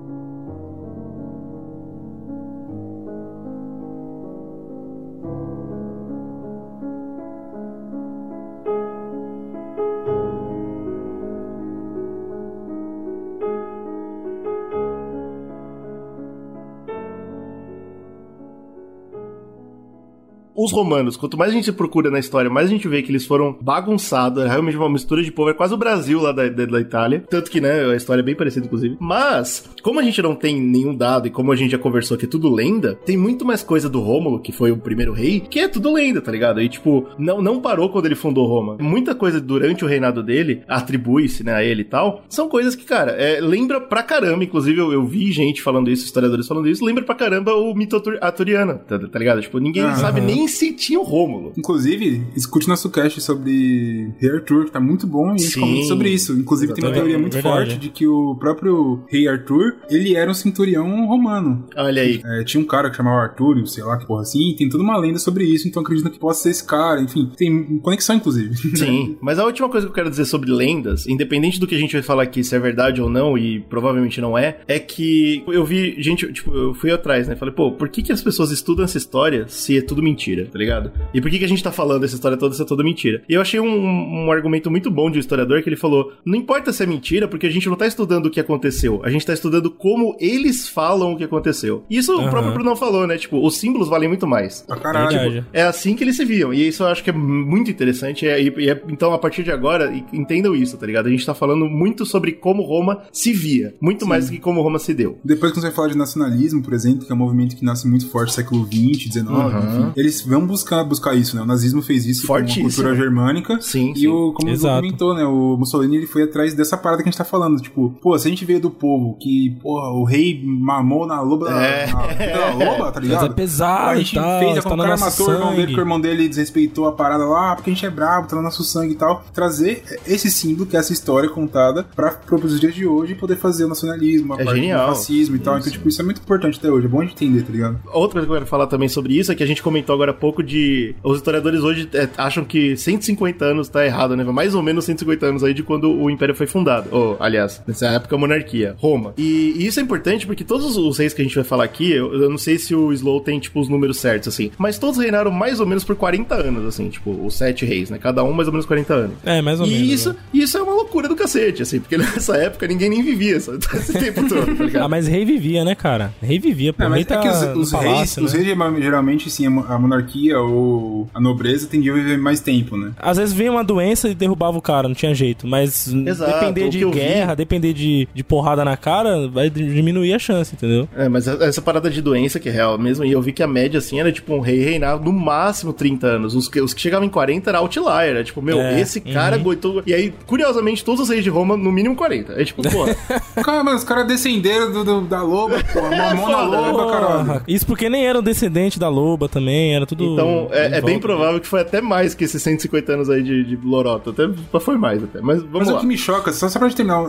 Os 20.57 20.71
romanos, 20.71 21.15
quanto 21.15 21.37
mais 21.37 21.51
a 21.51 21.53
gente 21.53 21.71
procura 21.71 22.09
na 22.09 22.17
história, 22.17 22.49
mais 22.49 22.67
a 22.67 22.71
gente 22.71 22.87
vê 22.87 23.03
que 23.03 23.11
eles 23.11 23.25
foram 23.25 23.55
bagunçados, 23.61 24.43
é 24.43 24.47
realmente 24.47 24.75
uma 24.75 24.89
mistura 24.89 25.21
de 25.21 25.31
povo, 25.31 25.49
é 25.51 25.53
quase 25.53 25.73
o 25.73 25.77
Brasil 25.77 26.19
lá 26.19 26.31
da, 26.31 26.47
da, 26.49 26.65
da 26.65 26.81
Itália. 26.81 27.23
Tanto 27.29 27.51
que, 27.51 27.61
né, 27.61 27.85
a 27.91 27.95
história 27.95 28.21
é 28.21 28.23
bem 28.23 28.35
parecida, 28.35 28.65
inclusive. 28.65 28.97
Mas, 28.99 29.69
como 29.83 29.99
a 29.99 30.03
gente 30.03 30.19
não 30.21 30.33
tem 30.35 30.59
nenhum 30.59 30.95
dado 30.95 31.27
e 31.27 31.29
como 31.29 31.51
a 31.51 31.55
gente 31.55 31.71
já 31.71 31.77
conversou 31.77 32.17
que 32.17 32.25
é 32.25 32.27
tudo 32.27 32.51
lenda, 32.53 32.95
tem 33.05 33.15
muito 33.15 33.45
mais 33.45 33.61
coisa 33.61 33.87
do 33.87 33.99
Rômulo, 33.99 34.39
que 34.41 34.51
foi 34.51 34.71
o 34.71 34.77
primeiro 34.77 35.13
rei, 35.13 35.39
que 35.41 35.59
é 35.59 35.67
tudo 35.67 35.93
lenda, 35.93 36.21
tá 36.21 36.31
ligado? 36.31 36.59
E, 36.59 36.67
tipo, 36.67 37.05
não, 37.19 37.39
não 37.41 37.61
parou 37.61 37.89
quando 37.89 38.07
ele 38.07 38.15
fundou 38.15 38.47
Roma. 38.47 38.77
Muita 38.79 39.13
coisa 39.13 39.39
durante 39.39 39.85
o 39.85 39.87
reinado 39.87 40.23
dele, 40.23 40.63
atribui-se, 40.67 41.43
né, 41.43 41.53
a 41.53 41.63
ele 41.63 41.81
e 41.81 41.85
tal, 41.85 42.23
são 42.27 42.49
coisas 42.49 42.75
que, 42.75 42.83
cara, 42.83 43.11
é, 43.11 43.39
lembra 43.39 43.79
pra 43.79 44.01
caramba, 44.01 44.43
inclusive 44.43 44.79
eu, 44.79 44.91
eu 44.91 45.05
vi 45.05 45.31
gente 45.31 45.61
falando 45.61 45.91
isso, 45.91 46.03
historiadores 46.05 46.47
falando 46.47 46.67
isso, 46.67 46.83
lembra 46.83 47.03
pra 47.03 47.13
caramba 47.13 47.53
o 47.53 47.75
mito 47.75 47.95
atur- 47.95 48.17
arturiano, 48.21 48.79
tá, 48.87 48.97
tá 48.97 49.19
ligado? 49.19 49.39
Tipo, 49.41 49.59
ninguém 49.59 49.83
Aham. 49.83 49.95
sabe 49.95 50.19
nem 50.21 50.46
se 50.47 50.73
tinha 50.73 50.99
o 50.99 51.03
Rômulo. 51.03 51.53
Inclusive, 51.57 52.23
escute 52.35 52.67
nosso 52.67 52.89
cast 52.89 53.19
sobre 53.21 54.11
Rei 54.19 54.31
Arthur, 54.31 54.65
que 54.65 54.71
tá 54.71 54.79
muito 54.79 55.07
bom, 55.07 55.31
e 55.31 55.35
a 55.35 55.37
gente 55.37 55.53
Sim. 55.53 55.59
comenta 55.59 55.87
sobre 55.87 56.09
isso. 56.09 56.33
Inclusive, 56.33 56.73
tem 56.73 56.83
uma 56.83 56.93
teoria 56.93 57.17
muito 57.17 57.33
Verdade. 57.33 57.55
forte 57.55 57.77
de 57.77 57.89
que 57.89 58.07
o 58.07 58.35
próprio 58.35 59.03
Rei 59.07 59.27
Arthur, 59.27 59.77
ele 59.89 60.15
era 60.15 60.29
um 60.29 60.33
centurião 60.33 61.05
romano. 61.07 61.65
Olha 61.75 62.01
aí. 62.01 62.21
É, 62.23 62.43
tinha 62.43 62.61
um 62.61 62.65
cara 62.65 62.89
que 62.89 62.97
chamava 62.97 63.21
Artúrio, 63.21 63.65
sei 63.67 63.83
lá 63.83 63.97
que 63.97 64.05
porra 64.05 64.21
assim, 64.21 64.51
e 64.51 64.55
tem 64.55 64.69
toda 64.69 64.83
uma 64.83 64.97
lenda 64.97 65.19
sobre 65.19 65.43
isso, 65.45 65.67
então 65.67 65.81
acredito 65.81 66.09
que 66.09 66.19
possa 66.19 66.43
ser 66.43 66.49
esse 66.49 66.63
cara, 66.63 67.01
enfim, 67.01 67.31
tem 67.35 67.79
conexão 67.79 68.15
inclusive. 68.15 68.55
Sim, 68.77 69.17
mas 69.21 69.39
a 69.39 69.45
última 69.45 69.69
coisa 69.69 69.85
que 69.85 69.91
eu 69.91 69.95
quero 69.95 70.09
dizer 70.09 70.25
sobre 70.25 70.51
lendas, 70.51 71.07
independente 71.07 71.59
do 71.59 71.67
que 71.67 71.75
a 71.75 71.79
gente 71.79 71.93
vai 71.93 72.01
falar 72.01 72.23
aqui, 72.23 72.43
se 72.43 72.55
é 72.55 72.59
verdade 72.59 73.01
ou 73.01 73.09
não, 73.09 73.37
e 73.37 73.59
provavelmente 73.59 74.21
não 74.21 74.37
é, 74.37 74.59
é 74.67 74.79
que 74.79 75.43
eu 75.47 75.65
vi 75.65 76.01
gente, 76.01 76.31
tipo, 76.31 76.53
eu 76.53 76.73
fui 76.73 76.91
atrás, 76.91 77.27
né? 77.27 77.35
Falei, 77.35 77.53
pô, 77.53 77.71
por 77.71 77.89
que, 77.89 78.01
que 78.01 78.11
as 78.11 78.21
pessoas 78.21 78.51
estudam 78.51 78.85
essa 78.85 78.97
história 78.97 79.45
se 79.47 79.77
é 79.77 79.81
tudo 79.81 80.01
mentira, 80.01 80.36
tá 80.45 80.57
ligado? 80.57 80.91
E 81.13 81.21
por 81.21 81.29
que, 81.31 81.39
que 81.39 81.45
a 81.45 81.47
gente 81.49 81.63
tá 81.63 81.71
falando 81.71 82.03
essa 82.03 82.15
história 82.15 82.37
toda 82.37 82.53
se 82.55 82.61
é 82.61 82.65
toda 82.65 82.83
mentira? 82.83 83.21
E 83.27 83.33
eu 83.33 83.41
achei 83.41 83.59
um, 83.59 84.25
um 84.25 84.31
argumento 84.31 84.69
muito 84.71 84.89
bom 84.91 85.09
de 85.09 85.17
um 85.17 85.19
historiador 85.19 85.61
que 85.61 85.69
ele 85.69 85.75
falou: 85.75 86.13
não 86.25 86.35
importa 86.37 86.71
se 86.71 86.83
é 86.83 86.85
mentira, 86.85 87.27
porque 87.27 87.47
a 87.47 87.49
gente 87.51 87.67
não 87.69 87.75
tá 87.75 87.87
estudando 87.87 88.27
o 88.27 88.29
que 88.31 88.39
aconteceu, 88.39 89.01
a 89.03 89.09
gente 89.09 89.25
tá 89.25 89.33
estudando 89.33 89.69
como 89.71 90.15
eles 90.19 90.67
falam 90.67 91.13
o 91.13 91.17
que 91.17 91.23
aconteceu. 91.23 91.83
E 91.89 91.97
isso 91.97 92.13
o 92.15 92.19
Aham. 92.21 92.29
próprio 92.29 92.53
Bruno 92.53 92.75
falou, 92.75 93.05
né? 93.07 93.17
Tipo, 93.17 93.45
os 93.45 93.57
símbolos 93.57 93.87
valem 93.89 94.07
muito 94.09 94.27
mais. 94.27 94.61
Pra 94.61 94.77
caralho. 94.77 95.07
Verdade. 95.31 95.45
É 95.53 95.63
assim 95.63 95.95
que 95.95 96.03
eles 96.03 96.15
se 96.15 96.25
viam. 96.25 96.53
E 96.53 96.67
isso 96.67 96.83
eu 96.83 96.87
acho 96.87 97.03
que 97.03 97.09
é 97.09 97.13
muito 97.13 97.69
interessante. 97.71 98.27
É- 98.27 98.41
e- 98.41 98.53
e 98.57 98.69
é- 98.69 98.81
então, 98.89 99.13
a 99.13 99.17
partir 99.19 99.43
de 99.43 99.51
agora, 99.51 99.93
entendam 100.13 100.55
isso, 100.55 100.77
tá 100.77 100.85
ligado? 100.85 101.07
A 101.07 101.09
gente 101.09 101.25
tá 101.25 101.33
falando 101.33 101.65
muito 101.65 102.05
sobre 102.05 102.31
como 102.33 102.63
Roma 102.63 103.03
se 103.11 103.31
via. 103.33 103.73
Muito 103.81 104.05
mais 104.07 104.27
do 104.27 104.33
que 104.33 104.39
como 104.39 104.61
Roma 104.61 104.79
se 104.79 104.93
deu. 104.93 105.19
Depois 105.23 105.51
que 105.51 105.59
você 105.59 105.67
vai 105.67 105.75
falar 105.75 105.87
de 105.89 105.97
nacionalismo, 105.97 106.61
por 106.61 106.73
exemplo, 106.73 107.05
que 107.05 107.11
é 107.11 107.15
um 107.15 107.17
movimento 107.17 107.55
que 107.55 107.63
nasce 107.65 107.87
muito 107.87 108.07
forte 108.09 108.27
no 108.29 108.33
século 108.33 108.65
XX, 108.65 109.03
XIX, 109.11 109.27
Uhum. 109.29 109.57
enfim, 109.59 109.93
eles 109.95 110.21
vão 110.27 110.45
buscar, 110.45 110.83
buscar 110.83 111.15
isso, 111.15 111.35
né? 111.35 111.41
O 111.41 111.45
nazismo 111.45 111.81
fez 111.81 112.05
isso 112.05 112.21
com 112.21 112.27
Fortíssimo. 112.27 112.67
a 112.67 112.69
cultura 112.69 112.95
germânica. 112.95 113.59
Sim, 113.61 113.91
E 113.93 113.99
sim. 114.01 114.07
o, 114.07 114.33
como 114.33 114.49
Exato. 114.49 114.81
comentou, 114.81 115.13
né? 115.15 115.23
O 115.25 115.55
Mussolini 115.57 115.97
ele 115.97 116.07
foi 116.07 116.23
atrás 116.23 116.53
dessa 116.53 116.77
parada 116.77 117.01
que 117.03 117.09
a 117.09 117.11
gente 117.11 117.17
tá 117.17 117.25
falando. 117.25 117.59
Tipo, 117.61 117.89
pô, 118.01 118.17
se 118.17 118.27
a 118.27 118.29
gente 118.29 118.45
veio 118.45 118.59
do 118.59 118.69
povo 118.69 119.17
que, 119.19 119.57
porra, 119.61 119.89
o 119.91 120.03
rei 120.03 120.41
mamou 120.43 121.05
na 121.07 121.21
loba 121.21 121.49
É. 121.51 121.87
na, 121.87 122.57
na 122.57 122.65
loba, 122.65 122.91
tá 122.93 122.99
ligado? 122.99 123.21
Mas 123.21 123.31
é 123.31 123.33
pesado 123.33 123.89
a 123.89 123.95
gente 123.97 124.15
tal, 124.15 124.39
fez, 124.39 124.63
tá 124.63 124.73
o 124.73 124.77
cara 124.77 124.97
matou 124.97 125.27
o 125.27 125.31
irmão 125.31 125.49
dele, 125.49 125.61
sangue. 125.61 125.73
que 125.73 125.79
o 125.79 125.81
irmão 125.81 126.01
dele 126.01 126.27
desrespeitou 126.29 126.87
a 126.87 126.91
parada 126.91 127.25
lá, 127.25 127.51
"Ah, 127.51 127.55
porque 127.55 127.69
a 127.69 127.73
gente 127.73 127.85
é 127.85 127.89
brabo, 127.89 128.27
tá 128.27 128.35
no 128.35 128.41
nosso 128.41 128.63
sangue 128.63 128.93
e 128.93 128.97
tal. 128.97 129.23
Trazer 129.33 129.83
esse 130.05 130.29
símbolo, 130.29 130.65
que 130.65 130.75
é 130.75 130.79
essa 130.79 130.93
história 130.93 131.29
contada, 131.29 131.83
pra, 131.95 132.11
pros 132.11 132.59
dias 132.59 132.73
de 132.75 132.85
hoje 132.85 133.15
poder 133.15 133.35
fazer 133.37 133.65
o 133.65 133.67
nacionalismo, 133.67 134.33
a 134.33 134.41
É 134.41 134.45
parte 134.45 134.59
genial. 134.59 134.89
do 134.89 134.95
fascismo 134.95 135.35
e 135.35 135.39
tal. 135.39 135.57
Então, 135.57 135.71
tipo, 135.71 135.87
isso 135.87 136.01
é 136.01 136.05
muito 136.05 136.21
importante 136.21 136.57
até 136.59 136.69
hoje. 136.69 136.85
É 136.85 136.89
bom 136.89 137.01
a 137.01 137.03
gente 137.05 137.13
entender, 137.13 137.43
tá 137.43 137.51
ligado? 137.51 137.79
Outra 137.93 138.13
coisa 138.13 138.27
que 138.27 138.31
eu 138.31 138.35
quero 138.37 138.45
falar 138.45 138.67
também 138.67 138.89
sobre 138.89 139.17
isso 139.17 139.31
é 139.31 139.35
que 139.35 139.43
a 139.43 139.47
gente 139.47 139.61
comentou 139.63 139.93
agora 139.93 140.13
pouco 140.17 140.43
de. 140.43 140.95
Os 141.03 141.17
historiadores 141.17 141.61
hoje 141.61 141.89
é, 141.93 142.07
acham 142.17 142.43
que 142.43 142.75
150 142.75 143.45
anos 143.45 143.69
tá 143.69 143.85
errado, 143.85 144.15
né? 144.15 144.23
Mais 144.23 144.53
ou 144.55 144.61
menos 144.61 144.85
150 144.85 145.25
anos 145.25 145.43
aí 145.43 145.53
de 145.53 145.63
quando 145.63 145.91
o 145.91 146.09
Império 146.09 146.35
foi 146.35 146.47
fundado. 146.47 146.89
Ou, 146.91 147.17
aliás, 147.19 147.61
nessa 147.67 147.87
época 147.87 148.15
a 148.15 148.19
monarquia, 148.19 148.75
Roma. 148.77 149.13
E, 149.17 149.53
e 149.57 149.65
isso 149.67 149.79
é 149.79 149.83
importante 149.83 150.25
porque 150.25 150.43
todos 150.43 150.77
os 150.77 150.97
reis 150.97 151.13
que 151.13 151.21
a 151.21 151.25
gente 151.25 151.35
vai 151.35 151.43
falar 151.43 151.63
aqui, 151.63 151.91
eu, 151.91 152.13
eu 152.13 152.29
não 152.29 152.37
sei 152.37 152.57
se 152.57 152.73
o 152.75 152.91
Slow 152.93 153.21
tem, 153.21 153.39
tipo, 153.39 153.59
os 153.59 153.69
números 153.69 153.97
certos, 153.97 154.29
assim, 154.29 154.51
mas 154.57 154.77
todos 154.77 154.97
reinaram 154.99 155.31
mais 155.31 155.59
ou 155.59 155.65
menos 155.65 155.83
por 155.83 155.95
40 155.95 156.35
anos, 156.35 156.65
assim, 156.65 156.89
tipo, 156.89 157.11
os 157.25 157.35
sete 157.35 157.65
reis, 157.65 157.89
né? 157.89 157.97
Cada 157.97 158.23
um 158.23 158.31
mais 158.33 158.47
ou 158.47 158.53
menos 158.53 158.65
40 158.65 158.93
anos. 158.93 159.15
É, 159.25 159.41
mais 159.41 159.59
ou 159.59 159.67
e 159.67 159.71
menos. 159.71 159.89
isso, 159.91 160.09
né? 160.09 160.15
isso 160.33 160.57
é 160.57 160.61
uma 160.61 160.73
loucura 160.73 161.07
do 161.07 161.15
cacete, 161.15 161.61
assim, 161.61 161.79
porque 161.79 161.97
nessa 161.97 162.35
época 162.37 162.67
ninguém 162.67 162.89
nem 162.89 163.03
vivia 163.03 163.37
esse, 163.37 163.51
esse 163.51 163.93
tempo 163.97 164.27
todo, 164.27 164.55
tá 164.55 164.63
ligado? 164.63 164.83
Ah, 164.83 164.87
mas 164.89 165.07
rei 165.07 165.25
vivia, 165.25 165.63
né, 165.63 165.75
cara? 165.75 166.13
Rei 166.21 166.39
vivia, 166.39 166.73
pô. 166.73 166.83
É, 166.83 166.87
o 166.87 166.89
mas 166.89 166.95
rei 166.97 167.05
tá 167.05 167.15
é 167.15 167.21
que 167.21 167.27
os, 167.29 167.41
os 167.57 167.71
reis, 167.71 167.85
palácio, 167.85 168.23
os 168.23 168.33
né? 168.33 168.39
reis 168.39 168.57
geralmente, 168.83 169.29
sim, 169.29 169.45
a 169.45 169.49
mo- 169.49 169.65
a 169.67 169.77
monarquia 170.07 170.39
ou 170.39 171.07
a 171.13 171.19
nobreza 171.19 171.67
tendiam 171.67 171.95
a 171.95 171.99
viver 171.99 172.17
mais 172.17 172.39
tempo, 172.39 172.77
né? 172.77 172.91
Às 172.97 173.17
vezes 173.17 173.33
vinha 173.33 173.51
uma 173.51 173.63
doença 173.63 174.09
e 174.09 174.15
derrubava 174.15 174.57
o 174.57 174.61
cara, 174.61 174.87
não 174.87 174.95
tinha 174.95 175.13
jeito. 175.13 175.45
Mas 175.45 175.87
Exato, 175.93 176.31
depender 176.33 176.69
de 176.69 176.81
eu 176.81 176.91
vi- 176.91 176.99
guerra, 176.99 177.35
depender 177.35 177.73
de, 177.73 178.07
de 178.13 178.23
porrada 178.23 178.63
na 178.63 178.77
cara, 178.77 179.27
vai 179.27 179.49
diminuir 179.49 180.13
a 180.13 180.19
chance, 180.19 180.53
entendeu? 180.55 180.87
É, 180.95 181.09
mas 181.09 181.27
essa 181.27 181.61
parada 181.61 181.89
de 181.89 182.01
doença 182.01 182.39
que 182.39 182.49
é 182.49 182.51
real 182.51 182.77
mesmo, 182.77 183.03
e 183.05 183.11
eu 183.11 183.21
vi 183.21 183.31
que 183.33 183.43
a 183.43 183.47
média, 183.47 183.77
assim, 183.77 183.99
era 183.99 184.11
tipo 184.11 184.33
um 184.33 184.39
rei 184.39 184.59
reinar 184.63 184.99
no 185.01 185.11
máximo 185.11 185.73
30 185.73 186.07
anos. 186.07 186.35
Os 186.35 186.47
que, 186.47 186.61
os 186.61 186.73
que 186.73 186.81
chegavam 186.81 187.05
em 187.05 187.09
40 187.09 187.49
era 187.49 187.59
outlier, 187.59 188.09
era 188.09 188.23
tipo, 188.23 188.41
meu, 188.41 188.59
É, 188.59 188.79
esse 188.79 189.01
cara 189.01 189.35
aguentou. 189.35 189.83
E 189.85 189.93
aí, 189.93 190.13
curiosamente, 190.25 190.83
todos 190.83 191.01
os 191.01 191.09
reis 191.09 191.23
de 191.23 191.29
Roma, 191.29 191.57
no 191.57 191.71
mínimo 191.71 191.95
40. 191.95 192.33
É 192.41 192.45
tipo, 192.45 192.61
pô, 192.63 192.85
Cara, 193.43 193.63
mas 193.63 193.75
os 193.75 193.83
caras 193.83 194.07
descenderam 194.07 194.71
do, 194.71 194.83
do- 194.83 195.01
da 195.01 195.21
loba, 195.21 195.57
pô. 195.73 195.81
Mamou 195.97 196.29
na 196.29 196.37
foda, 196.37 196.61
né? 196.61 196.71
loba, 196.71 196.91
caralho. 196.91 197.41
Isso 197.47 197.65
porque 197.65 197.89
nem 197.89 198.05
eram 198.05 198.21
descendente 198.21 198.79
da 198.79 198.89
loba 198.89 199.27
também, 199.29 199.75
era 199.75 199.85
tudo 199.85 199.96
tudo. 199.97 200.13
Então, 200.13 200.47
é, 200.51 200.77
é 200.77 200.81
bem 200.81 200.99
provável 200.99 201.39
que 201.39 201.47
foi 201.47 201.61
até 201.61 201.81
mais 201.81 202.13
que 202.13 202.23
esses 202.23 202.41
150 202.41 202.93
anos 202.93 203.09
aí 203.09 203.21
de, 203.23 203.43
de 203.43 203.55
lorota. 203.57 204.11
Até 204.11 204.59
foi 204.59 204.77
mais 204.77 205.03
até. 205.03 205.19
Mas 205.21 205.41
vamos 205.41 205.59
Mas 205.59 205.67
lá. 205.69 205.77
o 205.77 205.79
que 205.79 205.85
me 205.87 205.97
choca, 205.97 206.31
só, 206.31 206.47
só 206.49 206.59
pra 206.59 206.67
gente 206.67 206.77
terminar, 206.77 207.03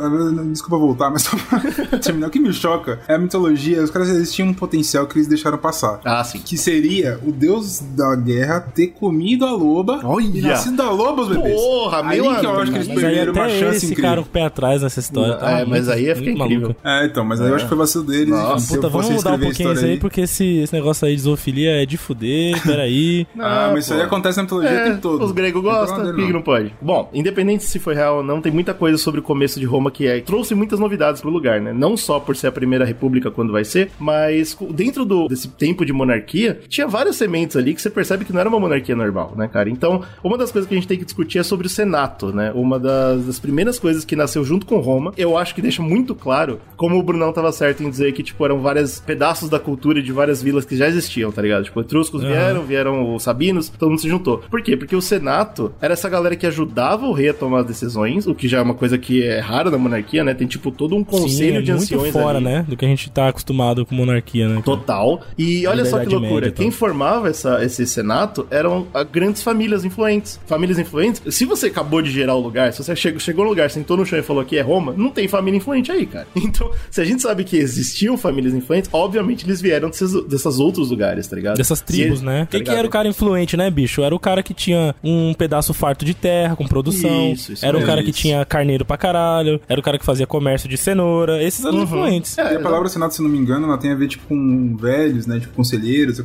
desculpa 0.50 0.76
voltar, 0.78 1.10
mas 1.10 1.22
só 1.22 1.36
pra 1.36 1.60
terminar, 1.98 2.28
o 2.28 2.30
que 2.30 2.40
me 2.40 2.52
choca 2.52 3.00
é 3.08 3.14
a 3.14 3.18
mitologia, 3.18 3.82
os 3.82 3.90
caras 3.90 4.08
eles 4.08 4.32
tinham 4.32 4.48
um 4.48 4.54
potencial 4.54 5.06
que 5.06 5.16
eles 5.18 5.26
deixaram 5.28 5.58
passar. 5.58 6.00
Ah, 6.04 6.22
sim. 6.24 6.38
Que 6.44 6.56
seria 6.56 7.18
o 7.26 7.32
deus 7.32 7.80
da 7.96 8.14
guerra 8.16 8.60
ter 8.60 8.88
comido 8.88 9.44
a 9.44 9.52
loba 9.52 10.00
Olha! 10.04 10.24
e 10.24 10.40
nascido 10.40 10.76
da 10.76 10.90
loba 10.90 11.22
os 11.22 11.28
bebês. 11.28 11.54
Porra, 11.60 12.02
aí 12.08 12.20
meu 12.20 12.34
que 12.38 12.46
eu 12.46 12.60
acho 12.60 12.70
que 12.72 12.78
eles 12.78 12.88
Mas 12.88 12.96
aí 12.98 13.04
perderam 13.04 13.32
uma 13.32 13.48
chance 13.48 13.76
esse 13.76 13.86
incrível. 13.86 14.10
cara 14.10 14.22
com 14.22 14.28
o 14.28 14.30
pé 14.30 14.42
atrás 14.44 14.82
nessa 14.82 15.00
história. 15.00 15.32
Não, 15.34 15.38
tá 15.40 15.50
é, 15.50 15.64
mas 15.64 15.86
muito- 15.86 15.90
aí 15.92 16.04
ia 16.04 16.16
ficar 16.16 16.30
muito 16.30 16.42
incrível. 16.44 16.60
maluco. 16.68 16.80
É, 16.84 17.06
então, 17.06 17.24
mas 17.24 17.40
aí 17.40 17.48
eu 17.48 17.54
acho 17.54 17.64
que 17.64 17.68
foi 17.68 17.78
vacilo 17.78 18.04
deles. 18.04 18.28
Nossa. 18.28 18.74
Puta, 18.74 18.88
vamos 18.88 19.08
mudar 19.10 19.32
um 19.34 19.38
pouquinho 19.38 19.72
isso 19.72 19.84
aí, 19.84 19.98
porque 19.98 20.20
esse, 20.22 20.58
esse 20.58 20.72
negócio 20.72 21.06
aí 21.06 21.14
de 21.14 21.22
zoofilia 21.22 21.82
é 21.82 21.86
de 21.86 21.96
fuder, 21.96 22.60
peraí. 22.78 23.26
Ah, 23.38 23.70
mas 23.72 23.84
isso 23.84 23.94
aí 23.94 24.00
pô. 24.00 24.06
acontece 24.06 24.36
na 24.36 24.42
mitologia 24.44 24.70
o 24.70 24.74
É, 24.74 24.84
tempo 24.84 25.00
todo. 25.00 25.24
os 25.24 25.32
gregos 25.32 25.62
gostam, 25.62 26.04
por 26.04 26.14
que, 26.16 26.26
que 26.26 26.32
não. 26.32 26.42
pode? 26.42 26.74
Bom, 26.80 27.10
independente 27.12 27.64
se 27.64 27.78
foi 27.78 27.94
real 27.94 28.18
ou 28.18 28.22
não, 28.22 28.40
tem 28.40 28.52
muita 28.52 28.74
coisa 28.74 28.96
sobre 28.98 29.20
o 29.20 29.22
começo 29.22 29.58
de 29.60 29.66
Roma 29.66 29.90
que 29.90 30.06
é, 30.06 30.20
trouxe 30.20 30.54
muitas 30.54 30.78
novidades 30.78 31.20
pro 31.20 31.30
lugar, 31.30 31.60
né? 31.60 31.72
Não 31.72 31.96
só 31.96 32.18
por 32.20 32.36
ser 32.36 32.46
a 32.48 32.52
primeira 32.52 32.84
república 32.84 33.30
quando 33.30 33.52
vai 33.52 33.64
ser, 33.64 33.90
mas 33.98 34.56
dentro 34.70 35.04
do, 35.04 35.28
desse 35.28 35.48
tempo 35.48 35.84
de 35.84 35.92
monarquia, 35.92 36.60
tinha 36.68 36.86
várias 36.86 37.16
sementes 37.16 37.56
ali 37.56 37.74
que 37.74 37.82
você 37.82 37.90
percebe 37.90 38.24
que 38.24 38.32
não 38.32 38.40
era 38.40 38.48
uma 38.48 38.60
monarquia 38.60 38.94
normal, 38.96 39.34
né, 39.36 39.48
cara? 39.48 39.68
Então, 39.68 40.02
uma 40.22 40.36
das 40.38 40.50
coisas 40.52 40.68
que 40.68 40.74
a 40.74 40.78
gente 40.78 40.88
tem 40.88 40.98
que 40.98 41.04
discutir 41.04 41.38
é 41.38 41.42
sobre 41.42 41.66
o 41.66 41.70
Senato, 41.70 42.32
né? 42.32 42.52
Uma 42.54 42.78
das, 42.78 43.24
das 43.26 43.38
primeiras 43.38 43.78
coisas 43.78 44.04
que 44.04 44.14
nasceu 44.16 44.44
junto 44.44 44.66
com 44.66 44.78
Roma, 44.78 45.12
eu 45.16 45.36
acho 45.36 45.54
que 45.54 45.62
deixa 45.62 45.82
muito 45.82 46.14
claro 46.14 46.60
como 46.76 46.98
o 46.98 47.02
Brunão 47.02 47.32
tava 47.32 47.50
certo 47.52 47.82
em 47.82 47.90
dizer 47.90 48.12
que, 48.12 48.22
tipo, 48.22 48.44
eram 48.44 48.60
vários 48.60 49.00
pedaços 49.00 49.48
da 49.48 49.58
cultura 49.58 50.02
de 50.02 50.12
várias 50.12 50.42
vilas 50.42 50.64
que 50.64 50.76
já 50.76 50.86
existiam, 50.88 51.30
tá 51.32 51.42
ligado? 51.42 51.64
Tipo, 51.64 51.80
etruscos 51.80 52.22
vieram, 52.22 52.62
vieram 52.68 53.14
os 53.14 53.22
sabinos, 53.22 53.68
todo 53.68 53.90
mundo 53.90 54.00
se 54.00 54.08
juntou. 54.08 54.38
Por 54.50 54.62
quê? 54.62 54.76
Porque 54.76 54.94
o 54.94 55.02
Senato 55.02 55.72
era 55.80 55.94
essa 55.94 56.08
galera 56.08 56.36
que 56.36 56.46
ajudava 56.46 57.06
o 57.06 57.12
rei 57.12 57.30
a 57.30 57.34
tomar 57.34 57.60
as 57.60 57.66
decisões, 57.66 58.26
o 58.26 58.34
que 58.34 58.46
já 58.46 58.58
é 58.58 58.62
uma 58.62 58.74
coisa 58.74 58.98
que 58.98 59.22
é 59.22 59.40
rara 59.40 59.70
na 59.70 59.78
monarquia, 59.78 60.22
né? 60.22 60.34
Tem, 60.34 60.46
tipo, 60.46 60.70
todo 60.70 60.94
um 60.94 61.02
conselho 61.02 61.28
Sim, 61.52 61.56
é 61.56 61.62
de 61.62 61.72
muito 61.72 61.82
anciões 61.82 62.12
fora, 62.12 62.38
ali. 62.38 62.44
né? 62.44 62.64
Do 62.68 62.76
que 62.76 62.84
a 62.84 62.88
gente 62.88 63.10
tá 63.10 63.28
acostumado 63.28 63.84
com 63.84 63.94
monarquia, 63.94 64.46
né? 64.46 64.54
cara? 64.54 64.64
Total. 64.64 65.20
E 65.36 65.66
olha 65.66 65.84
só 65.84 65.98
que 65.98 66.06
loucura. 66.06 66.46
Média, 66.46 66.52
Quem 66.52 66.70
formava 66.70 67.28
essa, 67.28 67.64
esse 67.64 67.86
senato 67.86 68.46
eram 68.50 68.86
ah, 68.92 69.02
grandes 69.02 69.42
famílias 69.42 69.84
influentes. 69.84 70.38
Famílias 70.46 70.78
influentes. 70.78 71.22
Se 71.34 71.44
você 71.44 71.66
acabou 71.66 72.02
de 72.02 72.10
gerar 72.10 72.34
o 72.34 72.40
lugar, 72.40 72.72
se 72.72 72.82
você 72.82 72.94
chegou, 72.94 73.20
chegou 73.20 73.44
no 73.44 73.50
lugar, 73.50 73.70
sentou 73.70 73.96
no 73.96 74.04
chão 74.04 74.18
e 74.18 74.22
falou 74.22 74.44
que 74.44 74.56
é 74.56 74.60
Roma, 74.60 74.94
não 74.96 75.10
tem 75.10 75.26
família 75.28 75.56
influente 75.56 75.90
aí, 75.90 76.06
cara. 76.06 76.26
Então, 76.48 76.70
se 76.90 77.00
a 77.00 77.04
gente 77.04 77.20
sabe 77.20 77.44
que 77.44 77.56
existiam 77.58 78.16
famílias 78.16 78.54
influentes, 78.54 78.88
obviamente 78.90 79.44
eles 79.44 79.60
vieram 79.60 79.90
desses, 79.90 80.12
dessas 80.24 80.58
outros 80.58 80.90
lugares, 80.90 81.26
tá 81.26 81.36
ligado? 81.36 81.56
Dessas 81.58 81.80
tribos, 81.82 82.22
né? 82.22 82.47
Tá 82.48 82.58
Quem 82.58 82.64
que 82.64 82.70
era 82.70 82.86
o 82.86 82.90
cara 82.90 83.08
influente, 83.08 83.56
né, 83.56 83.70
bicho? 83.70 84.02
Era 84.02 84.14
o 84.14 84.18
cara 84.18 84.42
que 84.42 84.54
tinha 84.54 84.94
um 85.02 85.34
pedaço 85.34 85.72
farto 85.74 86.04
de 86.04 86.14
terra 86.14 86.56
com 86.56 86.66
produção. 86.66 87.32
Isso, 87.32 87.52
isso 87.52 87.64
era 87.64 87.76
o 87.76 87.84
cara 87.84 88.02
que 88.02 88.10
isso. 88.10 88.20
tinha 88.20 88.44
carneiro 88.44 88.84
pra 88.84 88.96
caralho. 88.96 89.60
Era 89.68 89.80
o 89.80 89.82
cara 89.82 89.98
que 89.98 90.04
fazia 90.04 90.26
comércio 90.26 90.68
de 90.68 90.76
cenoura. 90.76 91.42
Esses 91.42 91.64
eram 91.64 91.78
os 91.78 91.84
influentes. 91.84 92.38
É, 92.38 92.54
E 92.54 92.56
a 92.56 92.60
palavra 92.60 92.88
Senado, 92.88 93.12
se 93.12 93.22
não 93.22 93.28
me 93.28 93.38
engano, 93.38 93.66
ela 93.66 93.78
tem 93.78 93.92
a 93.92 93.94
ver, 93.94 94.08
tipo, 94.08 94.26
com 94.26 94.76
velhos, 94.76 95.26
né? 95.26 95.40
Tipo, 95.40 95.54
conselheiros. 95.54 96.18
É 96.18 96.24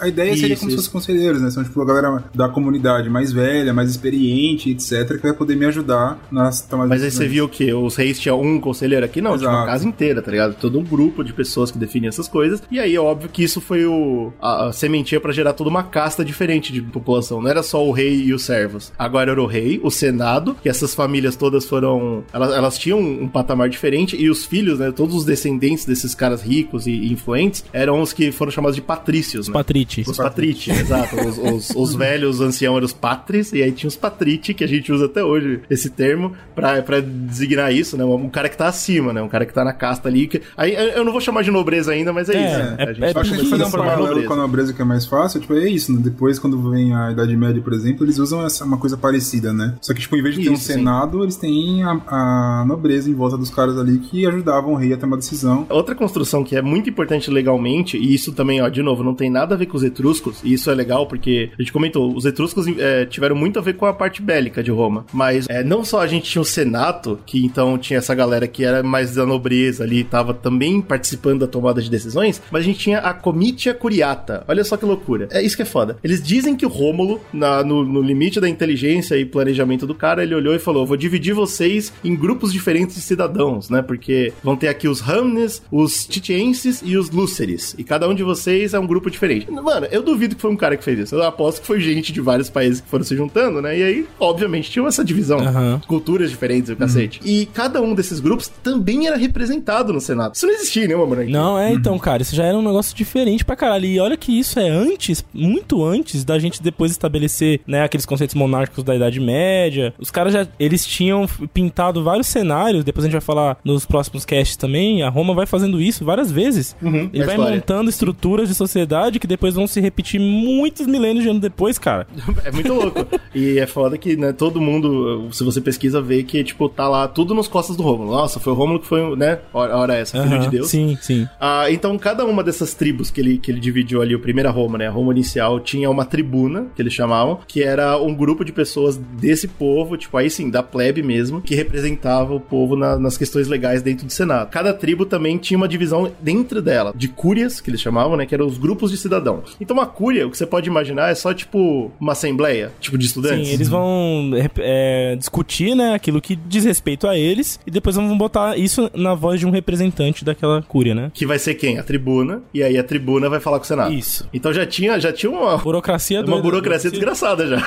A 0.00 0.08
ideia 0.08 0.36
seria 0.36 0.54
Isso, 0.54 0.60
como 0.60 0.70
se 0.70 0.76
fossem 0.76 0.92
conselheiros, 0.92 1.40
né? 1.40 1.50
São, 1.50 1.62
tipo, 1.62 1.80
a 1.80 1.84
galera 1.84 2.24
da 2.34 2.48
comunidade 2.48 3.08
mais 3.10 3.32
velha, 3.32 3.72
mais 3.72 3.90
experiente, 3.90 4.70
etc., 4.70 5.16
que 5.16 5.22
vai 5.22 5.32
poder 5.32 5.56
me 5.56 5.66
ajudar 5.66 6.18
nas 6.30 6.62
tomadas 6.62 6.90
Mas 6.90 7.02
aí 7.02 7.10
você 7.10 7.26
viu 7.26 7.48
que 7.48 7.72
os 7.72 7.96
reis 7.96 8.18
tinham 8.18 8.40
um 8.40 8.60
conselheiro 8.60 9.04
aqui? 9.04 9.20
Não, 9.20 9.36
tinha 9.36 9.50
uma 9.50 9.66
casa 9.66 9.86
inteira, 9.86 10.22
tá 10.22 10.30
ligado? 10.30 10.54
Todo 10.54 10.78
um 10.78 10.84
grupo 10.84 11.22
de 11.22 11.32
pessoas 11.32 11.70
que 11.70 11.78
definiam 11.78 12.08
essas 12.08 12.28
coisas. 12.28 12.62
E 12.70 12.78
aí 12.78 12.94
é 12.94 13.00
óbvio 13.00 13.28
que 13.28 13.42
isso 13.42 13.60
foi 13.60 13.84
o, 13.84 14.32
a, 14.40 14.66
a 14.66 14.72
sementinha 14.72 15.20
pra 15.20 15.32
gerar 15.32 15.52
toda 15.58 15.68
uma 15.68 15.82
casta 15.82 16.24
diferente 16.24 16.72
de 16.72 16.80
população. 16.80 17.42
Não 17.42 17.50
era 17.50 17.62
só 17.62 17.84
o 17.84 17.90
rei 17.90 18.14
e 18.22 18.32
os 18.32 18.42
servos. 18.42 18.92
Agora 18.98 19.32
era 19.32 19.42
o 19.42 19.46
rei, 19.46 19.80
o 19.82 19.90
senado, 19.90 20.56
que 20.62 20.68
essas 20.68 20.94
famílias 20.94 21.36
todas 21.36 21.66
foram. 21.66 22.22
Elas, 22.32 22.52
elas 22.54 22.78
tinham 22.78 22.98
um 23.00 23.28
patamar 23.28 23.68
diferente. 23.68 24.16
E 24.16 24.30
os 24.30 24.46
filhos, 24.46 24.78
né? 24.78 24.92
Todos 24.92 25.14
os 25.14 25.24
descendentes 25.24 25.84
desses 25.84 26.14
caras 26.14 26.40
ricos 26.42 26.86
e, 26.86 26.92
e 26.92 27.12
influentes 27.12 27.64
eram 27.72 28.00
os 28.00 28.12
que 28.12 28.30
foram 28.32 28.52
chamados 28.52 28.76
de 28.76 28.82
patrícios, 28.82 29.48
né? 29.48 29.52
Patrite. 29.54 30.04
Os 30.06 30.16
patriti, 30.16 30.70
exato. 30.70 31.16
Os, 31.16 31.38
os, 31.38 31.70
os 31.76 31.94
velhos 31.98 32.40
anciãos 32.40 32.76
eram 32.76 32.86
os 32.86 32.92
patris, 32.92 33.52
e 33.52 33.62
aí 33.62 33.72
tinha 33.72 33.88
os 33.88 33.96
patriti, 33.96 34.54
que 34.54 34.62
a 34.62 34.68
gente 34.68 34.92
usa 34.92 35.06
até 35.06 35.22
hoje 35.24 35.60
esse 35.68 35.90
termo, 35.90 36.32
pra, 36.54 36.80
pra 36.82 37.00
designar 37.00 37.72
isso, 37.74 37.96
né? 37.96 38.04
Um 38.04 38.28
cara 38.28 38.48
que 38.48 38.56
tá 38.56 38.68
acima, 38.68 39.12
né? 39.12 39.20
Um 39.20 39.28
cara 39.28 39.44
que 39.44 39.52
tá 39.52 39.64
na 39.64 39.72
casta 39.72 40.08
ali. 40.08 40.28
Que... 40.28 40.40
Aí 40.56 40.74
eu 40.74 41.04
não 41.04 41.10
vou 41.12 41.20
chamar 41.20 41.42
de 41.42 41.50
nobreza 41.50 41.90
ainda, 41.92 42.12
mas 42.12 42.28
é, 42.28 42.36
É, 42.36 42.46
isso. 42.46 42.58
né? 42.58 42.76
é- 42.78 43.18
a 43.18 43.22
gente 43.24 43.46
é 43.46 43.50
fazer 43.50 43.64
um 43.64 43.70
paralelo 43.70 44.06
nobreza. 44.06 44.26
com 44.28 44.32
a 44.34 44.36
nobreza 44.36 44.72
que 44.72 44.80
é 44.82 44.84
mais 44.84 45.04
fácil, 45.06 45.40
tipo, 45.48 45.54
é 45.54 45.68
isso, 45.68 45.92
né? 45.92 46.00
Depois, 46.02 46.38
quando 46.38 46.70
vem 46.70 46.94
a 46.94 47.10
Idade 47.10 47.34
Média, 47.36 47.62
por 47.62 47.72
exemplo, 47.72 48.04
eles 48.04 48.18
usam 48.18 48.44
essa, 48.44 48.64
uma 48.64 48.76
coisa 48.76 48.96
parecida, 48.96 49.52
né? 49.52 49.74
Só 49.80 49.94
que, 49.94 50.00
tipo, 50.00 50.16
em 50.16 50.22
vez 50.22 50.34
de 50.34 50.42
ter 50.42 50.50
um 50.50 50.56
sim. 50.56 50.74
senado, 50.74 51.22
eles 51.22 51.36
têm 51.36 51.82
a, 51.82 52.00
a 52.06 52.64
nobreza 52.66 53.10
em 53.10 53.14
volta 53.14 53.36
dos 53.36 53.50
caras 53.50 53.78
ali 53.78 53.98
que 53.98 54.26
ajudavam 54.26 54.74
o 54.74 54.76
rei 54.76 54.92
a 54.92 54.96
tomar 54.96 55.16
decisão. 55.16 55.66
Outra 55.70 55.94
construção 55.94 56.44
que 56.44 56.54
é 56.54 56.62
muito 56.62 56.90
importante 56.90 57.30
legalmente, 57.30 57.96
e 57.96 58.14
isso 58.14 58.32
também, 58.32 58.60
ó, 58.60 58.68
de 58.68 58.82
novo, 58.82 59.02
não 59.02 59.14
tem 59.14 59.30
nada 59.30 59.54
a 59.54 59.58
ver 59.58 59.66
com 59.66 59.76
os 59.76 59.82
etruscos, 59.82 60.40
e 60.44 60.52
isso 60.52 60.70
é 60.70 60.74
legal 60.74 61.06
porque 61.06 61.50
a 61.58 61.62
gente 61.62 61.72
comentou, 61.72 62.14
os 62.14 62.24
etruscos 62.24 62.66
é, 62.78 63.06
tiveram 63.06 63.34
muito 63.34 63.58
a 63.58 63.62
ver 63.62 63.74
com 63.74 63.86
a 63.86 63.92
parte 63.92 64.20
bélica 64.20 64.62
de 64.62 64.70
Roma, 64.70 65.06
mas 65.12 65.46
é, 65.48 65.64
não 65.64 65.84
só 65.84 66.00
a 66.00 66.06
gente 66.06 66.30
tinha 66.30 66.42
o 66.42 66.44
Senato, 66.44 67.18
que 67.24 67.44
então 67.44 67.78
tinha 67.78 67.98
essa 67.98 68.14
galera 68.14 68.46
que 68.46 68.64
era 68.64 68.82
mais 68.82 69.14
da 69.14 69.24
nobreza 69.24 69.84
ali, 69.84 70.04
tava 70.04 70.34
também 70.34 70.80
participando 70.80 71.40
da 71.40 71.46
tomada 71.46 71.80
de 71.80 71.90
decisões, 71.90 72.42
mas 72.50 72.62
a 72.62 72.64
gente 72.64 72.78
tinha 72.78 72.98
a 72.98 73.14
Comitia 73.14 73.74
Curiata. 73.74 74.44
Olha 74.48 74.64
só 74.64 74.76
que 74.76 74.84
loucura. 74.84 75.28
É 75.38 75.42
isso 75.42 75.56
que 75.56 75.62
é 75.62 75.66
foda. 75.66 75.96
Eles 76.02 76.22
dizem 76.22 76.56
que 76.56 76.66
o 76.66 76.68
Rômulo, 76.68 77.20
na- 77.32 77.62
no, 77.64 77.84
no 77.84 78.00
limite 78.02 78.40
da 78.40 78.48
inteligência 78.48 79.16
e 79.16 79.24
planejamento 79.24 79.86
do 79.86 79.94
cara, 79.94 80.22
ele 80.22 80.34
olhou 80.34 80.54
e 80.54 80.58
falou: 80.58 80.86
vou 80.86 80.96
dividir 80.96 81.34
vocês 81.34 81.92
em 82.04 82.14
grupos 82.14 82.52
diferentes 82.52 82.96
de 82.96 83.02
cidadãos, 83.02 83.70
né? 83.70 83.82
Porque 83.82 84.32
vão 84.42 84.56
ter 84.56 84.68
aqui 84.68 84.88
os 84.88 85.00
Ramnes, 85.00 85.62
os 85.70 86.06
Titienses 86.06 86.82
e 86.84 86.96
os 86.96 87.10
Lúceres. 87.10 87.74
E 87.78 87.84
cada 87.84 88.08
um 88.08 88.14
de 88.14 88.22
vocês 88.22 88.74
é 88.74 88.78
um 88.78 88.86
grupo 88.86 89.10
diferente. 89.10 89.50
Mano, 89.50 89.86
eu 89.90 90.02
duvido 90.02 90.34
que 90.34 90.40
foi 90.42 90.50
um 90.50 90.56
cara 90.56 90.76
que 90.76 90.84
fez 90.84 90.98
isso. 90.98 91.14
Eu 91.14 91.22
aposto 91.22 91.60
que 91.60 91.66
foi 91.66 91.80
gente 91.80 92.12
de 92.12 92.20
vários 92.20 92.50
países 92.50 92.80
que 92.80 92.88
foram 92.88 93.04
se 93.04 93.16
juntando, 93.16 93.60
né? 93.62 93.78
E 93.78 93.82
aí, 93.82 94.06
obviamente, 94.18 94.70
tinha 94.70 94.86
essa 94.86 95.04
divisão. 95.04 95.38
Aham. 95.40 95.80
Culturas 95.86 96.30
diferentes, 96.30 96.70
o 96.70 96.76
cacete. 96.76 97.20
E 97.24 97.46
cada 97.46 97.80
um 97.80 97.94
desses 97.94 98.20
grupos 98.20 98.48
também 98.62 99.06
era 99.06 99.16
representado 99.16 99.92
no 99.92 100.00
Senado. 100.00 100.34
Isso 100.34 100.46
não 100.46 100.54
existia 100.54 100.86
nenhuma 100.86 101.06
monarquia. 101.06 101.32
Não, 101.32 101.58
é 101.58 101.72
então, 101.72 101.98
cara, 101.98 102.22
isso 102.22 102.34
já 102.34 102.44
era 102.44 102.56
um 102.56 102.62
negócio 102.62 102.96
diferente 102.96 103.44
pra 103.44 103.56
caralho. 103.56 103.84
E 103.86 103.98
olha 104.00 104.16
que 104.16 104.36
isso 104.38 104.58
é 104.58 104.68
antes, 104.68 105.24
muito 105.32 105.84
antes 105.84 106.24
da 106.24 106.38
gente 106.38 106.62
depois 106.62 106.90
estabelecer, 106.90 107.60
né, 107.66 107.82
aqueles 107.82 108.06
conceitos 108.06 108.34
monárquicos 108.34 108.84
da 108.84 108.94
Idade 108.94 109.20
Média. 109.20 109.92
Os 109.98 110.10
caras 110.10 110.32
já, 110.32 110.46
eles 110.58 110.86
tinham 110.86 111.26
pintado 111.52 112.02
vários 112.02 112.26
cenários, 112.26 112.84
depois 112.84 113.04
a 113.04 113.08
gente 113.08 113.12
vai 113.12 113.20
falar 113.20 113.58
nos 113.64 113.84
próximos 113.86 114.24
casts 114.24 114.56
também, 114.56 115.02
a 115.02 115.08
Roma 115.08 115.34
vai 115.34 115.46
fazendo 115.46 115.80
isso 115.80 116.04
várias 116.04 116.30
vezes. 116.30 116.76
Uhum, 116.82 117.10
Ele 117.12 117.18
na 117.20 117.26
vai 117.26 117.34
história. 117.36 117.54
montando 117.56 117.90
estruturas 117.90 118.48
de 118.48 118.54
sociedade 118.54 119.18
que 119.18 119.26
depois 119.26 119.54
vão 119.54 119.66
se 119.66 119.80
repetir 119.80 120.20
muitos 120.20 120.86
milênios 120.86 121.22
de 121.24 121.30
anos 121.30 121.42
depois, 121.42 121.78
cara. 121.78 122.06
É 122.44 122.50
muito 122.52 122.72
louco. 122.72 123.06
e 123.34 123.58
é 123.58 123.66
foda 123.66 123.98
que, 123.98 124.16
né, 124.16 124.32
todo 124.32 124.60
mundo, 124.60 125.28
se 125.32 125.42
você 125.44 125.60
pesquisa, 125.60 126.00
vê 126.00 126.22
que, 126.22 126.42
tipo, 126.44 126.68
tá 126.68 126.88
lá 126.88 127.06
tudo 127.08 127.34
nas 127.34 127.48
costas 127.48 127.76
do 127.76 127.82
Rômulo. 127.82 128.10
Nossa, 128.12 128.38
foi 128.40 128.52
o 128.52 128.56
Rômulo 128.56 128.80
que 128.80 128.86
foi, 128.86 129.16
né, 129.16 129.40
hora, 129.52 129.76
hora 129.76 129.94
essa, 129.94 130.22
filho 130.22 130.34
Aham, 130.36 130.44
de 130.44 130.50
Deus. 130.50 130.68
Sim, 130.68 130.96
sim. 131.00 131.28
Ah, 131.40 131.70
então, 131.70 131.98
cada 131.98 132.24
uma 132.24 132.42
dessas 132.42 132.74
tribos 132.74 133.10
que 133.10 133.20
ele, 133.20 133.38
que 133.38 133.50
ele 133.50 133.60
dividiu 133.60 134.00
ali, 134.00 134.14
o 134.14 134.20
primeiro 134.20 134.48
Roma, 134.50 134.78
né? 134.78 134.86
A 134.86 134.90
Roma 134.90 135.12
inicial, 135.18 135.60
tinha 135.60 135.90
uma 135.90 136.04
tribuna, 136.04 136.66
que 136.74 136.82
eles 136.82 136.92
chamavam, 136.92 137.38
que 137.46 137.62
era 137.62 137.98
um 138.00 138.14
grupo 138.14 138.44
de 138.44 138.52
pessoas 138.52 138.96
desse 138.96 139.48
povo, 139.48 139.96
tipo, 139.96 140.16
aí 140.16 140.30
sim, 140.30 140.50
da 140.50 140.62
plebe 140.62 141.02
mesmo, 141.02 141.40
que 141.40 141.54
representava 141.54 142.34
o 142.34 142.40
povo 142.40 142.76
na- 142.76 142.98
nas 142.98 143.16
questões 143.16 143.48
legais 143.48 143.82
dentro 143.82 144.06
do 144.06 144.12
Senado. 144.12 144.48
Cada 144.50 144.72
tribo 144.72 145.04
também 145.04 145.36
tinha 145.38 145.56
uma 145.56 145.68
divisão 145.68 146.10
dentro 146.20 146.60
dela, 146.62 146.92
de 146.96 147.08
cúrias, 147.08 147.60
que 147.60 147.70
eles 147.70 147.80
chamavam, 147.80 148.16
né? 148.16 148.26
Que 148.26 148.34
eram 148.34 148.46
os 148.46 148.58
grupos 148.58 148.90
de 148.90 148.96
cidadão. 148.96 149.42
Então, 149.60 149.76
uma 149.76 149.86
cúria, 149.86 150.26
o 150.26 150.30
que 150.30 150.38
você 150.38 150.46
pode 150.46 150.68
imaginar, 150.68 151.10
é 151.10 151.14
só, 151.14 151.32
tipo, 151.34 151.90
uma 152.00 152.12
assembleia, 152.12 152.72
tipo, 152.80 152.96
de 152.98 153.06
estudantes. 153.06 153.48
Sim, 153.48 153.54
eles 153.54 153.68
vão 153.68 154.30
é, 154.58 155.16
discutir, 155.16 155.74
né, 155.74 155.94
aquilo 155.94 156.20
que 156.20 156.36
diz 156.36 156.64
respeito 156.64 157.06
a 157.06 157.16
eles 157.16 157.58
e 157.66 157.70
depois 157.70 157.96
vão 157.96 158.16
botar 158.16 158.56
isso 158.58 158.90
na 158.94 159.14
voz 159.14 159.40
de 159.40 159.46
um 159.46 159.50
representante 159.50 160.24
daquela 160.24 160.62
cúria, 160.62 160.94
né? 160.94 161.10
Que 161.14 161.26
vai 161.26 161.38
ser 161.38 161.54
quem? 161.54 161.78
A 161.78 161.82
tribuna. 161.82 162.42
E 162.52 162.62
aí 162.62 162.78
a 162.78 162.84
tribuna 162.84 163.28
vai 163.28 163.40
falar 163.40 163.58
com 163.58 163.64
o 163.64 163.66
Senado. 163.68 163.92
Isso. 163.92 164.28
Então 164.32 164.52
já 164.52 164.66
tinha, 164.66 164.98
já 165.00 165.07
tinha 165.12 165.30
uma, 165.30 165.56
Burocracia 165.56 166.24
uma 166.24 166.40
burocracia 166.40 166.90
desgraçada 166.90 167.46
já. 167.46 167.58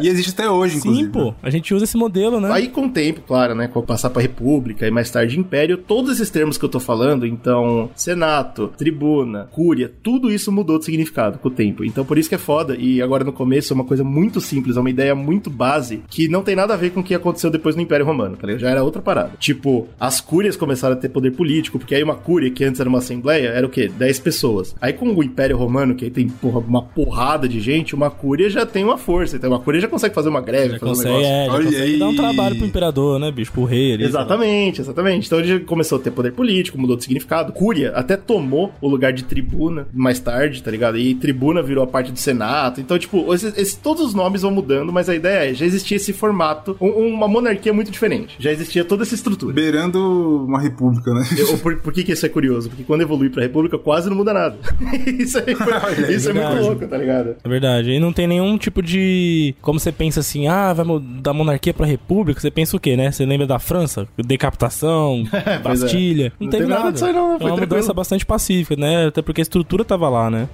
E 0.00 0.08
existe 0.08 0.30
até 0.30 0.48
hoje, 0.48 0.76
inclusive. 0.76 1.06
Sim, 1.06 1.10
pô. 1.10 1.34
A 1.42 1.50
gente 1.50 1.74
usa 1.74 1.84
esse 1.84 1.96
modelo, 1.96 2.40
né? 2.40 2.50
Aí 2.52 2.68
com 2.68 2.86
o 2.86 2.90
tempo, 2.90 3.20
claro, 3.26 3.54
né, 3.54 3.68
com 3.68 3.82
passar 3.82 4.10
pra 4.10 4.22
república 4.22 4.86
e 4.86 4.90
mais 4.90 5.10
tarde 5.10 5.38
império, 5.38 5.78
todos 5.78 6.12
esses 6.12 6.30
termos 6.30 6.58
que 6.58 6.64
eu 6.64 6.68
tô 6.68 6.78
falando, 6.80 7.26
então, 7.26 7.90
senato, 7.94 8.68
tribuna, 8.76 9.48
cúria, 9.50 9.92
tudo 10.02 10.30
isso 10.30 10.52
mudou 10.52 10.78
de 10.78 10.84
significado 10.84 11.38
com 11.38 11.48
o 11.48 11.50
tempo. 11.50 11.84
Então 11.84 12.04
por 12.04 12.18
isso 12.18 12.28
que 12.28 12.34
é 12.34 12.38
foda 12.38 12.76
e 12.76 13.00
agora 13.00 13.24
no 13.24 13.32
começo 13.32 13.72
é 13.72 13.74
uma 13.74 13.84
coisa 13.84 14.04
muito 14.04 14.40
simples, 14.40 14.76
é 14.76 14.80
uma 14.80 14.90
ideia 14.90 15.14
muito 15.14 15.50
base 15.50 16.02
que 16.08 16.28
não 16.28 16.42
tem 16.42 16.54
nada 16.54 16.74
a 16.74 16.76
ver 16.76 16.90
com 16.90 17.00
o 17.00 17.04
que 17.04 17.14
aconteceu 17.14 17.50
depois 17.50 17.74
no 17.74 17.82
Império 17.82 18.06
Romano, 18.06 18.36
tá 18.36 18.46
ligado? 18.46 18.60
Já 18.60 18.70
era 18.70 18.82
outra 18.82 19.00
parada. 19.02 19.32
Tipo, 19.38 19.88
as 19.98 20.20
cúrias 20.20 20.56
começaram 20.56 20.94
a 20.94 20.98
ter 20.98 21.08
poder 21.08 21.32
político, 21.32 21.78
porque 21.78 21.94
aí 21.94 22.02
uma 22.02 22.14
cúria 22.14 22.50
que 22.50 22.64
antes 22.64 22.80
era 22.80 22.88
uma 22.88 22.98
assembleia, 22.98 23.48
era 23.48 23.66
o 23.66 23.70
quê? 23.70 23.88
10 23.88 24.20
pessoas. 24.20 24.74
Aí 24.80 24.92
com 24.92 25.08
o 25.12 25.22
Império 25.22 25.56
Romano, 25.56 25.94
que 25.94 26.04
aí 26.04 26.10
tem, 26.10 26.28
porra, 26.28 26.57
uma, 26.58 26.66
uma 26.66 26.82
porrada 26.82 27.48
de 27.48 27.60
gente, 27.60 27.94
uma 27.94 28.10
cúria 28.10 28.48
já 28.50 28.64
tem 28.66 28.84
uma 28.84 28.98
força. 28.98 29.36
Então 29.36 29.50
uma 29.50 29.60
cúria 29.60 29.80
já 29.80 29.88
consegue 29.88 30.14
fazer 30.14 30.28
uma 30.28 30.40
greve, 30.40 30.74
Já 30.74 30.78
fazer 30.78 30.84
um 30.84 30.94
consegue, 30.94 31.14
negócio. 31.14 31.32
é, 31.32 31.46
já 31.46 31.52
Olha 31.52 31.64
consegue 31.64 31.82
aí. 31.92 31.98
dar 31.98 32.08
um 32.08 32.16
trabalho 32.16 32.56
pro 32.56 32.66
imperador, 32.66 33.18
né, 33.20 33.30
bicho? 33.30 33.52
Pro 33.52 33.64
rei 33.64 33.94
ali. 33.94 34.04
Exatamente, 34.04 34.80
exatamente. 34.80 35.26
Então 35.26 35.40
ele 35.40 35.60
começou 35.60 35.98
a 35.98 36.00
ter 36.00 36.10
poder 36.10 36.32
político, 36.32 36.78
mudou 36.78 36.96
de 36.96 37.02
significado. 37.04 37.52
Cúria 37.52 37.92
até 37.94 38.16
tomou 38.16 38.72
o 38.80 38.88
lugar 38.88 39.12
de 39.12 39.24
tribuna 39.24 39.86
mais 39.92 40.18
tarde, 40.20 40.62
tá 40.62 40.70
ligado? 40.70 40.98
E 40.98 41.14
tribuna 41.14 41.62
virou 41.62 41.82
a 41.84 41.86
parte 41.86 42.12
do 42.12 42.18
senato. 42.18 42.80
Então, 42.80 42.98
tipo, 42.98 43.32
esses, 43.34 43.56
esses- 43.56 43.74
todos 43.74 44.02
os 44.04 44.14
nomes 44.14 44.42
vão 44.42 44.50
mudando, 44.50 44.92
mas 44.92 45.08
a 45.08 45.14
ideia 45.14 45.50
é, 45.50 45.54
já 45.54 45.64
existia 45.66 45.96
esse 45.96 46.12
formato, 46.12 46.76
um- 46.80 47.08
uma 47.08 47.28
monarquia 47.28 47.72
muito 47.72 47.90
diferente. 47.90 48.36
Já 48.38 48.50
existia 48.52 48.84
toda 48.84 49.02
essa 49.02 49.14
estrutura. 49.14 49.52
Beirando 49.52 49.98
uma 50.46 50.60
república, 50.60 51.12
né? 51.12 51.24
Eu- 51.36 51.58
por, 51.58 51.76
por 51.76 51.92
que, 51.92 52.04
que 52.04 52.12
isso 52.12 52.24
é 52.26 52.28
curioso? 52.28 52.68
Porque 52.68 52.84
quando 52.84 53.02
evolui 53.02 53.30
pra 53.30 53.42
república, 53.42 53.78
quase 53.78 54.08
não 54.08 54.16
muda 54.16 54.32
nada. 54.32 54.56
isso 55.18 55.38
aí 55.38 55.54
foi- 55.54 55.68
isso 56.14 56.30
é 56.30 56.32
muito 56.46 56.62
louco, 56.62 56.86
tá 56.86 56.96
ligado? 56.96 57.36
É 57.42 57.48
verdade. 57.48 57.90
E 57.90 58.00
não 58.00 58.12
tem 58.12 58.26
nenhum 58.26 58.56
tipo 58.58 58.82
de. 58.82 59.54
Como 59.60 59.78
você 59.78 59.92
pensa 59.92 60.20
assim, 60.20 60.46
ah, 60.48 60.72
vai 60.72 60.86
da 61.20 61.32
monarquia 61.32 61.74
pra 61.74 61.86
república, 61.86 62.40
você 62.40 62.50
pensa 62.50 62.76
o 62.76 62.80
quê, 62.80 62.96
né? 62.96 63.10
Você 63.10 63.24
lembra 63.26 63.46
da 63.46 63.58
França? 63.58 64.06
Decapitação, 64.16 65.24
Pois 65.62 65.82
é. 65.82 65.84
Bastilha. 65.84 66.32
Não, 66.38 66.46
Não 66.46 66.50
teve 66.50 66.64
teve 66.64 66.74
nada 66.78 66.92
disso 66.92 67.04
aí 67.04 67.12
não, 67.12 67.36
É 67.36 67.38
foi 67.38 67.50
uma 67.50 67.56
mudança 67.56 67.92
bastante 67.92 68.24
pacífica, 68.26 68.80
né? 68.80 69.06
Até 69.06 69.22
porque 69.22 69.40
a 69.40 69.42
estrutura 69.42 69.84
tava 69.84 70.08
lá, 70.08 70.30
né? 70.30 70.48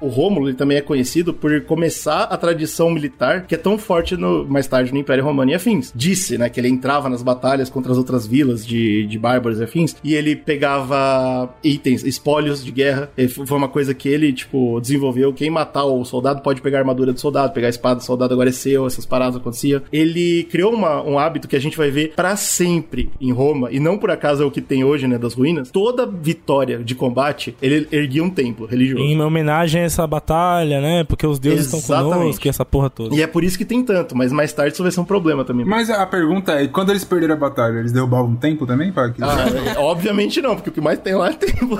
O 0.00 0.08
Rômulo 0.08 0.52
também 0.54 0.78
é 0.78 0.80
conhecido 0.80 1.32
por 1.34 1.60
começar 1.62 2.22
a 2.24 2.36
tradição 2.36 2.90
militar 2.90 3.46
que 3.46 3.54
é 3.54 3.58
tão 3.58 3.76
forte 3.78 4.16
no, 4.16 4.44
mais 4.46 4.66
tarde 4.66 4.92
no 4.92 4.98
Império 4.98 5.24
Romano 5.24 5.50
e 5.50 5.54
afins. 5.54 5.92
Disse, 5.94 6.38
né, 6.38 6.48
que 6.48 6.60
ele 6.60 6.68
entrava 6.68 7.08
nas 7.08 7.22
batalhas 7.22 7.68
contra 7.70 7.92
as 7.92 7.98
outras 7.98 8.26
vilas 8.26 8.66
de, 8.66 9.06
de 9.06 9.18
bárbaros 9.18 9.60
e 9.60 9.64
afins 9.64 9.96
e 10.04 10.14
ele 10.14 10.36
pegava 10.82 11.54
itens, 11.62 12.04
espólios 12.04 12.64
de 12.64 12.70
guerra. 12.70 13.10
Foi 13.46 13.56
uma 13.56 13.68
coisa 13.68 13.94
que 13.94 14.08
ele, 14.08 14.32
tipo, 14.32 14.80
desenvolveu. 14.80 15.32
Quem 15.32 15.50
matar 15.50 15.84
o 15.84 16.04
soldado 16.04 16.42
pode 16.42 16.60
pegar 16.60 16.78
a 16.78 16.80
armadura 16.80 17.12
do 17.12 17.20
soldado, 17.20 17.52
pegar 17.52 17.66
a 17.68 17.70
espada 17.70 17.96
do 17.96 18.04
soldado 18.04 18.32
agora 18.34 18.48
é 18.48 18.52
seu, 18.52 18.86
essas 18.86 19.06
paradas 19.06 19.36
aconteciam. 19.36 19.82
Ele 19.92 20.44
criou 20.44 20.72
uma- 20.72 21.02
um 21.02 21.18
hábito 21.18 21.48
que 21.48 21.56
a 21.56 21.60
gente 21.60 21.76
vai 21.76 21.90
ver 21.90 22.12
pra 22.14 22.36
sempre 22.36 23.10
em 23.20 23.32
Roma 23.32 23.68
e 23.72 23.80
não 23.80 23.98
por 23.98 24.10
acaso 24.10 24.42
é 24.42 24.46
o 24.46 24.50
que 24.50 24.60
tem 24.60 24.84
hoje, 24.84 25.06
né, 25.06 25.18
das 25.18 25.34
ruínas. 25.34 25.70
Toda 25.70 26.06
vitória 26.06 26.78
de 26.78 26.94
combate, 26.94 27.54
ele 27.60 27.86
erguia 27.90 28.22
um 28.22 28.30
templo 28.30 28.66
religioso. 28.66 29.02
Em 29.04 29.20
homenagem 29.20 29.82
essa 29.88 30.06
batalha, 30.06 30.80
né? 30.80 31.04
Porque 31.04 31.26
os 31.26 31.38
deuses 31.38 31.66
estão 31.66 31.80
Exatamente. 31.80 32.18
conosco 32.18 32.46
e 32.46 32.48
essa 32.48 32.64
porra 32.64 32.88
toda. 32.88 33.14
E 33.14 33.22
é 33.22 33.26
por 33.26 33.44
isso 33.44 33.58
que 33.58 33.64
tem 33.64 33.82
tanto, 33.82 34.16
mas 34.16 34.32
mais 34.32 34.52
tarde 34.52 34.72
isso 34.72 34.82
vai 34.82 34.92
ser 34.92 35.00
um 35.00 35.04
problema 35.04 35.44
também. 35.44 35.66
Mas 35.66 35.90
a 35.90 36.06
pergunta 36.06 36.52
é, 36.52 36.66
quando 36.68 36.90
eles 36.90 37.04
perderam 37.04 37.34
a 37.34 37.38
batalha, 37.38 37.78
eles 37.78 37.92
derrubavam 37.92 38.30
um 38.30 38.36
templo 38.36 38.66
também? 38.66 38.92
Pra 38.92 39.10
que... 39.10 39.22
Ah, 39.22 39.46
é, 39.74 39.78
obviamente 39.78 40.40
não, 40.40 40.54
porque 40.54 40.70
o 40.70 40.72
que 40.72 40.80
mais 40.80 40.98
tem 40.98 41.14
lá 41.14 41.30
é 41.30 41.32
templo. 41.32 41.78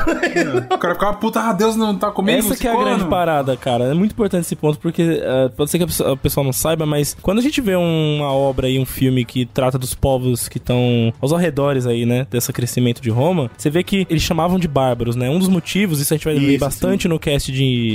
O 0.70 0.78
cara 0.78 0.94
ficava, 0.94 1.16
puta, 1.16 1.40
ah, 1.40 1.52
Deus 1.52 1.76
não 1.76 1.96
tá 1.96 2.10
comigo. 2.10 2.38
Essa 2.38 2.56
que 2.56 2.66
é 2.66 2.70
a 2.70 2.74
ciclano." 2.74 2.96
grande 2.96 3.10
parada, 3.10 3.56
cara. 3.56 3.84
É 3.84 3.94
muito 3.94 4.12
importante 4.12 4.42
esse 4.42 4.56
ponto, 4.56 4.78
porque 4.78 5.20
eh, 5.22 5.50
pode 5.56 5.70
ser 5.70 5.78
que 5.78 6.02
o 6.02 6.16
pessoal 6.16 6.44
não 6.44 6.52
saiba, 6.52 6.86
mas 6.86 7.16
quando 7.20 7.38
a 7.38 7.42
gente 7.42 7.60
vê 7.60 7.74
uma 7.76 8.32
obra 8.32 8.68
e 8.68 8.78
um 8.78 8.86
filme 8.86 9.24
que 9.24 9.46
trata 9.46 9.78
dos 9.78 9.94
povos 9.94 10.48
que 10.48 10.58
estão 10.58 11.12
aos 11.20 11.32
arredores 11.32 11.86
aí, 11.86 12.06
né, 12.06 12.26
desse 12.30 12.52
crescimento 12.52 13.00
de 13.00 13.10
Roma, 13.10 13.50
você 13.56 13.70
vê 13.70 13.82
que 13.82 14.06
eles 14.08 14.22
chamavam 14.22 14.58
de 14.58 14.68
bárbaros, 14.68 15.16
né? 15.16 15.28
Um 15.28 15.38
dos 15.38 15.48
motivos, 15.48 16.00
isso 16.00 16.12
a 16.12 16.16
gente 16.16 16.24
vai 16.24 16.34
ver 16.34 16.54
Isso, 16.54 16.60
bastante 16.60 17.08
no 17.08 17.18
cast 17.18 17.50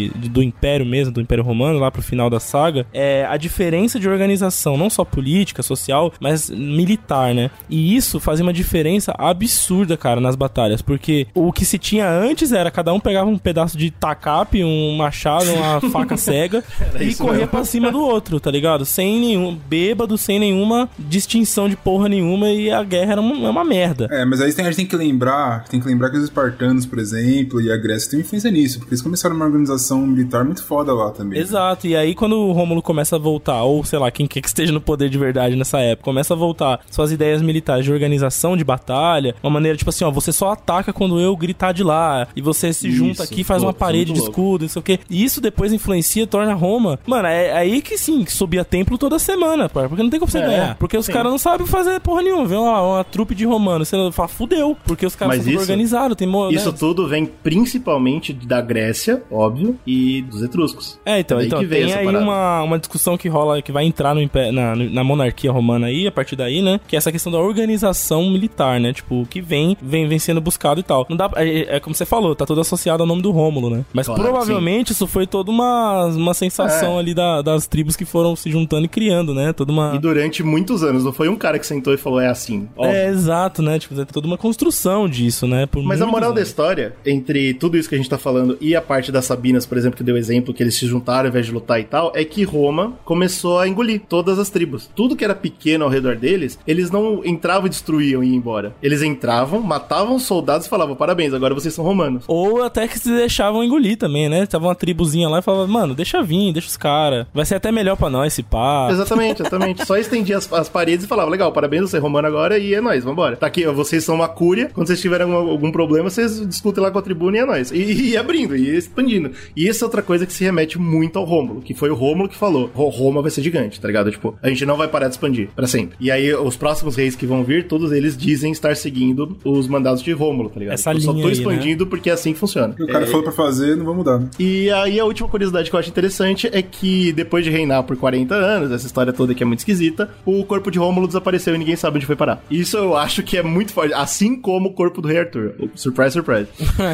de, 0.10 0.20
de- 0.20 0.30
do 0.30 0.42
Império 0.44 0.86
mesmo, 0.86 1.14
do 1.14 1.22
Império 1.22 1.44
Romano, 1.44 1.80
lá 1.80 1.92
pro 1.92 2.02
final 2.02 2.30
da 2.30 2.40
saga, 2.40 2.86
é 2.94 3.26
a 3.30 3.38
diferença 3.38 4.00
de 4.00 4.08
organização, 4.10 4.78
não 4.78 4.90
só 4.90 5.04
política, 5.06 5.62
social, 5.64 6.12
mas 6.20 6.50
militar, 6.50 7.34
né? 7.34 7.50
E 7.70 7.96
isso 7.96 8.20
fazia 8.20 8.44
uma 8.44 8.54
diferença 8.54 9.14
absurda, 9.18 9.96
cara, 9.98 10.20
nas 10.20 10.36
batalhas, 10.36 10.82
porque 10.82 11.28
o 11.34 11.52
que 11.52 11.66
se 11.66 11.78
tinha 11.78 12.10
antes 12.10 12.52
era 12.52 12.72
cada 12.72 12.94
um 12.94 13.00
pegava 13.00 13.30
um 13.30 13.38
pedaço 13.38 13.78
de 13.78 13.92
tacape, 13.92 14.64
um 14.64 14.96
machado, 14.98 15.46
uma 15.54 15.82
faca 15.92 16.18
cega 16.18 16.64
e 17.00 17.14
corria 17.16 17.34
mesmo. 17.40 17.48
pra 17.48 17.64
cima 17.66 17.92
do 17.92 18.00
outro, 18.02 18.40
tá 18.40 18.50
ligado? 18.50 18.86
Sem 18.86 19.20
nenhum 19.20 19.56
bêbado, 19.56 20.18
sem 20.18 20.40
nenhuma 20.40 20.90
distinção 20.98 21.68
de 21.70 21.76
porra 21.76 22.08
nenhuma 22.10 22.50
e 22.50 22.72
a 22.72 22.84
guerra 22.84 23.14
era 23.14 23.22
uma, 23.22 23.50
uma 23.50 23.64
merda. 23.64 24.08
É, 24.12 24.26
mas 24.26 24.42
aí 24.42 24.54
tem- 24.54 24.66
a 24.66 24.70
gente 24.70 24.78
tem 24.78 24.86
que 24.86 24.96
lembrar, 24.96 25.66
tem 25.66 25.80
que 25.80 25.88
lembrar 25.88 26.10
que 26.10 26.18
os 26.18 26.24
espartanos, 26.24 26.86
por 26.86 27.00
exemplo, 27.00 27.62
e 27.62 27.72
a 27.72 27.78
Grécia 27.78 28.12
têm 28.12 28.20
influência 28.22 28.50
nisso, 28.52 28.80
porque 28.80 28.94
eles 28.94 29.02
começaram 29.02 29.36
uma 29.36 29.46
organização 29.46 29.93
militar 30.00 30.44
muito 30.44 30.64
foda 30.64 30.94
lá 30.94 31.12
também. 31.12 31.40
Exato, 31.40 31.88
e 31.88 31.96
aí 31.96 32.14
quando 32.16 32.38
o 32.38 32.52
Rômulo 32.52 32.82
começa 32.82 33.16
a 33.16 33.20
voltar, 33.20 33.64
ou 33.64 33.84
sei 33.84 34.00
lá, 34.00 34.12
quem 34.12 34.28
quer 34.28 34.42
que 34.42 34.48
esteja 34.48 34.72
no 34.72 34.82
poder 34.82 35.10
de 35.10 35.18
verdade 35.18 35.56
nessa 35.56 35.80
época, 35.80 36.04
começa 36.06 36.34
a 36.34 36.38
voltar 36.38 36.80
suas 36.90 37.12
ideias 37.12 37.42
militares 37.42 37.86
de 37.86 37.92
organização 37.92 38.56
de 38.58 38.64
batalha, 38.64 39.36
uma 39.44 39.50
maneira 39.50 39.78
tipo 39.78 39.90
assim, 39.90 40.04
ó, 40.04 40.12
você 40.12 40.32
só 40.32 40.52
ataca 40.52 40.92
quando 40.94 41.20
eu 41.20 41.36
gritar 41.36 41.72
de 41.72 41.84
lá, 41.84 42.28
e 42.36 42.42
você 42.42 42.74
se 42.74 42.92
junta 42.92 43.12
Isso, 43.12 43.24
aqui 43.24 43.42
e 43.42 43.44
faz 43.44 43.62
uma 43.62 43.68
louco, 43.68 43.80
parede 43.80 44.12
muito 44.12 44.24
de 44.24 44.30
escudo, 44.30 44.62
não 44.64 44.70
sei 44.70 44.80
o 44.80 44.84
quê. 44.84 45.00
E 45.10 45.24
isso 45.24 45.40
depois 45.42 45.74
influencia, 45.74 46.26
torna 46.28 46.54
Roma. 46.54 47.00
Mano, 47.06 47.28
é 47.28 47.54
aí 47.54 47.82
que 47.82 47.98
sim, 47.98 48.24
que 48.24 48.32
subia 48.32 48.64
templo 48.66 48.98
toda 48.98 49.20
semana, 49.20 49.70
pá, 49.70 49.88
porque 49.88 50.04
não 50.04 50.10
tem 50.10 50.20
como 50.20 50.32
você 50.32 50.40
É, 50.40 50.46
ganhar. 50.46 50.76
Porque 50.76 50.98
os 50.98 51.08
caras 51.08 51.32
não 51.32 51.38
sabem 51.38 51.66
fazer 51.68 52.00
porra 52.00 52.22
nenhuma, 52.22 52.46
vê 52.46 52.56
uma, 52.56 52.82
uma 52.82 53.04
trupe 53.04 53.36
de 53.36 53.46
romanos, 53.46 53.88
você 53.88 54.12
fala, 54.12 54.28
fudeu, 54.28 54.76
porque 54.86 55.06
os 55.06 55.16
caras 55.16 55.44
são 55.44 55.56
organizados, 55.56 56.18
tem 56.18 56.28
Isso 56.52 56.72
né? 56.72 56.78
tudo 56.78 57.08
vem 57.08 57.26
principalmente 57.26 58.34
da 58.34 58.62
Grécia, 58.62 59.24
óbvio, 59.32 59.78
e 59.86 60.22
dos 60.24 60.42
etruscos. 60.42 61.00
É, 61.06 61.20
então, 61.20 61.38
Daí 61.38 61.48
então 61.48 61.68
tem 61.68 61.94
aí 61.94 62.08
uma, 62.08 62.62
uma 62.64 62.80
discussão 62.80 63.18
que 63.18 63.28
rola, 63.28 63.62
que 63.62 63.72
vai 63.72 63.84
entrar 63.86 64.14
no 64.16 64.22
na, 64.52 64.76
na 64.76 65.04
monarquia 65.04 65.52
romana 65.52 65.88
aí, 65.88 66.08
a 66.08 66.12
partir 66.12 66.36
daí, 66.36 66.62
né? 66.62 66.80
Que 66.88 66.96
é 66.96 66.98
essa 66.98 67.12
questão 67.12 67.32
da 67.32 67.40
organização 67.40 68.30
militar, 68.30 68.80
né? 68.80 68.94
Tipo, 68.94 69.22
o 69.22 69.26
que 69.26 69.42
vem, 69.42 69.76
vem, 69.82 70.08
vem 70.08 70.20
sendo 70.20 70.40
buscado 70.42 70.80
e 70.80 70.84
tal. 70.84 71.06
Não 71.10 71.18
dá, 71.18 71.30
é, 71.36 71.76
é 71.76 71.80
como 71.80 71.96
você 71.96 72.06
falou, 72.06 72.36
tá 72.36 72.46
tudo 72.46 72.62
associado 72.62 73.04
ao 73.04 73.08
nome 73.08 73.22
do 73.22 73.32
Rômulo, 73.32 73.70
né? 73.70 73.86
Mas 73.94 74.06
Claro, 74.08 74.22
provavelmente 74.22 74.92
isso 74.92 75.08
foi 75.08 75.26
toda 75.28 75.52
uma, 75.52 76.06
uma 76.08 76.34
sensação 76.34 76.96
É. 76.98 77.00
ali 77.00 77.14
da- 77.14 77.42
das 77.42 77.68
tribos 77.68 77.96
que 77.96 78.06
foram 78.06 78.36
se 78.36 78.50
juntando 78.52 78.86
e 78.86 78.88
criando, 78.88 79.34
né? 79.34 79.52
Toda 79.54 79.72
uma... 79.72 79.96
E 79.96 80.00
durante 80.00 80.44
muitos 80.44 80.84
anos, 80.84 81.04
não 81.04 81.12
foi 81.14 81.30
um 81.30 81.36
cara 81.36 81.58
que 81.60 81.66
sentou 81.68 81.94
e 81.94 81.98
falou, 81.98 82.20
é 82.20 82.28
assim. 82.28 82.68
óbvio. 82.76 82.94
É, 82.96 83.08
exato, 83.10 83.62
né? 83.62 83.80
Tipo, 83.80 84.00
é 84.00 84.06
toda 84.06 84.28
uma 84.28 84.38
construção 84.38 85.08
disso, 85.08 85.48
né? 85.48 85.66
Por 85.66 85.84
Mas 85.84 86.02
a 86.02 86.06
moral 86.06 86.32
da 86.32 86.38
anos. 86.40 86.50
história, 86.50 86.96
entre 87.06 87.54
tudo 87.54 87.78
isso 87.78 87.90
que 87.90 87.96
a 87.96 87.98
gente 87.98 88.10
tá 88.10 88.18
falando 88.18 88.58
e 88.62 88.76
a 88.76 88.82
parte 88.82 89.12
das 89.12 89.26
Sabinas, 89.26 89.66
por 89.74 89.80
exemplo, 89.80 89.98
que 89.98 90.04
deu 90.04 90.16
exemplo, 90.16 90.54
que 90.54 90.62
eles 90.62 90.76
se 90.76 90.86
juntaram 90.86 91.22
ao 91.22 91.28
invés 91.30 91.48
de 91.48 91.52
lutar 91.52 91.80
e 91.80 91.84
tal, 91.84 92.12
é 92.14 92.24
que 92.24 92.44
Roma 92.44 92.94
começou 93.04 93.58
a 93.58 93.68
engolir 93.68 94.02
todas 94.08 94.38
as 94.38 94.52
tribos. 94.52 94.88
Tudo 94.96 95.16
que 95.16 95.24
era 95.24 95.34
pequeno 95.34 95.84
ao 95.84 95.90
redor 95.90 96.16
deles, 96.16 96.60
eles 96.68 96.92
não 96.92 97.26
entravam 97.26 97.66
e 97.66 97.70
destruíam 97.72 98.24
e 98.24 98.28
iam 98.28 98.36
embora. 98.36 98.76
Eles 98.84 99.02
entravam, 99.02 99.60
matavam 99.62 100.16
os 100.16 100.24
soldados 100.24 100.68
e 100.68 100.70
falavam, 100.70 100.96
parabéns, 100.96 101.34
agora 101.34 101.56
vocês 101.56 101.74
são 101.74 101.84
romanos. 101.84 102.24
Ou 102.28 102.62
até 102.62 102.88
que 102.88 103.00
se 103.00 103.10
deixavam 103.10 103.64
engolir 103.64 103.98
também, 103.98 104.30
né? 104.30 104.46
Tava 104.46 104.68
uma 104.68 104.76
tribuzinha 104.76 105.28
lá 105.28 105.40
e 105.40 105.42
falava, 105.42 105.66
mano, 105.66 105.96
deixa 105.96 106.22
vir, 106.22 106.54
deixa 106.54 106.68
os 106.68 106.78
caras. 106.78 107.26
Vai 107.34 107.44
ser 107.44 107.56
até 107.56 107.72
melhor 107.72 107.98
pra 107.98 108.12
nós 108.12 108.32
esse 108.32 108.44
pá. 108.44 108.90
Exatamente, 108.92 109.42
exatamente. 109.42 109.88
Só 109.88 109.98
estendia 109.98 110.38
as, 110.38 110.54
as 110.54 110.70
paredes 110.70 111.06
e 111.06 111.08
falava, 111.08 111.32
legal, 111.32 111.52
parabéns, 111.52 111.90
você 111.90 111.98
é 111.98 112.00
romano 112.00 112.28
agora 112.28 112.60
e 112.60 112.76
é 112.76 112.80
nóis, 112.80 113.04
vambora. 113.04 113.36
Tá 113.36 113.48
aqui, 113.48 113.66
ó, 113.66 113.74
vocês 113.74 114.04
são 114.04 114.14
uma 114.14 114.30
cúria, 114.30 114.70
quando 114.72 114.86
vocês 114.86 115.02
tiverem 115.02 115.26
algum, 115.34 115.50
algum 115.50 115.72
problema, 115.72 116.12
vocês 116.12 116.48
discutem 116.48 116.84
lá 116.84 116.92
com 116.92 117.00
a 117.00 117.02
tribuna 117.02 117.38
e 117.38 117.40
é 117.40 117.46
nóis. 117.46 117.72
E, 117.72 118.12
e 118.12 118.18
abrindo, 118.18 118.56
e 118.56 118.78
expandindo. 118.78 119.32
E 119.56 119.63
essa 119.70 119.84
é 119.84 119.86
outra 119.86 120.02
coisa 120.02 120.26
que 120.26 120.34
se 120.34 120.44
remete 120.44 120.80
muito 120.80 121.18
ao 121.20 121.26
Rômulo, 121.26 121.62
que 121.62 121.74
foi 121.74 121.90
o 121.90 121.96
Rômulo 121.96 122.30
que 122.30 122.36
falou, 122.36 122.70
"Ro- 122.74 122.90
Roma 122.90 123.22
vai 123.22 123.32
ser 123.32 123.42
gigante, 123.42 123.80
tá 123.80 123.88
ligado? 123.88 124.12
Tipo, 124.12 124.36
a 124.42 124.50
gente 124.50 124.66
não 124.66 124.78
vai 124.78 124.88
parar 124.88 125.08
de 125.08 125.14
expandir, 125.16 125.50
pra 125.56 125.68
sempre. 125.68 125.96
E 126.00 126.10
aí, 126.12 126.34
os 126.34 126.56
próximos 126.56 126.96
reis 126.96 127.16
que 127.16 127.26
vão 127.26 127.44
vir, 127.44 127.68
todos 127.68 127.92
eles 127.92 128.16
dizem 128.18 128.52
estar 128.52 128.76
seguindo 128.76 129.38
os 129.44 129.68
mandados 129.68 130.02
de 130.02 130.12
Rômulo, 130.12 130.50
tá 130.50 130.60
ligado? 130.60 130.74
Essa 130.76 130.92
Eu 130.94 131.00
só 131.02 131.12
linha 131.12 131.24
tô 131.24 131.28
aí, 131.30 131.34
né? 131.36 131.40
expandindo 131.40 131.88
porque 131.88 132.10
é 132.10 132.14
assim 132.14 132.34
que 132.34 132.40
funciona. 132.40 132.76
O 132.80 132.88
cara 132.88 133.06
falou 133.08 133.24
pra 133.24 133.32
fazer, 133.32 133.76
não 133.76 133.86
vai 133.86 133.96
mudar, 133.96 134.20
né? 134.20 134.30
E 134.40 134.70
aí 134.72 135.00
a 135.00 135.06
última 135.06 135.28
curiosidade 135.30 135.70
que 135.70 135.76
eu 135.76 135.80
acho 135.80 135.90
interessante 135.90 136.50
é 136.52 136.62
que 136.62 137.12
depois 137.14 137.44
de 137.44 137.50
reinar 137.52 137.84
por 137.84 137.96
40 137.98 138.34
anos, 138.36 138.72
essa 138.72 138.86
história 138.86 139.12
toda 139.14 139.34
que 139.34 139.44
é 139.44 139.46
muito 139.46 139.60
esquisita, 139.60 140.10
o 140.26 140.44
corpo 140.46 140.70
de 140.72 140.80
Rômulo 140.80 141.08
desapareceu 141.08 141.56
e 141.56 141.58
ninguém 141.58 141.76
sabe 141.76 141.98
onde 141.98 142.06
foi 142.06 142.16
parar. 142.16 142.44
Isso 142.50 142.78
eu 142.78 142.96
acho 142.96 143.24
que 143.24 143.38
é 143.38 143.44
muito 143.44 143.72
forte, 143.74 143.94
assim 143.94 144.36
como 144.40 144.70
o 144.70 144.74
corpo 144.74 145.02
do 145.02 145.08
rei 145.08 145.20
Arthur. 145.20 145.54
Surprise, 145.76 146.12
surprise. 146.12 146.48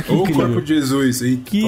Ou 0.10 0.24
o 0.24 0.32
corpo 0.34 0.62
de 0.62 0.76
Jesus. 0.76 1.22
E... 1.22 1.38
Que... 1.38 1.64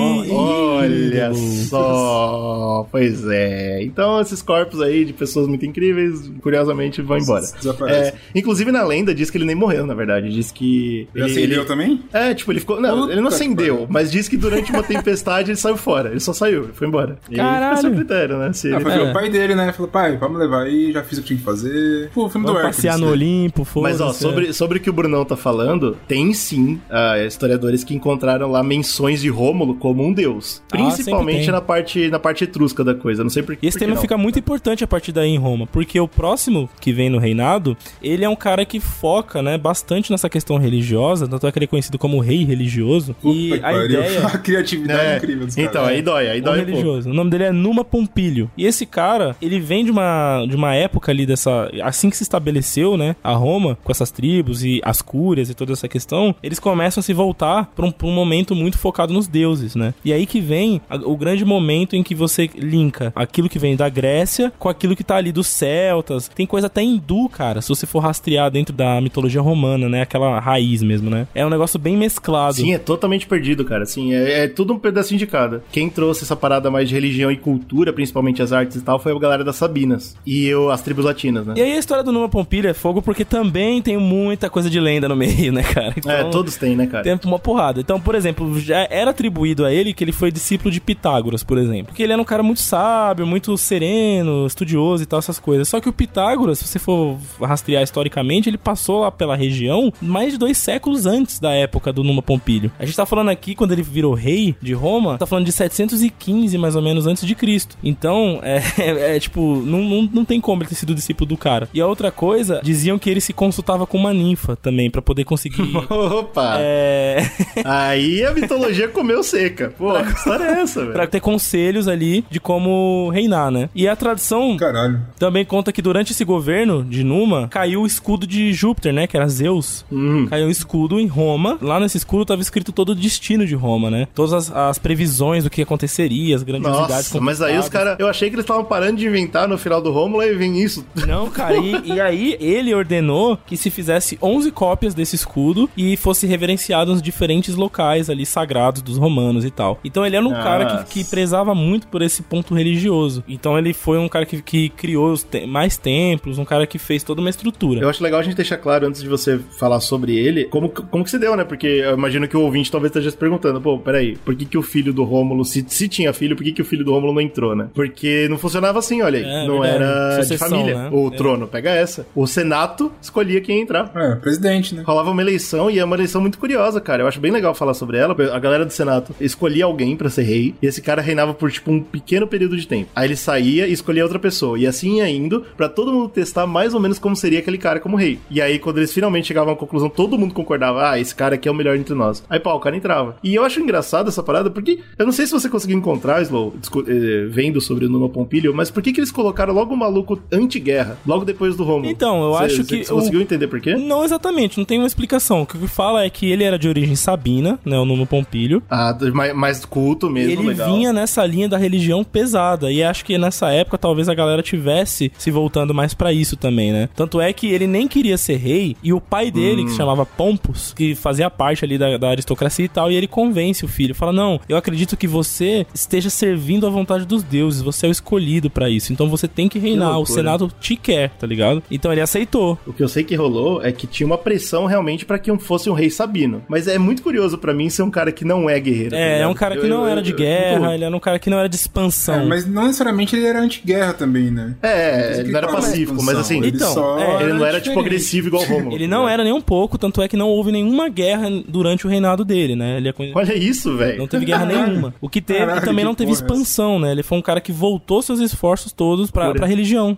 Olha 0.91 1.33
só, 1.33 2.87
pois 2.91 3.25
é. 3.27 3.81
Então 3.83 4.19
esses 4.19 4.41
corpos 4.41 4.81
aí 4.81 5.05
de 5.05 5.13
pessoas 5.13 5.47
muito 5.47 5.65
incríveis, 5.65 6.31
curiosamente, 6.41 7.01
vão 7.01 7.17
embora. 7.17 7.45
É, 7.89 8.13
inclusive 8.35 8.71
na 8.71 8.83
lenda 8.83 9.13
diz 9.13 9.29
que 9.29 9.37
ele 9.37 9.45
nem 9.45 9.55
morreu, 9.55 9.85
na 9.85 9.93
verdade. 9.93 10.29
Diz 10.29 10.51
que 10.51 11.07
Já 11.15 11.23
ele, 11.25 11.31
acendeu 11.31 11.59
ele- 11.59 11.67
também? 11.67 12.03
É, 12.13 12.33
tipo, 12.33 12.51
ele 12.51 12.59
ficou. 12.59 12.79
Não, 12.79 13.01
Puta 13.01 13.11
ele 13.13 13.21
não 13.21 13.27
acendeu, 13.29 13.87
mas 13.89 14.11
diz 14.11 14.27
que 14.27 14.37
durante 14.37 14.71
uma 14.71 14.83
tempestade 14.83 15.51
ele 15.51 15.57
saiu 15.57 15.77
fora. 15.77 16.09
Ele 16.09 16.19
só 16.19 16.33
saiu, 16.33 16.63
ele 16.65 16.73
foi 16.73 16.87
embora. 16.87 17.17
Caralho. 17.33 17.61
fica 17.61 17.71
a 17.71 17.77
seu 17.77 17.91
critério, 17.93 18.37
né? 18.37 18.53
Se 18.53 18.67
Ah, 18.67 18.75
ele- 18.75 18.83
foi 18.83 18.91
É. 18.93 19.09
o 19.09 19.13
pai 19.13 19.29
dele, 19.29 19.55
né? 19.55 19.71
Falou, 19.73 19.89
pai, 19.91 20.17
vamos 20.17 20.39
levar 20.39 20.63
aí, 20.63 20.91
já 20.91 21.03
fiz 21.03 21.17
o 21.17 21.21
que 21.21 21.27
tinha 21.29 21.39
que 21.39 21.45
fazer. 21.45 22.09
Pô, 22.13 22.25
o 22.25 22.29
filme 22.29 22.45
do 22.45 22.53
Vamos 22.53 22.63
Hércules. 22.67 22.75
passear 22.75 22.97
no 22.97 23.05
né? 23.07 23.11
Olimpo, 23.11 23.63
foda-se. 23.63 23.93
Mas 23.93 24.01
ó, 24.01 24.13
sobre, 24.13 24.53
sobre 24.53 24.77
o 24.77 24.81
que 24.81 24.89
o 24.89 24.93
Brunão 24.93 25.23
tá 25.25 25.35
falando, 25.37 25.97
tem 26.07 26.33
sim 26.33 26.79
ah, 26.89 27.17
historiadores 27.23 27.83
que 27.83 27.93
encontraram 27.93 28.49
lá 28.51 28.63
menções 28.63 29.21
de 29.21 29.29
Rômulo 29.29 29.75
como 29.75 30.03
um 30.05 30.11
deus. 30.13 30.61
Ah, 30.71 30.80
principalmente 30.87 31.43
tem. 31.45 31.51
na 31.51 31.61
parte, 31.61 32.09
na 32.09 32.19
parte 32.19 32.43
etrusca 32.43 32.83
da 32.83 32.93
coisa. 32.95 33.23
Não 33.23 33.29
sei 33.29 33.43
por 33.43 33.53
E 33.53 33.57
esse 33.67 33.77
por 33.77 33.79
tema 33.79 33.95
não. 33.95 34.01
fica 34.01 34.17
muito 34.17 34.39
importante 34.39 34.83
a 34.83 34.87
partir 34.87 35.11
daí 35.11 35.29
em 35.29 35.37
Roma, 35.37 35.67
porque 35.67 35.99
o 35.99 36.07
próximo 36.07 36.69
que 36.79 36.91
vem 36.91 37.09
no 37.09 37.17
reinado, 37.17 37.75
ele 38.01 38.23
é 38.25 38.29
um 38.29 38.35
cara 38.35 38.65
que 38.65 38.79
foca, 38.79 39.41
né, 39.41 39.57
bastante 39.57 40.11
nessa 40.11 40.29
questão 40.29 40.57
religiosa, 40.57 41.27
tanto 41.27 41.47
é 41.47 41.51
que 41.51 41.57
ele 41.59 41.65
é 41.65 41.67
conhecido 41.67 41.97
como 41.97 42.19
rei 42.19 42.43
religioso. 42.43 43.15
e 43.23 43.49
Puta 43.49 43.59
que 43.59 43.65
a 43.65 43.71
pariu. 43.71 43.85
ideia 43.85 44.27
A 44.31 44.37
criatividade 44.37 45.01
É, 45.01 45.17
incrível 45.17 45.45
dos 45.45 45.57
Então, 45.57 45.73
caras. 45.83 45.89
aí 45.89 46.01
dói, 46.01 46.29
aí 46.29 46.39
o 46.39 46.43
dói 46.43 46.61
um 46.61 46.65
religioso. 46.65 47.09
O 47.09 47.13
nome 47.13 47.29
dele 47.31 47.43
é 47.45 47.51
Numa 47.51 47.83
Pompílio. 47.83 48.49
E 48.57 48.65
esse 48.65 48.85
cara, 48.85 49.35
ele 49.41 49.59
vem 49.59 49.83
de 49.83 49.91
uma, 49.91 50.45
de 50.47 50.55
uma 50.55 50.73
época 50.75 51.11
ali 51.11 51.25
dessa. 51.25 51.69
Assim 51.83 52.09
que 52.09 52.17
se 52.17 52.23
estabeleceu, 52.23 52.95
né? 52.97 53.15
A 53.23 53.33
Roma, 53.33 53.77
com 53.83 53.91
essas 53.91 54.11
tribos 54.11 54.63
e 54.63 54.79
as 54.83 55.01
cúrias 55.01 55.49
e 55.49 55.53
toda 55.55 55.73
essa 55.73 55.87
questão, 55.87 56.33
eles 56.41 56.59
começam 56.59 56.99
a 57.01 57.03
se 57.03 57.13
voltar 57.13 57.65
para 57.75 57.85
um, 57.85 57.91
pra 57.91 58.07
um 58.07 58.11
momento 58.13 58.55
muito 58.55 58.77
focado 58.77 59.13
nos 59.13 59.27
deuses, 59.27 59.75
né? 59.75 59.93
E 60.05 60.13
aí 60.13 60.25
que 60.25 60.39
vem 60.39 60.70
o 61.03 61.17
grande 61.17 61.43
momento 61.43 61.95
em 61.95 62.03
que 62.03 62.13
você 62.13 62.49
linka 62.55 63.11
aquilo 63.15 63.49
que 63.49 63.59
vem 63.59 63.75
da 63.75 63.89
Grécia 63.89 64.51
com 64.59 64.69
aquilo 64.69 64.95
que 64.95 65.03
tá 65.03 65.15
ali 65.15 65.31
dos 65.31 65.47
celtas. 65.47 66.29
Tem 66.29 66.45
coisa 66.45 66.67
até 66.67 66.81
hindu, 66.81 67.27
cara, 67.29 67.61
se 67.61 67.69
você 67.69 67.85
for 67.85 67.99
rastrear 67.99 68.51
dentro 68.51 68.73
da 68.73 69.01
mitologia 69.01 69.41
romana, 69.41 69.89
né? 69.89 70.01
Aquela 70.01 70.39
raiz 70.39 70.83
mesmo, 70.83 71.09
né? 71.09 71.27
É 71.33 71.45
um 71.45 71.49
negócio 71.49 71.79
bem 71.79 71.97
mesclado. 71.97 72.55
Sim, 72.55 72.73
é 72.73 72.77
totalmente 72.77 73.27
perdido, 73.27 73.65
cara. 73.65 73.83
Assim, 73.83 74.13
é, 74.13 74.43
é 74.43 74.47
tudo 74.47 74.73
um 74.73 74.79
pedacinho 74.79 75.17
de 75.17 75.27
cada. 75.27 75.63
Quem 75.71 75.89
trouxe 75.89 76.23
essa 76.23 76.35
parada 76.35 76.69
mais 76.69 76.87
de 76.87 76.95
religião 76.95 77.31
e 77.31 77.37
cultura, 77.37 77.91
principalmente 77.93 78.41
as 78.41 78.51
artes 78.51 78.77
e 78.77 78.81
tal, 78.81 78.99
foi 78.99 79.11
a 79.15 79.19
galera 79.19 79.43
das 79.43 79.55
Sabinas. 79.55 80.15
E 80.25 80.47
eu, 80.47 80.69
as 80.69 80.81
tribos 80.81 81.05
latinas, 81.05 81.45
né? 81.45 81.53
E 81.57 81.61
aí 81.61 81.73
a 81.73 81.77
história 81.77 82.03
do 82.03 82.11
Numa 82.11 82.29
Pompília 82.29 82.69
é 82.69 82.73
fogo 82.73 83.01
porque 83.01 83.25
também 83.25 83.81
tem 83.81 83.97
muita 83.97 84.49
coisa 84.49 84.69
de 84.69 84.79
lenda 84.79 85.07
no 85.07 85.15
meio, 85.17 85.51
né, 85.51 85.63
cara? 85.63 85.93
É, 86.05 86.23
todos 86.25 86.55
têm, 86.57 86.75
né, 86.75 86.87
cara? 86.87 87.03
Tem 87.03 87.19
uma 87.25 87.39
porrada. 87.39 87.79
Então, 87.79 87.99
por 87.99 88.15
exemplo, 88.15 88.59
já 88.59 88.87
era 88.89 89.11
atribuído 89.11 89.65
a 89.65 89.73
ele 89.73 89.93
que 89.93 90.03
ele 90.03 90.11
foi 90.11 90.31
discípulo 90.51 90.71
de 90.71 90.81
Pitágoras, 90.81 91.43
por 91.43 91.57
exemplo. 91.57 91.87
Porque 91.87 92.03
ele 92.03 92.13
era 92.13 92.21
um 92.21 92.25
cara 92.25 92.43
muito 92.43 92.59
sábio, 92.59 93.25
muito 93.25 93.57
sereno, 93.57 94.45
estudioso 94.45 95.03
e 95.03 95.05
tal, 95.05 95.19
essas 95.19 95.39
coisas. 95.39 95.67
Só 95.69 95.79
que 95.79 95.87
o 95.87 95.93
Pitágoras, 95.93 96.59
se 96.59 96.67
você 96.67 96.79
for 96.79 97.17
rastrear 97.39 97.83
historicamente, 97.83 98.49
ele 98.49 98.57
passou 98.57 99.01
lá 99.01 99.11
pela 99.11 99.35
região 99.35 99.93
mais 100.01 100.33
de 100.33 100.37
dois 100.37 100.57
séculos 100.57 101.05
antes 101.05 101.39
da 101.39 101.51
época 101.51 101.93
do 101.93 102.03
Numa 102.03 102.21
Pompílio. 102.21 102.71
A 102.77 102.85
gente 102.85 102.95
tá 102.95 103.05
falando 103.05 103.29
aqui, 103.29 103.55
quando 103.55 103.71
ele 103.71 103.81
virou 103.81 104.13
rei 104.13 104.55
de 104.61 104.73
Roma, 104.73 105.17
tá 105.17 105.25
falando 105.25 105.45
de 105.45 105.51
715, 105.51 106.57
mais 106.57 106.75
ou 106.75 106.81
menos, 106.81 107.07
antes 107.07 107.25
de 107.25 107.35
Cristo. 107.35 107.77
Então, 107.83 108.39
é, 108.43 109.15
é, 109.15 109.19
tipo, 109.19 109.57
não, 109.65 109.81
não, 109.81 110.09
não 110.13 110.25
tem 110.25 110.41
como 110.41 110.61
ele 110.61 110.69
ter 110.69 110.75
sido 110.75 110.93
discípulo 110.93 111.29
do 111.29 111.37
cara. 111.37 111.69
E 111.73 111.79
a 111.79 111.87
outra 111.87 112.11
coisa, 112.11 112.59
diziam 112.63 112.99
que 112.99 113.09
ele 113.09 113.21
se 113.21 113.31
consultava 113.31 113.87
com 113.87 113.97
uma 113.97 114.13
ninfa 114.13 114.55
também, 114.57 114.89
pra 114.89 115.01
poder 115.01 115.23
conseguir... 115.23 115.61
Opa! 115.89 116.57
É. 116.59 117.29
Aí 117.63 118.23
a 118.25 118.31
mitologia 118.31 118.87
comeu 118.89 119.23
seca. 119.23 119.73
Pô, 119.77 119.93
história 120.41 120.59
é 120.59 120.61
essa, 120.61 120.81
velho? 120.81 120.93
pra 120.93 121.07
ter 121.07 121.19
conselhos 121.19 121.87
ali 121.87 122.25
de 122.29 122.39
como 122.39 123.09
reinar, 123.09 123.51
né? 123.51 123.69
E 123.73 123.87
a 123.87 123.95
tradição 123.95 124.57
Caralho. 124.57 125.01
também 125.17 125.45
conta 125.45 125.71
que 125.71 125.81
durante 125.81 126.11
esse 126.11 126.23
governo 126.23 126.83
de 126.83 127.03
Numa, 127.03 127.47
caiu 127.47 127.81
o 127.81 127.87
escudo 127.87 128.25
de 128.27 128.53
Júpiter, 128.53 128.93
né? 128.93 129.07
Que 129.07 129.17
era 129.17 129.27
Zeus. 129.27 129.85
Hum. 129.91 130.27
Caiu 130.29 130.47
o 130.47 130.51
escudo 130.51 130.99
em 130.99 131.07
Roma. 131.07 131.57
Lá 131.61 131.79
nesse 131.79 131.97
escudo 131.97 132.25
tava 132.25 132.41
escrito 132.41 132.71
todo 132.71 132.89
o 132.89 132.95
destino 132.95 133.45
de 133.45 133.55
Roma, 133.55 133.89
né? 133.89 134.07
Todas 134.13 134.33
as, 134.33 134.51
as 134.55 134.77
previsões 134.77 135.43
do 135.43 135.49
que 135.49 135.61
aconteceria, 135.61 136.35
as 136.35 136.43
grandiosidades 136.43 137.11
Nossa, 137.11 137.21
mas 137.21 137.41
aí 137.41 137.57
os 137.57 137.69
caras. 137.69 137.97
Eu 137.99 138.07
achei 138.07 138.29
que 138.29 138.35
eles 138.35 138.43
estavam 138.43 138.65
parando 138.65 138.97
de 138.97 139.07
inventar 139.07 139.47
no 139.47 139.57
final 139.57 139.81
do 139.81 139.91
Rômulo 139.91 140.23
e 140.23 140.33
vem 140.35 140.61
isso. 140.61 140.85
Não, 141.07 141.29
cara, 141.29 141.57
e, 141.57 141.93
e 141.93 142.01
aí 142.01 142.37
ele 142.39 142.73
ordenou 142.73 143.37
que 143.45 143.57
se 143.57 143.69
fizesse 143.69 144.17
11 144.21 144.51
cópias 144.51 144.93
desse 144.93 145.15
escudo 145.15 145.69
e 145.75 145.97
fosse 145.97 146.25
reverenciado 146.25 146.91
nos 146.91 147.01
diferentes 147.01 147.55
locais 147.55 148.09
ali 148.09 148.25
sagrados 148.25 148.81
dos 148.81 148.97
romanos 148.97 149.45
e 149.45 149.51
tal. 149.51 149.79
Então 149.83 150.05
ele 150.05 150.15
era 150.15 150.25
um 150.25 150.30
Nossa. 150.31 150.43
cara 150.43 150.83
que, 150.83 151.03
que 151.03 151.09
prezava 151.09 151.53
muito 151.55 151.87
por 151.87 152.01
esse 152.01 152.21
ponto 152.23 152.53
religioso. 152.55 153.23
Então 153.27 153.57
ele 153.57 153.73
foi 153.73 153.97
um 153.97 154.07
cara 154.09 154.25
que, 154.25 154.41
que 154.41 154.69
criou 154.69 155.11
os 155.11 155.23
te- 155.23 155.45
mais 155.45 155.77
templos, 155.77 156.37
um 156.37 156.45
cara 156.45 156.65
que 156.67 156.77
fez 156.79 157.03
toda 157.03 157.21
uma 157.21 157.29
estrutura. 157.29 157.81
Eu 157.81 157.89
acho 157.89 158.03
legal 158.03 158.19
a 158.19 158.23
gente 158.23 158.35
deixar 158.35 158.57
claro, 158.57 158.87
antes 158.87 159.01
de 159.01 159.07
você 159.09 159.39
falar 159.57 159.79
sobre 159.79 160.15
ele, 160.15 160.45
como, 160.45 160.69
como 160.69 161.03
que 161.03 161.09
se 161.09 161.19
deu, 161.19 161.35
né? 161.35 161.43
Porque 161.43 161.67
eu 161.67 161.93
imagino 161.95 162.27
que 162.27 162.37
o 162.37 162.41
ouvinte 162.41 162.71
talvez 162.71 162.89
esteja 162.91 163.11
se 163.11 163.17
perguntando, 163.17 163.59
pô, 163.61 163.77
peraí, 163.79 164.17
por 164.17 164.35
que, 164.35 164.45
que 164.45 164.57
o 164.57 164.61
filho 164.61 164.93
do 164.93 165.03
Rômulo, 165.03 165.43
se, 165.45 165.63
se 165.67 165.87
tinha 165.87 166.13
filho, 166.13 166.35
por 166.35 166.43
que, 166.43 166.51
que 166.51 166.61
o 166.61 166.65
filho 166.65 166.83
do 166.85 166.91
Rômulo 166.91 167.13
não 167.13 167.21
entrou, 167.21 167.55
né? 167.55 167.67
Porque 167.73 168.27
não 168.29 168.37
funcionava 168.37 168.79
assim, 168.79 169.01
olha 169.01 169.19
aí. 169.19 169.25
É, 169.25 169.47
não 169.47 169.61
verdade. 169.61 169.83
era 169.83 170.09
de 170.17 170.23
Sucessão, 170.23 170.49
família. 170.49 170.75
né? 170.75 170.89
O 170.91 171.07
É. 171.07 171.11
trono, 171.15 171.47
pega 171.47 171.69
essa. 171.71 172.05
O 172.15 172.25
Senato 172.27 172.91
escolhia 173.01 173.41
quem 173.41 173.57
ia 173.57 173.61
entrar. 173.63 173.91
É, 173.95 174.15
presidente, 174.15 174.75
né? 174.75 174.83
Rolava 174.85 175.11
uma 175.11 175.21
eleição 175.21 175.69
e 175.69 175.79
é 175.79 175.83
uma 175.85 175.95
eleição 175.95 176.21
muito 176.21 176.37
curiosa, 176.37 176.79
cara. 176.81 177.03
Eu 177.03 177.07
acho 177.07 177.19
bem 177.19 177.31
legal 177.31 177.53
falar 177.53 177.73
sobre 177.73 177.97
ela. 177.97 178.15
A 178.33 178.39
galera 178.39 178.65
do 178.65 178.71
Senato 178.71 179.13
escolhia 179.19 179.65
alguém 179.65 179.95
pra 179.95 180.09
ser 180.09 180.20
rei 180.21 180.55
e 180.61 180.65
esse 180.67 180.81
cara 180.81 181.01
reinava 181.01 181.33
por 181.33 181.51
tipo 181.51 181.71
um 181.71 181.81
pequeno 181.81 182.27
período 182.27 182.57
de 182.57 182.67
tempo. 182.67 182.89
Aí 182.95 183.07
ele 183.07 183.15
saía 183.15 183.67
e 183.67 183.73
escolhia 183.73 184.03
outra 184.03 184.19
pessoa 184.19 184.57
e 184.59 184.65
assim 184.67 184.97
ia 184.97 185.09
indo 185.09 185.43
pra 185.57 185.67
todo 185.69 185.91
mundo 185.91 186.09
testar 186.09 186.45
mais 186.47 186.73
ou 186.73 186.79
menos 186.79 186.99
como 186.99 187.15
seria 187.15 187.39
aquele 187.39 187.57
cara 187.57 187.79
como 187.79 187.95
rei. 187.97 188.19
E 188.29 188.41
aí 188.41 188.59
quando 188.59 188.77
eles 188.77 188.93
finalmente 188.93 189.27
chegavam 189.27 189.53
à 189.53 189.55
conclusão, 189.55 189.89
todo 189.89 190.17
mundo 190.17 190.33
concordava: 190.33 190.89
"Ah, 190.91 190.99
esse 190.99 191.13
cara 191.15 191.35
aqui 191.35 191.47
é 191.47 191.51
o 191.51 191.55
melhor 191.55 191.75
entre 191.75 191.93
nós". 191.95 192.23
Aí 192.29 192.39
pá, 192.39 192.53
o 192.53 192.59
cara 192.59 192.75
entrava. 192.75 193.15
E 193.23 193.33
eu 193.35 193.43
acho 193.43 193.59
engraçado 193.59 194.07
essa 194.09 194.23
parada 194.23 194.49
porque 194.49 194.79
eu 194.97 195.05
não 195.05 195.11
sei 195.13 195.25
se 195.25 195.31
você 195.31 195.49
conseguiu 195.49 195.77
encontrar, 195.77 196.21
Slow, 196.21 196.53
eh, 196.87 197.27
vendo 197.29 197.59
sobre 197.61 197.85
o 197.85 197.89
Numa 197.89 198.09
Pompílio, 198.09 198.53
mas 198.53 198.69
por 198.71 198.81
que 198.83 198.91
que 198.93 198.99
eles 198.99 199.11
colocaram 199.11 199.53
logo 199.53 199.73
o 199.73 199.77
maluco 199.77 200.19
anti-guerra, 200.31 200.97
logo 201.05 201.25
depois 201.25 201.55
do 201.55 201.63
Rômulo? 201.63 201.89
Então, 201.89 202.23
eu 202.23 202.37
Cê- 202.37 202.43
acho 202.45 202.63
cê- 202.63 202.77
que 202.79 202.85
Você 202.85 202.91
o- 202.93 202.95
conseguiu 202.95 203.21
entender 203.21 203.47
por 203.47 203.59
quê? 203.59 203.75
Não 203.75 204.03
exatamente, 204.03 204.57
não 204.57 204.65
tem 204.65 204.77
uma 204.77 204.87
explicação. 204.87 205.41
O 205.41 205.45
que 205.45 205.57
fala 205.67 206.03
é 206.03 206.09
que 206.09 206.29
ele 206.29 206.43
era 206.43 206.57
de 206.57 206.67
origem 206.67 206.95
sabina, 206.95 207.59
né? 207.65 207.77
O 207.77 207.85
nome 207.85 208.05
Pompílio. 208.05 208.61
Ah, 208.69 208.95
mais, 209.13 209.33
mais 209.35 209.65
culto 209.65 210.09
mesmo, 210.11 210.31
ele 210.31 210.47
legal. 210.49 210.73
vinha 210.73 210.93
nessa 210.93 211.25
linha 211.25 211.47
da 211.49 211.57
religião 211.57 212.03
pesada. 212.03 212.71
E 212.71 212.83
acho 212.83 213.03
que 213.05 213.17
nessa 213.17 213.49
época 213.51 213.77
talvez 213.77 214.07
a 214.09 214.13
galera 214.13 214.41
tivesse 214.43 215.11
se 215.17 215.31
voltando 215.31 215.73
mais 215.73 215.93
pra 215.93 216.11
isso 216.13 216.35
também, 216.35 216.71
né? 216.71 216.89
Tanto 216.95 217.19
é 217.21 217.31
que 217.33 217.47
ele 217.47 217.67
nem 217.67 217.87
queria 217.87 218.17
ser 218.17 218.35
rei. 218.37 218.75
E 218.83 218.93
o 218.93 219.01
pai 219.01 219.31
dele, 219.31 219.61
Hum. 219.61 219.65
que 219.65 219.71
se 219.71 219.77
chamava 219.77 220.05
Pompus, 220.05 220.73
que 220.73 220.93
fazia 220.95 221.29
parte 221.29 221.65
ali 221.65 221.77
da, 221.77 221.97
da 221.97 222.09
aristocracia 222.09 222.65
e 222.65 222.69
tal, 222.69 222.91
e 222.91 222.95
ele 222.95 223.07
convence 223.07 223.65
o 223.65 223.67
filho. 223.67 223.95
Fala: 223.95 224.11
Não, 224.13 224.39
eu 224.47 224.57
acredito 224.57 224.95
que 224.97 225.07
você 225.07 225.65
esteja 225.73 226.09
servindo 226.09 226.67
à 226.67 226.69
vontade 226.69 227.05
dos 227.05 227.23
deuses. 227.23 227.61
Você 227.61 227.85
é 227.85 227.89
o 227.89 227.91
escolhido 227.91 228.49
pra 228.49 228.69
isso. 228.69 228.91
Então 228.93 229.09
você 229.09 229.27
tem 229.27 229.47
que 229.49 229.57
reinar. 229.59 229.99
o. 229.99 230.05
Senado 230.05 230.51
te 230.59 230.75
quer, 230.75 231.09
tá 231.11 231.25
ligado? 231.25 231.63
Então 231.71 231.91
ele 231.91 232.01
aceitou. 232.01 232.57
O 232.67 232.73
que 232.73 232.83
eu 232.83 232.87
sei 232.89 233.03
que 233.03 233.15
rolou 233.15 233.63
é 233.63 233.71
que 233.71 233.87
tinha 233.87 234.05
uma 234.05 234.17
pressão 234.17 234.65
realmente 234.65 235.05
pra 235.05 235.17
que 235.17 235.35
fosse 235.39 235.69
um 235.69 235.73
rei 235.73 235.89
sabino. 235.89 236.43
Mas 236.49 236.67
é 236.67 236.77
muito 236.77 237.01
curioso 237.01 237.37
pra 237.37 237.53
mim 237.53 237.69
ser 237.69 237.81
um 237.83 237.89
cara 237.89 238.11
que 238.11 238.25
não 238.25 238.49
é 238.49 238.59
guerreiro. 238.59 238.91
tá 238.91 238.97
É, 238.97 239.21
é 239.21 239.27
um 239.27 239.33
cara 239.33 239.55
que 239.55 239.65
Eu- 239.65 239.69
não 239.69 239.81
eu- 239.83 239.87
era 239.87 240.00
de 240.01 240.11
eu- 240.11 240.17
guerra, 240.17 240.73
ele 240.73 240.83
era 240.83 240.95
um 240.95 240.99
cara 240.99 241.17
que 241.19 241.29
não 241.29 241.37
era 241.39 241.47
de 241.49 241.55
expansão. 241.55 242.21
É, 242.21 242.25
mas 242.25 242.45
não 242.45 242.63
necessariamente 242.65 243.15
ele 243.15 243.25
era 243.25 243.39
anti-guerra 243.39 243.93
também, 243.93 244.31
né? 244.31 244.55
É, 244.61 245.19
ele 245.19 245.31
não 245.31 245.37
era 245.37 245.47
a 245.47 245.51
pacífico, 245.53 246.01
mas 246.03 246.17
assim, 246.17 246.37
ele, 246.37 246.49
Então, 246.55 246.73
só 246.73 246.99
é, 246.99 247.23
ele 247.23 247.33
não 247.33 247.45
era 247.45 247.59
tipo 247.61 247.79
agressivo 247.79 248.27
igual 248.27 248.43
Romulo. 248.43 248.75
Ele 248.75 248.87
não 248.87 249.07
era 249.07 249.23
nem 249.23 249.33
um 249.33 249.41
pouco, 249.41 249.77
tanto 249.77 250.01
é 250.01 250.07
que 250.07 250.17
não 250.17 250.27
houve 250.29 250.51
nenhuma 250.51 250.89
guerra 250.89 251.29
durante 251.47 251.85
o 251.85 251.89
reinado 251.89 252.23
dele, 252.25 252.55
né? 252.55 252.77
Ele 252.77 252.89
é 252.89 252.93
Olha 253.15 253.33
isso, 253.37 253.75
velho. 253.77 253.97
Não 253.97 254.07
teve 254.07 254.25
guerra 254.25 254.45
nenhuma. 254.45 254.93
O 255.01 255.09
que 255.09 255.21
teve 255.21 255.39
Caralho, 255.39 255.61
e 255.61 255.65
também 255.65 255.85
não 255.85 255.95
teve 255.95 256.11
é 256.11 256.13
essa? 256.13 256.23
expansão, 256.23 256.79
né? 256.79 256.91
Ele 256.91 257.03
foi 257.03 257.17
um 257.17 257.21
cara 257.21 257.39
que 257.41 257.51
voltou 257.51 258.01
seus 258.01 258.19
esforços 258.19 258.71
todos 258.71 259.09
pra, 259.11 259.27
Por- 259.27 259.37
pra 259.37 259.45
religião. 259.47 259.97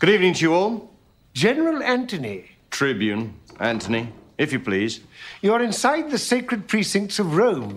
Good 0.00 0.12
evening 0.14 0.32
to 0.32 0.44
you 0.44 0.54
all. 0.54 0.92
General 1.34 1.80
Antony, 1.82 2.42
Tribune, 2.70 3.30
Anthony, 3.58 4.08
if 4.38 4.52
you 4.52 4.60
please. 4.60 5.00
you're 5.42 5.64
inside 5.64 6.10
the 6.10 6.18
sacred 6.18 6.64
precincts 6.66 7.18
of 7.18 7.34
Rome, 7.34 7.76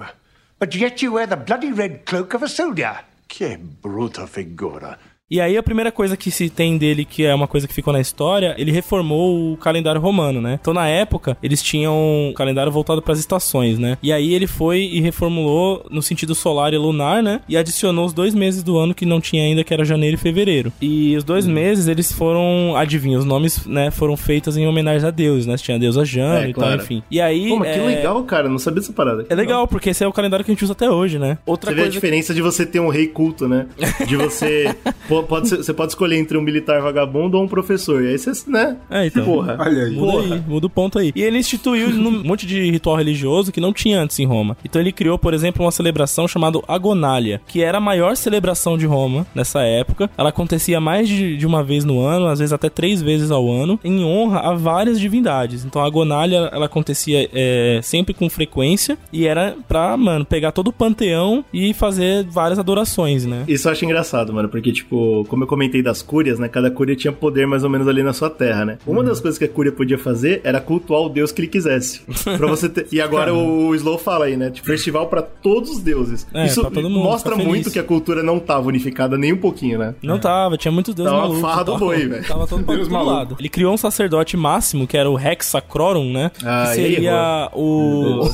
but 0.66 0.74
yet 0.74 1.00
you 1.00 1.12
wear 1.12 1.28
the 1.28 1.38
bloody 1.38 1.72
red 1.72 2.06
cloak 2.06 2.34
of 2.34 2.42
a 2.42 2.48
soldier. 2.48 3.00
Che 3.28 3.56
brutta 3.56 4.26
figura. 4.26 4.98
E 5.30 5.42
aí 5.42 5.58
a 5.58 5.64
primeira 5.64 5.92
coisa 5.92 6.16
que 6.16 6.30
se 6.30 6.52
tem 6.52 6.78
dele, 6.78 7.04
que 7.04 7.26
é 7.26 7.34
uma 7.34 7.48
coisa 7.48 7.68
que 7.68 7.74
ficou 7.74 7.92
na 7.92 8.00
história, 8.00 8.54
ele 8.60 8.72
reformou 8.72 9.54
o 9.54 9.58
calendário 9.58 10.00
romano, 10.00 10.40
né? 10.40 10.60
Então 10.62 10.72
na 10.72 10.88
época, 10.88 11.36
eles 11.42 11.64
tinham 11.64 11.96
um 11.96 12.34
calendário 12.36 12.72
voltado 12.72 13.02
pras 13.02 13.18
estações, 13.18 13.80
né? 13.80 13.98
E 14.04 14.14
aí 14.14 14.36
ele 14.36 14.46
foi 14.46 14.82
e 14.82 15.02
reformulou 15.02 15.84
no 15.90 16.02
sentido 16.02 16.36
solar 16.36 16.74
e 16.74 16.78
lunar, 16.78 17.24
né? 17.24 17.42
E 17.50 17.58
adicionou 17.58 18.06
os 18.06 18.14
dois 18.14 18.36
meses 18.36 18.62
do 18.62 18.78
ano 18.78 18.94
que 18.94 19.04
não 19.04 19.20
tinha 19.20 19.44
ainda, 19.44 19.64
que 19.64 19.74
era 19.74 19.84
janeiro 19.84 20.16
e 20.16 20.20
fevereiro. 20.20 20.72
E 20.80 21.18
os 21.18 21.24
dois 21.24 21.48
meses, 21.48 21.88
eles 21.88 22.12
foram, 22.12 22.76
adivinha, 22.76 23.18
os 23.18 23.26
nomes, 23.26 23.66
né, 23.66 23.90
foram 23.90 24.16
feitos 24.16 24.56
em 24.58 24.68
homenagem 24.68 25.08
a 25.08 25.12
deuses, 25.12 25.48
né? 25.48 25.58
Tinha 25.58 25.78
a 25.78 25.80
deusa 25.80 26.06
Jana 26.06 26.46
É, 26.46 26.50
e 26.50 26.54
tal, 26.54 26.66
claro. 26.66 26.84
enfim. 26.84 27.02
E 27.10 27.20
aí... 27.20 27.50
Pô, 27.50 27.58
mas 27.58 27.74
que 27.74 27.80
é... 27.80 27.84
legal, 27.84 28.24
cara. 28.26 28.48
Não 28.48 28.60
sabia 28.60 28.82
dessa 28.82 28.94
parada. 28.94 29.26
É 29.28 29.34
legal, 29.34 29.68
porque 29.68 29.90
esse 29.90 30.04
é 30.04 30.08
o 30.08 30.14
calendário 30.14 30.46
que 30.46 30.52
a 30.52 30.54
gente 30.54 30.64
usa 30.64 30.74
até 30.74 30.88
hoje, 30.88 31.18
né? 31.18 31.40
Outra 31.48 31.72
Você 31.72 31.76
vê 31.76 31.82
a 31.82 31.84
coisa 31.86 31.94
diferença 31.94 32.32
de 32.32 32.44
você 32.44 32.64
ter 32.64 32.80
um 32.80 32.90
rei 32.90 33.08
culto, 33.08 33.48
né? 33.48 33.66
De 34.08 34.16
você 34.16 34.76
Pode 35.24 35.50
ser- 35.50 35.58
você 35.58 35.74
pode 35.74 35.92
escolher 35.92 36.18
entre 36.18 36.38
um 36.38 36.42
militar 36.42 36.82
vagabundo 36.82 37.38
ou 37.38 37.44
um 37.44 37.48
professor. 37.48 38.04
E 38.04 38.08
aí 38.10 38.18
você, 38.18 38.32
né? 38.50 38.78
É, 38.90 39.06
então. 39.08 39.24
Porra. 39.26 39.58
Olha 39.60 39.84
aí. 39.86 39.92
Muda 39.96 40.12
Porra. 40.12 40.36
aí, 40.36 40.42
muda 40.48 40.68
o 40.68 40.70
ponto 40.70 41.00
aí. 41.00 41.12
E 41.16 41.22
ele 41.22 41.38
instituiu 41.38 41.88
um 41.88 42.24
monte 42.24 42.46
de 42.46 42.70
ritual 42.72 42.96
religioso 42.98 43.52
que 43.52 43.60
não 43.62 43.74
tinha 43.74 44.00
antes 44.02 44.20
em 44.20 44.26
Roma. 44.26 44.58
Então 44.64 44.82
ele 44.82 44.92
criou, 44.92 45.18
por 45.18 45.34
exemplo, 45.34 45.64
uma 45.66 45.72
celebração 45.72 46.28
chamada 46.28 46.60
Agonália, 46.68 47.42
que 47.48 47.62
era 47.62 47.78
a 47.78 47.82
maior 47.82 48.16
celebração 48.16 48.78
de 48.78 48.86
Roma 48.86 49.26
nessa 49.34 49.62
época. 49.62 50.10
Ela 50.18 50.30
acontecia 50.30 50.80
mais 50.80 51.08
de, 51.10 51.38
de 51.38 51.46
uma 51.46 51.64
vez 51.64 51.84
no 51.86 52.00
ano, 52.02 52.28
às 52.28 52.40
vezes 52.40 52.54
até 52.54 52.70
três 52.70 53.02
vezes 53.02 53.32
ao 53.32 53.50
ano, 53.52 53.80
em 53.84 54.04
honra 54.04 54.40
a 54.40 54.54
várias 54.54 55.00
divindades. 55.00 55.66
Então 55.66 55.82
a 55.82 55.86
Agonália, 55.86 56.50
ela 56.52 56.66
acontecia 56.66 57.30
é, 57.34 57.80
sempre 57.84 58.14
com 58.14 58.30
frequência 58.30 58.98
e 59.12 59.26
era 59.28 59.56
pra, 59.68 59.96
mano, 59.98 60.26
pegar 60.26 60.52
todo 60.52 60.68
o 60.70 60.74
panteão 60.74 61.44
e 61.54 61.74
fazer 61.74 62.24
várias 62.26 62.60
adorações, 62.60 63.26
né? 63.26 63.44
Isso 63.48 63.68
eu 63.68 63.72
acho 63.72 63.86
engraçado, 63.86 64.34
mano, 64.34 64.50
porque, 64.50 64.72
tipo, 64.72 64.96
como 65.28 65.44
eu 65.44 65.48
comentei 65.48 65.82
das 65.82 66.02
cúrias, 66.02 66.40
né? 66.40 66.48
Cada 66.48 66.70
cúria 66.72 66.96
tinha 66.96 67.12
poder 67.12 67.46
mais 67.48 67.64
ou 67.64 67.70
menos 67.70 67.88
ali 67.88 68.02
na 68.04 68.14
sua 68.14 68.30
terra, 68.30 68.66
né? 68.66 68.78
Uma 68.86 69.04
das 69.04 69.20
coisas 69.20 69.38
que 69.38 69.46
a 69.46 69.50
cúria 69.50 69.72
podia 69.72 69.98
fazer 69.98 70.42
era 70.44 70.60
cultuar 70.62 71.02
o 71.02 71.10
deus 71.10 71.32
que 71.32 71.42
ele 71.42 71.48
quisesse. 71.48 72.02
Pra 72.38 72.48
você 72.48 72.68
ter... 72.70 72.88
E 72.92 73.00
agora 73.02 73.34
o 73.34 73.74
Slow 73.76 73.98
fala 73.98 74.26
aí, 74.26 74.36
né? 74.38 74.50
Tipo, 74.50 74.68
festival 74.68 75.08
pra 75.08 75.22
todos 75.22 75.70
os 75.72 75.80
deuses. 75.80 76.26
É, 76.34 76.46
Isso 76.46 76.62
pra 76.62 76.72
todo 76.72 76.90
mundo, 76.90 77.04
mostra 77.04 77.36
muito 77.36 77.72
que 77.72 77.80
a 77.80 77.84
cultura 77.84 78.22
não 78.24 78.40
tava 78.40 78.68
unificada 78.68 79.18
nem 79.18 79.34
um 79.34 79.38
pouquinho, 79.38 79.78
né? 79.80 79.96
Não 80.02 80.18
tava, 80.20 80.58
tinha 80.58 80.72
muitos 80.72 80.94
deuses 80.96 81.12
Tava 81.12 81.24
malucos. 81.24 81.42
farra 81.42 81.64
do 81.64 81.72
tava- 81.74 81.86
boi, 81.86 82.08
velho. 82.08 82.28
Tava 82.28 82.48
todo 82.48 82.64
Deus 82.64 82.88
maluco. 82.88 83.12
lado. 83.12 83.36
Ele 83.40 83.50
criou 83.50 83.74
um 83.74 83.78
sacerdote 83.78 84.36
máximo, 84.38 84.88
que 84.88 84.98
era 84.98 85.10
o 85.10 85.16
Rex 85.16 85.46
Sacrorum, 85.48 86.12
né? 86.12 86.32
Ah, 86.44 86.66
que 86.70 86.76
seria 86.76 87.50
o, 87.54 88.26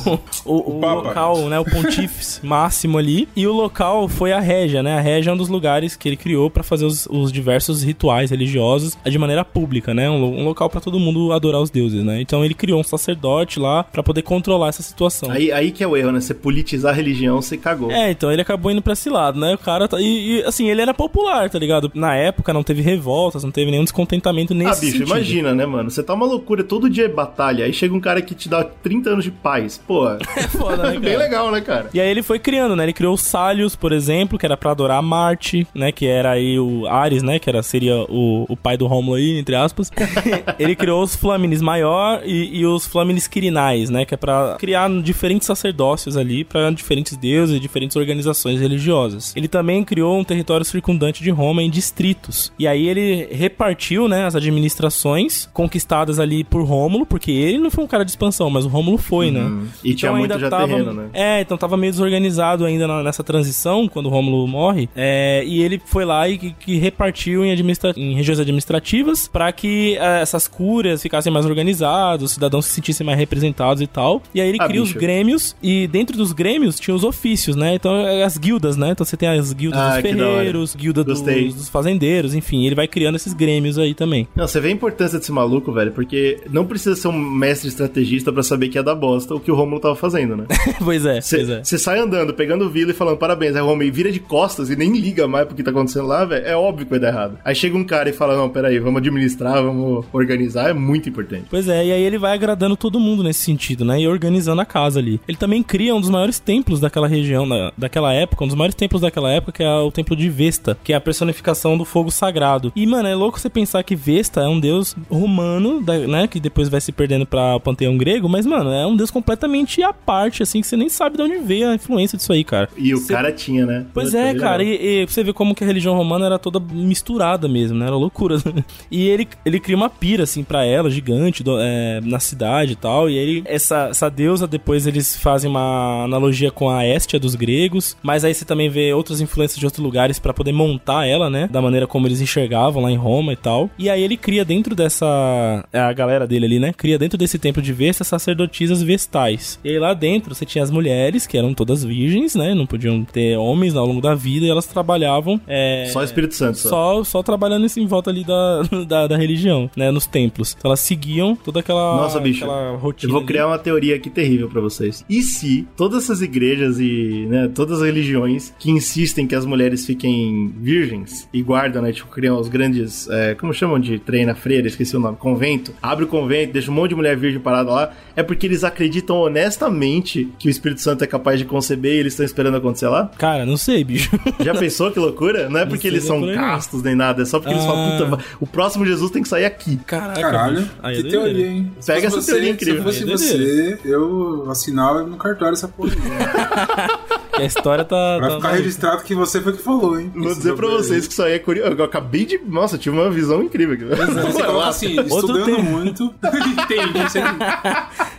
o, 0.44 0.76
o, 0.76 0.80
Papa. 0.80 0.94
local, 1.08 1.36
né? 1.48 1.58
O 1.58 1.64
pontífice 1.64 2.44
máximo 2.44 2.98
ali. 2.98 3.28
E 3.36 3.46
o 3.46 3.52
local 3.52 4.08
foi 4.08 4.32
a 4.32 4.40
Régia, 4.40 4.82
né? 4.82 4.98
A 4.98 5.00
Régia 5.00 5.30
é 5.30 5.34
um 5.34 5.36
dos 5.36 5.48
lugares 5.48 5.96
que 5.96 6.08
ele 6.08 6.16
criou 6.16 6.50
pra 6.62 6.68
fazer 6.68 6.84
os, 6.86 7.06
os 7.10 7.30
diversos 7.32 7.82
rituais 7.82 8.30
religiosos 8.30 8.96
de 9.04 9.18
maneira 9.18 9.44
pública, 9.44 9.92
né? 9.92 10.08
Um, 10.08 10.40
um 10.40 10.44
local 10.44 10.68
pra 10.70 10.80
todo 10.80 10.98
mundo 10.98 11.32
adorar 11.32 11.60
os 11.60 11.70
deuses, 11.70 12.04
né? 12.04 12.20
Então 12.20 12.44
ele 12.44 12.54
criou 12.54 12.80
um 12.80 12.84
sacerdote 12.84 13.58
lá 13.60 13.84
pra 13.84 14.02
poder 14.02 14.22
controlar 14.22 14.68
essa 14.68 14.82
situação. 14.82 15.30
Aí, 15.30 15.50
aí 15.52 15.70
que 15.70 15.82
é 15.82 15.86
o 15.86 15.96
erro, 15.96 16.12
né? 16.12 16.20
Você 16.20 16.34
politizar 16.34 16.92
a 16.92 16.96
religião, 16.96 17.40
você 17.40 17.56
cagou. 17.56 17.90
É, 17.90 18.10
então 18.10 18.30
ele 18.32 18.42
acabou 18.42 18.70
indo 18.70 18.82
pra 18.82 18.92
esse 18.92 19.08
lado, 19.10 19.38
né? 19.38 19.54
O 19.54 19.58
cara 19.58 19.88
tá. 19.88 20.00
E, 20.00 20.38
e, 20.38 20.42
assim, 20.44 20.68
ele 20.70 20.80
era 20.80 20.94
popular, 20.94 21.48
tá 21.50 21.58
ligado? 21.58 21.90
Na 21.94 22.14
época 22.14 22.52
não 22.52 22.62
teve 22.62 22.80
revoltas, 22.82 23.44
não 23.44 23.50
teve 23.50 23.70
nenhum 23.70 23.84
descontentamento 23.84 24.54
nesse 24.54 24.70
Ah, 24.70 24.74
bicho, 24.80 24.92
sentido. 24.98 25.06
imagina, 25.06 25.54
né, 25.54 25.66
mano? 25.66 25.90
Você 25.90 26.02
tá 26.02 26.14
uma 26.14 26.26
loucura, 26.26 26.62
todo 26.64 26.88
dia 26.88 27.04
é 27.04 27.08
batalha, 27.08 27.64
aí 27.64 27.72
chega 27.72 27.94
um 27.94 28.00
cara 28.00 28.22
que 28.22 28.34
te 28.34 28.48
dá 28.48 28.62
30 28.64 29.10
anos 29.10 29.24
de 29.24 29.30
paz. 29.30 29.80
Pô, 29.86 30.08
É 30.36 30.48
foda, 30.48 30.90
né, 30.90 30.98
bem 31.00 31.16
legal, 31.16 31.50
né, 31.50 31.60
cara? 31.60 31.90
E 31.92 32.00
aí 32.00 32.08
ele 32.08 32.22
foi 32.22 32.38
criando, 32.38 32.76
né? 32.76 32.84
Ele 32.84 32.92
criou 32.92 33.14
o 33.14 33.18
Salius, 33.18 33.74
por 33.76 33.92
exemplo, 33.92 34.38
que 34.38 34.46
era 34.46 34.56
pra 34.56 34.70
adorar 34.70 35.02
Marte, 35.02 35.66
né? 35.74 35.90
Que 35.92 36.06
era 36.06 36.32
aí 36.32 36.51
o 36.58 36.86
Ares, 36.86 37.22
né? 37.22 37.38
Que 37.38 37.48
era, 37.48 37.62
seria 37.62 37.96
o, 38.08 38.46
o 38.48 38.56
pai 38.56 38.76
do 38.76 38.86
Rômulo 38.86 39.16
aí, 39.16 39.38
entre 39.38 39.54
aspas. 39.54 39.90
ele 40.58 40.74
criou 40.74 41.02
os 41.02 41.14
Flaminis 41.16 41.60
Maior 41.62 42.22
e, 42.24 42.60
e 42.60 42.66
os 42.66 42.86
Flaminis 42.86 43.26
Quirinais, 43.26 43.90
né? 43.90 44.04
Que 44.04 44.14
é 44.14 44.16
pra 44.16 44.56
criar 44.58 44.88
diferentes 45.02 45.46
sacerdócios 45.46 46.16
ali 46.16 46.44
pra 46.44 46.70
diferentes 46.70 47.16
deuses 47.16 47.56
e 47.56 47.60
diferentes 47.60 47.96
organizações 47.96 48.60
religiosas. 48.60 49.34
Ele 49.36 49.48
também 49.48 49.84
criou 49.84 50.18
um 50.18 50.24
território 50.24 50.64
circundante 50.64 51.22
de 51.22 51.30
Roma 51.30 51.62
em 51.62 51.70
distritos. 51.70 52.52
E 52.58 52.66
aí 52.66 52.86
ele 52.88 53.28
repartiu, 53.32 54.08
né? 54.08 54.26
As 54.26 54.34
administrações 54.36 55.48
conquistadas 55.52 56.18
ali 56.18 56.44
por 56.44 56.62
Rômulo, 56.64 57.06
porque 57.06 57.30
ele 57.30 57.58
não 57.58 57.70
foi 57.70 57.84
um 57.84 57.86
cara 57.86 58.04
de 58.04 58.10
expansão, 58.10 58.50
mas 58.50 58.64
o 58.64 58.68
Rômulo 58.68 58.98
foi, 58.98 59.30
né? 59.30 59.50
E 59.84 59.94
tinha 59.94 60.12
muito 60.12 60.38
já 60.38 60.50
terreno, 60.50 60.92
né? 60.92 61.08
É, 61.12 61.40
então 61.40 61.56
tava 61.56 61.76
meio 61.76 61.92
desorganizado 61.92 62.64
ainda 62.64 62.86
na- 62.86 63.02
nessa 63.02 63.22
transição, 63.22 63.88
quando 63.88 64.06
o 64.06 64.08
Rômulo 64.08 64.46
morre. 64.46 64.88
É, 64.96 65.42
e 65.46 65.62
ele 65.62 65.80
foi 65.84 66.04
lá 66.04 66.28
e 66.28 66.41
que, 66.50 66.52
que 66.52 66.78
repartiu 66.78 67.44
em, 67.44 67.52
administra- 67.52 67.92
em 67.96 68.14
regiões 68.14 68.38
administrativas 68.40 69.28
pra 69.28 69.52
que 69.52 69.96
é, 69.96 70.22
essas 70.22 70.48
cúrias 70.48 71.02
ficassem 71.02 71.32
mais 71.32 71.46
organizadas, 71.46 72.22
os 72.24 72.32
cidadãos 72.32 72.66
se 72.66 72.72
sentissem 72.74 73.04
mais 73.06 73.18
representados 73.18 73.82
e 73.82 73.86
tal. 73.86 74.22
E 74.34 74.40
aí 74.40 74.48
ele 74.48 74.58
Ah, 74.60 74.66
cria 74.66 74.82
os 74.82 74.88
bicho. 74.88 74.98
grêmios, 75.00 75.56
e 75.62 75.86
dentro 75.88 76.16
dos 76.16 76.32
grêmios 76.32 76.78
tinha 76.80 76.94
os 76.94 77.04
ofícios, 77.04 77.56
né? 77.56 77.74
Então 77.74 77.94
é 77.96 78.22
as 78.24 78.36
guildas, 78.36 78.76
né? 78.76 78.90
Então 78.90 79.04
você 79.04 79.16
tem 79.16 79.28
as 79.28 79.52
guildas 79.52 79.80
Ah, 79.80 79.86
dos 79.94 79.96
da 79.96 80.02
ferreiros, 80.02 80.74
guilda 80.76 81.04
dos, 81.04 81.20
dos 81.20 81.68
fazendeiros, 81.68 82.34
enfim, 82.34 82.64
ele 82.66 82.74
vai 82.74 82.88
criando 82.88 83.16
esses 83.16 83.32
grêmios 83.32 83.78
aí 83.78 83.94
também. 83.94 84.26
Não, 84.34 84.46
você 84.46 84.60
vê 84.60 84.68
a 84.68 84.72
importância 84.72 85.18
desse 85.18 85.32
maluco, 85.32 85.72
velho, 85.72 85.92
porque 85.92 86.38
não 86.50 86.64
precisa 86.66 86.96
ser 86.96 87.08
um 87.08 87.18
mestre 87.18 87.68
estrategista 87.68 88.32
pra 88.32 88.42
saber 88.42 88.68
que 88.68 88.78
ia 88.78 88.82
dar 88.82 88.94
bosta 88.94 89.34
o 89.34 89.40
que 89.40 89.50
o 89.50 89.54
Romulo 89.54 89.80
tava 89.80 89.94
fazendo, 89.96 90.36
né? 90.36 90.44
pois 90.84 91.04
é, 91.06 91.20
pois 91.28 91.48
é. 91.48 91.62
Você 91.64 91.78
sai 91.78 91.98
andando, 91.98 92.34
pegando 92.34 92.64
o 92.66 92.70
Vila 92.70 92.90
e 92.90 92.94
falando 92.94 93.16
parabéns, 93.16 93.54
aí 93.56 93.62
o 93.62 93.66
Romulo 93.66 93.92
vira 93.92 94.10
de 94.10 94.20
costas 94.20 94.70
e 94.70 94.76
nem 94.76 94.92
liga 94.92 95.26
mais 95.28 95.46
pro 95.46 95.54
que 95.56 95.62
tá 95.62 95.70
acontecendo 95.70 96.06
lá, 96.06 96.24
velho. 96.24 96.31
É 96.38 96.56
óbvio 96.56 96.84
que 96.86 96.90
vai 96.90 96.98
dar 97.00 97.08
errado. 97.08 97.38
Aí 97.44 97.54
chega 97.54 97.76
um 97.76 97.84
cara 97.84 98.08
e 98.08 98.12
fala: 98.12 98.36
Não, 98.36 98.48
peraí, 98.48 98.78
vamos 98.78 98.98
administrar, 98.98 99.62
vamos 99.62 100.04
organizar, 100.12 100.70
é 100.70 100.72
muito 100.72 101.08
importante. 101.08 101.44
Pois 101.50 101.68
é, 101.68 101.86
e 101.86 101.92
aí 101.92 102.02
ele 102.02 102.18
vai 102.18 102.32
agradando 102.34 102.76
todo 102.76 102.98
mundo 103.00 103.22
nesse 103.22 103.40
sentido, 103.40 103.84
né? 103.84 104.00
E 104.00 104.08
organizando 104.08 104.60
a 104.60 104.64
casa 104.64 104.98
ali. 105.00 105.20
Ele 105.28 105.36
também 105.36 105.62
cria 105.62 105.94
um 105.94 106.00
dos 106.00 106.10
maiores 106.10 106.38
templos 106.38 106.80
daquela 106.80 107.06
região, 107.08 107.48
da, 107.48 107.72
daquela 107.76 108.12
época, 108.12 108.44
um 108.44 108.46
dos 108.48 108.56
maiores 108.56 108.74
templos 108.74 109.02
daquela 109.02 109.30
época, 109.30 109.52
que 109.52 109.62
é 109.62 109.68
o 109.76 109.90
templo 109.90 110.16
de 110.16 110.28
Vesta, 110.28 110.76
que 110.82 110.92
é 110.92 110.96
a 110.96 111.00
personificação 111.00 111.76
do 111.76 111.84
fogo 111.84 112.10
sagrado. 112.10 112.72
E, 112.74 112.86
mano, 112.86 113.08
é 113.08 113.14
louco 113.14 113.38
você 113.38 113.48
pensar 113.50 113.82
que 113.82 113.94
Vesta 113.96 114.40
é 114.40 114.48
um 114.48 114.58
deus 114.60 114.96
romano, 115.10 115.80
né? 116.08 116.26
Que 116.26 116.40
depois 116.40 116.68
vai 116.68 116.80
se 116.80 116.92
perdendo 116.92 117.26
pra 117.26 117.56
o 117.56 117.60
panteão 117.60 117.96
grego, 117.96 118.28
mas, 118.28 118.46
mano, 118.46 118.70
é 118.70 118.86
um 118.86 118.96
deus 118.96 119.10
completamente 119.10 119.82
à 119.82 119.92
parte, 119.92 120.42
assim, 120.42 120.60
que 120.60 120.66
você 120.66 120.76
nem 120.76 120.88
sabe 120.88 121.16
de 121.16 121.22
onde 121.22 121.38
veio 121.38 121.68
a 121.68 121.74
influência 121.74 122.16
disso 122.16 122.32
aí, 122.32 122.44
cara. 122.44 122.68
E 122.76 122.94
o 122.94 122.98
Você- 122.98 123.12
cara 123.12 123.32
tinha, 123.32 123.64
né? 123.66 123.86
Pois 123.92 124.14
é, 124.14 124.32
legal. 124.32 124.50
cara, 124.50 124.62
e, 124.64 125.02
e 125.02 125.06
você 125.06 125.22
vê 125.22 125.32
como 125.32 125.54
que 125.54 125.64
a 125.64 125.66
religião 125.66 125.94
romana 125.94 126.21
era 126.26 126.38
toda 126.38 126.58
misturada 126.60 127.48
mesmo, 127.48 127.78
né? 127.78 127.86
Era 127.86 127.96
loucura. 127.96 128.36
E 128.90 129.08
ele, 129.08 129.26
ele 129.44 129.58
cria 129.58 129.76
uma 129.76 129.88
pira, 129.88 130.24
assim, 130.24 130.42
pra 130.44 130.64
ela, 130.64 130.90
gigante, 130.90 131.42
do- 131.42 131.58
é, 131.58 132.00
na 132.02 132.18
cidade 132.20 132.72
e 132.72 132.76
tal. 132.76 133.08
E 133.08 133.16
ele, 133.16 133.42
essa, 133.46 133.88
essa 133.90 134.10
deusa, 134.10 134.46
depois 134.46 134.86
eles 134.86 135.16
fazem 135.16 135.50
uma 135.50 136.04
analogia 136.04 136.50
com 136.50 136.68
a 136.68 136.86
Estia 136.86 137.18
dos 137.18 137.34
gregos. 137.34 137.96
Mas 138.02 138.24
aí 138.24 138.34
você 138.34 138.44
também 138.44 138.68
vê 138.68 138.92
outras 138.92 139.20
influências 139.20 139.58
de 139.58 139.64
outros 139.64 139.82
lugares 139.82 140.18
pra 140.18 140.34
poder 140.34 140.52
montar 140.52 141.06
ela, 141.06 141.30
né? 141.30 141.48
Da 141.50 141.62
maneira 141.62 141.86
como 141.86 142.06
eles 142.06 142.20
enxergavam 142.20 142.82
lá 142.82 142.90
em 142.90 142.96
Roma 142.96 143.32
e 143.32 143.36
tal. 143.36 143.70
E 143.78 143.88
aí 143.88 144.02
ele 144.02 144.16
cria 144.16 144.44
dentro 144.44 144.74
dessa. 144.74 145.64
é 145.72 145.80
A 145.80 145.92
galera 145.92 146.26
dele 146.26 146.46
ali, 146.46 146.58
né? 146.58 146.72
Cria 146.72 146.98
dentro 146.98 147.16
desse 147.18 147.38
templo 147.38 147.62
de 147.62 147.72
Vesta 147.72 148.04
sacerdotisas 148.04 148.82
vestais. 148.82 149.58
E 149.64 149.70
aí 149.70 149.78
lá 149.78 149.94
dentro 149.94 150.34
você 150.34 150.44
tinha 150.44 150.62
as 150.62 150.70
mulheres, 150.70 151.26
que 151.26 151.38
eram 151.38 151.54
todas 151.54 151.82
virgens, 151.84 152.34
né? 152.34 152.54
Não 152.54 152.66
podiam 152.66 153.04
ter 153.04 153.36
homens 153.38 153.74
ao 153.74 153.86
longo 153.86 154.00
da 154.00 154.14
vida 154.14 154.44
e 154.46 154.50
elas 154.50 154.66
trabalhavam. 154.66 155.40
é, 155.46 155.88
Só 155.92 156.01
Espírito 156.04 156.34
Santo, 156.34 156.58
só. 156.58 156.68
Só, 156.68 157.04
só 157.04 157.22
trabalhando 157.22 157.66
em 157.76 157.86
volta 157.86 158.10
ali 158.10 158.24
da, 158.24 158.62
da, 158.86 159.06
da 159.08 159.16
religião, 159.16 159.70
né? 159.76 159.90
Nos 159.90 160.06
templos. 160.06 160.54
Então 160.58 160.68
elas 160.70 160.80
seguiam 160.80 161.36
toda 161.36 161.60
aquela, 161.60 161.96
Nossa, 161.96 162.20
bicho. 162.20 162.44
aquela 162.44 162.76
rotina. 162.76 163.08
Eu 163.08 163.12
vou 163.12 163.20
ali. 163.20 163.26
criar 163.26 163.46
uma 163.46 163.58
teoria 163.58 163.96
aqui 163.96 164.10
terrível 164.10 164.48
pra 164.48 164.60
vocês. 164.60 165.04
E 165.08 165.22
se 165.22 165.66
todas 165.76 166.04
essas 166.04 166.22
igrejas 166.22 166.78
e 166.80 167.26
né, 167.28 167.48
todas 167.54 167.80
as 167.80 167.86
religiões 167.86 168.52
que 168.58 168.70
insistem 168.70 169.26
que 169.26 169.34
as 169.34 169.44
mulheres 169.44 169.86
fiquem 169.86 170.52
virgens 170.58 171.28
e 171.32 171.42
guardam, 171.42 171.82
né? 171.82 171.92
Tipo, 171.92 172.08
criam 172.08 172.38
os 172.38 172.48
grandes. 172.48 173.08
é, 173.10 173.34
como 173.34 173.52
chamam 173.52 173.78
de 173.78 173.98
treina 173.98 174.34
freira? 174.34 174.66
Esqueci 174.66 174.96
o 174.96 175.00
nome. 175.00 175.16
Convento. 175.16 175.72
Abre 175.82 176.04
o 176.04 176.08
convento, 176.08 176.52
deixa 176.52 176.70
um 176.70 176.74
monte 176.74 176.90
de 176.90 176.96
mulher 176.96 177.16
virgem 177.16 177.40
parada 177.40 177.70
lá. 177.70 177.92
É 178.16 178.22
porque 178.22 178.46
eles 178.46 178.64
acreditam 178.64 179.16
honestamente 179.16 180.28
que 180.38 180.48
o 180.48 180.50
Espírito 180.50 180.80
Santo 180.80 181.04
é 181.04 181.06
capaz 181.06 181.38
de 181.38 181.44
conceber 181.44 181.94
e 181.94 181.98
eles 181.98 182.12
estão 182.12 182.24
esperando 182.24 182.56
acontecer 182.56 182.88
lá? 182.88 183.10
Cara, 183.18 183.44
não 183.46 183.56
sei, 183.56 183.84
bicho. 183.84 184.10
Já 184.40 184.54
pensou 184.58 184.90
que 184.90 184.98
loucura? 184.98 185.48
Não 185.48 185.60
é 185.60 185.66
porque 185.66 185.86
eles 185.92 186.08
não 186.08 186.20
são 186.20 186.30
é 186.30 186.34
castos 186.34 186.82
nem 186.82 186.94
nada, 186.94 187.22
é 187.22 187.24
só 187.24 187.38
porque 187.38 187.52
eles 187.54 187.64
Ah. 187.64 187.66
falam, 187.68 188.10
puta, 188.16 188.24
o 188.40 188.46
próximo 188.46 188.84
Jesus 188.86 189.10
tem 189.10 189.22
que 189.22 189.28
sair 189.28 189.44
aqui. 189.44 189.76
Caraca, 189.86 190.20
Caralho. 190.20 190.68
Aí 190.82 190.94
é 190.94 190.96
que 190.96 191.02
doideira. 191.02 191.24
teoria, 191.26 191.46
hein? 191.48 191.72
Se 191.80 191.92
Pega 191.92 192.10
fosse 192.10 192.18
essa 192.18 192.26
teoria 192.32 192.48
você, 192.48 192.54
incrível. 192.54 192.92
Se 192.92 193.02
Aí 193.04 193.08
é 193.08 193.12
fosse 193.12 193.26
você, 193.26 193.78
eu 193.84 194.46
assinava 194.50 195.02
no 195.02 195.16
cartório 195.16 195.54
essa 195.54 195.68
porra. 195.68 195.92
a 197.38 197.44
história 197.44 197.84
tá. 197.84 198.16
Pra 198.18 198.28
tá 198.28 198.36
ficar 198.36 198.50
registrado 198.52 199.02
que 199.02 199.14
você 199.14 199.40
foi 199.40 199.52
que 199.52 199.62
falou, 199.62 199.98
hein? 199.98 200.10
Vou 200.14 200.28
dizer 200.34 200.54
pra 200.54 200.66
bagulho 200.66 200.76
aí. 200.78 200.84
vocês 200.84 201.06
que 201.06 201.12
isso 201.12 201.22
aí 201.22 201.32
é 201.34 201.38
curioso. 201.38 201.72
Eu 201.76 201.84
acabei 201.84 202.24
de. 202.24 202.38
Nossa, 202.46 202.76
tive 202.78 202.96
uma 202.98 203.10
visão 203.10 203.42
incrível 203.42 203.74
aqui. 203.74 203.84
Você 204.32 204.42
coloca 204.42 204.68
assim, 204.68 205.00
estudando 205.00 205.44
tema. 205.44 205.58
muito. 205.62 206.04
Entendi. 206.24 207.02
Você... 207.02 207.20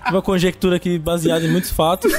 Uma 0.09 0.21
conjectura 0.21 0.75
aqui 0.77 0.97
baseada 0.99 1.45
em 1.45 1.51
muitos 1.51 1.71
fatos. 1.71 2.11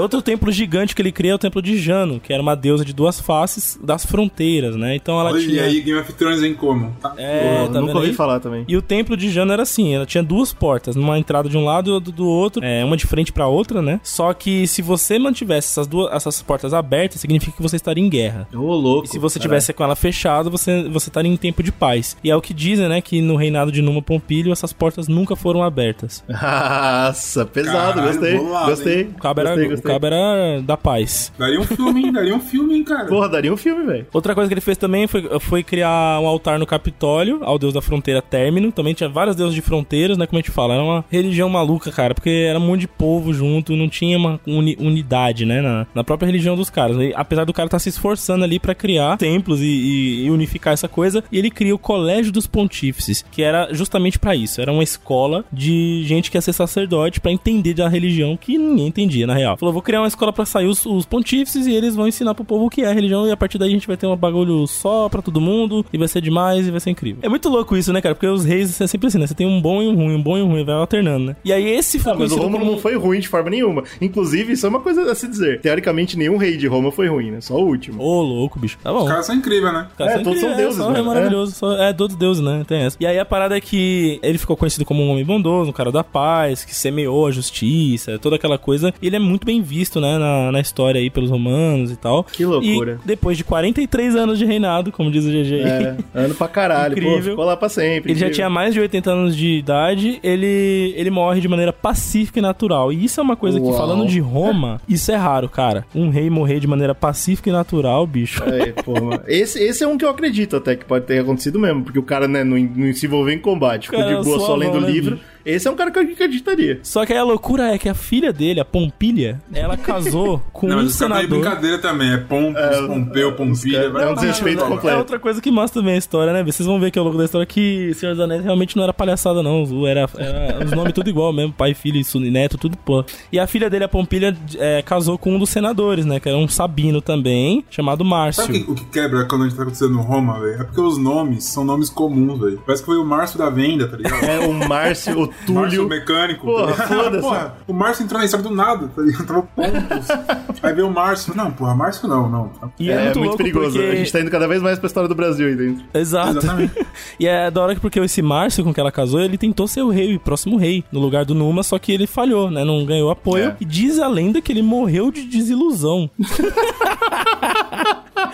Outro 0.00 0.22
templo 0.22 0.50
gigante 0.50 0.94
que 0.94 1.02
ele 1.02 1.12
cria 1.12 1.32
é 1.32 1.34
o 1.34 1.38
templo 1.38 1.60
de 1.62 1.76
Jano, 1.78 2.20
que 2.20 2.32
era 2.32 2.42
uma 2.42 2.54
deusa 2.56 2.84
de 2.84 2.92
duas 2.92 3.20
faces 3.20 3.78
das 3.82 4.04
fronteiras, 4.04 4.76
né? 4.76 4.94
Então 4.96 5.18
ela 5.20 5.30
Olha 5.30 5.40
tinha. 5.40 5.62
aí, 5.64 5.80
Game 5.80 5.98
of 6.00 6.12
Thrones 6.14 6.40
vem 6.40 6.54
como? 6.54 6.94
Tá? 7.00 7.14
É, 7.16 7.64
Pô, 7.66 7.72
tá 7.72 7.80
nunca 7.80 7.94
ouvi 7.96 8.08
aí? 8.08 8.14
falar 8.14 8.40
também. 8.40 8.64
E 8.66 8.76
o 8.76 8.82
templo 8.82 9.16
de 9.16 9.30
Jano 9.30 9.52
era 9.52 9.62
assim, 9.62 9.94
ela 9.94 10.06
tinha 10.06 10.22
duas 10.22 10.52
portas, 10.52 10.96
uma 10.96 11.18
entrada 11.18 11.48
de 11.48 11.56
um 11.56 11.64
lado 11.64 11.90
e 11.90 11.92
outra 11.92 12.12
do 12.12 12.26
outro, 12.26 12.64
é, 12.64 12.84
uma 12.84 12.96
de 12.96 13.06
frente 13.06 13.32
pra 13.32 13.46
outra, 13.46 13.80
né? 13.82 14.00
Só 14.02 14.32
que 14.32 14.66
se 14.66 14.82
você 14.82 15.18
mantivesse 15.18 15.68
essas 15.68 15.86
duas 15.86 16.12
essas 16.12 16.42
portas 16.42 16.74
abertas, 16.74 17.20
significa 17.20 17.56
que 17.56 17.62
você 17.62 17.76
estaria 17.76 18.02
em 18.02 18.08
guerra. 18.08 18.48
Ô, 18.52 18.74
louco. 18.74 19.06
E 19.06 19.08
se 19.08 19.18
você 19.18 19.38
tivesse 19.38 19.72
com 19.72 19.84
ela 19.84 19.94
fechada, 19.96 20.50
você, 20.50 20.88
você 20.88 21.08
estaria 21.08 21.30
em 21.30 21.36
tempo 21.36 21.62
de 21.62 21.70
paz. 21.72 22.16
E 22.22 22.30
é 22.30 22.36
o 22.36 22.40
que 22.40 22.52
dizem, 22.52 22.88
né? 22.88 23.00
Que 23.00 23.20
no 23.20 23.36
reinado 23.36 23.70
de 23.70 23.80
Numa 23.82 24.02
Pompílio, 24.02 24.52
essas 24.52 24.72
portas 24.72 25.08
nunca 25.08 25.36
foram 25.36 25.62
abertas. 25.62 26.24
Nossa, 26.28 27.44
pesado, 27.46 27.94
Caralho, 28.00 28.12
gostei. 28.12 28.38
gostei. 28.66 29.02
O 29.04 29.20
cabo, 29.20 29.40
era, 29.40 29.50
gostei, 29.50 29.66
o 29.66 29.70
gostei. 29.70 29.89
Cabo 29.92 30.06
era 30.06 30.60
da 30.62 30.76
paz. 30.76 31.32
Daria 31.38 31.60
um 31.60 31.64
filme, 31.64 32.04
hein? 32.06 32.12
Daria 32.12 32.34
um 32.34 32.40
filme, 32.40 32.74
hein, 32.76 32.84
cara? 32.84 33.06
Porra, 33.06 33.28
daria 33.28 33.52
um 33.52 33.56
filme, 33.56 33.84
velho. 33.86 34.06
Outra 34.12 34.34
coisa 34.34 34.48
que 34.48 34.54
ele 34.54 34.60
fez 34.60 34.76
também 34.76 35.06
foi, 35.06 35.22
foi 35.40 35.62
criar 35.62 36.20
um 36.20 36.26
altar 36.26 36.58
no 36.58 36.66
Capitólio, 36.66 37.40
ao 37.42 37.58
deus 37.58 37.72
da 37.74 37.80
fronteira 37.82 38.20
Término. 38.22 38.72
Também 38.72 38.94
tinha 38.94 39.08
vários 39.08 39.36
deuses 39.36 39.54
de 39.54 39.60
fronteiras, 39.60 40.16
né? 40.18 40.26
Como 40.26 40.38
a 40.38 40.42
gente 40.42 40.50
fala. 40.50 40.74
Era 40.74 40.82
uma 40.82 41.04
religião 41.10 41.48
maluca, 41.48 41.90
cara, 41.90 42.14
porque 42.14 42.30
era 42.48 42.58
um 42.58 42.62
monte 42.66 42.80
de 42.82 42.88
povo 42.88 43.32
junto, 43.32 43.76
não 43.76 43.88
tinha 43.88 44.16
uma 44.16 44.40
uni- 44.46 44.76
unidade, 44.80 45.44
né? 45.44 45.60
Na, 45.60 45.86
na 45.94 46.04
própria 46.04 46.26
religião 46.26 46.56
dos 46.56 46.70
caras. 46.70 46.96
E, 46.98 47.12
apesar 47.14 47.44
do 47.44 47.52
cara 47.52 47.66
estar 47.66 47.78
se 47.78 47.88
esforçando 47.88 48.44
ali 48.44 48.58
pra 48.58 48.74
criar 48.74 49.16
templos 49.16 49.60
e, 49.60 49.64
e- 49.66 50.24
e 50.26 50.30
unificar 50.30 50.72
essa 50.72 50.88
coisa, 50.88 51.22
e 51.30 51.38
ele 51.38 51.50
cria 51.50 51.74
o 51.74 51.78
Colégio 51.78 52.32
dos 52.32 52.46
Pontífices, 52.46 53.24
que 53.30 53.42
era 53.42 53.68
justamente 53.72 54.18
pra 54.18 54.34
isso. 54.36 54.60
Era 54.60 54.72
uma 54.72 54.82
escola 54.82 55.44
de 55.52 56.02
gente 56.04 56.30
que 56.30 56.36
ia 56.36 56.40
ser 56.40 56.52
sacerdote 56.52 57.20
pra 57.20 57.30
entender 57.32 57.74
da 57.74 57.88
religião 57.88 58.36
que 58.36 58.56
ninguém 58.58 58.86
entendia, 58.88 59.26
na 59.26 59.34
real. 59.34 59.56
Falou, 59.56 59.72
vou 59.80 59.82
criar 59.82 60.02
uma 60.02 60.08
escola 60.08 60.30
pra 60.32 60.44
sair 60.44 60.66
os, 60.66 60.84
os 60.84 61.06
pontífices 61.06 61.66
e 61.66 61.72
eles 61.72 61.96
vão 61.96 62.06
ensinar 62.06 62.34
pro 62.34 62.44
povo 62.44 62.66
o 62.66 62.70
que 62.70 62.82
é 62.82 62.90
a 62.90 62.92
religião 62.92 63.26
e 63.26 63.30
a 63.32 63.36
partir 63.36 63.56
daí 63.56 63.70
a 63.70 63.72
gente 63.72 63.86
vai 63.86 63.96
ter 63.96 64.06
um 64.06 64.14
bagulho 64.14 64.66
só 64.66 65.08
pra 65.08 65.22
todo 65.22 65.40
mundo 65.40 65.84
e 65.92 65.96
vai 65.96 66.06
ser 66.06 66.20
demais 66.20 66.66
e 66.68 66.70
vai 66.70 66.80
ser 66.80 66.90
incrível. 66.90 67.20
É 67.22 67.28
muito 67.28 67.48
louco 67.48 67.76
isso, 67.76 67.90
né, 67.92 68.00
cara? 68.02 68.14
Porque 68.14 68.26
os 68.26 68.44
reis 68.44 68.78
é 68.80 68.86
sempre 68.86 69.08
assim, 69.08 69.18
né? 69.18 69.26
Você 69.26 69.34
tem 69.34 69.46
um 69.46 69.60
bom 69.60 69.82
e 69.82 69.88
um 69.88 69.94
ruim, 69.94 70.14
um 70.16 70.22
bom 70.22 70.36
e 70.36 70.42
um 70.42 70.48
ruim, 70.48 70.64
vai 70.64 70.74
alternando, 70.74 71.24
né? 71.26 71.36
E 71.44 71.52
aí 71.52 71.66
esse 71.66 71.98
foi 71.98 72.12
Ah, 72.12 72.16
mas 72.18 72.30
o 72.32 72.36
Rômulo 72.36 72.58
como- 72.60 72.72
não 72.72 72.78
foi 72.78 72.94
ruim 72.96 73.20
de 73.20 73.28
forma 73.28 73.48
nenhuma. 73.48 73.84
Inclusive, 74.00 74.52
isso 74.52 74.66
é 74.66 74.68
uma 74.68 74.80
coisa 74.80 75.10
a 75.10 75.14
se 75.14 75.26
dizer. 75.26 75.60
Teoricamente, 75.62 76.16
nenhum 76.18 76.36
rei 76.36 76.56
de 76.58 76.66
Roma 76.66 76.92
foi 76.92 77.08
ruim, 77.08 77.30
né? 77.30 77.40
Só 77.40 77.54
o 77.54 77.64
último. 77.66 78.02
Ô, 78.02 78.20
louco, 78.22 78.58
bicho. 78.58 78.76
Tá 78.82 78.92
bom. 78.92 79.04
Os 79.04 79.08
caras 79.08 79.24
são 79.26 79.34
incríveis, 79.34 79.72
né? 79.72 79.86
Cara, 79.96 80.10
É, 80.10 80.12
sempre 80.14 80.24
todos 80.24 80.40
são 80.40 80.56
deuses, 80.56 80.78
né? 80.78 80.98
É 80.98 81.02
maravilhoso. 81.02 81.52
só- 81.54 81.76
é, 81.76 81.92
todos 81.92 82.16
deuses, 82.16 82.42
né? 82.42 82.64
Tem 82.68 82.82
essa. 82.82 82.96
E 83.00 83.06
aí 83.06 83.18
a 83.18 83.24
parada 83.24 83.56
é 83.56 83.60
que 83.60 84.18
ele 84.22 84.36
ficou 84.36 84.56
conhecido 84.56 84.84
como 84.84 85.02
um 85.02 85.10
homem 85.10 85.24
bondoso, 85.24 85.70
um 85.70 85.72
cara 85.72 85.90
da 85.90 86.04
paz, 86.04 86.64
que 86.64 86.74
semeou 86.74 87.26
a 87.26 87.30
justiça, 87.30 88.18
toda 88.18 88.36
aquela 88.36 88.58
coisa. 88.58 88.92
E 89.00 89.06
ele 89.06 89.16
é 89.16 89.18
muito 89.18 89.44
bem 89.46 89.59
visto, 89.62 90.00
né, 90.00 90.18
na, 90.18 90.52
na 90.52 90.60
história 90.60 91.00
aí 91.00 91.10
pelos 91.10 91.30
romanos 91.30 91.90
e 91.90 91.96
tal. 91.96 92.24
Que 92.24 92.44
loucura. 92.44 92.98
E 93.04 93.06
depois 93.06 93.36
de 93.36 93.44
43 93.44 94.16
anos 94.16 94.38
de 94.38 94.44
reinado, 94.44 94.90
como 94.92 95.10
diz 95.10 95.24
o 95.24 95.28
GG, 95.30 95.60
É, 95.60 95.96
ano 96.14 96.34
pra 96.34 96.48
caralho. 96.48 96.94
Pô, 96.94 97.00
Incrível. 97.00 97.30
ficou 97.32 97.44
lá 97.44 97.56
pra 97.56 97.68
sempre. 97.68 98.12
ele 98.12 98.18
já 98.18 98.26
incrível. 98.26 98.30
tinha 98.34 98.50
mais 98.50 98.74
de 98.74 98.80
80 98.80 99.10
anos 99.10 99.36
de 99.36 99.48
idade, 99.58 100.18
ele, 100.22 100.94
ele 100.96 101.10
morre 101.10 101.40
de 101.40 101.48
maneira 101.48 101.72
pacífica 101.72 102.38
e 102.38 102.42
natural. 102.42 102.92
E 102.92 103.04
isso 103.04 103.20
é 103.20 103.22
uma 103.22 103.36
coisa 103.36 103.58
que, 103.60 103.66
Uau. 103.66 103.76
falando 103.76 104.06
de 104.06 104.20
Roma, 104.20 104.80
isso 104.88 105.10
é 105.12 105.16
raro, 105.16 105.48
cara. 105.48 105.84
Um 105.94 106.08
rei 106.10 106.28
morrer 106.30 106.60
de 106.60 106.66
maneira 106.66 106.94
pacífica 106.94 107.48
e 107.50 107.52
natural, 107.52 108.06
bicho. 108.06 108.42
É, 108.44 108.72
pô, 108.82 108.92
mano. 108.94 109.22
esse, 109.26 109.58
esse 109.62 109.82
é 109.84 109.86
um 109.86 109.96
que 109.98 110.04
eu 110.04 110.10
acredito 110.10 110.56
até 110.56 110.74
que 110.76 110.84
pode 110.84 111.04
ter 111.06 111.18
acontecido 111.20 111.58
mesmo, 111.58 111.82
porque 111.82 111.98
o 111.98 112.02
cara, 112.02 112.26
né, 112.28 112.42
não, 112.44 112.58
não 112.58 112.92
se 112.92 113.06
envolveu 113.06 113.34
em 113.34 113.38
combate, 113.38 113.88
ficou 113.88 114.00
Cara, 114.00 114.16
de 114.16 114.24
boa 114.24 114.38
só 114.40 114.54
lendo 114.56 114.78
o 114.78 114.80
né, 114.80 114.90
livro. 114.90 115.16
bicho? 115.16 115.24
Esse 115.44 115.66
é 115.68 115.70
um 115.70 115.76
cara 115.76 115.90
que 115.90 115.98
eu 115.98 116.02
acreditaria. 116.02 116.80
Só 116.82 117.04
que 117.06 117.12
aí 117.12 117.18
a 117.18 117.24
loucura 117.24 117.74
é 117.74 117.78
que 117.78 117.88
a 117.88 117.94
filha 117.94 118.32
dele, 118.32 118.60
a 118.60 118.64
Pompilha, 118.64 119.40
ela 119.52 119.76
casou 119.76 120.42
com 120.52 120.66
Não, 120.66 120.76
um 120.76 120.78
mas 120.80 120.88
de 120.88 120.94
senador. 120.94 121.28
brincadeira 121.28 121.78
também. 121.78 122.12
É 122.12 122.16
Pompos, 122.18 122.60
Pompeu, 122.86 123.32
Pompilha. 123.34 123.78
caras- 123.78 123.92
vai 123.92 124.04
é 124.04 124.10
um 124.10 124.14
desrespeito 124.14 124.64
completo. 124.64 124.88
É 124.88 124.96
outra 124.98 125.18
coisa 125.18 125.40
que 125.40 125.50
mostra 125.50 125.80
também 125.80 125.94
a 125.94 125.98
história, 125.98 126.32
né? 126.32 126.42
Vocês 126.42 126.66
vão 126.66 126.78
ver 126.80 126.90
que 126.90 126.98
ao 126.98 127.04
longo 127.04 127.18
da 127.18 127.24
história 127.24 127.46
que 127.46 127.92
Senhor 127.94 128.12
dos 128.14 128.24
Anéis 128.24 128.42
realmente 128.44 128.76
não 128.76 128.82
era 128.84 128.92
palhaçada, 128.92 129.42
não. 129.42 129.64
O- 129.64 129.86
Era, 129.86 130.08
era 130.18 130.64
os 130.64 130.70
nomes 130.72 130.92
tudo 130.92 131.08
igual 131.10 131.32
mesmo, 131.32 131.52
pai, 131.52 131.74
filho, 131.74 132.00
neto, 132.30 132.56
tudo 132.58 132.76
pô. 132.76 133.04
E 133.32 133.38
a 133.38 133.46
filha 133.46 133.68
dele, 133.70 133.84
a 133.84 133.88
Pompilha, 133.88 134.36
é, 134.58 134.82
casou 134.82 135.16
com 135.18 135.34
um 135.34 135.38
dos 135.38 135.50
senadores, 135.50 136.04
né? 136.04 136.20
Que 136.20 136.28
era 136.28 136.38
um 136.38 136.48
sabino 136.48 137.00
também, 137.00 137.64
chamado 137.70 138.04
Márcio. 138.04 138.44
Sabe 138.44 138.58
o 138.58 138.64
que, 138.64 138.70
o 138.70 138.74
que 138.74 138.84
quebra 138.86 139.24
quando 139.26 139.42
a 139.42 139.48
gente 139.48 139.56
tá 139.56 139.62
acontecendo 139.62 139.92
no 139.94 140.02
Roma, 140.02 140.38
velho? 140.40 140.60
É 140.60 140.64
porque 140.64 140.80
os 140.80 140.98
nomes 140.98 141.44
são 141.44 141.64
nomes 141.64 141.88
comuns, 141.90 142.38
velho. 142.40 142.62
Parece 142.64 142.82
que 142.82 142.86
foi 142.86 142.98
o 142.98 143.04
Márcio 143.04 143.38
da 143.38 143.48
venda, 143.50 143.88
tá 143.88 143.96
ligado? 143.96 144.24
É 144.24 144.38
o 144.40 144.52
Márcio, 144.68 145.22
o 145.24 145.29
Márcio 145.48 145.82
Túlio. 145.82 145.88
mecânico. 145.88 146.46
Porra, 146.46 146.72
tá 146.74 146.86
foda-se. 146.88 147.20
Porra, 147.22 147.54
o 147.66 147.72
Márcio 147.72 148.04
entrou 148.04 148.18
na 148.18 148.24
história 148.24 148.48
do 148.48 148.54
nada, 148.54 148.88
tá 148.94 149.02
ligado? 149.02 149.26
Tava 149.26 149.42
pontos. 149.42 150.08
Aí 150.62 150.72
veio 150.74 150.88
o 150.88 150.92
Márcio. 150.92 151.34
Não, 151.36 151.50
porra, 151.50 151.74
Márcio 151.74 152.08
não, 152.08 152.28
não. 152.28 152.50
E 152.78 152.90
É, 152.90 153.04
muito, 153.04 153.18
louco 153.20 153.36
perigoso. 153.38 153.72
porque- 153.78 153.86
A 153.90 153.94
gente 153.96 154.12
tá 154.12 154.20
indo 154.20 154.30
cada 154.30 154.46
vez 154.48 154.60
mais 154.62 154.78
pra 154.78 154.86
história 154.86 155.08
do 155.08 155.14
Brasil 155.14 155.46
aí 155.46 155.54
dentro. 155.56 155.84
Exato. 155.94 156.38
Exatamente. 156.38 156.86
e 157.18 157.26
é 157.26 157.50
da 157.50 157.62
hora 157.62 157.74
que 157.74 157.80
porque 157.80 157.98
esse 158.00 158.20
Márcio 158.22 158.62
com 158.64 158.72
que 158.74 158.80
ela 158.80 158.92
casou, 158.92 159.20
ele 159.20 159.38
tentou 159.38 159.66
ser 159.66 159.82
o 159.82 159.88
rei, 159.90 160.16
o 160.16 160.20
próximo 160.20 160.56
rei, 160.56 160.84
no 160.92 161.00
lugar 161.00 161.24
do 161.24 161.34
Numa, 161.34 161.62
só 161.62 161.78
que 161.78 161.92
ele 161.92 162.06
falhou, 162.06 162.50
né? 162.50 162.64
Não 162.64 162.84
ganhou 162.84 163.10
apoio. 163.10 163.44
É. 163.50 163.56
E 163.60 163.64
diz 163.64 163.98
a 163.98 164.08
lenda 164.08 164.40
que 164.40 164.52
ele 164.52 164.62
morreu 164.62 165.10
de 165.10 165.22
desilusão. 165.24 166.10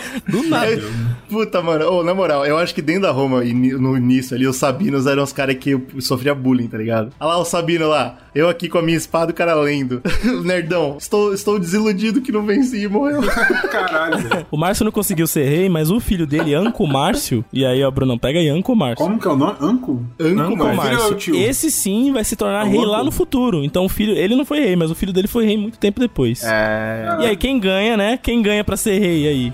do 0.28 0.42
nada. 0.48 0.66
É, 0.72 0.80
Puta, 1.28 1.60
mano, 1.60 1.90
ô, 1.90 2.02
na 2.04 2.14
moral, 2.14 2.46
eu 2.46 2.56
acho 2.56 2.74
que 2.74 2.80
dentro 2.80 3.02
da 3.02 3.10
Roma, 3.10 3.44
e 3.44 3.52
no 3.52 3.96
início 3.96 4.36
ali, 4.36 4.46
os 4.46 4.56
Sabinos 4.56 5.06
eram 5.06 5.22
os 5.22 5.32
caras 5.32 5.56
que 5.56 5.76
sofriam 5.98 6.36
bullying, 6.36 6.68
tá 6.68 6.78
ligado? 6.78 7.12
Olha 7.18 7.30
lá 7.30 7.38
o 7.38 7.44
Sabino 7.44 7.88
lá, 7.88 8.16
eu 8.34 8.48
aqui 8.48 8.68
com 8.68 8.78
a 8.78 8.82
minha 8.82 8.96
espada 8.96 9.30
e 9.30 9.32
o 9.32 9.34
cara 9.34 9.54
lendo. 9.54 10.00
Nerdão, 10.44 10.96
estou, 10.98 11.34
estou 11.34 11.58
desiludido 11.58 12.20
que 12.20 12.30
não 12.30 12.44
venci 12.44 12.82
e 12.82 12.88
morreu. 12.88 13.22
Caralho. 13.70 14.46
O 14.50 14.56
Márcio 14.56 14.84
não 14.84 14.92
conseguiu 14.92 15.26
ser 15.26 15.44
rei, 15.48 15.68
mas 15.68 15.90
o 15.90 15.98
filho 15.98 16.26
dele, 16.26 16.54
Anco 16.54 16.86
Márcio, 16.86 17.44
e 17.52 17.64
aí, 17.66 17.82
ó, 17.82 17.90
Brunão, 17.90 18.18
pega 18.18 18.38
aí 18.38 18.48
Anco 18.48 18.74
Márcio. 18.76 19.04
Como 19.04 19.18
que 19.18 19.26
é 19.26 19.30
o 19.30 19.36
nome? 19.36 19.56
Anco? 19.60 20.04
Anco, 20.20 20.40
Anco 20.40 20.66
é 20.66 20.74
Márcio. 20.74 21.14
tio. 21.16 21.34
Esse 21.36 21.70
sim 21.70 22.12
vai 22.12 22.24
se 22.24 22.36
tornar 22.36 22.66
É 22.66 22.68
o 22.68 22.70
rei 22.70 22.84
lá 22.84 23.02
no 23.02 23.10
futuro. 23.10 23.64
Então 23.64 23.84
o 23.84 23.88
filho, 23.88 24.12
ele 24.16 24.36
não 24.36 24.44
foi 24.44 24.60
rei, 24.60 24.76
mas 24.76 24.90
o 24.90 24.94
filho 24.94 25.12
dele 25.12 25.28
foi 25.28 25.44
rei 25.44 25.56
muito 25.56 25.78
tempo 25.78 25.98
depois. 25.98 26.42
É. 26.44 27.16
E 27.20 27.26
aí, 27.26 27.36
quem 27.36 27.58
ganha, 27.58 27.96
né? 27.96 28.18
Quem 28.22 28.42
ganha 28.42 28.62
pra 28.62 28.76
ser 28.76 28.98
rei 28.98 29.26
aí? 29.26 29.52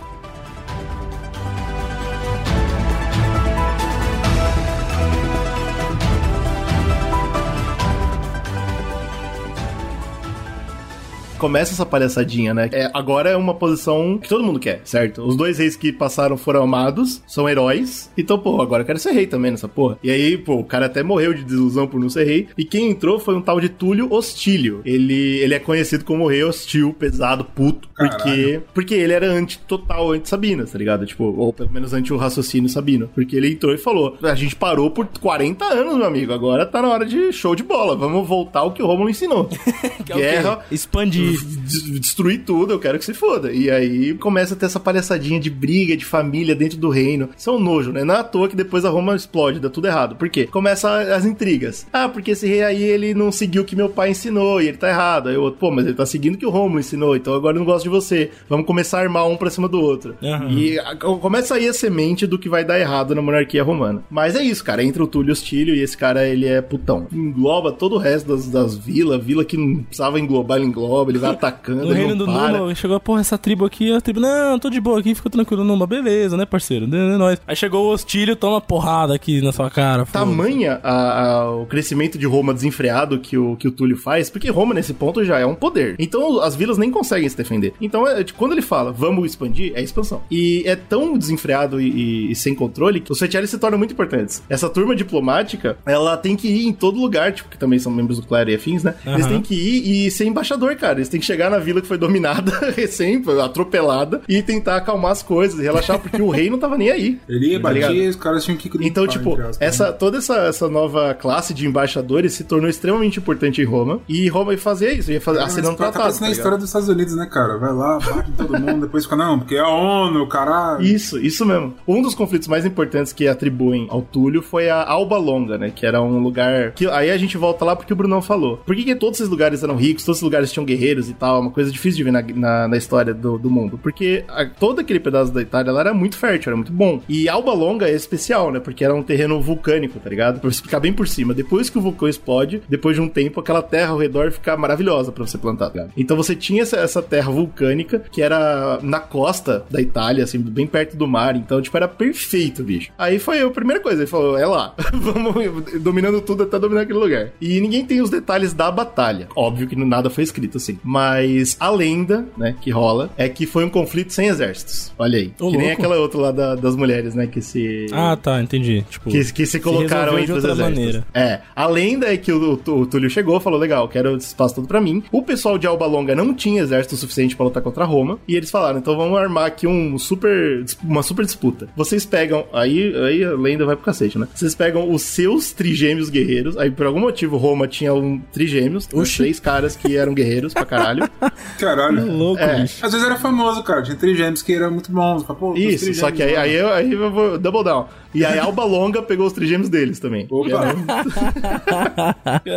Começa 11.43 11.72
essa 11.72 11.84
palhaçadinha, 11.84 12.55
né? 12.55 12.70
É, 12.70 12.88
agora 12.95 13.30
é 13.30 13.36
uma 13.36 13.53
posição 13.53 14.16
que 14.16 14.28
todo 14.28 14.45
mundo 14.45 14.61
quer, 14.61 14.80
certo? 14.84 15.22
Os 15.26 15.36
dois 15.36 15.59
reis 15.59 15.74
que 15.74 15.93
passaram 15.93 16.36
foram 16.36 16.62
amados, 16.62 17.20
são 17.26 17.49
heróis. 17.49 18.09
Então, 18.16 18.38
pô, 18.38 18.62
agora 18.62 18.82
eu 18.82 18.86
quero 18.86 19.01
ser 19.01 19.11
rei 19.11 19.26
também 19.26 19.51
nessa 19.51 19.66
porra. 19.66 19.99
E 20.05 20.11
aí, 20.11 20.38
pô, 20.38 20.55
o 20.55 20.64
cara 20.64 20.86
até 20.86 21.03
morreu 21.03 21.34
de 21.34 21.43
desilusão 21.43 21.88
por 21.88 21.99
não 21.99 22.09
ser 22.09 22.22
rei. 22.22 22.47
E 22.57 22.64
quem 22.64 22.90
entrou 22.90 23.18
foi 23.18 23.34
um 23.34 23.40
tal 23.40 23.61
de 23.61 23.68
Túlio 23.68 24.07
Hostílio. 24.09 24.82
Ele, 24.84 25.38
ele 25.40 25.53
é 25.53 25.59
conhecido 25.59 26.05
como 26.05 26.28
rei 26.28 26.45
hostil, 26.45 26.95
pesado, 26.97 27.45
puto. 27.45 27.88
Porque, 27.97 28.16
Caralho. 28.22 28.62
porque 28.72 28.95
ele 28.95 29.12
era 29.12 29.26
anti-total, 29.26 30.12
anti-Sabinas, 30.12 30.70
tá 30.70 30.78
ligado? 30.78 31.05
Tipo, 31.05 31.24
ou 31.24 31.53
pelo 31.53 31.72
menos 31.72 31.93
anti 31.93 32.12
o 32.12 32.16
raciocínio 32.16 32.70
sabino. 32.70 33.11
Porque 33.12 33.34
ele 33.34 33.51
entrou 33.51 33.74
e 33.74 33.78
falou: 33.78 34.16
a 34.22 34.34
gente 34.36 34.55
parou 34.55 34.93
por 34.93 35.09
40 35.20 35.64
anos, 35.64 35.97
meu 35.97 36.07
amigo. 36.07 36.32
Agora 36.32 36.64
tá 36.64 36.80
na 36.80 36.88
hora 36.88 37.05
de 37.05 37.32
show 37.32 37.57
de 37.57 37.64
bola. 37.64 37.97
Vamos 37.97 38.28
voltar 38.28 38.61
ao 38.61 38.70
que 38.70 38.80
o 38.80 38.86
Romulo 38.86 39.11
ensinou. 39.11 39.49
Que 40.05 40.12
é 40.12 40.16
o 40.16 40.18
quê? 40.18 40.24
Guerra, 40.24 40.61
Expandir. 40.70 41.32
Des- 41.41 42.01
destruir 42.01 42.43
tudo, 42.45 42.72
eu 42.72 42.78
quero 42.78 42.99
que 42.99 43.05
se 43.05 43.14
foda. 43.14 43.53
E 43.53 43.70
aí 43.70 44.14
começa 44.14 44.55
a 44.55 44.57
ter 44.57 44.66
essa 44.66 44.80
palhaçadinha 44.80 45.39
de 45.41 45.51
briga, 45.51 45.97
de 45.97 46.05
família 46.05 46.55
dentro 46.55 46.78
do 46.78 46.89
reino. 46.89 47.28
Isso 47.37 47.51
é 47.51 47.53
um 47.53 47.59
nojo, 47.61 47.93
né? 47.93 48.05
Não 48.05 48.14
é 48.14 48.18
à 48.18 48.24
toa 48.24 48.49
que 48.49 48.57
depois 48.57 48.85
a 48.85 48.91
Roma 48.91 49.14
explode, 49.16 49.61
dá 49.61 49.68
tudo 49.70 49.87
errado. 49.87 50.16
Por 50.16 50.28
quê? 50.28 50.47
Começa 50.47 51.14
as 51.14 51.24
intrigas. 51.24 51.87
Ah, 51.93 52.09
porque 52.09 52.33
esse 52.33 52.47
rei 52.47 52.62
aí, 52.62 52.83
ele 52.83 53.14
não 53.14 53.30
seguiu 53.33 53.62
o 53.62 53.64
que 53.64 53.76
meu 53.76 53.89
pai 53.89 54.11
ensinou 54.11 54.61
e 54.61 54.68
ele 54.68 54.76
tá 54.76 54.89
errado. 54.89 55.28
Aí 55.28 55.37
o 55.37 55.43
outro, 55.43 55.59
pô, 55.61 55.70
mas 55.70 55.85
ele 55.87 55.95
tá 55.95 56.07
seguindo 56.07 56.35
o 56.35 56.39
que 56.39 56.47
o 56.47 56.51
Romulo 56.51 56.80
ensinou, 56.80 57.16
então 57.16 57.35
agora 57.35 57.57
eu 57.57 57.61
não 57.61 57.66
gosto 57.66 57.85
de 57.85 57.89
você. 57.91 58.30
Vamos 58.49 58.66
começar 58.66 58.99
a 58.99 59.03
armar 59.03 59.26
um 59.28 59.37
pra 59.37 59.51
cima 59.51 59.68
do 59.68 59.80
outro. 59.80 60.14
Aham. 60.22 60.51
E 60.51 60.78
a- 60.78 60.97
começa 60.97 61.55
aí 61.55 61.68
a 61.68 61.72
semente 61.72 62.26
do 62.26 62.39
que 62.39 62.49
vai 62.49 62.64
dar 62.64 62.78
errado 62.78 63.14
na 63.14 63.22
monarquia 63.22 63.62
romana. 63.62 64.03
Mas 64.11 64.35
é 64.37 64.43
isso, 64.43 64.64
cara. 64.64 64.83
Entra 64.83 65.03
o 65.03 65.07
Túlio 65.07 65.33
Hostílio 65.33 65.74
e 65.74 65.80
esse 65.80 65.97
cara, 65.97 66.26
ele 66.26 66.47
é 66.47 66.61
putão. 66.61 67.07
Engloba 67.12 67.72
todo 67.72 67.95
o 67.95 67.99
resto 67.99 68.28
das, 68.28 68.49
das 68.49 68.76
vilas, 68.76 69.22
vila 69.24 69.45
que 69.45 69.57
não 69.57 69.83
precisava 69.83 70.18
englobar, 70.20 70.59
ele 70.59 70.66
engloba, 70.66 71.11
ele 71.11 71.18
vai 71.23 71.31
atacando, 71.31 71.85
No 71.85 71.91
ele 71.93 71.95
reino 71.95 72.16
do 72.16 72.27
para. 72.27 72.59
Numa, 72.59 72.75
chegou, 72.75 72.99
porra, 73.01 73.20
essa 73.20 73.39
tribo 73.39 73.64
aqui, 73.64 73.93
a 73.93 74.01
tribo, 74.01 74.20
não, 74.20 74.59
tô 74.59 74.68
de 74.70 74.81
boa 74.81 75.01
aqui, 75.01 75.14
fica 75.14 75.31
tranquilo, 75.31 75.64
Numa, 75.64 75.87
beleza, 75.87 76.37
né, 76.37 76.45
parceiro? 76.45 76.85
É 76.87 77.16
nóis. 77.16 77.41
Aí 77.47 77.57
chegou 77.57 77.87
o 77.87 77.93
hostílio, 77.93 78.37
toma 78.37 78.61
porrada 78.61 79.14
aqui 79.14 79.41
na 79.43 79.53
sua 79.53 79.70
cara. 79.70 80.05
Tamanha 80.07 80.81
a- 80.83 81.23
a- 81.43 81.51
o 81.51 81.66
crescimento 81.66 82.18
de 82.18 82.27
Roma 82.27 82.53
desenfreado 82.55 83.18
que 83.18 83.37
o, 83.39 83.57
que 83.57 83.68
o 83.68 83.73
Túlio 83.73 83.97
faz, 83.97 84.29
porque 84.31 84.51
Roma 84.51 84.75
nesse 84.75 84.95
ponto 84.95 85.25
já 85.25 85.39
é 85.39 85.47
um 85.47 85.55
poder. 85.55 85.97
Então 85.99 86.41
as 86.41 86.55
vilas 86.55 86.79
nem 86.79 86.91
conseguem 86.91 87.29
se 87.29 87.37
defender. 87.37 87.73
Então 87.81 88.07
é, 88.07 88.23
tipo, 88.25 88.39
quando 88.39 88.53
ele 88.53 88.62
fala 88.62 88.93
vamos 88.93 89.27
expandir, 89.27 89.73
é 89.75 89.83
expansão. 89.83 90.23
E 90.31 90.62
é 90.66 90.75
tão 90.77 91.16
desenfreado 91.16 91.81
e, 91.81 91.89
e- 91.89 92.33
e 92.33 92.35
sem 92.37 92.55
controle 92.55 93.01
que 93.01 93.12
os 93.12 93.18
Fetialis 93.18 93.51
se 93.51 93.59
tornam 93.59 93.79
muito 93.79 93.93
importantes. 93.93 94.43
Essa 94.49 94.68
turma 94.68 94.95
diplomática, 94.95 95.77
ela 95.87 96.16
tem 96.16 96.37
que 96.37 96.49
ir 96.49 96.66
em 96.66 96.73
todo 96.73 97.01
lugar, 97.01 97.33
tipo, 97.33 97.49
que 97.49 97.59
também 97.59 97.79
são 97.79 97.93
membros 97.93 98.18
do 98.18 98.27
clero 98.27 98.51
e 98.51 98.55
afins, 98.55 98.83
né? 98.83 98.95
Eles 99.07 99.20
Aham. 99.27 99.29
têm 99.35 99.43
que 99.43 99.55
ir 99.55 100.07
e 100.07 100.11
ser 100.11 100.25
embaixador, 100.27 100.75
cara. 100.77 100.99
Eles 100.99 101.09
têm 101.13 101.21
que 101.21 101.27
chegar 101.27 101.51
na 101.51 101.59
vila 101.59 101.81
que 101.81 101.87
foi 101.87 101.97
dominada, 101.99 102.51
recém, 102.75 103.23
atropelada, 103.43 104.21
e 104.29 104.43
tentar 104.43 104.77
acalmar 104.77 105.13
as 105.13 105.23
coisas 105.23 105.59
e 105.59 105.63
relaxar, 105.63 105.99
porque 105.99 106.21
o 106.21 106.29
rei 106.31 106.51
não 106.51 106.59
tava 106.59 106.77
nem 106.77 106.91
aí. 106.91 107.19
Ele 107.29 107.53
Tá 107.53 107.69
batia 107.69 107.91
e 107.93 108.09
os 108.09 108.17
caras 108.17 108.45
tinham 108.45 108.57
que 108.57 108.69
gritar, 108.69 108.87
Então, 108.89 109.07
tipo, 109.07 109.39
essa, 109.61 109.87
né? 109.87 109.93
toda 109.93 110.19
essa, 110.19 110.37
essa 110.47 110.69
nova 110.69 111.15
classe 111.15 111.55
de 111.55 111.67
embaixadores 111.67 112.33
se 112.33 112.45
tornou 112.45 112.69
extremamente 112.69 113.19
importante 113.19 113.61
em 113.61 113.65
Roma. 113.65 114.01
E 114.09 114.29
Roma 114.29 114.53
ia 114.53 114.59
fazer 114.59 114.93
isso, 114.95 115.13
ia 115.13 115.21
fazer, 115.21 115.41
É, 115.41 115.43
assinando 115.43 115.75
um 115.75 115.77
tá 115.77 115.85
tratado. 115.85 116.03
parecendo 116.05 116.21
tá 116.21 116.27
a 116.27 116.29
ligado? 116.31 116.39
história 116.39 116.59
dos 116.59 116.67
Estados 116.69 116.89
Unidos, 116.89 117.15
né, 117.17 117.27
cara? 117.31 117.59
Vai 117.59 117.73
lá, 117.73 117.99
bate 117.99 118.31
em 118.31 118.33
todo 118.33 118.59
mundo, 118.59 118.81
depois 118.87 119.05
fica, 119.05 119.17
não, 119.17 119.39
porque 119.39 119.55
é 119.55 119.61
a 119.61 119.69
ONU, 119.69 120.27
caralho. 120.27 120.83
Isso, 120.83 121.19
isso 121.19 121.45
mesmo. 121.45 121.75
Um 121.87 122.01
dos 122.03 122.15
conflitos 122.15 122.49
mais 122.49 122.65
importantes 122.65 123.13
que 123.13 123.29
atribuem 123.29 123.87
ao 123.91 124.03
Túlio 124.03 124.43
foi 124.43 124.69
a 124.71 124.83
Alba 124.83 125.19
Longa, 125.19 125.59
né? 125.59 125.71
Que 125.75 125.85
era 125.87 126.01
um 126.03 126.19
lugar. 126.23 126.73
que 126.73 126.87
Aí 126.89 127.11
a 127.11 127.17
gente 127.17 127.37
volta 127.37 127.65
lá 127.65 127.77
porque 127.77 127.93
o 127.93 127.97
Brunão 127.97 128.23
falou. 128.23 128.57
Por 128.59 128.75
que, 128.75 128.85
que 128.85 128.95
todos 128.95 129.19
esses 129.21 129.31
lugares 129.31 129.63
eram 129.63 129.77
ricos, 129.77 130.05
todos 130.05 130.19
esses 130.19 130.25
lugares 130.25 130.51
tinham 130.53 130.65
guerreiros, 130.65 130.91
guerreiros 130.93 131.09
e 131.09 131.14
tal, 131.14 131.36
é 131.36 131.40
uma 131.40 131.51
coisa 131.51 131.70
difícil 131.70 131.97
de 131.99 132.05
ver 132.05 132.11
na, 132.12 132.22
na, 132.22 132.68
na 132.68 132.76
história 132.76 133.14
do, 133.14 133.38
do 133.38 133.51
mundo. 133.51 133.78
Porque 133.82 134.24
a- 134.28 134.45
todo 134.47 134.80
aquele 134.80 135.01
pedaço 135.01 135.32
da 135.32 135.40
Itália 135.40 135.70
era 135.72 135.95
muito 135.95 136.16
fértil, 136.16 136.51
era 136.51 136.57
muito 136.57 136.72
bom. 136.72 137.01
E 137.09 137.28
Alba 137.28 137.53
Longa 137.53 137.88
é 137.88 137.95
especial, 137.95 138.51
né? 138.53 138.61
Porque 138.61 138.84
era 138.84 138.95
um 138.95 139.03
terreno 139.03 139.40
vulcânico, 139.40 139.99
tá 139.99 140.11
ligado? 140.11 140.40
Pra 140.40 140.51
explicar 140.51 140.80
bem 140.80 140.93
por 140.93 141.09
cima. 141.09 141.32
Depois 141.34 141.70
que 141.70 141.78
o 141.78 141.80
vulcão 141.80 142.09
explode, 142.09 142.62
depois 142.68 142.95
de 142.97 143.01
um 143.03 143.09
tempo, 143.09 143.40
aquela 143.40 143.62
terra 143.62 143.90
ao 143.93 143.99
redor 143.99 144.30
fica 144.32 144.57
maravilhosa 144.57 145.11
pra 145.12 145.26
você 145.26 145.38
plantar, 145.38 145.70
tá 145.70 145.72
ligado? 145.80 145.93
Então 145.97 146.16
você 146.16 146.36
tinha 146.36 146.62
essa, 146.62 146.76
essa 146.76 147.03
terra 147.03 147.30
vulcânica 147.30 148.01
que 148.11 148.20
era 148.22 148.78
na 148.82 149.01
costa 149.01 149.64
da 149.70 149.80
Itália, 149.80 150.24
assim, 150.24 150.38
bem 150.38 150.66
perto 150.66 150.97
do 150.97 151.07
mar. 151.07 151.36
Então, 151.36 151.61
tipo, 151.61 151.76
era 151.76 151.88
perfeito, 151.88 152.62
bicho. 152.62 152.90
Aí 152.99 153.18
foi 153.18 153.40
a 153.40 153.51
primeira 153.51 153.80
coisa, 153.82 154.03
ele 154.03 154.11
falou: 154.11 154.36
é 154.38 154.47
lá, 154.47 154.74
vamos 154.93 155.34
dominando 155.80 156.20
tudo 156.20 156.43
até 156.43 156.59
dominar 156.59 156.82
aquele 156.82 156.99
lugar. 156.99 157.30
E 157.40 157.61
ninguém 157.61 157.84
tem 157.84 158.01
os 158.01 158.11
detalhes 158.11 158.53
da 158.53 158.70
batalha. 158.70 159.28
Óbvio 159.34 159.66
que 159.66 159.76
nada 159.76 160.11
foi 160.11 160.24
escrito 160.24 160.57
assim. 160.59 160.78
Mas 160.83 161.57
a 161.61 161.70
lenda, 161.70 162.26
né, 162.37 162.55
que 162.61 162.70
rola 162.70 163.11
é 163.16 163.28
que 163.28 163.47
foi 163.47 163.64
um 163.64 163.68
conflito 163.70 164.12
sem 164.12 164.28
exércitos. 164.28 164.93
Olha 164.99 165.18
aí. 165.18 165.33
Ô, 165.41 165.51
que 165.51 165.57
nem 165.57 165.66
louco. 165.68 165.83
aquela 165.83 165.97
outra 165.97 166.20
lá 166.20 166.33
da- 166.33 166.55
das 166.55 166.76
mulheres, 166.76 167.14
né, 167.14 167.26
que 167.26 167.41
se. 167.41 167.87
Ah, 167.93 168.16
tá, 168.20 168.41
entendi. 168.43 168.85
Tipo, 168.91 169.11
Que, 169.11 169.33
que 169.33 169.47
se 169.47 169.61
colocaram 169.61 170.14
resolveu 170.16 170.22
entre 170.22 170.33
os 170.33 170.45
exércitos. 170.45 170.70
maneira. 170.78 171.07
É. 171.14 171.41
A 171.54 171.67
lenda 171.67 172.13
é 172.13 172.17
que 172.17 172.33
o, 172.33 172.61
o- 172.67 172.80
o 172.80 172.87
Túlio 172.87 173.09
chegou, 173.11 173.38
falou: 173.41 173.59
legal, 173.59 173.88
quero 173.88 174.17
esse 174.17 174.26
espaço 174.29 174.54
todo 174.57 174.67
pra 174.67 174.80
mim. 174.80 175.03
O 175.13 175.22
pessoal 175.22 175.57
de 175.59 175.67
Alba 175.67 175.87
Longa 175.87 176.14
não 176.14 176.34
tinha 176.34 176.63
exército 176.63 176.96
suficiente 176.96 177.37
pra 177.37 177.45
lutar 177.46 177.63
contra 177.63 177.84
Roma. 177.84 178.18
E 178.26 178.34
eles 178.37 178.50
falaram: 178.50 178.79
então 178.79 178.96
vamos 178.96 179.18
armar 179.18 179.46
aqui 179.46 179.67
um 179.67 179.99
super, 179.99 180.64
uma 180.83 181.03
super 181.03 181.25
disputa. 181.25 181.68
Vocês 181.76 182.04
pegam. 182.04 182.45
Aí, 182.53 182.95
aí 182.96 183.25
a 183.25 183.33
lenda 183.33 183.64
vai 183.64 183.76
pro 183.76 183.84
cacete, 183.84 184.18
né? 184.18 184.26
Vocês 184.34 184.54
pegam 184.54 184.91
os 184.92 185.03
seus 185.03 185.53
trigêmeos 185.53 186.11
guerreiros. 186.11 186.57
Aí 186.57 186.71
por 186.71 186.87
algum 186.87 187.00
motivo 187.00 187.37
Roma 187.37 187.67
tinha 187.68 187.95
um 187.95 188.21
trigêmeos. 188.33 188.88
né? 188.88 189.00
Oxi. 189.00 189.18
Três 189.18 189.38
caras 189.41 189.76
que 189.76 189.96
eram 189.96 190.13
guerreiros 190.14 190.53
pra 190.53 190.64
caralho. 190.76 191.11
Caralho. 191.58 192.07
Louco, 192.12 192.42
É. 192.42 192.62
bicho. 192.62 192.84
Às 192.84 192.92
vezes 192.92 193.07
era 193.07 193.16
famoso, 193.16 193.62
cara. 193.62 193.82
Tinha 193.82 193.96
trigêmeos 193.96 194.42
que 194.42 194.54
eram 194.54 194.70
muito 194.70 194.90
bons. 194.90 195.22
Fala, 195.22 195.38
Pô, 195.38 195.53
os 195.53 195.58
Isso, 195.58 195.94
só 195.94 196.11
que 196.11 196.22
aí, 196.22 196.34
aí, 196.36 196.54
eu, 196.54 196.72
aí 196.72 196.92
eu 196.92 197.11
vou 197.11 197.38
double 197.38 197.62
down. 197.62 197.86
E 198.14 198.25
aí 198.25 198.39
Alba 198.39 198.64
Longa 198.64 199.03
pegou 199.03 199.26
os 199.26 199.33
trigêmeos 199.33 199.68
deles 199.68 199.99
também. 199.99 200.26
Opa. 200.30 200.75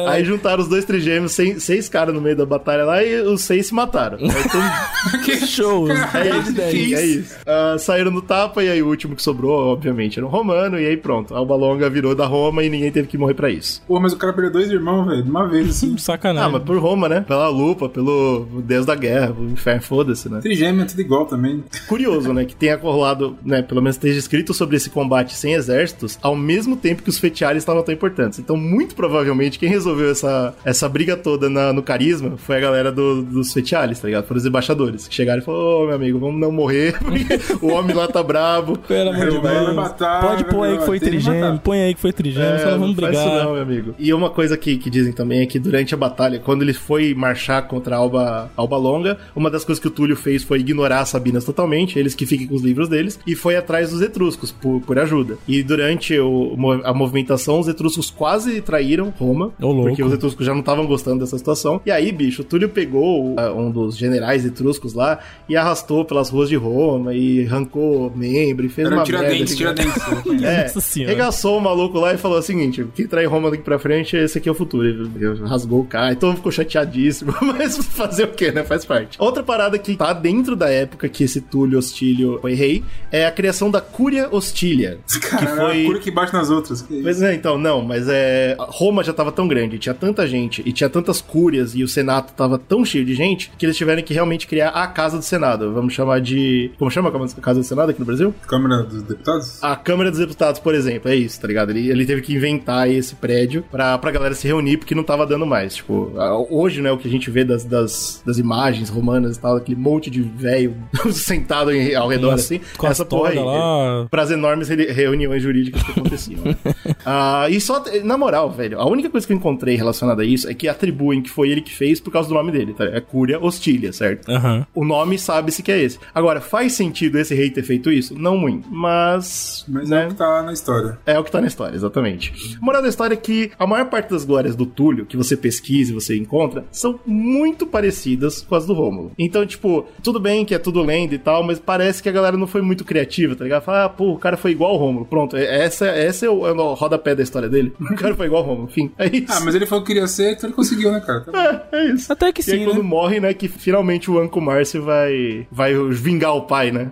Aí 0.08 0.24
juntaram 0.24 0.62
os 0.62 0.68
dois 0.70 0.86
trigêmeos, 0.86 1.32
seis, 1.32 1.64
seis 1.64 1.90
caras 1.90 2.14
no 2.14 2.22
meio 2.22 2.36
da 2.36 2.46
batalha 2.46 2.84
lá 2.86 3.04
e 3.04 3.22
os 3.22 3.42
seis 3.42 3.68
se 3.68 3.74
mataram. 3.74 4.18
Todo- 4.18 5.22
que 5.24 5.36
Show. 5.46 5.88
É 5.92 6.38
isso, 6.40 6.54
Que 6.54 6.96
é 6.96 7.06
isso. 7.06 7.36
Ah, 7.46 7.76
saíram 7.80 8.12
no 8.12 8.22
tapa 8.22 8.64
e 8.64 8.70
aí 8.70 8.82
o 8.82 8.88
último 8.88 9.16
que 9.16 9.22
sobrou, 9.22 9.72
obviamente, 9.74 10.18
era 10.20 10.26
um 10.26 10.30
romano. 10.30 10.80
E 10.80 10.86
aí 10.86 10.98
pronto, 10.98 11.34
Alba 11.36 11.56
Longa 11.56 11.90
virou 11.90 12.16
da 12.16 12.26
Roma 12.26 12.64
e 12.64 12.70
ninguém 12.70 12.92
teve 12.92 13.08
que 13.08 13.18
morrer 13.18 13.34
pra 13.34 13.50
isso. 13.50 13.82
Pô, 13.88 14.00
mas 14.00 14.14
o 14.14 14.18
cara 14.18 14.34
perdeu 14.34 14.52
dois 14.52 14.70
irmãos, 14.70 15.06
velho, 15.06 15.24
de 15.24 15.30
uma 15.30 15.48
vez, 15.48 15.70
assim. 15.70 15.98
Sacanagem. 16.06 16.48
Ah, 16.48 16.52
mas 16.52 16.64
por 16.64 16.78
Roma, 16.78 17.08
né? 17.08 17.22
Pela 17.22 17.48
lupa, 17.48 17.88
pelo 17.90 18.46
deus 18.64 18.86
da 18.86 18.96
guerra, 18.96 19.34
o 19.38 19.46
inferno, 19.46 19.82
foda-se, 19.82 20.30
né? 20.30 20.40
Trigêmeo 20.42 20.82
é 20.84 20.86
tudo 20.86 21.02
igual 21.02 21.26
também. 21.26 21.64
Curioso, 21.88 22.34
né? 22.34 22.46
Que 22.46 22.56
tenha 22.56 22.76
rolado, 22.78 23.38
né? 23.44 23.62
Pelo 23.62 23.82
menos 23.82 23.96
esteja 23.96 24.20
escrito 24.20 24.54
sobre 24.54 24.76
esse 24.78 24.90
combate 24.90 25.36
sem 25.46 25.54
exércitos, 25.54 26.18
ao 26.24 26.36
mesmo 26.36 26.76
tempo 26.76 27.04
que 27.04 27.10
os 27.10 27.20
fetiares 27.20 27.62
estavam 27.62 27.84
tão 27.84 27.94
importantes. 27.94 28.40
Então, 28.40 28.58
muito 28.58 28.96
provavelmente, 28.96 29.60
quem 29.60 29.70
resolveu 29.70 30.10
essa, 30.10 30.56
essa 30.66 30.90
briga 30.90 31.16
toda 31.16 31.48
na- 31.50 31.72
no 31.72 31.84
carisma 31.84 32.34
foi 32.38 32.58
a 32.58 32.60
galera 32.60 32.92
do- 32.92 33.22
dos 33.22 33.54
fetiares, 33.54 34.00
tá 34.00 34.08
ligado? 34.08 34.26
Foram 34.26 34.40
os 34.40 34.46
embaixadores 34.48 35.08
que 35.08 35.14
chegaram 35.14 35.42
e 35.42 35.46
falaram: 35.46 35.64
Ô, 35.84 35.86
meu 35.86 35.96
amigo, 35.96 36.18
vamos 36.20 36.40
não 36.42 36.52
morrer, 36.52 36.98
porque 37.04 37.26
o 37.64 37.68
homem 37.72 37.96
lá 37.96 38.08
tá 38.08 38.24
brabo. 38.24 38.76
Pelo 38.88 39.12
amor 39.12 39.30
de 39.30 39.36
Eu 39.36 39.42
vou 39.42 39.52
Deus. 39.52 39.76
matar, 39.76 40.22
Pode 40.22 40.46
pôr 40.46 40.64
aí 40.64 40.78
que 40.80 40.86
foi 40.86 41.00
trigêmeo. 41.00 41.60
Põe 41.64 41.82
aí 41.84 41.94
que 41.94 42.02
foi 42.02 42.12
trigêmeo. 42.12 42.50
É, 42.50 42.58
só 42.60 42.72
não 42.72 42.80
vamos 42.80 42.96
não 42.96 43.02
faz 43.04 43.08
brigar. 43.16 43.28
isso 43.36 43.44
não, 43.46 43.54
meu 43.54 43.62
amigo. 43.62 43.96
E 44.00 44.14
uma 44.14 44.30
coisa 44.32 44.58
que, 44.58 44.78
que 44.78 44.90
dizem 44.90 45.14
também 45.14 45.42
é 45.42 45.46
que 45.46 45.60
durante 45.60 45.94
a 45.94 45.98
batalha, 45.98 46.40
quando 46.40 46.64
ele 46.64 46.74
foi 46.74 47.14
marchar 47.14 47.68
contra 47.68 47.96
a 47.96 48.00
Alba, 48.00 48.50
Alba 48.58 48.78
Longa, 48.78 49.18
uma 49.36 49.52
das 49.52 49.64
coisas 49.64 49.80
que 49.80 49.88
o 49.88 49.92
Túlio 49.92 50.16
fez 50.16 50.44
foi 50.44 50.60
ignorar 50.60 51.02
as 51.02 51.10
Sabinas 51.10 51.44
totalmente, 51.46 52.00
eles 52.00 52.16
que 52.16 52.26
fiquem 52.26 52.48
com 52.48 52.56
os 52.56 52.64
livros 52.64 52.90
deles, 52.90 53.20
e 53.28 53.36
foi 53.36 53.56
atrás 53.56 53.92
dos 53.92 54.02
etruscos 54.02 54.52
por, 54.52 54.82
por 54.82 54.98
ajuda. 54.98 55.35
E 55.48 55.62
durante 55.64 56.18
o- 56.20 56.56
a 56.84 56.94
movimentação, 56.94 57.60
os 57.60 57.68
etruscos 57.68 58.10
quase 58.10 58.62
traíram 58.62 59.14
Roma, 59.18 59.52
louco. 59.60 59.84
porque 59.84 60.04
os 60.04 60.14
etruscos 60.14 60.46
já 60.46 60.54
não 60.54 60.60
estavam 60.62 60.86
gostando 60.86 61.20
dessa 61.20 61.38
situação. 61.38 61.82
E 61.86 61.92
aí, 61.92 62.12
bicho, 62.12 62.42
o 62.42 62.46
Túlio 62.46 62.70
pegou 62.70 63.32
uh, 63.36 63.54
um 63.58 63.70
dos 63.72 63.98
generais 63.98 64.46
etruscos 64.46 64.94
lá 64.94 65.20
e 65.48 65.56
arrastou 65.56 66.06
pelas 66.06 66.30
ruas 66.30 66.50
de 66.50 66.56
Roma 66.56 67.14
e 67.14 67.46
arrancou 67.46 68.12
membro 68.16 68.66
e 68.66 68.70
fez 68.70 68.86
Era 68.88 68.96
uma 68.96 69.04
o 69.04 69.06
Tiradentes, 69.06 69.60
merda. 69.60 69.84
Tiradentes. 69.84 70.06
É, 70.46 70.64
Nossa 70.64 70.80
senhora. 70.82 71.12
regaçou 71.12 71.58
o 71.58 71.62
maluco 71.62 72.00
lá 72.00 72.14
e 72.14 72.18
falou 72.18 72.38
o 72.38 72.42
seguinte: 72.42 72.86
quem 72.96 73.08
trai 73.08 73.26
Roma 73.26 73.50
daqui 73.52 73.64
pra 73.64 73.80
frente, 73.80 74.16
esse 74.18 74.38
aqui 74.38 74.50
é 74.50 74.52
o 74.52 74.56
futuro. 74.56 74.88
Ele 74.88 75.10
ele 75.16 75.40
rasgou 75.48 75.82
o 75.82 75.86
cara, 75.86 76.12
então 76.12 76.36
ficou 76.36 76.52
chateadíssimo. 76.52 77.34
Mas 77.42 77.78
fazer 77.78 78.24
o 78.26 78.28
que, 78.30 78.52
né? 78.52 78.64
Faz 78.64 78.86
parte. 78.86 79.18
Outra 79.20 79.42
parada 79.44 79.78
que 79.78 79.96
tá 79.96 80.14
dentro 80.14 80.56
da 80.56 80.70
época 80.70 81.08
que 81.10 81.24
esse 81.24 81.42
Túlio 81.42 81.78
Hostílio 81.80 82.40
foi 82.42 82.54
rei 82.54 82.84
é 83.12 83.26
a 83.26 83.32
criação 83.32 83.70
da 83.72 83.80
Cúria 83.82 84.28
Hostília. 84.32 85.00
Cara, 85.30 85.46
que 85.46 85.56
foi. 85.56 85.84
cura 85.86 86.00
que 86.00 86.12
bate 86.12 86.34
nas 86.34 86.50
outras. 86.50 86.82
Que 86.82 87.02
Pois 87.02 87.22
é, 87.22 87.34
então, 87.34 87.58
não, 87.58 87.82
mas 87.82 88.08
é. 88.10 88.56
Roma 88.60 89.04
já 89.04 89.14
tava 89.14 89.32
tão 89.32 89.48
grande, 89.48 89.78
tinha 89.78 89.94
tanta 89.94 90.28
gente 90.28 90.62
e 90.66 90.72
tinha 90.72 90.90
tantas 90.90 91.22
cúrias 91.22 91.76
e 91.76 91.84
o 91.84 91.88
Senado 91.88 92.32
tava 92.34 92.58
tão 92.58 92.84
cheio 92.86 93.06
de 93.06 93.14
gente 93.14 93.52
que 93.58 93.66
eles 93.66 93.78
tiveram 93.78 94.02
que 94.02 94.14
realmente 94.14 94.48
criar 94.48 94.70
a 94.70 94.88
Casa 94.88 95.18
do 95.18 95.24
Senado. 95.24 95.74
Vamos 95.74 95.94
chamar 95.94 96.20
de. 96.22 96.72
Como 96.78 96.90
chama 96.92 97.10
a 97.10 97.42
Casa 97.42 97.60
do 97.60 97.66
Senado 97.66 97.90
aqui 97.90 98.00
no 98.00 98.06
Brasil? 98.06 98.34
Câmara 98.48 98.84
dos 98.84 99.04
Deputados? 99.04 99.64
A 99.64 99.76
Câmara 99.76 100.10
dos 100.10 100.20
Deputados, 100.20 100.60
por 100.60 100.74
exemplo, 100.76 101.10
é 101.10 101.16
isso, 101.16 101.40
tá 101.40 101.48
ligado? 101.48 101.70
Ele, 101.72 101.90
ele 101.90 102.06
teve 102.06 102.22
que 102.22 102.34
inventar 102.34 102.90
esse 102.90 103.16
prédio 103.16 103.64
pra, 103.72 103.98
pra 103.98 104.12
galera 104.12 104.34
se 104.36 104.48
reunir 104.48 104.78
porque 104.78 104.96
não 104.96 105.04
tava 105.04 105.26
dando 105.26 105.46
mais. 105.46 105.76
Tipo, 105.76 106.12
hoje, 106.50 106.82
né, 106.82 106.92
o 106.92 106.98
que 106.98 107.08
a 107.08 107.12
gente 107.12 107.30
vê 107.30 107.44
das, 107.44 107.64
das, 107.64 108.22
das 108.26 108.38
imagens 108.38 108.90
romanas 108.90 109.38
e 109.38 109.40
tal, 109.40 109.56
aquele 109.58 109.78
monte 109.80 110.10
de 110.10 110.22
velho 110.22 110.76
sentado 111.12 111.72
em- 111.72 111.96
ao 111.96 112.08
redor, 112.08 112.32
assim, 112.34 112.60
com 112.78 112.88
essa 112.88 113.06
porra 113.06 113.30
aí. 113.32 113.40
lá. 113.40 114.08
Pras 114.10 114.32
enormes 114.32 114.70
re- 114.70 114.92
reuniões 115.16 115.42
jurídicas 115.42 115.82
que 115.84 115.92
aconteciam. 115.92 116.44
né? 116.44 116.56
Ah, 117.08 117.48
e 117.50 117.62
só, 117.62 117.84
na 118.04 118.18
moral, 118.18 118.50
velho, 118.50 118.80
a 118.80 118.90
única 118.90 119.12
coisa 119.12 119.28
que 119.28 119.32
eu 119.32 119.38
encontrei 119.38 119.76
relacionada 119.76 120.24
a 120.24 120.26
isso 120.26 120.50
é 120.50 120.56
que 120.56 120.68
atribuem 120.68 121.22
que 121.22 121.30
foi 121.30 121.50
ele 121.50 121.62
que 121.62 121.72
fez 121.72 122.00
por 122.00 122.12
causa 122.12 122.28
do 122.28 122.34
nome 122.34 122.52
dele, 122.52 122.74
tá? 122.74 122.84
É 122.86 123.00
Cúria 123.00 123.40
Hostília, 123.40 123.94
certo? 123.94 124.28
Aham. 124.32 124.66
O 124.74 124.84
nome 124.84 125.20
sabe-se 125.20 125.62
que 125.62 125.72
é 125.72 125.80
esse. 125.80 126.00
Agora, 126.16 126.42
faz 126.42 126.74
sentido 126.74 127.20
esse 127.20 127.36
rei 127.36 127.52
ter 127.52 127.62
feito 127.62 127.92
isso? 127.92 128.18
Não 128.18 128.36
muito. 128.38 128.68
Mas. 128.72 129.66
Mas 129.68 129.88
né? 129.88 130.04
é 130.04 130.08
o 130.08 130.10
que 130.10 130.16
tá 130.16 130.42
na 130.42 130.54
história. 130.54 130.98
É 131.06 131.20
o 131.20 131.24
que 131.24 131.32
tá 131.32 131.42
na 131.42 131.48
história, 131.48 131.76
exatamente. 131.76 132.34
A 132.60 132.66
moral 132.66 132.82
da 132.82 132.90
história 132.90 133.14
é 133.14 133.18
que 133.18 133.52
a 133.60 133.68
maior 133.68 133.86
parte 133.86 134.10
das 134.10 134.26
glórias 134.26 134.56
do 134.56 134.66
Túlio, 134.66 135.06
que 135.06 135.16
você 135.16 135.38
pesquisa 135.38 135.92
e 135.92 135.94
você 135.94 136.18
encontra, 136.18 136.66
são 136.72 137.00
muito 137.06 137.68
parecidas 137.68 138.42
com 138.42 138.56
as 138.56 138.66
do 138.66 138.74
Rômulo. 138.74 139.12
Então, 139.18 139.46
tipo, 139.46 139.86
tudo 140.02 140.20
bem 140.20 140.44
que 140.44 140.56
é 140.56 140.60
tudo 140.60 140.82
lenda 140.82 141.14
e 141.14 141.20
tal, 141.20 141.44
mas 141.44 141.60
parece 141.60 142.02
que 142.02 142.10
a 142.10 142.12
galera 142.12 142.36
não 142.36 142.48
foi 142.48 142.62
muito 142.62 142.84
criativa, 142.84 143.36
tá 143.36 143.44
ligado? 143.44 143.64
Fala, 143.64 143.86
ah, 143.86 143.90
pô, 143.90 144.12
o 144.14 144.18
cara 144.18 144.38
foi 144.38 144.52
igual 144.52 144.72
ao 144.72 144.78
Rômulo. 144.78 145.05
Pronto, 145.06 145.36
é- 145.36 145.64
essa, 145.66 145.86
essa 145.88 146.26
é 146.26 146.30
o, 146.30 146.48
é 146.48 146.52
o 146.52 146.74
rodapé 146.74 147.16
da 147.16 147.24
história 147.24 147.50
dele. 147.50 147.74
O 147.96 147.96
cara 147.96 148.16
foi 148.16 148.26
igual 148.26 148.42
ao 148.44 148.50
Rômulo. 148.50 148.68
Enfim, 148.70 148.92
é 148.98 149.08
isso. 149.08 149.32
Ah, 149.32 149.40
mas 149.40 149.56
ele 149.56 149.66
falou 149.66 149.84
que 149.84 149.94
queria 149.94 150.08
ser, 150.08 150.34
então 150.34 150.50
ele 150.50 150.56
conseguiu, 150.56 150.92
né, 150.92 151.00
cara? 151.00 151.22
Tá. 151.22 151.32
É, 151.72 151.78
é 151.78 151.86
isso. 151.92 152.12
Até 152.12 152.32
que 152.32 152.42
E 152.42 152.52
aí, 152.54 152.60
sim, 152.60 152.66
quando 152.66 152.84
né? 152.84 152.90
morre, 152.90 153.20
né, 153.20 153.34
que 153.34 153.48
finalmente 153.48 154.10
o 154.12 154.20
Anco 154.20 154.42
Marcy 154.42 154.80
vai, 154.80 155.48
vai 155.52 155.74
vingar 155.92 156.36
o 156.36 156.42
pai, 156.42 156.72
né? 156.72 156.92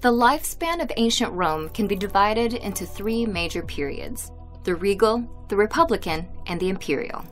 The 0.00 0.10
lifespan 0.10 0.82
of 0.82 0.92
ancient 0.96 1.30
Rome 1.32 1.68
can 1.74 1.86
be 1.86 1.94
divided 1.94 2.54
into 2.54 2.86
three 2.86 3.26
major 3.26 3.62
periods 3.62 4.32
the 4.64 4.74
regal, 4.74 5.22
the 5.48 5.56
republican, 5.56 6.26
and 6.46 6.58
the 6.60 6.68
imperial. 6.68 7.22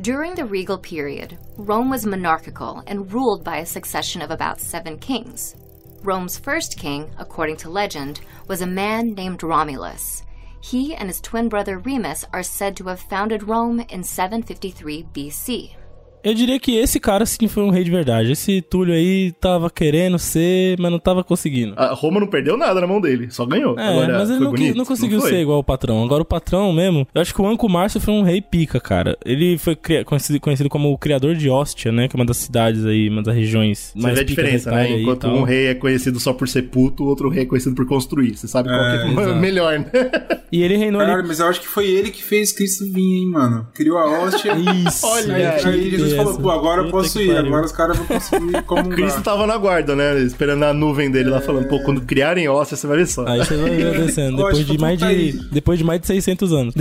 During 0.00 0.34
the 0.34 0.46
regal 0.46 0.78
period, 0.78 1.36
Rome 1.58 1.90
was 1.90 2.06
monarchical 2.06 2.82
and 2.86 3.12
ruled 3.12 3.44
by 3.44 3.58
a 3.58 3.66
succession 3.66 4.22
of 4.22 4.30
about 4.30 4.60
seven 4.60 4.98
kings. 4.98 5.56
Rome's 6.02 6.38
first 6.38 6.78
king, 6.78 7.10
according 7.18 7.56
to 7.58 7.68
legend, 7.68 8.20
was 8.48 8.62
a 8.62 8.66
man 8.66 9.14
named 9.14 9.42
Romulus. 9.42 10.22
He 10.62 10.94
and 10.94 11.08
his 11.08 11.20
twin 11.20 11.48
brother 11.48 11.78
Remus 11.78 12.24
are 12.32 12.42
said 12.42 12.76
to 12.76 12.88
have 12.88 13.00
founded 13.00 13.42
Rome 13.42 13.80
in 13.80 14.02
753 14.02 15.08
BC. 15.12 15.74
Eu 16.22 16.34
diria 16.34 16.58
que 16.58 16.76
esse 16.76 16.98
cara 17.00 17.24
sim 17.26 17.48
foi 17.48 17.62
um 17.62 17.70
rei 17.70 17.84
de 17.84 17.90
verdade. 17.90 18.32
Esse 18.32 18.60
Túlio 18.60 18.94
aí 18.94 19.32
tava 19.40 19.70
querendo 19.70 20.18
ser, 20.18 20.76
mas 20.78 20.90
não 20.90 20.98
tava 20.98 21.24
conseguindo. 21.24 21.74
A 21.76 21.92
Roma 21.94 22.20
não 22.20 22.26
perdeu 22.26 22.56
nada 22.56 22.80
na 22.80 22.86
mão 22.86 23.00
dele, 23.00 23.30
só 23.30 23.44
ganhou. 23.46 23.78
É, 23.78 23.88
Agora, 23.88 24.18
mas 24.18 24.30
ele 24.30 24.40
não, 24.40 24.52
quis- 24.52 24.74
não 24.74 24.84
conseguiu 24.84 25.20
foi. 25.20 25.30
ser 25.30 25.40
igual 25.40 25.58
o 25.58 25.64
patrão. 25.64 26.02
Agora 26.04 26.22
o 26.22 26.24
patrão 26.26 26.72
mesmo, 26.72 27.06
eu 27.14 27.22
acho 27.22 27.34
que 27.34 27.40
o 27.40 27.46
Anco 27.46 27.68
Márcio 27.68 28.00
foi 28.00 28.14
um 28.14 28.22
rei 28.22 28.40
pica, 28.40 28.80
cara. 28.80 29.16
Ele 29.24 29.56
foi 29.58 29.76
conhecido, 30.04 30.40
conhecido 30.40 30.68
como 30.68 30.92
o 30.92 30.98
criador 30.98 31.34
de 31.34 31.48
Ostia, 31.48 31.90
né? 31.92 32.08
Que 32.08 32.16
é 32.16 32.18
uma 32.18 32.26
das 32.26 32.36
cidades 32.36 32.84
aí, 32.84 33.08
uma 33.08 33.22
das 33.22 33.34
regiões 33.34 33.92
Você 33.94 34.02
mais 34.02 34.14
vê 34.14 34.20
a 34.20 34.24
diferença, 34.24 34.70
né? 34.70 35.00
Enquanto 35.00 35.26
um 35.28 35.42
rei 35.42 35.66
é 35.68 35.74
conhecido 35.74 36.20
só 36.20 36.32
por 36.32 36.48
ser 36.48 36.62
puto, 36.62 37.04
o 37.04 37.06
outro 37.06 37.28
rei 37.28 37.42
é 37.44 37.46
conhecido 37.46 37.74
por 37.74 37.86
construir. 37.86 38.36
Você 38.36 38.46
sabe 38.48 38.68
qual 38.68 38.80
É, 38.80 38.98
que 39.14 39.20
é 39.20 39.34
melhor, 39.40 39.78
né? 39.78 39.86
E 40.52 40.62
ele 40.62 40.76
reinou 40.76 41.00
Caralho, 41.00 41.20
ali... 41.20 41.28
mas 41.28 41.40
eu 41.40 41.46
acho 41.46 41.60
que 41.60 41.68
foi 41.68 41.86
ele 41.86 42.10
que 42.10 42.22
fez 42.22 42.52
Cristo 42.52 42.84
vir, 42.92 43.00
hein, 43.20 43.26
mano. 43.30 43.68
Criou 43.74 43.98
a 43.98 44.04
hóstia. 44.24 44.52
Isso, 44.86 45.06
Olha 45.06 45.34
Aí, 45.34 45.44
aí, 45.64 46.09
falou, 46.16 46.38
pô, 46.38 46.50
agora 46.50 46.82
eu 46.82 46.90
posso 46.90 47.20
ir, 47.20 47.36
agora 47.36 47.66
os 47.66 47.72
caras 47.72 47.96
vão 47.96 48.06
conseguir 48.06 48.62
comungar. 48.64 48.96
Cristo 48.96 49.22
tava 49.22 49.46
na 49.46 49.56
guarda, 49.56 49.94
né? 49.96 50.18
Esperando 50.20 50.64
a 50.64 50.72
nuvem 50.74 51.10
dele 51.10 51.30
lá, 51.30 51.40
falando, 51.40 51.68
pô, 51.68 51.80
quando 51.80 52.00
criarem 52.00 52.48
óssea, 52.48 52.76
você 52.76 52.86
vai 52.86 52.98
ver 52.98 53.06
só. 53.06 53.26
Aí 53.26 53.38
vocês 53.38 53.60
vão 53.60 53.68
ver 53.70 54.06
descendo, 54.06 54.36
depois 54.36 54.54
Lógico, 54.56 54.72
de 54.72 54.78
mais 54.78 55.00
tá 55.00 55.08
de, 55.12 55.32
depois 55.50 55.78
de 55.78 55.84
mais 55.84 56.00
de 56.00 56.06
600 56.06 56.52
anos. 56.52 56.74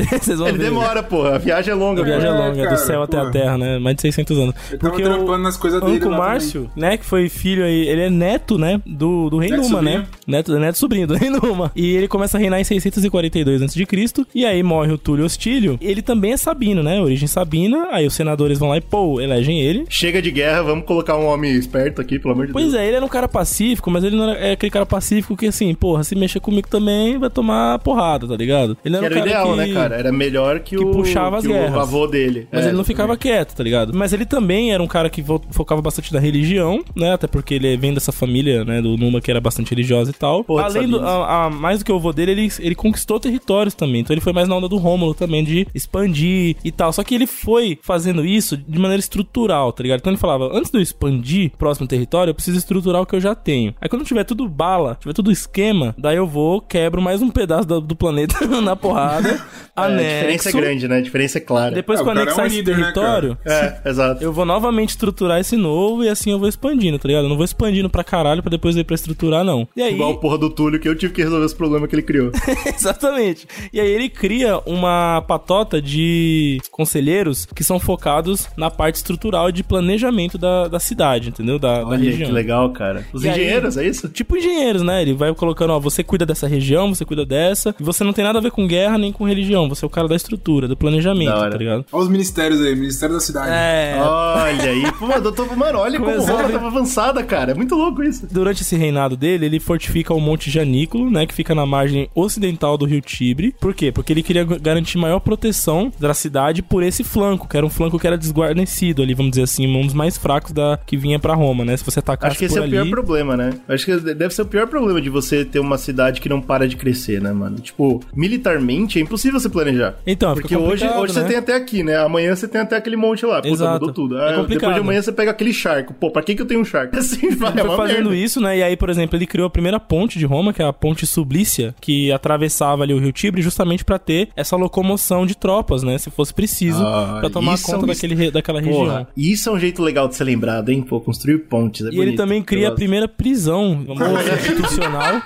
Ele 0.50 0.52
ver. 0.52 0.58
demora, 0.58 1.04
porra. 1.04 1.36
A 1.36 1.38
viagem 1.38 1.72
é 1.72 1.76
longa. 1.76 2.02
A 2.02 2.06
viagem 2.06 2.28
é 2.28 2.32
É, 2.32 2.38
longa, 2.38 2.64
cara, 2.64 2.76
do 2.76 2.80
céu 2.80 3.04
até 3.04 3.20
pô. 3.20 3.28
a 3.28 3.32
terra, 3.32 3.58
né? 3.58 3.80
Mais 3.80 3.96
de 3.96 4.02
600 4.04 4.38
anos. 4.38 4.56
Ele 4.70 4.78
tava 4.78 4.96
trampando 5.02 5.44
nas 5.44 5.58
coisas 5.58 5.82
dele 5.82 5.98
Uncle 5.98 6.10
lá 6.10 6.18
Márcio, 6.18 6.70
né, 6.76 6.98
que 6.98 7.06
foi 7.06 7.30
filho 7.30 7.64
aí, 7.64 7.88
ele 7.88 8.02
é 8.02 8.10
neto, 8.10 8.58
né, 8.58 8.82
do, 8.86 9.30
do 9.30 9.38
rei 9.38 9.50
Neto 9.52 9.62
Numa, 9.64 9.82
né? 9.82 10.06
Neto, 10.28 10.58
neto 10.60 10.78
sobrinho 10.78 11.08
do 11.08 11.16
rei 11.18 11.30
Numa. 11.30 11.72
E 11.76 11.96
ele 11.96 12.08
começa 12.08 12.38
a 12.38 12.40
reinar 12.40 12.60
em 12.60 12.64
642 12.64 13.62
a.C. 13.62 13.86
e 14.34 14.46
aí 14.46 14.62
morre 14.64 14.92
o 14.92 14.98
Túlio 14.98 15.26
Hostílio. 15.26 15.78
Ele 15.82 16.02
também 16.02 16.34
é 16.34 16.38
sabino, 16.38 16.84
né? 16.84 17.02
Origem 17.02 17.28
sabina. 17.28 17.88
Aí 17.92 18.06
os 18.06 18.14
senadores 18.14 18.60
vão 18.60 18.70
lá 18.70 18.78
e, 18.78 18.82
pô, 18.82 19.19
elegem 19.22 19.62
ele. 19.62 19.86
Chega 19.90 20.22
de 20.22 20.32
guerra, 20.32 20.62
vamos 20.64 20.86
colocar 20.86 21.18
um 21.18 21.26
homem 21.26 21.54
esperto 21.56 22.02
aqui, 22.02 22.20
pelo 22.20 22.34
amor 22.34 22.48
de 22.48 22.54
Pois 22.54 22.66
Deus. 22.72 22.76
é, 22.76 22.88
ele 22.88 22.96
era 22.98 23.06
um 23.06 23.10
cara 23.10 23.28
pacífico, 23.28 23.90
mas 23.92 24.04
ele 24.04 24.16
não 24.16 24.30
era 24.30 24.40
é 24.40 24.52
aquele 24.54 24.70
cara 24.72 24.86
pacífico 24.86 25.36
que, 25.36 25.48
assim, 25.48 25.74
porra, 25.74 26.04
se 26.04 26.16
mexer 26.16 26.40
comigo 26.40 26.68
também, 26.68 27.18
vai 27.18 27.30
tomar 27.30 27.80
porrada, 27.80 28.28
tá 28.28 28.36
ligado? 28.36 28.78
Ele 28.84 28.96
era 28.96 29.06
era 29.06 29.16
um 29.16 29.20
o 29.20 29.26
ideal, 29.26 29.52
que... 29.52 29.56
né, 29.58 29.74
cara? 29.74 29.96
Era 29.96 30.12
melhor 30.12 30.60
que, 30.60 30.76
que 30.78 30.84
o, 30.84 30.92
puxava 30.92 31.38
as 31.38 31.44
que 31.46 31.52
guerras. 31.52 31.76
o 31.76 31.80
avô 31.80 32.08
dele. 32.08 32.48
Mas 32.52 32.66
É, 32.66 32.68
ele 32.70 32.78
não 32.78 32.84
ficava 32.84 33.16
quieto, 33.18 33.56
tá 33.56 33.64
ligado? 33.64 33.94
Mas 33.94 34.14
ele 34.14 34.26
também 34.26 34.72
era 34.74 34.82
um 34.82 34.88
cara 34.88 35.10
que 35.10 35.24
focava 35.52 35.82
bastante 35.82 36.14
na 36.14 36.20
religião, 36.20 36.84
né? 36.96 37.14
Até 37.14 37.28
porque 37.28 37.54
ele 37.56 37.76
vem 37.78 37.94
dessa 37.94 38.12
família, 38.12 38.64
né? 38.64 38.82
Do 38.82 38.98
Numa, 38.98 39.22
que 39.22 39.30
era 39.32 39.42
bastante 39.42 39.70
religiosa 39.72 40.12
e 40.12 40.14
tal. 40.14 40.44
Porra, 40.44 40.64
Além 40.66 40.88
do. 40.88 41.00
A, 41.00 41.46
a- 41.46 41.50
mais 41.50 41.80
do 41.80 41.86
que 41.86 41.92
o 41.92 41.96
avô 41.96 42.12
dele, 42.14 42.32
ele, 42.32 42.50
ele 42.60 42.76
conquistou 42.76 43.20
territórios 43.20 43.74
também. 43.74 44.02
Então 44.02 44.14
ele 44.14 44.22
foi 44.22 44.34
mais 44.34 44.48
na 44.48 44.56
onda 44.56 44.68
do 44.70 44.78
Rômulo 44.78 45.14
também, 45.14 45.44
de 45.44 45.68
expandir 45.74 46.56
e 46.64 46.72
tal. 46.72 46.94
Só 46.94 47.04
que 47.04 47.16
ele 47.16 47.28
foi 47.28 47.78
fazendo 47.82 48.26
isso 48.26 48.56
de 48.58 48.80
maneira 48.80 49.00
estrutural, 49.10 49.74
tá 49.74 49.84
ligado? 49.84 50.00
Então 50.00 50.12
ele 50.12 50.20
falava: 50.20 50.50
antes 50.56 50.72
de 50.72 50.78
eu 50.78 50.82
expandir 50.82 51.52
o 51.54 51.58
próximo 51.58 51.88
território, 51.88 52.32
eu 52.32 52.36
preciso 52.36 52.58
estruturar 52.58 53.02
o 53.02 53.06
que 53.06 53.16
eu 53.16 53.22
já 53.22 53.34
tenho. 53.36 53.74
Aí 53.82 53.90
quando 53.90 54.06
tiver 54.06 54.24
tudo 54.24 54.48
bala, 54.48 54.96
tiver 55.00 55.14
tudo 55.14 55.32
esquema, 55.32 55.96
daí 55.98 56.18
eu 56.18 56.28
vou, 56.28 56.62
quebro 56.62 57.02
mais 57.02 57.22
um 57.22 57.30
pedaço 57.30 57.68
do, 57.68 57.82
do 57.82 57.96
planeta 57.96 58.46
na 58.62 58.76
porrada. 58.76 59.40
É, 59.80 59.82
a 59.82 59.88
diferença 59.88 60.50
é 60.50 60.52
anexo. 60.52 60.58
grande, 60.58 60.88
né? 60.90 60.98
A 60.98 61.02
diferença 61.02 61.38
é 61.38 61.42
clara. 61.42 61.74
Depois 61.74 62.02
É, 62.02 62.04
que 62.04 62.10
o 62.10 62.12
eu 62.12 62.14
cara 62.14 62.20
é 62.20 62.24
um 62.24 62.28
anexar 62.28 62.46
esse 62.48 62.56
líder, 62.58 62.76
né, 62.78 62.82
território, 62.84 63.38
É, 63.46 63.80
exato. 63.86 64.22
eu 64.22 64.34
vou 64.34 64.44
novamente 64.44 64.90
estruturar 64.90 65.40
esse 65.40 65.56
novo 65.56 66.04
e 66.04 66.10
assim 66.10 66.32
eu 66.32 66.38
vou 66.40 66.50
expandindo, 66.50 67.00
tá 67.00 67.08
ligado? 67.08 67.24
Eu 67.24 67.30
não 67.30 67.38
vou 67.38 67.46
expandindo 67.46 67.90
pra 67.90 68.04
caralho 68.04 68.42
pra 68.44 68.50
depois 68.50 68.76
ir 68.76 68.84
pra 68.84 68.96
estruturar, 68.96 69.46
não. 69.46 69.66
E 69.78 69.82
aí. 69.82 69.94
Igual 69.94 70.12
o 70.12 70.18
porra 70.18 70.38
do 70.38 70.50
Túlio, 70.50 70.82
que 70.82 70.90
eu 70.90 70.96
tive 70.98 71.14
que 71.14 71.24
resolver 71.24 71.46
os 71.46 71.54
problemas 71.54 71.88
que 71.90 71.96
ele 71.96 72.02
criou. 72.02 72.30
Exatamente. 72.76 73.48
E 73.72 73.80
aí 73.80 73.90
ele 73.90 74.10
cria 74.10 74.60
uma 74.66 75.22
patota 75.26 75.82
de 75.82 76.60
conselheiros 76.72 77.46
que 77.46 77.64
são 77.64 77.80
focados 77.80 78.50
na 78.58 78.70
parte 78.70 78.99
estrutural 79.00 79.50
e 79.50 79.52
de 79.54 79.64
planejamento 79.64 80.38
da, 80.38 80.68
da 80.68 80.80
cidade, 80.80 81.30
entendeu? 81.30 81.58
Da, 81.60 81.80
da 81.80 81.88
Olha 81.88 81.98
região. 81.98 82.28
que 82.28 82.34
legal, 82.34 82.70
cara. 82.72 83.06
Os 83.14 83.24
E 83.24 83.30
aí- 83.30 83.34
engenheiros, 83.36 83.78
é 83.78 83.88
isso? 83.88 84.10
Tipo 84.10 84.38
engenheiros, 84.38 84.82
né? 84.82 85.02
Ele 85.02 85.14
vai 85.14 85.34
colocando, 85.34 85.72
ó, 85.74 85.80
você 85.80 86.04
cuida 86.04 86.26
dessa 86.26 86.48
região, 86.48 86.94
você 86.94 87.04
cuida 87.06 87.26
dessa, 87.26 87.76
e 87.80 87.84
você 87.84 88.04
não 88.04 88.14
tem 88.14 88.24
nada 88.24 88.40
a 88.40 88.42
ver 88.42 88.52
com 88.52 88.68
guerra 88.68 88.98
nem 88.98 89.12
com 89.12 89.24
religião, 89.26 89.68
você 89.70 89.84
é 89.86 89.88
o 89.88 89.90
cara 89.90 90.08
da 90.08 90.16
estrutura, 90.16 90.68
do 90.68 90.76
planejamento, 90.78 91.30
Da 91.32 91.50
tá 91.50 91.58
ligado? 91.58 91.86
Olha 91.92 92.04
os 92.04 92.10
ministérios 92.10 92.62
aí, 92.62 92.76
Ministério 92.76 93.16
da 93.16 93.22
Cidade. 93.22 93.50
É, 93.52 93.98
Olha 94.00 94.70
aí. 94.72 94.92
Pô, 94.94 95.12
eu 95.12 95.32
tô, 95.32 95.46
mano, 95.56 95.80
olha 95.80 95.98
como 96.00 96.12
Começou 96.12 96.32
Roma 96.36 96.44
a 96.44 96.48
ver- 96.48 96.54
tava 96.54 96.68
avançada, 96.68 97.24
cara. 97.24 97.52
É 97.52 97.54
muito 97.56 97.76
louco 97.76 98.04
isso. 98.04 98.28
Durante 98.32 98.62
esse 98.62 98.76
reinado 98.76 99.16
dele, 99.16 99.46
ele 99.46 99.60
fortifica 99.60 100.14
o 100.14 100.20
Monte 100.20 100.50
Janículo, 100.50 101.10
né, 101.10 101.26
que 101.26 101.34
fica 101.34 101.54
na 101.56 101.66
margem 101.66 102.10
ocidental 102.16 102.78
do 102.78 102.86
Rio 102.86 103.02
Tibre. 103.02 103.54
Por 103.60 103.74
quê? 103.74 103.92
Porque 103.92 104.12
ele 104.14 104.24
queria 104.24 104.44
garantir 104.44 104.98
maior 104.98 105.20
proteção 105.20 105.92
da 106.00 106.14
cidade 106.14 106.62
por 106.62 106.84
esse 106.84 107.04
flanco, 107.04 107.48
que 107.48 107.56
era 107.58 107.66
um 107.66 107.70
flanco 107.70 107.98
que 108.00 108.08
era 108.08 108.18
desguarnecido 108.18 108.89
ali, 109.02 109.14
vamos 109.14 109.32
dizer 109.32 109.44
assim, 109.44 109.68
um 109.68 109.82
dos 109.86 109.94
mais 109.94 110.18
fracos 110.18 110.52
da 110.52 110.80
que 110.86 110.98
vinha 110.98 111.20
pra 111.20 111.34
Roma, 111.34 111.64
né? 111.66 111.76
Se 111.78 111.84
você 111.84 112.00
atacasse 112.00 112.32
Acho 112.32 112.40
que 112.40 112.46
esse 112.46 112.58
é 112.58 112.62
o 112.62 112.64
ali... 112.64 112.72
pior 112.72 112.90
problema, 112.90 113.36
né? 113.38 113.54
Acho 113.68 113.86
que 113.86 113.96
deve 114.14 114.34
ser 114.34 114.42
o 114.42 114.46
pior 114.46 114.68
problema 114.68 115.02
de 115.02 115.10
você 115.10 115.44
ter 115.46 115.60
uma 115.60 115.78
cidade 115.78 116.22
que 116.22 116.30
não 116.30 116.42
para 116.42 116.68
de 116.68 116.76
crescer, 116.76 117.22
né, 117.22 117.32
mano? 117.32 117.58
Tipo, 117.60 118.02
militarmente 118.16 119.00
é 119.00 119.02
impossível 119.02 119.40
você 119.40 119.50
planejar. 119.50 119.96
Então, 120.06 120.36
fica 120.36 120.48
Porque 120.48 120.56
hoje, 120.56 120.88
hoje 120.88 121.14
né? 121.14 121.22
você 121.22 121.28
tem 121.28 121.38
até 121.38 121.56
aqui, 121.56 121.84
né? 121.84 121.98
Amanhã 121.98 122.36
você 122.36 122.48
tem 122.48 122.62
até 122.62 122.78
aquele 122.78 122.96
monte 122.96 123.26
lá. 123.26 123.38
Puta, 123.38 123.48
Exato. 123.50 123.74
mudou 123.74 123.94
tudo. 123.94 124.18
É 124.18 124.34
Ah, 124.34 124.36
complicado. 124.36 124.60
depois 124.60 124.76
de 124.76 124.80
amanhã 124.82 125.02
você 125.02 125.12
pega 125.12 125.32
aquele 125.32 125.54
charco. 125.54 125.94
Pô, 125.94 126.12
pra 126.12 126.22
que 126.22 126.36
que 126.36 126.42
eu 126.42 126.46
tenho 126.46 126.62
um 126.62 126.66
charco? 126.66 126.96
Assim 126.98 127.30
vai, 127.32 127.52
Ele 127.52 127.60
é 127.62 127.64
foi 127.64 127.70
uma 127.72 127.78
fazendo 127.78 128.10
merda. 128.10 128.16
isso, 128.16 128.40
né? 128.42 128.58
E 128.58 128.64
aí, 128.64 128.78
por 128.78 128.90
exemplo, 128.90 129.18
ele 129.18 129.26
criou 129.26 129.48
a 129.48 129.50
primeira 129.50 129.80
ponte 129.80 130.18
de 130.20 130.26
Roma, 130.26 130.54
que 130.54 130.62
é 130.62 130.66
a 130.66 130.74
Ponte 130.74 131.06
Sublícia, 131.06 131.74
que 131.82 132.12
atravessava 132.12 132.84
ali 132.84 132.94
o 132.94 133.00
Rio 133.00 133.12
Tibre 133.12 133.42
justamente 133.42 133.84
pra 133.84 133.98
ter 134.00 134.30
essa 134.36 134.56
locomoção 134.56 135.26
de 135.26 135.36
tropas, 135.36 135.84
né? 135.84 135.98
Se 135.98 136.10
fosse 136.10 136.34
preciso, 136.34 136.82
Ah, 136.84 137.18
pra 137.20 137.30
tomar 137.30 137.56
é 137.56 137.58
conta 137.62 137.84
um- 137.86 137.88
daquele, 137.88 138.32
daquela 138.32 138.60
região. 138.62 138.79
Porra, 138.86 139.08
isso 139.16 139.50
é 139.50 139.52
um 139.52 139.60
jeito 139.60 139.82
legal 139.82 140.08
de 140.08 140.16
ser 140.16 140.24
lembrado, 140.24 140.70
hein? 140.70 140.82
Pô, 140.82 141.00
construir 141.02 141.40
pontes. 141.40 141.82
É 141.86 141.86
E 141.86 141.88
ele 141.90 141.98
bonito. 141.98 142.18
também 142.18 142.42
cria 142.44 142.70
a 142.70 142.72
primeira 142.72 143.08
prisão 143.08 143.84
dizer, 143.84 144.34
institucional, 144.40 145.22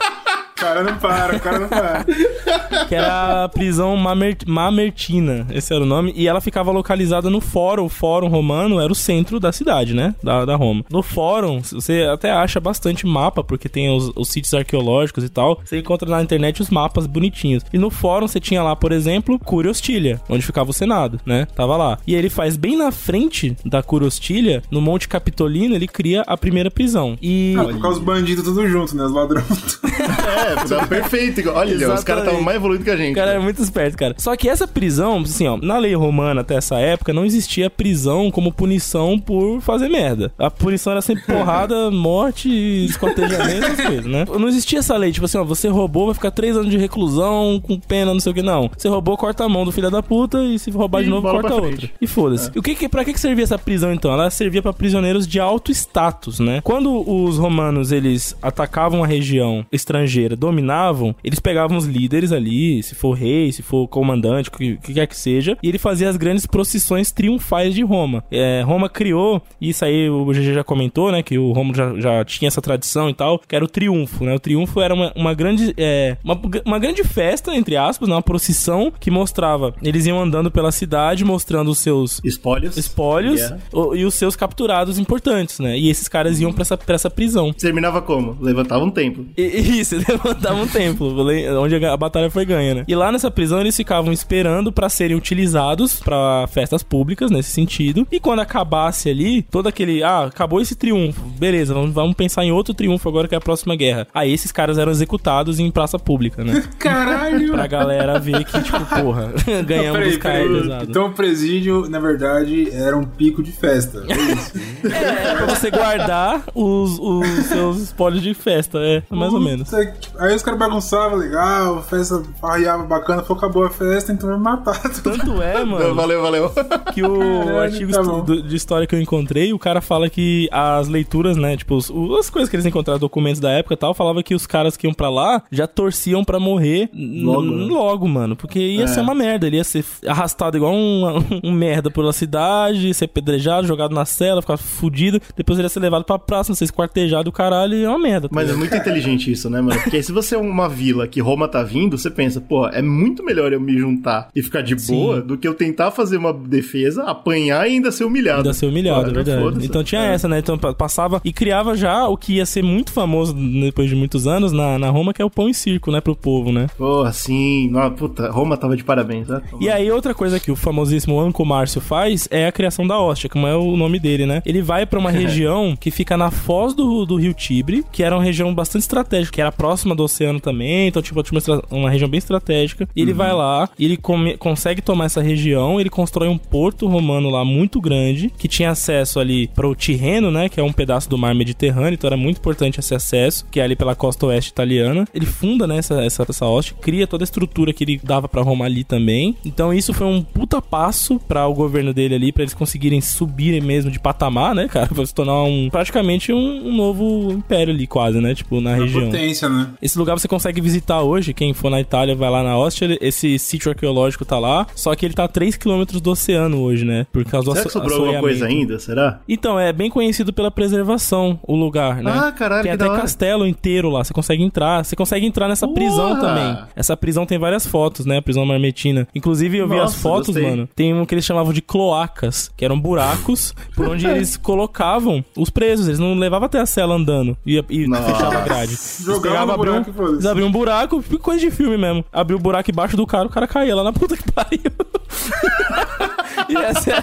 O 0.55 0.59
cara 0.63 0.83
não 0.83 0.97
para, 0.97 1.35
o 1.35 1.39
cara 1.39 1.59
não 1.59 1.67
para. 1.67 2.05
que 2.87 2.95
era 2.95 3.43
a 3.43 3.49
prisão 3.49 3.97
Mamer- 3.97 4.37
Mamertina, 4.47 5.47
esse 5.51 5.73
era 5.73 5.83
o 5.83 5.85
nome, 5.85 6.13
e 6.15 6.27
ela 6.27 6.39
ficava 6.39 6.71
localizada 6.71 7.29
no 7.29 7.41
fórum, 7.41 7.85
o 7.85 7.89
fórum 7.89 8.27
romano 8.27 8.79
era 8.79 8.91
o 8.91 8.95
centro 8.95 9.39
da 9.39 9.51
cidade, 9.51 9.93
né, 9.93 10.15
da, 10.23 10.45
da 10.45 10.55
Roma. 10.55 10.85
No 10.89 11.01
fórum, 11.01 11.59
você 11.61 12.03
até 12.03 12.31
acha 12.31 12.59
bastante 12.59 13.05
mapa, 13.05 13.43
porque 13.43 13.67
tem 13.67 13.89
os, 13.89 14.11
os 14.15 14.29
sítios 14.29 14.53
arqueológicos 14.53 15.23
e 15.23 15.29
tal, 15.29 15.59
você 15.65 15.79
encontra 15.79 16.09
na 16.09 16.21
internet 16.21 16.61
os 16.61 16.69
mapas 16.69 17.07
bonitinhos. 17.07 17.63
E 17.73 17.77
no 17.77 17.89
fórum 17.89 18.27
você 18.27 18.39
tinha 18.39 18.61
lá, 18.63 18.75
por 18.75 18.91
exemplo, 18.91 19.39
Curia 19.39 19.71
Hostilha, 19.71 20.21
onde 20.29 20.45
ficava 20.45 20.69
o 20.69 20.73
Senado, 20.73 21.19
né, 21.25 21.45
tava 21.55 21.75
lá. 21.75 21.97
E 22.05 22.13
ele 22.15 22.29
faz 22.29 22.55
bem 22.55 22.77
na 22.77 22.91
frente 22.91 23.57
da 23.65 23.81
Curia 23.81 24.07
Hostilha, 24.07 24.61
no 24.69 24.79
Monte 24.79 25.07
Capitolino, 25.07 25.75
ele 25.75 25.87
cria 25.87 26.21
a 26.27 26.37
primeira 26.37 26.69
prisão. 26.69 27.17
E... 27.21 27.55
Ah, 27.57 27.65
colocar 27.65 27.89
os 27.89 27.99
bandidos 27.99 28.43
tudo 28.43 28.67
junto, 28.67 28.95
né? 28.95 29.03
Os 29.03 29.11
ladrões. 29.11 29.79
É, 30.42 30.42
tá 30.67 30.87
perfeito. 30.87 31.49
Olha, 31.49 31.75
Léo, 31.75 31.75
os 31.75 31.79
caras 31.79 31.99
Exatamente. 31.99 32.19
estavam 32.21 32.41
mais 32.41 32.57
evoluídos 32.57 32.85
que 32.85 32.91
a 32.91 32.97
gente. 32.97 33.11
O 33.11 33.15
cara 33.15 33.31
é 33.31 33.39
muito 33.39 33.61
esperto, 33.61 33.97
cara. 33.97 34.15
Só 34.17 34.35
que 34.35 34.49
essa 34.49 34.67
prisão, 34.67 35.19
assim, 35.21 35.47
ó, 35.47 35.57
na 35.57 35.77
lei 35.77 35.95
romana 35.95 36.41
até 36.41 36.55
essa 36.55 36.79
época, 36.79 37.13
não 37.13 37.25
existia 37.25 37.69
prisão 37.69 38.29
como 38.31 38.51
punição 38.51 39.19
por 39.19 39.61
fazer 39.61 39.89
merda. 39.89 40.31
A 40.37 40.49
punição 40.49 40.91
era 40.91 41.01
sempre 41.01 41.23
porrada, 41.23 41.89
morte, 41.91 42.49
esquartejamento, 42.85 43.65
essas 43.65 43.85
coisas, 43.85 44.05
né? 44.05 44.25
Não 44.39 44.47
existia 44.47 44.79
essa 44.79 44.95
lei, 44.97 45.11
tipo 45.11 45.25
assim, 45.25 45.37
ó, 45.37 45.43
você 45.43 45.67
roubou, 45.67 46.05
vai 46.07 46.15
ficar 46.15 46.31
três 46.31 46.55
anos 46.55 46.69
de 46.69 46.77
reclusão, 46.77 47.59
com 47.61 47.79
pena, 47.79 48.13
não 48.13 48.19
sei 48.19 48.31
o 48.31 48.35
que, 48.35 48.41
não. 48.41 48.69
Você 48.75 48.87
roubou, 48.87 49.17
corta 49.17 49.43
a 49.43 49.49
mão 49.49 49.65
do 49.65 49.71
filho 49.71 49.89
da 49.89 50.01
puta 50.03 50.43
e 50.43 50.57
se 50.59 50.71
roubar 50.71 51.01
de 51.01 51.07
E 51.07 51.09
novo, 51.09 51.21
bola 51.23 51.41
corta 51.41 51.55
outra. 51.55 51.89
E 51.99 52.07
foda-se. 52.07 52.51
E 52.53 52.59
o 52.59 52.61
que, 52.61 52.75
que 52.75 52.89
pra 52.89 53.03
que, 53.05 53.13
que 53.13 53.19
servia 53.19 53.43
essa 53.43 53.57
prisão, 53.57 53.93
então? 53.93 54.11
Ela 54.11 54.29
servia 54.29 54.61
pra 54.61 54.73
prisioneiros 54.73 55.27
de 55.27 55.39
alto 55.39 55.71
status, 55.71 56.39
né? 56.39 56.61
Quando 56.63 57.09
os 57.09 57.37
romanos, 57.37 57.91
eles 57.91 58.35
atacavam 58.41 59.03
a 59.03 59.07
região 59.07 59.65
estrangeira, 59.71 60.32
dominavam, 60.35 61.15
eles 61.23 61.39
pegavam 61.39 61.77
os 61.77 61.85
líderes 61.85 62.31
ali, 62.31 62.81
se 62.83 62.95
for 62.95 63.13
rei, 63.13 63.51
se 63.51 63.61
for 63.61 63.87
comandante, 63.87 64.49
o 64.49 64.51
que, 64.51 64.77
que 64.77 64.93
quer 64.93 65.07
que 65.07 65.15
seja, 65.17 65.57
e 65.61 65.67
ele 65.69 65.77
fazia 65.77 66.09
as 66.09 66.17
grandes 66.17 66.45
procissões 66.45 67.11
triunfais 67.11 67.73
de 67.73 67.83
Roma. 67.83 68.23
É, 68.31 68.61
Roma 68.65 68.89
criou, 68.89 69.41
e 69.59 69.69
isso 69.69 69.83
aí 69.85 70.09
o 70.09 70.25
GG 70.25 70.53
já 70.53 70.63
comentou, 70.63 71.11
né, 71.11 71.21
que 71.23 71.37
o 71.37 71.51
Rômulo 71.51 71.75
já, 71.75 71.99
já 71.99 72.25
tinha 72.25 72.47
essa 72.47 72.61
tradição 72.61 73.09
e 73.09 73.13
tal, 73.13 73.39
que 73.39 73.55
era 73.55 73.63
o 73.63 73.67
triunfo, 73.67 74.23
né? 74.23 74.33
O 74.33 74.39
triunfo 74.39 74.81
era 74.81 74.93
uma, 74.93 75.11
uma 75.15 75.33
grande, 75.33 75.73
é, 75.77 76.17
uma, 76.23 76.39
uma 76.65 76.79
grande 76.79 77.03
festa, 77.03 77.55
entre 77.55 77.75
aspas, 77.77 78.07
né, 78.09 78.15
uma 78.15 78.21
procissão 78.21 78.91
que 78.99 79.09
mostrava, 79.11 79.73
eles 79.81 80.05
iam 80.05 80.21
andando 80.21 80.49
pela 80.51 80.71
cidade, 80.71 81.23
mostrando 81.25 81.71
os 81.71 81.79
seus 81.79 82.19
Espólios. 82.23 82.77
espólios 82.77 83.33
Yeah. 83.39 83.57
o- 83.73 83.95
e 83.95 84.05
os 84.05 84.13
seus 84.13 84.35
capturados 84.35 84.97
importantes, 84.99 85.59
né? 85.59 85.77
E 85.77 85.89
esses 85.89 86.07
caras 86.07 86.39
iam 86.39 86.51
pra 86.53 86.61
essa, 86.61 86.77
pra 86.77 86.95
essa 86.95 87.09
prisão. 87.09 87.51
Terminava 87.53 88.01
como? 88.01 88.37
Levantava 88.39 88.83
um 88.83 88.89
templo. 88.91 89.25
E, 89.37 89.41
e 89.41 89.79
isso, 89.81 89.95
levantava 90.43 90.61
um 90.61 90.67
templo, 90.67 91.15
onde 91.59 91.85
a, 91.85 91.97
batalha 91.97 92.29
foi 92.29 92.45
ganha, 92.45 92.75
né? 92.75 92.85
E 92.87 92.95
lá 92.95 93.11
nessa 93.11 93.29
prisão 93.29 93.59
eles 93.59 93.75
ficavam 93.75 94.11
esperando 94.11 94.71
pra 94.71 94.89
serem 94.89 95.15
utilizados 95.15 95.99
pra 95.99 96.47
festas 96.47 96.83
públicas, 96.83 97.29
nesse 97.29 97.51
sentido. 97.51 98.07
E 98.11 98.19
quando 98.19 98.39
acabasse 98.39 99.09
ali, 99.09 99.41
todo 99.43 99.67
aquele. 99.67 100.03
Ah, 100.03 100.25
acabou 100.25 100.61
esse 100.61 100.75
triunfo. 100.75 101.21
Beleza, 101.37 101.73
vamos, 101.73 101.93
vamos 101.93 102.15
pensar 102.15 102.43
em 102.43 102.51
outro 102.51 102.73
triunfo 102.73 103.07
agora 103.07 103.27
que 103.27 103.35
é 103.35 103.37
a 103.37 103.41
próxima 103.41 103.75
guerra. 103.75 104.07
Aí 104.13 104.31
esses 104.31 104.51
caras 104.51 104.77
eram 104.77 104.91
executados 104.91 105.59
em 105.59 105.69
praça 105.69 105.99
pública, 105.99 106.43
né? 106.43 106.63
Caralho! 106.79 107.22
Pra 107.51 107.67
galera 107.67 108.19
ver 108.19 108.43
que, 108.43 108.61
tipo, 108.61 108.79
porra, 108.85 109.33
ganhamos 109.65 109.99
Peraí, 110.17 110.19
peraí. 110.19 110.83
Então 110.89 111.07
o 111.07 111.13
presídio, 111.13 111.89
na 111.89 111.99
verdade, 111.99 112.69
era 112.71 112.97
um 112.97 113.03
pico 113.03 113.41
de 113.43 113.51
festa. 113.51 114.03
É 114.07 114.13
isso. 114.33 114.53
É, 114.93 115.35
pra 115.35 115.45
você 115.55 115.71
guardar 115.71 116.43
os, 116.53 116.99
os 116.99 117.27
seus 117.45 117.77
espólios 117.79 118.21
de 118.21 118.33
festa, 118.33 118.79
é, 118.79 119.01
mais 119.09 119.33
ou 119.33 119.39
menos. 119.39 119.69
Que 119.69 119.93
Aí 120.19 120.35
os 120.35 120.43
caras 120.43 120.59
bagunçavam, 120.59 121.17
legal, 121.17 121.81
festa 121.83 122.21
farreava 122.39 122.83
bacana, 122.83 123.23
falou, 123.23 123.37
acabou 123.37 123.63
a 123.65 123.69
festa, 123.69 124.11
então 124.11 124.29
vai 124.29 124.37
matar. 124.37 124.79
Tanto 125.01 125.41
é, 125.41 125.63
mano. 125.63 125.95
Valeu, 125.95 126.21
valeu. 126.21 126.51
Que 126.93 127.01
o 127.03 127.17
Caralho, 127.17 127.59
artigo 127.59 127.91
tá 127.91 128.01
de 128.47 128.55
história 128.55 128.85
que 128.85 128.93
eu 128.95 128.99
encontrei, 129.01 129.53
o 129.53 129.59
cara 129.59 129.79
fala 129.81 130.09
que 130.09 130.47
as 130.51 130.87
leituras, 130.87 131.37
né, 131.37 131.55
tipo, 131.55 131.75
os- 131.75 131.91
as 132.19 132.29
coisas 132.29 132.49
que 132.49 132.55
eles 132.55 132.65
encontraram, 132.65 132.99
documentos 132.99 133.39
da 133.39 133.51
época 133.51 133.73
e 133.73 133.77
tal, 133.77 133.93
falava 133.93 134.21
que 134.21 134.35
os 134.35 134.45
caras 134.45 134.75
que 134.75 134.85
iam 134.85 134.93
pra 134.93 135.09
lá 135.09 135.43
já 135.51 135.65
torciam 135.67 136.23
pra 136.23 136.39
morrer 136.39 136.89
Logo, 137.25 137.41
né? 137.43 137.65
logo, 137.65 138.07
mano. 138.07 138.35
Porque 138.35 138.59
ia 138.59 138.83
É. 138.83 138.87
ser 138.87 139.01
uma 139.01 139.15
merda, 139.15 139.47
ele 139.47 139.57
ia 139.57 139.63
ser 139.63 139.83
arrastado 140.07 140.57
igual 140.57 140.73
um, 140.73 141.03
um 141.43 141.51
merda 141.51 141.89
pela 141.91 142.11
cidade, 142.13 142.93
ser 142.93 143.07
pedrejado, 143.07 143.67
jogado 143.67 143.93
na 143.93 144.05
cela, 144.05 144.41
ficar 144.41 144.57
fudido, 144.57 145.19
depois 145.35 145.57
ele 145.59 145.65
ia 145.65 145.69
ser 145.69 145.79
levado 145.79 146.03
pra 146.03 146.17
praça, 146.19 146.49
não 146.51 146.55
sei, 146.55 146.65
esquartejado, 146.65 147.29
o 147.29 147.33
caralho, 147.33 147.75
e 147.75 147.83
é 147.83 147.89
uma 147.89 147.99
merda. 147.99 148.27
tá 148.29 148.35
Mas 148.35 148.49
é 148.49 148.53
muito 148.53 148.75
inteligente 148.75 149.31
isso, 149.31 149.49
né, 149.49 149.61
mano? 149.61 149.79
Porque 149.81 150.01
se 150.03 150.11
você 150.11 150.35
é 150.35 150.37
uma 150.37 150.67
vila 150.67 151.07
que 151.07 151.19
Roma 151.21 151.47
tá 151.47 151.63
vindo, 151.63 151.97
você 151.97 152.09
pensa, 152.09 152.41
pô, 152.41 152.67
é 152.67 152.81
muito 152.81 153.23
melhor 153.23 153.51
eu 153.53 153.59
me 153.61 153.77
juntar 153.77 154.29
e 154.35 154.41
ficar 154.41 154.61
de 154.61 154.79
Sim. 154.79 154.93
boa 154.95 155.21
do 155.21 155.37
que 155.37 155.47
eu 155.47 155.53
tentar 155.53 155.91
fazer 155.91 156.17
uma 156.17 156.33
defesa, 156.33 157.03
apanhar 157.03 157.67
e 157.67 157.73
ainda 157.73 157.91
ser 157.91 158.03
humilhado. 158.05 158.39
Ainda 158.39 158.53
ser 158.53 158.65
humilhado, 158.67 159.09
é 159.09 159.13
verdade. 159.23 159.65
Então 159.65 159.83
tinha 159.83 160.01
É. 160.01 160.13
essa, 160.13 160.27
né? 160.27 160.39
Então 160.39 160.57
pa- 160.57 160.73
passava 160.73 161.21
e 161.23 161.31
criava 161.31 161.75
já 161.75 162.07
o 162.07 162.17
que 162.17 162.33
ia 162.35 162.45
ser 162.45 162.63
muito 162.63 162.91
famoso 162.91 163.33
depois 163.33 163.89
de 163.89 163.95
muitos 163.95 164.27
anos 164.27 164.51
na, 164.51 164.77
na 164.79 164.89
Roma, 164.89 165.13
que 165.13 165.21
é 165.21 165.25
o 165.25 165.29
pão 165.29 165.49
e 165.49 165.53
circo, 165.53 165.91
né? 165.91 166.01
Pro 166.01 166.15
povo, 166.15 166.51
né? 166.51 166.67
Pô, 166.77 167.03
assim, 167.13 167.69
nossa, 167.69 167.91
puta, 167.91 168.29
Roma 168.31 168.57
tava 168.57 168.75
de 168.75 168.83
parabéns, 168.83 169.27
né? 169.27 169.41
E 169.59 169.69
aí, 169.69 169.89
outra 169.91 170.13
coisa 170.13 170.39
que 170.39 170.51
o 170.51 170.55
famosíssimo 170.55 171.19
Anco 171.19 171.45
Márcio 171.45 171.79
faz 171.81 172.27
é 172.31 172.47
a 172.47 172.51
criação 172.51 172.85
da 172.85 172.99
hóstia, 172.99 173.29
como 173.29 173.47
é 173.47 173.55
o 173.55 173.75
nome 173.77 173.99
dele, 173.99 174.25
né? 174.25 174.41
Ele 174.45 174.61
vai 174.61 174.85
pra 174.85 174.99
uma 174.99 175.11
região 175.11 175.75
que 175.79 175.91
fica 175.91 176.17
na 176.17 176.31
foz 176.31 176.73
do, 176.73 177.05
do 177.05 177.15
rio 177.15 177.33
Tibre, 177.33 177.83
que 177.91 178.03
era 178.03 178.15
uma 178.15 178.23
região 178.23 178.53
bastante 178.53 178.81
estratégica, 178.81 179.31
que 179.33 179.41
era 179.41 179.51
próxima 179.51 179.95
do 179.95 180.03
oceano 180.03 180.39
também, 180.39 180.87
então, 180.87 181.01
tipo, 181.01 181.19
uma, 181.19 181.61
uma 181.71 181.89
região 181.89 182.09
bem 182.09 182.17
estratégica. 182.17 182.87
E 182.95 183.01
ele 183.01 183.13
vai 183.13 183.33
lá, 183.33 183.69
ele 183.79 183.97
come- 183.97 184.37
consegue 184.37 184.81
tomar 184.81 185.05
essa 185.05 185.21
região, 185.21 185.79
ele 185.79 185.89
constrói 185.89 186.27
um 186.27 186.37
porto 186.37 186.87
romano 186.87 187.29
lá 187.29 187.43
muito 187.45 187.79
grande, 187.79 188.31
que 188.37 188.47
tinha 188.47 188.71
acesso 188.71 189.19
ali 189.19 189.47
pro 189.49 189.75
Tirreno, 189.75 190.31
né? 190.31 190.49
Que 190.49 190.59
é 190.59 190.63
um 190.63 190.73
pedaço 190.73 191.09
do 191.09 191.17
mar 191.17 191.33
Mediterrâneo, 191.35 191.93
então 191.93 192.07
era 192.07 192.17
muito 192.17 192.37
importante 192.37 192.79
esse 192.79 192.93
acesso, 192.95 193.45
que 193.51 193.59
é 193.59 193.63
ali 193.63 193.75
pela 193.75 193.95
costa 193.95 194.25
oeste 194.27 194.51
italiana. 194.51 195.05
Ele 195.13 195.25
funda, 195.25 195.65
né, 195.67 195.77
essa, 195.77 196.03
essa, 196.03 196.25
essa 196.27 196.45
hóstia, 196.45 196.75
cria 196.81 196.92
toda 197.07 197.23
a 197.23 197.25
estrutura 197.25 197.73
que 197.73 197.83
ele 197.83 197.99
dava 198.03 198.27
pra 198.27 198.41
Roma 198.41 198.65
ali 198.65 198.83
também. 198.83 199.35
Então 199.45 199.73
isso 199.73 199.93
foi 199.93 200.07
um 200.07 200.21
puta 200.21 200.61
passo 200.61 201.19
para 201.27 201.47
o 201.47 201.53
governo 201.53 201.93
dele 201.93 202.15
ali, 202.15 202.31
pra 202.31 202.43
eles 202.43 202.53
conseguirem 202.53 203.01
subir 203.01 203.61
mesmo 203.61 203.89
de 203.91 203.99
patamar, 203.99 204.53
né, 204.55 204.67
cara? 204.67 204.87
Pra 204.87 205.05
se 205.05 205.13
tornar 205.13 205.43
um, 205.43 205.69
praticamente 205.69 206.31
um, 206.31 206.67
um 206.67 206.75
novo 206.75 207.31
império 207.31 207.73
ali, 207.73 207.87
quase, 207.87 208.19
né? 208.19 208.33
Tipo, 208.35 208.61
na 208.61 208.71
Uma 208.71 208.83
região. 208.83 209.05
potência, 209.07 209.49
né? 209.49 209.69
Esse 209.81 209.97
lugar 209.97 210.17
você 210.17 210.27
consegue 210.27 210.61
visitar 210.61 211.01
hoje. 211.01 211.33
Quem 211.33 211.53
for 211.53 211.69
na 211.69 211.79
Itália 211.81 212.15
vai 212.15 212.29
lá 212.29 212.43
na 212.43 212.57
Ostia. 212.57 212.85
ele- 212.85 212.97
Esse 213.01 213.37
sítio 213.39 213.69
arqueológico 213.71 214.23
tá 214.25 214.37
lá. 214.39 214.67
Só 214.75 214.93
que 214.95 215.05
ele 215.05 215.13
tá 215.13 215.23
a 215.23 215.27
3 215.27 215.55
km 215.57 215.83
do 216.01 216.11
oceano 216.11 216.61
hoje, 216.61 216.85
né? 216.85 217.05
Por 217.11 217.23
causa 217.25 217.45
do 217.49 217.53
Será 217.53 217.65
que 217.65 217.71
sobrou 217.71 217.99
alguma 218.05 218.19
coisa 218.19 218.45
ainda? 218.45 218.79
Será? 218.79 219.19
Então, 219.27 219.59
é 219.59 219.71
bem 219.73 219.89
conhecido 219.89 220.31
pela 220.33 220.51
preservação, 220.51 221.39
o 221.47 221.55
lugar, 221.55 222.01
né? 222.01 222.11
Ah, 222.13 222.31
caralho, 222.31 222.63
Tem 222.63 222.71
que 222.71 222.75
até 222.75 222.85
da 222.85 222.91
hora. 222.91 223.01
castelo 223.01 223.45
inteiro 223.47 223.89
lá, 223.89 224.03
você 224.03 224.13
consegue 224.13 224.43
entrar. 224.43 224.83
Você 224.83 224.95
consegue 224.95 225.25
entrar 225.25 225.47
nessa 225.47 225.67
prisão 225.67 226.15
Porra! 226.15 226.21
também. 226.21 226.57
Essa 226.83 226.97
prisão 226.97 227.25
tem 227.25 227.39
várias 227.39 227.65
fotos, 227.65 228.05
né? 228.05 228.17
A 228.17 228.21
prisão 228.21 228.45
marmetina. 228.45 229.07
Inclusive, 229.15 229.57
eu 229.57 229.69
vi 229.69 229.75
as 229.75 229.83
Nossa, 229.83 229.99
fotos, 229.99 230.27
gostei. 230.27 230.49
mano. 230.49 230.67
Tem 230.75 230.93
um 230.93 231.05
que 231.05 231.15
eles 231.15 231.23
chamavam 231.23 231.53
de 231.53 231.61
cloacas, 231.61 232.51
que 232.57 232.65
eram 232.65 232.77
buracos 232.77 233.55
por 233.73 233.87
onde 233.87 234.05
eles 234.05 234.35
colocavam 234.35 235.23
os 235.37 235.49
presos. 235.49 235.87
Eles 235.87 235.97
não 235.97 236.13
levavam 236.13 236.47
até 236.47 236.59
a 236.59 236.65
cela 236.65 236.95
andando 236.95 237.37
e, 237.45 237.57
e 237.69 237.85
fechava 237.85 238.37
a 238.37 238.41
grade. 238.41 238.77
Jogava 238.99 239.53
abriam, 239.53 239.75
buraco 239.75 239.93
foda-se. 239.93 240.13
eles 240.15 240.25
abriam 240.25 240.49
um 240.49 240.51
buraco, 240.51 241.01
coisa 241.19 241.39
de 241.39 241.49
filme 241.51 241.77
mesmo. 241.77 242.03
Abriu 242.11 242.37
o 242.37 242.41
buraco 242.41 242.69
embaixo 242.69 242.97
do 242.97 243.07
cara, 243.07 243.27
o 243.27 243.31
cara 243.31 243.47
caía 243.47 243.73
lá 243.73 243.83
na 243.85 243.93
puta 243.93 244.17
que 244.17 244.29
pariu. 244.29 244.59
e 246.49 246.55
essa 246.57 246.91
é, 246.91 246.95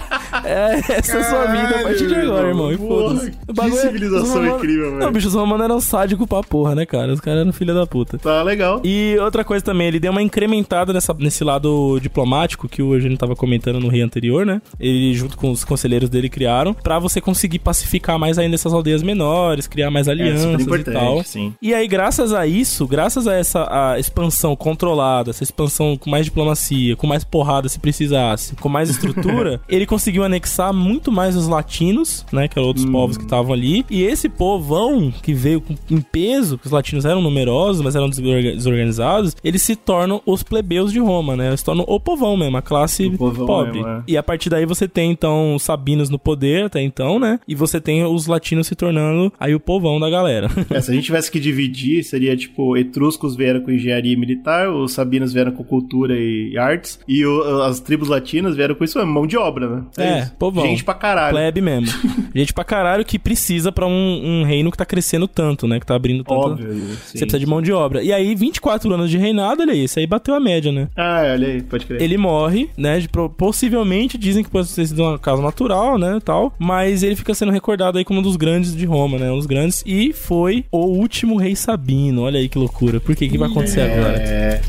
é- 0.45 0.79
essa 0.97 1.17
é 1.17 1.19
a 1.19 1.23
sua 1.29 1.45
vida 1.47 1.79
a 1.79 1.83
partir 1.83 2.07
de 2.07 2.15
agora, 2.15 2.47
irmão. 2.47 2.71
E 2.71 2.77
foda-se. 2.77 3.31
que 3.31 3.61
é- 3.61 3.71
civilização 3.71 4.27
romanos- 4.35 4.55
incrível, 4.57 4.85
velho. 4.91 4.99
Não, 4.99 5.11
bicho, 5.11 5.27
os 5.27 5.33
romanos 5.33 5.63
eram 5.65 5.79
sádicos 5.81 6.27
pra 6.27 6.41
porra, 6.43 6.75
né, 6.75 6.85
cara? 6.85 7.13
Os 7.13 7.19
caras 7.19 7.41
eram 7.41 7.53
filha 7.53 7.73
da 7.73 7.85
puta. 7.85 8.17
Tá 8.17 8.41
legal. 8.43 8.81
E 8.83 9.17
outra 9.19 9.43
coisa 9.43 9.63
também, 9.63 9.87
ele 9.87 9.99
deu 9.99 10.11
uma 10.11 10.21
incrementada 10.21 10.93
nessa, 10.93 11.13
nesse 11.17 11.43
lado 11.43 11.99
diplomático 12.01 12.67
que 12.67 12.81
o 12.81 12.93
Eugênio 12.93 13.17
tava 13.17 13.35
comentando 13.35 13.79
no 13.79 13.87
rei 13.87 14.01
anterior, 14.01 14.45
né? 14.45 14.61
Ele, 14.79 15.13
junto 15.13 15.37
com 15.37 15.51
os 15.51 15.63
conselheiros 15.63 16.09
dele, 16.09 16.29
criaram 16.29 16.73
pra 16.73 16.99
você 16.99 17.19
conseguir 17.21 17.59
pacificar 17.59 18.17
mais 18.19 18.37
ainda 18.37 18.55
essas 18.55 18.73
aldeias 18.73 19.01
menores, 19.03 19.67
criar 19.67 19.89
mais 19.91 20.07
É 20.07 20.11
alianças 20.11 20.61
super 20.63 20.79
e 20.79 20.83
tal. 20.83 21.23
sim. 21.23 21.53
E 21.61 21.73
aí, 21.73 21.87
graças 21.87 22.33
a 22.33 22.45
isso, 22.47 22.87
graças 22.87 23.27
a 23.27 23.33
essa 23.33 23.67
a 23.71 23.99
expansão 23.99 24.55
controlada, 24.55 25.29
essa 25.29 25.43
expansão 25.43 25.97
com 25.97 26.09
mais 26.09 26.25
diplomacia, 26.25 26.95
com 26.95 27.07
mais 27.07 27.23
porrada 27.23 27.67
se 27.69 27.79
precisasse, 27.79 28.55
com 28.55 28.69
mais 28.69 28.89
estrutura, 28.89 29.30
ele 29.69 29.85
conseguiu 29.85 30.23
anexar 30.23 30.73
muito 30.73 31.11
mais 31.11 31.35
os 31.35 31.47
latinos, 31.47 32.25
né? 32.31 32.47
Que 32.47 32.57
eram 32.57 32.67
outros 32.67 32.85
povos 32.85 33.17
que 33.17 33.23
estavam 33.23 33.53
ali. 33.53 33.85
E 33.89 34.03
esse 34.03 34.27
povão 34.29 35.11
que 35.23 35.33
veio 35.33 35.61
com- 35.61 35.75
em 35.89 36.01
peso, 36.01 36.57
que 36.57 36.65
os 36.67 36.71
latinos 36.71 37.05
eram 37.05 37.21
numerosos, 37.21 37.81
mas 37.81 37.95
eram 37.95 38.09
desorga- 38.09 38.51
desorganizados, 38.53 39.35
eles 39.43 39.61
se 39.61 39.75
tornam 39.75 40.21
os 40.25 40.43
plebeus 40.43 40.91
de 40.91 40.99
Roma, 40.99 41.35
né? 41.35 41.47
Eles 41.47 41.59
se 41.61 41.65
tornam 41.65 41.85
o 41.87 41.99
povão 41.99 42.35
mesmo, 42.35 42.57
a 42.57 42.61
classe 42.61 43.09
pobre. 43.47 43.79
mesmo, 43.79 43.87
é. 43.87 44.03
E 44.07 44.17
a 44.17 44.23
partir 44.23 44.49
daí 44.49 44.65
você 44.65 44.87
tem, 44.87 45.11
então, 45.11 45.55
os 45.55 45.63
sabinos 45.63 46.09
no 46.09 46.19
poder 46.19 46.65
até 46.65 46.81
então, 46.81 47.19
né? 47.19 47.39
E 47.47 47.55
você 47.55 47.79
tem 47.79 48.03
os 48.03 48.27
latinos 48.27 48.67
se 48.67 48.75
tornando 48.75 49.31
aí 49.39 49.53
o 49.55 49.59
povão 49.59 49.99
da 49.99 50.09
galera. 50.09 50.49
É, 50.71 50.79
se 50.79 50.89
a 50.91 50.93
gente 50.93 51.05
tivesse 51.05 51.29
que 51.29 51.39
dividir, 51.39 52.03
seria 52.03 52.35
tipo, 52.35 52.77
etruscos 52.77 53.35
vieram 53.35 53.59
com 53.61 53.71
engenharia 53.71 54.17
militar, 54.17 54.69
os 54.69 54.93
sabinos 54.93 55.33
vieram 55.33 55.51
com 55.51 55.63
cultura 55.63 56.15
e 56.17 56.57
artes, 56.57 56.99
e 57.07 57.25
o- 57.25 57.61
as 57.63 57.79
tribos 57.79 58.07
latinas 58.07 58.55
vieram 58.55 58.73
com 58.75 58.83
isso 58.83 58.97
mesmo, 58.97 59.11
mão 59.21 59.27
de 59.27 59.37
obra, 59.37 59.67
né? 59.67 59.83
É, 59.97 60.19
isso. 60.19 60.35
povão. 60.37 60.65
Gente 60.65 60.83
pra 60.83 60.93
caralho. 60.93 61.35
Plebe 61.35 61.61
mesmo. 61.61 61.87
Gente 62.33 62.53
pra 62.53 62.63
caralho 62.63 63.05
que 63.05 63.19
precisa 63.19 63.71
pra 63.71 63.85
um, 63.85 64.41
um 64.41 64.43
reino 64.43 64.71
que 64.71 64.77
tá 64.77 64.85
crescendo 64.85 65.27
tanto, 65.27 65.67
né? 65.67 65.79
Que 65.79 65.85
tá 65.85 65.95
abrindo 65.95 66.23
tanto. 66.23 66.39
Óbvio. 66.39 66.73
sim. 66.73 66.95
Você 66.95 67.19
precisa 67.19 67.39
de 67.39 67.45
mão 67.45 67.61
de 67.61 67.71
obra. 67.71 68.01
E 68.01 68.11
aí, 68.11 68.33
24 68.35 68.93
anos 68.93 69.09
de 69.09 69.17
reinado, 69.17 69.61
olha 69.61 69.73
aí, 69.73 69.83
isso 69.83 69.99
aí 69.99 70.07
bateu 70.07 70.33
a 70.33 70.39
média, 70.39 70.71
né? 70.71 70.87
Ah, 70.95 71.21
olha 71.31 71.47
aí, 71.47 71.61
pode 71.61 71.85
crer. 71.85 72.01
Ele 72.01 72.17
morre, 72.17 72.69
né? 72.77 72.99
de 72.99 73.09
possivelmente 73.37 74.17
dizem 74.17 74.43
que 74.43 74.49
pode 74.49 74.73
ter 74.73 74.85
sido 74.85 75.03
uma 75.03 75.19
causa 75.19 75.41
natural, 75.41 75.97
né? 75.97 76.19
Tal. 76.23 76.53
Mas 76.57 77.03
ele 77.03 77.15
fica 77.15 77.33
sendo 77.33 77.51
recordado 77.51 77.97
aí 77.97 78.05
como 78.05 78.19
um 78.19 78.23
dos 78.23 78.35
grandes 78.35 78.75
de 78.75 78.85
Roma, 78.85 79.17
né? 79.17 79.31
Um 79.31 79.37
dos 79.37 79.45
grandes. 79.45 79.83
E 79.85 80.13
foi 80.13 80.65
o 80.71 80.85
último 80.85 81.37
rei 81.37 81.55
Sabino. 81.55 82.23
Olha 82.23 82.39
aí 82.39 82.47
que 82.47 82.57
loucura. 82.57 82.99
Por 82.99 83.15
quê? 83.15 83.25
O 83.25 83.29
que 83.29 83.37
vai 83.37 83.49
acontecer 83.49 83.81
agora? 83.81 84.17
É. 84.17 84.61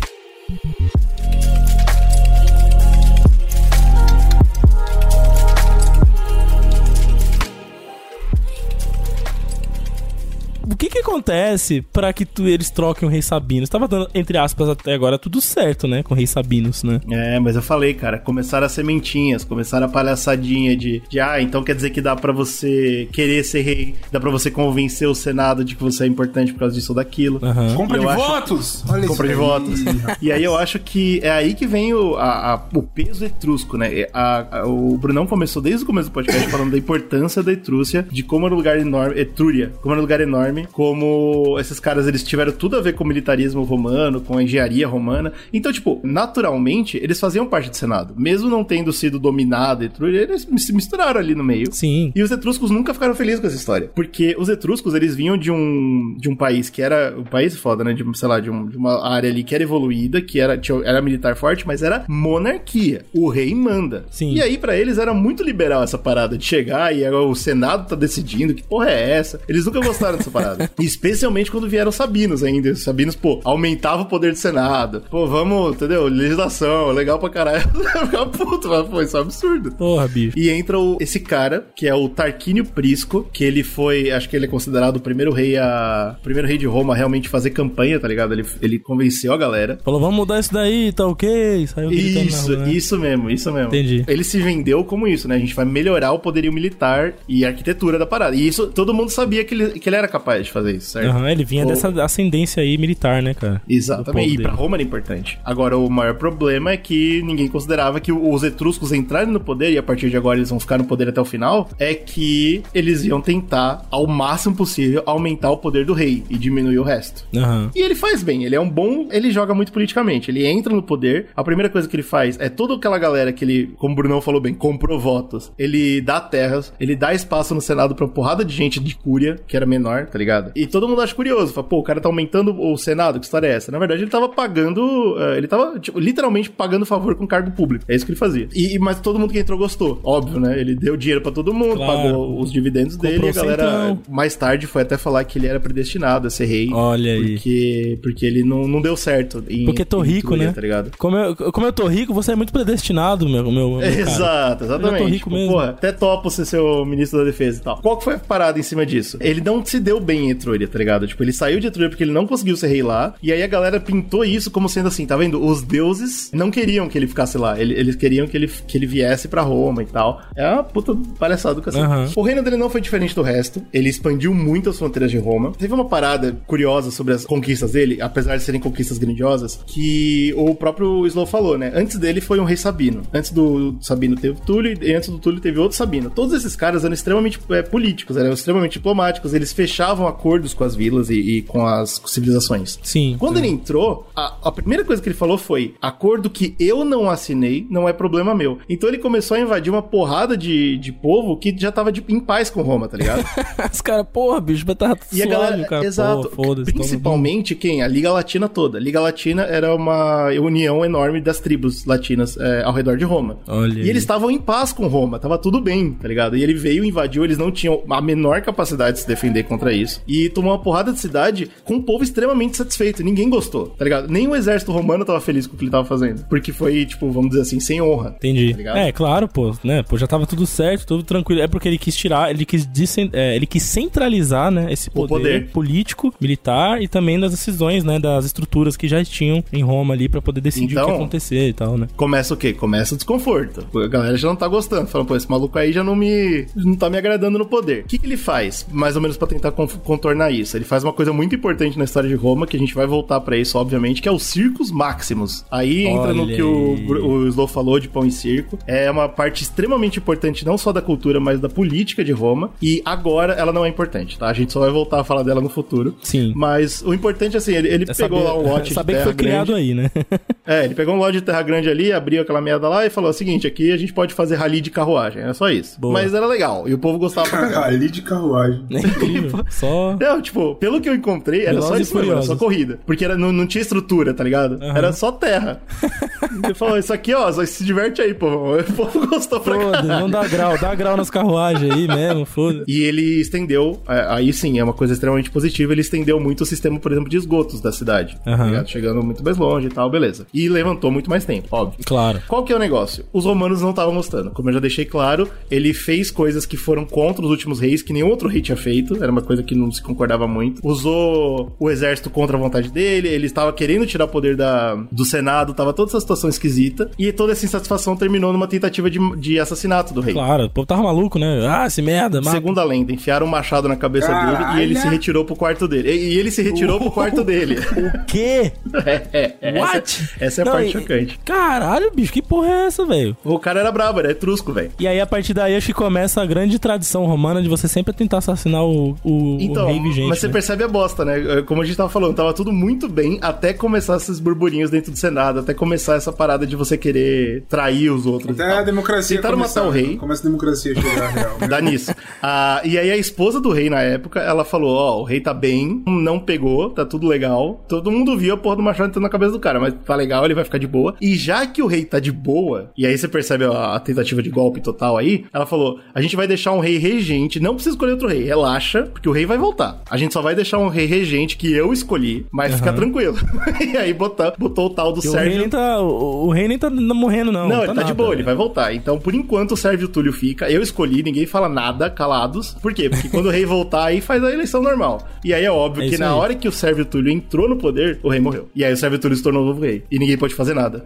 que 10.83 10.91
que 10.91 10.99
acontece 10.99 11.81
pra 11.93 12.13
que 12.13 12.25
tu- 12.25 12.47
eles 12.47 12.71
troquem 12.71 13.09
o 13.09 13.11
rei 13.11 13.23
Sabino? 13.23 13.63
Estava 13.65 13.87
dando, 13.89 14.09
entre 14.15 14.37
aspas, 14.39 14.69
até 14.69 14.93
agora 14.95 15.19
tudo 15.19 15.41
certo, 15.41 15.87
né? 15.87 16.03
Com 16.03 16.15
o 16.15 16.17
rei 16.17 16.27
Sabinos, 16.27 16.83
né? 16.83 17.01
É, 17.11 17.39
mas 17.39 17.57
eu 17.57 17.63
falei, 17.63 17.95
cara, 17.95 18.19
começaram 18.19 18.67
as 18.67 18.73
sementinhas, 18.73 19.45
começaram 19.45 19.87
a 19.87 19.89
palhaçadinha 19.89 20.77
de, 20.77 21.03
de 21.09 21.21
ah, 21.21 21.41
então 21.41 21.63
quer 21.63 21.75
dizer 21.75 21.91
que 21.91 22.01
dá 22.01 22.17
pra 22.17 22.33
você 22.33 23.09
querer 23.13 23.45
ser 23.45 23.63
rei, 23.63 23.95
dá 24.11 24.19
pra 24.21 24.31
você 24.31 24.51
convencer 24.51 25.09
o 25.09 25.15
Senado 25.15 25.65
de 25.65 25.75
que 25.77 25.83
você 25.83 26.05
é 26.05 26.07
importante 26.07 26.53
por 26.53 26.61
causa 26.61 26.75
disso 26.75 26.93
ou 26.93 26.97
daquilo. 26.97 27.39
Aham. 27.43 27.75
Compra 27.75 27.97
Eu 27.99 28.03
de 28.03 28.09
acho- 28.09 28.27
votos! 28.27 28.85
Olha 28.89 29.07
Compra 29.07 29.27
de 29.27 29.33
aí. 29.33 29.39
votos. 29.39 29.81
E 30.21 30.33
aí 30.33 30.43
eu 30.45 30.57
acho 30.57 30.79
que 30.79 31.21
é 31.23 31.31
aí 31.31 31.55
que 31.55 31.67
vem 31.67 31.95
o, 31.95 32.17
a- 32.17 32.55
a- 32.55 32.63
o 32.75 32.83
peso 32.83 33.25
etrusco, 33.25 33.77
né? 33.77 34.07
A- 34.13 34.61
a- 34.61 34.67
o 34.67 34.97
Brunão 34.99 35.27
começou 35.27 35.63
desde 35.63 35.85
o 35.85 35.87
começo 35.87 36.09
do 36.09 36.13
podcast 36.13 36.49
falando 36.51 36.71
da 36.73 36.79
importância 36.79 37.43
da 37.43 37.53
Etrúcia, 37.53 38.07
de 38.11 38.23
como 38.23 38.47
era 38.47 38.55
um 38.55 38.59
lugar 38.59 38.79
enorme, 38.79 39.21
Etrúria, 39.21 39.73
como 39.81 39.93
era 39.95 40.01
um 40.01 40.03
lugar 40.03 40.21
enorme, 40.21 40.67
como 40.73 41.57
esses 41.61 41.79
caras 41.79 42.07
eles 42.09 42.23
tiveram 42.23 42.53
tudo 42.53 42.77
a 42.77 42.81
ver 42.81 42.95
com 42.95 43.05
o 43.05 43.07
militarismo 43.07 43.63
romano, 43.63 44.21
com 44.21 44.39
a 44.39 44.43
engenharia 44.43 44.87
romana. 44.89 45.33
Então, 45.53 45.73
tipo, 45.73 46.01
naturalmente, 46.03 46.97
eles 47.03 47.21
faziam 47.21 47.47
parte 47.47 47.71
do 47.71 47.77
Senado. 47.77 48.15
Mesmo 48.17 48.49
não 48.49 48.65
tendo 48.65 48.93
sido 48.93 49.19
dominado 49.19 49.83
eles 50.03 50.47
se 50.59 50.73
misturaram 50.73 51.21
ali 51.21 51.35
no 51.35 51.45
meio. 51.45 51.67
Sim. 51.73 52.13
E 52.15 52.23
os 52.23 52.31
etruscos 52.31 52.71
nunca 52.71 52.95
ficaram 52.95 53.15
felizes 53.15 53.41
com 53.41 53.47
essa 53.47 53.57
história. 53.57 53.91
Porque 53.95 54.35
os 54.39 54.49
etruscos, 54.49 54.95
eles 54.95 55.15
vinham 55.15 55.37
de 55.37 55.51
um, 55.51 56.17
de 56.19 56.29
um 56.29 56.35
país 56.37 56.71
que 56.71 56.81
era. 56.83 57.15
Um 57.17 57.25
país 57.25 57.57
foda, 57.57 57.85
né? 57.85 57.93
De, 57.93 58.05
sei 58.19 58.29
lá, 58.29 58.41
de, 58.41 58.51
um- 58.51 58.67
de 58.67 58.77
uma 58.77 59.07
área 59.07 59.29
ali 59.31 59.45
que 59.45 59.55
era 59.55 59.63
evoluída, 59.65 60.21
que 60.21 60.41
era, 60.41 60.57
tinha- 60.57 60.83
era 60.85 61.01
militar 61.03 61.37
forte, 61.37 61.67
mas 61.67 61.83
era 61.83 62.05
monarquia. 62.09 63.05
O 63.13 63.29
rei 63.29 63.55
manda. 63.55 64.05
Sim. 64.11 64.35
E 64.35 64.41
aí, 64.41 64.57
pra 64.59 64.77
eles, 64.77 64.99
era 64.99 65.13
muito 65.13 65.43
liberal 65.43 65.83
essa 65.83 65.99
parada 65.99 66.37
de 66.39 66.45
chegar 66.45 66.95
e 66.95 67.05
agora 67.05 67.25
o 67.27 67.35
Senado 67.35 67.89
tá 67.89 67.97
decidindo 67.97 68.55
que 68.55 68.63
porra 68.63 68.91
é 68.91 69.11
essa. 69.13 69.41
Eles 69.49 69.65
nunca 69.67 69.81
gostaram 69.81 70.17
dessa 70.19 70.31
parada. 70.31 70.62
Especialmente 70.79 71.51
quando 71.51 71.69
vieram 71.69 71.89
os 71.91 71.95
sabinos 71.97 72.43
ainda. 72.43 72.71
Os 72.71 72.83
sabinos, 72.83 73.15
pô, 73.17 73.41
aumentava 73.45 74.03
o 74.03 74.07
poder 74.07 74.33
do 74.33 74.39
Senado. 74.39 75.03
Pô, 75.11 75.27
vamos, 75.27 75.75
entendeu? 75.77 76.07
Legislação, 76.07 76.91
legal 76.93 77.19
pra 77.19 77.29
caralho. 77.31 77.63
Eu 77.95 78.07
ficava 78.07 78.27
puto, 78.27 78.69
mas, 78.69 78.87
pô, 78.89 79.03
isso 79.03 79.17
é 79.17 79.21
um 79.21 79.23
absurdo. 79.23 79.73
Porra, 79.73 80.09
bicho. 80.09 80.39
E 80.39 80.51
entra 80.51 80.79
o- 80.79 80.97
esse 81.01 81.21
cara, 81.21 81.67
que 81.77 81.87
é 81.87 81.95
o 81.95 82.09
Tarquínio 82.09 82.65
Prisco, 82.65 83.29
que 83.33 83.45
ele 83.45 83.63
foi, 83.63 84.11
acho 84.11 84.29
que 84.29 84.37
ele 84.37 84.47
é 84.47 84.49
considerado 84.49 84.97
o 84.97 85.01
primeiro 85.01 85.33
rei 85.33 85.57
a. 85.57 86.17
primeiro 86.23 86.47
rei 86.49 86.59
de 86.59 86.67
Roma 86.67 86.95
a 86.95 86.97
realmente 86.97 87.29
fazer 87.29 87.51
campanha, 87.51 87.99
tá 88.01 88.09
ligado? 88.09 88.33
Ele, 88.33 88.45
ele 88.61 88.79
convenceu 88.79 89.33
a 89.33 89.37
galera. 89.37 89.79
Falou, 89.85 90.01
vamos 90.01 90.17
mudar 90.17 90.41
isso 90.41 90.53
daí, 90.53 90.93
tá 90.93 91.07
ok? 91.07 91.67
Saiu 91.67 91.91
Isso, 91.93 92.49
rua, 92.55 92.57
né? 92.65 92.73
isso 92.73 92.99
mesmo, 92.99 93.31
isso 93.31 93.53
mesmo. 93.53 93.69
Entendi. 93.69 94.05
Ele 94.07 94.25
se 94.25 94.41
vendeu 94.41 94.85
como 94.85 95.07
isso, 95.07 95.29
né? 95.29 95.37
A 95.37 95.39
gente 95.39 95.55
vai 95.55 95.65
melhorar 95.65 96.13
o 96.13 96.19
poderio 96.19 96.53
militar 96.53 97.15
e 97.29 97.45
a 97.45 97.49
arquitetura 97.49 97.99
da 97.99 98.07
parada. 98.07 98.35
E 98.37 98.47
isso, 98.47 98.67
todo 98.69 98.93
mundo 98.95 99.11
sabia 99.11 99.45
que 99.45 99.55
ele, 99.55 99.71
que 99.79 99.89
ele 99.89 99.97
era 99.97 100.09
capaz 100.09 100.42
de 100.43 100.51
fazer 100.53 100.77
isso, 100.77 100.91
certo? 100.91 101.09
Aham, 101.09 101.31
ele 101.31 101.45
vinha 101.45 101.65
O- 101.65 101.69
dessa 101.69 101.89
ascendência 102.03 102.63
aí 102.63 102.77
militar, 102.79 103.23
né, 103.23 103.35
cara? 103.35 103.63
Exatamente, 103.69 104.35
e 104.35 104.37
pra 104.39 104.51
dele. 104.51 104.57
Roma 104.63 104.77
era 104.77 104.83
importante. 104.83 105.39
Agora, 105.45 105.77
o 105.77 105.89
maior 105.91 106.15
problema 106.15 106.71
é 106.71 106.77
que 106.77 107.23
ninguém 107.23 107.49
considerava 107.49 108.01
que 108.01 108.13
os 108.13 108.43
etruscos 108.43 108.93
entrarem 108.93 109.33
no 109.33 109.41
poder, 109.41 109.73
e 109.73 109.79
a 109.79 109.83
partir 109.83 110.11
de 110.11 110.17
agora 110.17 110.39
eles 110.39 110.51
vão 110.51 110.61
ficar 110.61 110.79
no 110.79 110.85
poder 110.85 111.09
até 111.09 111.21
o 111.21 111.25
final, 111.25 111.69
é 111.79 111.95
que 111.95 112.63
eles 112.75 113.05
iam 113.05 113.21
tentar, 113.21 113.87
ao 113.91 114.07
máximo 114.07 114.55
possível, 114.57 115.03
aumentar 115.07 115.51
o 115.51 115.57
poder 115.57 115.85
do 115.85 115.93
rei 115.93 116.23
e 116.29 116.37
diminuir 116.37 116.79
o 116.79 116.83
resto. 116.83 117.25
Aham. 117.37 117.71
E 117.75 117.81
ele 117.81 117.95
faz 117.95 118.23
bem, 118.23 118.45
ele 118.45 118.55
é 118.55 118.61
um 118.61 118.69
bom. 118.69 119.09
Ele 119.11 119.31
joga 119.31 119.55
muito 119.55 119.73
politicamente. 119.73 120.31
Ele 120.31 120.47
entra 120.47 120.75
no 120.75 120.83
poder. 120.83 121.27
A 121.37 121.43
primeira 121.45 121.69
coisa 121.69 121.89
que 121.89 121.95
ele 121.97 122.03
faz 122.03 122.39
é 122.41 122.49
toda 122.49 122.75
aquela 122.75 122.99
galera 122.99 123.33
que 123.33 123.45
ele, 123.45 123.73
como 123.79 123.93
o 123.93 123.97
Brunão 123.97 124.21
falou 124.21 124.41
bem, 124.41 124.55
comprou 124.55 124.99
votos. 124.99 125.53
Ele 125.59 126.01
dá 126.01 126.21
terras, 126.21 126.73
ele 126.81 126.95
dá 126.97 127.15
espaço 127.15 127.55
no 127.55 127.61
Senado 127.61 127.95
pra 127.95 128.05
uma 128.05 128.11
porrada 128.13 128.45
de 128.45 128.55
gente 128.55 128.81
de 128.81 128.95
Cúria, 128.95 129.39
que 129.47 129.57
era 129.57 129.67
menor, 129.67 130.07
tá 130.07 130.19
ligado? 130.19 130.32
E 130.55 130.67
todo 130.67 130.89
mundo 130.89 131.01
acha 131.01 131.15
curioso. 131.15 131.53
Fala, 131.53 131.67
pô, 131.67 131.79
o 131.79 131.83
cara 131.83 132.01
tá 132.01 132.09
aumentando 132.09 132.55
o 132.59 132.77
Senado, 132.77 133.19
que 133.19 133.25
história 133.27 133.47
é 133.47 133.53
essa? 133.55 133.71
Na 133.73 133.79
verdade, 133.79 134.03
ele 134.03 134.11
tava 134.11 134.29
pagando. 134.29 135.17
eh, 135.19 135.39
ele 135.39 135.47
tava, 135.49 135.79
tipo, 135.79 135.99
literalmente 135.99 136.51
pagando 136.51 136.87
favor 136.87 137.15
com 137.15 137.27
cargo 137.27 137.51
público. 137.51 137.85
É 137.89 137.95
isso 137.95 138.05
que 138.07 138.13
ele 138.13 138.19
fazia. 138.19 138.49
E, 138.55 138.75
e- 138.75 138.79
mas 138.79 139.01
todo 139.01 139.19
mundo 139.19 139.33
que 139.33 139.39
entrou 139.39 139.59
gostou. 139.59 140.01
Óbvio, 140.03 140.41
né? 140.41 140.59
Ele 140.61 140.75
deu 140.75 140.97
dinheiro 140.97 141.21
pra 141.21 141.33
todo 141.33 141.53
mundo, 141.53 141.77
Claro. 141.77 141.93
pagou 142.09 142.41
os 142.41 142.53
dividendos 142.53 142.97
dele 142.97 143.15
Comprou 143.21 143.31
e 143.31 143.39
a 143.39 143.43
galera. 143.57 143.63
centrão. 143.71 144.03
Mais 144.09 144.35
tarde 144.37 144.67
foi 144.67 144.83
até 144.83 144.97
falar 144.97 145.25
que 145.25 145.39
ele 145.39 145.47
era 145.47 145.61
predestinado 145.61 146.27
a 146.27 146.31
ser 146.31 146.47
rei. 146.47 146.69
Olha 146.73 147.13
aí. 147.13 147.33
Porque, 147.35 147.99
porque 148.03 148.27
ele 148.27 148.43
não, 148.43 148.67
não 148.69 148.81
deu 148.81 148.97
certo. 148.97 149.45
Em, 149.49 149.65
Porque 149.65 149.85
tô 149.85 150.01
rico, 150.01 150.37
né? 150.37 150.53
Tá 150.53 150.61
ligado? 150.61 150.91
Como 150.99 151.17
eu, 151.17 151.35
como 151.53 151.67
eu 151.67 151.73
tô 151.73 151.87
rico, 151.87 152.13
você 152.15 152.33
é 152.33 152.37
muito 152.37 152.53
predestinado, 152.53 153.29
meu, 153.29 153.51
meu, 153.51 153.71
meu. 153.79 153.83
Exato, 153.83 154.65
Eu 154.65 154.67
exatamente. 154.67 154.99
tô 155.03 155.05
rico 155.09 155.23
Tipo, 155.23 155.31
mesmo. 155.37 155.53
porra, 155.53 155.71
até 155.71 155.93
topo 155.93 156.31
ser 156.31 156.45
seu 156.45 156.85
ministro 156.85 157.19
da 157.21 157.25
defesa 157.25 157.61
e 157.61 157.63
tal. 157.63 157.79
Qual 157.81 157.97
que 157.97 158.05
foi 158.05 158.15
a 158.15 158.19
parada 158.19 158.59
em 158.59 158.63
cima 158.63 158.85
disso? 158.85 159.17
Ele 159.21 159.41
não 159.41 159.65
se 159.65 159.79
deu 159.79 160.01
bem 160.01 160.22
em 160.23 160.31
Etrúria, 160.31 160.67
tá 160.69 160.79
ligado? 160.79 161.07
Tipo, 161.07 161.23
ele 161.23 161.33
saiu 161.33 161.61
de 161.61 161.67
Etrúria 161.67 161.89
porque 161.91 162.05
ele 162.05 162.13
não 162.13 162.27
conseguiu 162.27 162.57
ser 162.57 162.69
rei 162.69 162.83
lá. 162.83 163.15
E 163.23 163.33
aí 163.33 163.43
a 163.43 163.47
galera 163.47 163.81
pintou 163.81 164.25
isso 164.25 164.51
como 164.51 164.69
sendo 164.69 164.89
assim, 164.89 165.07
tá 165.07 165.17
vendo? 165.17 165.43
Os 165.45 165.63
deuses 165.63 166.31
não 166.33 166.51
queriam 166.51 166.89
que 166.89 166.97
ele 166.99 167.07
ficasse 167.07 167.37
lá. 167.39 167.59
Ele- 167.61 167.73
Eles 167.83 167.97
queriam 167.97 168.27
que 168.27 168.37
ele, 168.37 168.49
que 168.49 168.77
ele 168.79 168.87
viesse 168.87 169.29
pra 169.29 169.43
Roma 169.43 169.83
e 169.83 169.87
tal. 169.87 170.21
É 170.37 170.49
uma 170.49 170.63
puta 170.65 170.95
palhaçada 171.19 171.57
do 171.57 171.63
cacete. 171.63 171.85
Aham. 171.85 172.09
O 172.15 172.23
reino 172.23 172.43
dele 172.43 172.57
não 172.57 172.71
foi 172.71 172.81
diferente 172.81 173.15
do 173.15 173.23
resto. 173.23 173.63
Ele 173.73 173.89
expandiu 173.89 174.33
muito 174.35 174.71
as 174.71 174.79
fronteiras 174.79 175.11
de 175.11 175.19
Roma. 175.19 175.53
Teve 175.59 175.73
uma 175.75 175.85
parada 175.87 176.37
curiosa 176.47 176.91
sobre 176.91 177.15
as 177.15 177.25
conquistas 177.25 177.73
dele, 177.73 178.01
apesar 178.01 178.37
de 178.37 178.43
serem 178.43 178.61
conquistas 178.61 178.99
grandiosas, 178.99 179.59
que 179.67 180.33
o 180.37 180.55
próprio 180.55 181.07
Slow 181.07 181.27
falou, 181.27 181.57
né? 181.59 181.73
Antes 181.75 181.97
dele 181.99 182.21
foi 182.21 182.39
um 182.39 182.45
rei 182.45 182.57
Sabino. 182.57 183.03
Antes 183.13 183.31
do 183.31 183.77
Sabino 183.81 184.17
teve 184.17 184.41
Túlio 184.43 184.77
e 184.81 184.95
antes 184.95 185.09
do 185.09 185.19
Túlio 185.19 185.41
teve 185.41 185.59
outro 185.59 185.77
Sabino. 185.77 186.11
Todos 186.11 186.35
esses 186.35 186.55
caras 186.55 186.85
eram 186.85 186.95
extremamente 186.95 187.39
é, 187.51 187.63
políticos, 187.63 188.17
eram 188.17 188.33
extremamente 188.33 188.75
diplomáticos. 188.75 189.35
Eles 189.35 189.53
fechavam 189.53 190.07
acordos 190.13 190.55
com 190.55 190.65
as 190.65 190.75
vilas 190.75 191.11
e, 191.11 191.15
e 191.39 191.43
com 191.43 191.67
as 191.67 192.01
civilizações. 192.07 192.79
Sim. 192.83 193.17
Quando 193.19 193.39
ele 193.39 193.49
entrou, 193.49 194.07
a, 194.15 194.37
a 194.45 194.53
primeira 194.53 194.85
coisa 194.85 195.03
que 195.03 195.09
ele 195.09 195.17
falou 195.17 195.37
foi: 195.39 195.75
acordo 195.81 196.31
que 196.31 196.55
eu 196.59 196.85
não 196.85 197.11
assinei 197.11 197.67
não 197.71 197.89
é 197.89 197.93
problema 197.93 198.35
meu. 198.35 198.59
Então 198.69 198.89
ele 198.89 198.99
começou 198.99 199.37
a 199.37 199.41
invadir 199.41 199.71
uma 199.73 199.83
porrada 199.83 200.37
de, 200.37 200.77
de 200.79 200.93
povo 200.93 201.37
que 201.37 201.55
já 201.59 201.73
tava 201.73 201.91
de- 201.91 202.05
em 202.09 202.21
paz 202.21 202.51
com 202.51 202.63
Roma, 202.63 202.89
tá 202.89 202.97
ligado? 202.97 203.25
Os 203.73 203.81
caras, 203.81 204.07
porra, 204.13 204.41
bicho, 204.41 204.65
vai 204.65 204.75
estar 204.75 204.97
E 205.13 205.23
a 205.23 205.27
galera, 205.27 205.65
cara. 205.65 205.85
exato, 205.85 206.31
foda-se. 206.31 206.73
principalmente 206.73 207.55
quem? 207.55 207.83
A 207.83 207.89
Liga 207.89 208.13
Latina 208.13 208.49
toda. 208.49 208.79
A 208.79 208.81
Liga 208.81 209.01
Latina 209.01 209.43
era 209.43 209.75
uma 209.75 210.27
união 210.41 210.85
enorme 210.85 211.21
das 211.21 211.41
tribos 211.41 211.85
latinas 211.87 212.37
é, 212.37 212.63
ao 212.63 212.73
redor 212.73 212.97
de 212.97 213.05
Roma. 213.05 213.39
Olha 213.49 213.79
E 213.79 213.83
aí. 213.83 213.89
eles 213.89 214.03
estavam 214.03 214.31
em 214.31 214.39
paz 214.39 214.73
com 214.73 214.87
Roma, 214.87 215.19
tava 215.19 215.39
tudo 215.39 215.61
bem, 215.61 215.93
tá 215.93 216.07
ligado? 216.09 216.37
E 216.37 216.43
ele 216.43 216.55
veio, 216.55 216.85
invadiu, 216.85 217.25
eles 217.25 217.39
não 217.39 217.51
tinham 217.51 217.83
a 217.91 218.01
menor 218.01 218.41
capacidade 218.43 218.97
de 218.97 219.01
se 219.03 219.09
defender 219.09 219.45
contra 219.45 219.73
isso. 219.73 220.02
E 220.07 220.29
tomou 220.29 220.53
uma 220.53 220.59
porrada 220.59 220.93
de 220.93 220.99
cidade 221.01 221.51
com 221.65 221.75
um 221.75 221.83
povo 221.83 222.03
extremamente 222.05 222.57
satisfeito. 222.57 223.03
Ninguém 223.03 223.29
gostou, 223.29 223.69
tá 223.69 223.85
ligado? 223.85 224.09
Nem 224.09 224.27
o 224.29 224.35
exército 224.35 224.73
romano 224.73 225.05
tava 225.05 225.21
feliz 225.21 225.47
com 225.47 225.55
o 225.55 225.59
que 225.59 225.65
ele 225.65 225.71
tava 225.71 225.85
fazendo. 225.85 226.25
Porque 226.29 226.53
foi, 226.53 226.85
tipo, 226.87 227.11
vamos 227.11 227.31
dizer 227.31 227.43
assim, 227.43 227.61
sem 227.61 227.81
honra. 227.81 228.15
Entendi. 228.19 228.55
Tá 228.63 228.79
é, 228.79 228.93
claro, 228.93 229.29
pô, 229.29 229.55
né? 229.65 229.83
Pô, 229.83 229.97
já 229.99 230.07
tava 230.07 230.27
tudo 230.27 230.47
certo, 230.47 230.87
tudo 230.87 231.03
tranquilo. 231.03 231.41
É 231.43 231.49
porque 231.49 231.69
ele 231.69 231.79
quis 231.79 231.97
tirar, 231.97 232.31
ele 232.31 232.45
quis, 232.45 232.69
é, 233.13 233.37
ele 233.37 233.47
quis 233.47 233.63
centralizar, 233.63 234.51
né, 234.51 234.73
esse 234.73 234.91
poder, 234.91 235.09
poder. 235.09 235.49
político, 235.51 236.15
militar 236.21 236.81
e 236.83 236.89
também 236.89 237.19
das 237.19 237.31
decisões, 237.31 237.85
né, 237.85 237.99
das 237.99 238.25
estruturas 238.25 238.77
que 238.77 238.89
já 238.89 239.05
tinham 239.05 239.43
em 239.53 239.63
Roma 239.63 239.95
ali 239.95 240.09
pra 240.09 240.21
poder 240.23 240.41
decidir 240.41 240.65
o 240.67 240.69
que 240.69 240.75
Então- 240.75 240.89
ia 240.91 240.95
acontecer 240.97 241.49
e 241.49 241.53
tal, 241.53 241.77
né? 241.77 241.89
Começa 241.97 242.35
o 242.35 242.37
quê? 242.37 242.53
Começa 242.53 242.95
o 242.95 242.97
desconforto. 242.97 243.67
A 243.77 243.87
galera 243.87 244.17
já 244.17 244.29
não 244.29 244.37
tá 244.37 244.49
gostando. 244.49 244.87
Falando, 244.89 245.07
pô, 245.09 245.17
esse 245.17 245.31
maluco 245.31 245.59
aí 245.59 245.73
já 245.73 245.83
não 245.85 245.95
me. 245.95 246.47
não 246.57 246.75
tá 246.75 246.89
me 246.91 246.97
agradando 246.99 247.39
no 247.39 247.47
poder. 247.47 247.85
O 247.85 247.87
que, 247.87 247.99
que 247.99 248.07
ele 248.07 248.17
faz, 248.17 248.67
mais 248.71 248.97
ou 248.97 249.03
menos, 249.03 249.17
pra 249.17 249.27
tentar 249.29 249.53
contornar 249.93 250.31
isso? 250.31 250.57
Ele 250.57 250.65
faz 250.65 250.83
uma 250.83 250.93
coisa 250.93 251.13
muito 251.13 251.35
importante 251.35 251.79
na 251.79 251.85
história 251.85 252.09
de 252.09 252.15
Roma, 252.15 252.47
que 252.47 252.57
a 252.57 252.59
gente 252.59 252.75
vai 252.75 252.87
voltar 252.87 253.21
pra 253.21 253.37
isso, 253.37 253.59
obviamente, 253.59 254.01
que 254.01 254.09
é 254.09 254.13
os 254.13 254.23
circos 254.23 254.71
máximos. 254.71 255.45
Aí 255.51 255.87
entra 255.87 256.13
no 256.15 256.23
Olha 256.23 256.35
que 256.35 256.43
o, 256.43 257.07
o 257.07 257.29
Slow 257.29 257.47
falou 257.47 257.79
de 257.79 257.89
pão 257.89 258.07
e 258.07 258.11
circo. 258.11 258.59
É 258.67 258.91
uma 258.91 259.09
parte 259.09 259.43
extremamente 259.43 259.99
importante, 259.99 260.45
não 260.47 260.57
só 260.57 260.73
da 260.73 260.81
cultura, 260.81 261.21
mas 261.21 261.41
da 261.41 261.49
política 261.49 262.03
de 262.05 262.13
Roma. 262.13 262.51
E 262.63 262.81
agora 262.85 263.35
ela 263.35 263.53
não 263.53 263.65
é 263.65 263.69
importante, 263.69 264.19
tá? 264.19 264.29
A 264.29 264.33
gente 264.33 264.53
só 264.53 264.61
vai 264.61 264.71
voltar 264.71 265.01
a 265.01 265.05
falar 265.05 265.23
dela 265.23 265.41
no 265.41 265.49
futuro. 265.49 265.95
Sim. 266.03 266.33
Mas 266.35 266.83
o 266.83 266.95
importante, 266.95 267.37
assim, 267.37 267.55
ele, 267.55 267.69
ele 267.69 267.85
É 267.89 267.95
pegou 267.95 268.21
saber, 268.21 268.31
lá 268.31 268.39
um 268.39 268.43
lote 268.53 268.69
de 268.69 268.75
saber 268.75 268.93
que 268.93 268.99
terra 268.99 269.05
foi 269.07 269.15
criado 269.15 269.47
grande. 269.49 269.61
aí, 269.61 269.75
né? 269.75 269.91
É, 270.45 270.65
ele 270.65 270.75
pegou 270.75 270.95
um 270.95 270.99
lote 270.99 271.13
de 271.13 271.21
terra 271.23 271.41
grande 271.41 271.69
ali, 271.69 271.93
abriu 271.93 272.21
aquela 272.23 272.41
merda 272.41 272.69
lá 272.69 272.85
e 272.85 272.91
falou 272.91 273.11
o 273.11 273.13
seguinte, 273.13 273.47
aqui 273.47 273.71
a 273.71 273.77
gente 273.77 273.93
pode 273.93 274.13
fazer 274.13 274.35
rally 274.35 274.61
de 274.61 274.71
carruagem, 274.71 275.23
era 275.23 275.33
só 275.35 275.49
isso. 275.49 275.81
Boa. 275.81 275.93
Mas 275.95 276.13
era 276.15 276.27
legal, 276.27 276.69
e 276.69 276.75
o 276.75 276.79
povo 276.79 276.99
gostava 276.99 277.29
pra 277.29 277.49
caralho. 277.49 277.77
Ali 277.77 277.89
de 277.89 278.03
carruagem. 278.03 278.65
É 278.73 278.79
incrível. 278.81 279.45
Só. 279.51 279.82
Não, 280.01 280.21
tipo, 280.23 280.55
pelo 280.57 280.81
que 280.81 280.89
eu 280.89 280.95
encontrei, 280.95 281.43
era 281.43 281.53
Velozes 281.53 281.69
só 281.69 281.79
isso 281.79 281.95
mesmo, 281.97 282.13
era 282.13 282.23
só 282.23 282.37
corrida. 282.37 282.79
Porque 282.87 283.05
era, 283.05 283.17
não, 283.17 283.33
não 283.33 283.47
tinha 283.47 283.63
estrutura, 283.63 284.13
tá 284.15 284.23
ligado? 284.25 284.59
Era 284.63 284.93
só 284.93 285.11
terra. 285.13 285.61
ele 286.45 286.55
falou, 286.55 286.79
isso 286.79 286.93
aqui, 286.93 287.13
ó, 287.15 287.31
só 287.33 287.45
se 287.45 287.65
diverte 287.65 288.01
aí, 288.01 288.15
pô. 288.15 288.33
O 288.63 288.73
povo 288.75 289.07
gostou 289.07 289.41
pra 289.41 289.55
Foda, 289.55 289.71
caralho. 289.73 290.01
não 290.01 290.11
dá 290.11 290.27
grau, 290.27 290.59
dá 290.59 290.75
grau 290.75 290.97
nas 290.97 291.11
carruagens 291.11 291.71
aí 291.73 291.87
mesmo, 291.87 292.25
foda. 292.25 292.65
E 292.67 292.83
ele 292.83 293.21
estendeu, 293.21 293.81
é, 293.89 294.07
aí 294.09 294.33
sim, 294.33 294.59
é 294.59 294.65
uma 294.65 294.73
coisa 294.73 294.93
extremamente 294.93 295.31
positiva, 295.31 295.73
ele 295.73 295.81
estendeu 295.81 296.19
muito 296.21 296.43
o 296.43 296.47
sistema, 296.47 296.79
por 296.79 296.91
exemplo, 296.93 297.09
de 297.11 297.17
esgotos 297.17 297.61
da 297.61 297.71
cidade. 297.73 298.17
tá 298.25 298.33
Aham. 298.33 298.47
ligado? 298.47 298.69
Chegando 298.69 299.03
muito 299.03 299.23
mais 299.23 299.37
longe 299.37 299.67
e 299.67 299.71
tal, 299.71 299.91
beleza. 299.91 300.27
E 300.33 300.49
levantou 300.49 300.91
muito 300.91 301.09
mais 301.11 301.25
tempo, 301.25 301.49
óbvio. 301.51 301.81
Claro. 301.85 302.23
Qual 302.29 302.45
que 302.45 302.53
é 302.53 302.57
o 302.57 302.59
negócio? 302.59 303.05
Os 303.13 303.25
romanos 303.25 303.61
não 303.63 303.71
estavam 303.71 303.95
gostando. 303.95 304.31
Como 304.31 304.49
eu 304.49 304.55
já 304.55 304.61
deixei 304.61 304.85
claro, 304.85 305.29
ele 305.51 305.73
fez 305.75 306.11
coisas 306.11 306.47
que 306.47 306.57
foram 306.57 306.85
contra 306.85 307.25
os 307.25 307.31
últimos 307.31 307.61
reis, 307.61 307.83
que 307.83 307.93
nenhum 307.93 308.09
outro 308.09 308.29
rei 308.29 308.41
tinha 308.41 308.57
feito. 308.57 309.03
Era 309.03 309.11
uma 309.11 309.23
coisa 309.23 309.43
que 309.43 309.55
não 309.55 309.71
se 309.73 309.83
concordava 309.83 310.27
muito. 310.27 310.61
Usou 310.67 311.55
o 311.59 311.71
exército 311.71 312.11
contra 312.11 312.37
a 312.37 312.41
vontade 312.41 312.71
dele. 312.71 313.09
Ele 313.09 313.27
estava 313.27 313.53
querendo 313.53 313.87
tirar 313.87 314.05
o 314.05 314.09
poder 314.09 314.37
da, 314.37 314.75
do 314.91 315.05
Senado. 315.05 315.55
Tava 315.55 315.73
toda 315.73 315.91
essa 315.91 316.01
situação 316.01 316.29
esquisita. 316.31 316.91
E 316.99 317.13
toda 317.13 317.33
essa 317.33 317.45
insatisfação 317.45 317.97
terminou 317.97 318.33
numa 318.33 318.47
tentativa 318.47 318.91
de, 318.91 318.99
de 319.17 319.39
assassinato 319.39 319.93
do 319.95 320.01
rei. 320.01 320.15
Claro, 320.15 320.45
o 320.45 320.51
povo 320.51 320.67
tava 320.67 320.83
maluco, 320.83 321.19
né? 321.19 321.47
Ah, 321.49 321.67
esse 321.67 321.83
merda, 321.83 322.21
mata. 322.21 322.37
Segundo 322.37 322.59
a 322.61 322.65
lenda, 322.65 322.93
enfiaram 322.93 323.27
um 323.27 323.31
machado 323.31 323.69
na 323.69 323.77
cabeça 323.77 324.09
dele 324.09 324.21
e 324.59 324.63
ele 324.63 324.75
Caralho. 324.75 324.77
se 324.77 324.89
retirou 324.89 325.25
pro 325.25 325.37
quarto 325.37 325.67
dele. 325.69 325.91
E, 325.91 326.15
e 326.15 326.19
ele 326.19 326.31
se 326.31 326.43
retirou 326.43 326.79
pro 326.79 326.91
quarto 326.91 327.23
dele. 327.25 327.57
O 327.83 328.05
quê? 328.07 328.53
É, 328.85 329.35
é, 329.41 329.61
What? 329.61 330.03
Essa, 330.21 330.25
essa 330.25 330.41
é 330.41 330.43
a 330.43 330.45
Não, 330.45 330.53
parte 330.53 330.69
e- 330.69 330.73
chocante. 330.73 331.19
Caralho, 331.25 331.91
bicho, 331.95 332.13
que 332.13 332.23
porra 332.23 332.49
é 332.49 332.67
essa, 332.67 332.85
velho? 332.87 333.17
O 333.25 333.39
cara 333.39 333.61
era 333.61 333.73
brabo, 333.73 333.99
era 333.99 334.11
etrusco, 334.11 334.53
velho. 334.53 334.71
E 334.79 334.87
aí, 334.87 335.01
a 335.01 335.07
partir 335.07 335.35
daí, 335.35 335.57
acho 335.57 335.67
que 335.67 335.73
começa 335.75 336.21
a 336.23 336.27
grande 336.27 336.59
tradição 336.59 337.05
romana 337.07 337.43
de 337.43 337.49
você 337.49 337.67
sempre 337.69 337.93
tentar 337.93 338.19
assassinar 338.19 338.63
o, 338.65 338.97
o, 339.05 339.39
Então, 339.41 339.52
o 339.61 339.67
rei 339.67 339.81
vigente. 339.81 340.09
mas 340.09 340.19
você 340.19 340.27
né? 340.27 340.33
percebe 340.33 340.65
a 340.65 340.69
bosta, 340.69 341.05
né? 341.05 341.43
Como 341.43 341.63
a 341.63 341.65
gente 341.65 341.77
tava 341.77 341.89
falando, 341.89 342.15
tava 342.15 342.33
tudo 342.33 342.53
muito 342.53 342.89
bem 342.89 343.19
até 343.21 343.53
começar 343.53 343.97
esses 343.97 344.21
burburinhos 344.21 344.71
dentro 344.71 344.93
do 344.93 344.99
Senado, 344.99 345.41
até 345.41 345.53
começar 345.53 345.97
essa 345.97 346.13
parada 346.13 346.47
de 346.47 346.57
você 346.57 346.77
querer 346.79 347.45
trair 347.49 347.91
os 347.91 348.07
outros. 348.07 348.39
e 348.39 348.43
Até 348.43 348.59
a 348.59 348.63
democracia 348.63 349.17
Tentaram 349.17 349.39
começar, 349.39 349.61
matar 349.61 349.71
o 349.71 349.73
rei. 349.73 349.97
Começa 349.97 350.23
a 350.23 350.25
democracia 350.27 350.75
chegar 350.75 351.09
real. 351.13 351.37
Dá 351.49 351.61
nisso. 351.61 351.93
Ah, 352.23 352.61
e 352.65 352.79
aí 352.79 352.91
a 352.91 352.97
esposa 352.97 353.41
do 353.41 353.51
rei 353.51 353.69
na 353.69 353.81
época, 353.81 354.21
ela 354.21 354.45
falou: 354.45 354.77
Ó, 354.77 355.01
o 355.01 355.05
rei 355.05 355.21
tá 355.21 355.35
bem, 355.35 355.83
não 355.87 356.19
pegou, 356.19 356.71
tá 356.71 356.85
tudo 356.85 357.09
legal. 357.09 357.65
Todo 357.69 357.91
mundo 357.91 358.17
viu 358.17 358.35
a 358.35 358.37
porra 358.37 358.57
do 358.57 358.63
machado 358.63 358.89
entrando 358.89 359.03
na 359.03 359.11
cabeça 359.11 359.33
do 359.33 359.41
cara, 359.41 359.59
mas 359.59 359.75
tá 359.85 359.97
legal 359.97 360.13
legal, 360.13 360.25
ele 360.25 360.35
vai 360.35 360.45
ficar 360.45 360.59
de 360.59 360.67
boa. 360.67 360.95
E 361.01 361.15
já 361.17 361.47
que 361.47 361.63
o 361.63 361.67
rei 361.67 361.85
tá 361.85 361.99
de 361.99 362.13
boa, 362.13 362.71
e 362.77 362.87
aí 362.87 362.97
você 362.97 363.09
percebe 363.09 363.45
a, 363.45 363.75
a 363.75 363.81
tentativa 363.81 364.23
de 364.23 364.31
golpe 364.31 364.61
total 364.61 364.99
aí, 364.99 365.25
ela 365.33 365.47
falou: 365.47 365.81
a 365.95 366.01
gente 366.01 366.17
vai 366.17 366.27
deixar 366.27 366.53
um 366.53 366.61
rei 366.61 366.77
regente, 366.77 367.41
não 367.41 367.55
precisa 367.55 367.75
escolher 367.75 367.93
outro 367.93 368.09
rei, 368.09 368.25
relaxa, 368.25 368.83
porque 368.83 369.09
o 369.09 369.13
rei 369.13 369.25
vai 369.25 369.39
voltar. 369.43 369.83
A 369.91 369.97
gente 369.97 370.13
só 370.15 370.23
vai 370.23 370.35
deixar 370.35 370.59
um 370.59 370.69
rei 370.69 370.87
regente 370.87 371.37
que 371.37 371.53
eu 371.53 371.73
escolhi, 371.73 372.27
mas 372.31 372.55
fica 372.55 372.73
tranquilo. 372.73 373.17
e 373.61 373.77
aí 373.77 373.93
botou, 373.93 374.33
botou 374.39 374.67
o 374.67 374.71
tal 374.71 374.93
do 374.93 375.05
E 375.05 375.09
o 375.09 375.13
rei 375.13 375.39
nem 375.39 375.49
tá. 375.49 375.81
O, 375.81 376.27
o 376.27 376.31
rei 376.31 376.49
nem 376.49 376.59
tá 376.59 376.71
morrendo, 376.71 377.31
não. 377.31 377.49
Não, 377.49 377.57
tá 377.59 377.65
ele 377.65 377.67
tá 377.67 377.73
de 377.75 377.81
nada. 377.81 377.95
boa, 377.95 378.15
ele 378.15 378.23
vai 378.23 378.35
voltar. 378.35 378.75
Então, 378.75 378.99
por 378.99 379.15
enquanto, 379.15 379.53
o 379.53 379.57
Sérvio 379.57 379.89
Túlio 379.89 380.13
fica. 380.13 380.51
Eu 380.51 380.63
escolhi, 380.63 381.03
ninguém 381.03 381.27
fala 381.27 381.49
nada, 381.49 381.91
calados. 381.91 382.57
Por 382.63 382.73
quê? 382.73 382.89
Porque 382.89 383.09
quando 383.09 383.27
o 383.27 383.31
rei 383.31 383.45
voltar, 383.45 383.87
aí 383.87 384.01
faz 384.01 384.23
a 384.25 384.33
eleição 384.33 384.63
normal. 384.63 385.07
E 385.25 385.35
aí 385.35 385.45
é 385.45 385.51
óbvio 385.51 385.85
É 385.85 385.89
que 385.89 385.99
na 385.99 386.09
aí. 386.11 386.15
hora 386.15 386.35
que 386.35 386.49
o 386.49 386.53
Sérvio 386.53 386.85
Túlio 386.85 387.13
entrou 387.13 387.49
no 387.49 387.57
poder, 387.57 387.99
o 388.03 388.09
rei 388.09 388.21
morreu. 388.21 388.49
E 388.55 388.65
aí 388.65 388.73
o 388.73 388.77
Sérvio 388.77 388.99
Túlio 388.99 389.17
se 389.17 389.23
tornou 389.23 389.43
o 389.43 389.47
novo 389.47 389.61
rei. 389.61 389.85
E 389.91 389.99
ninguém 389.99 390.17
pode 390.17 390.35
fazer 390.35 390.55
nada. 390.55 390.85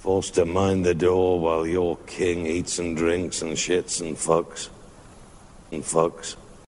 Forced 0.00 0.34
to 0.34 0.46
mind 0.46 0.84
the 0.84 0.94
door 0.94 1.40
while 1.40 1.68
your 1.68 1.96
king 2.06 2.46
eats 2.48 2.78
and 2.78 2.94
drinks 2.94 3.42
and 3.42 3.56
shits 3.56 4.00
and 4.00 4.14
fucks. 4.14 4.70
And 5.72 5.80
fucks. 5.82 6.36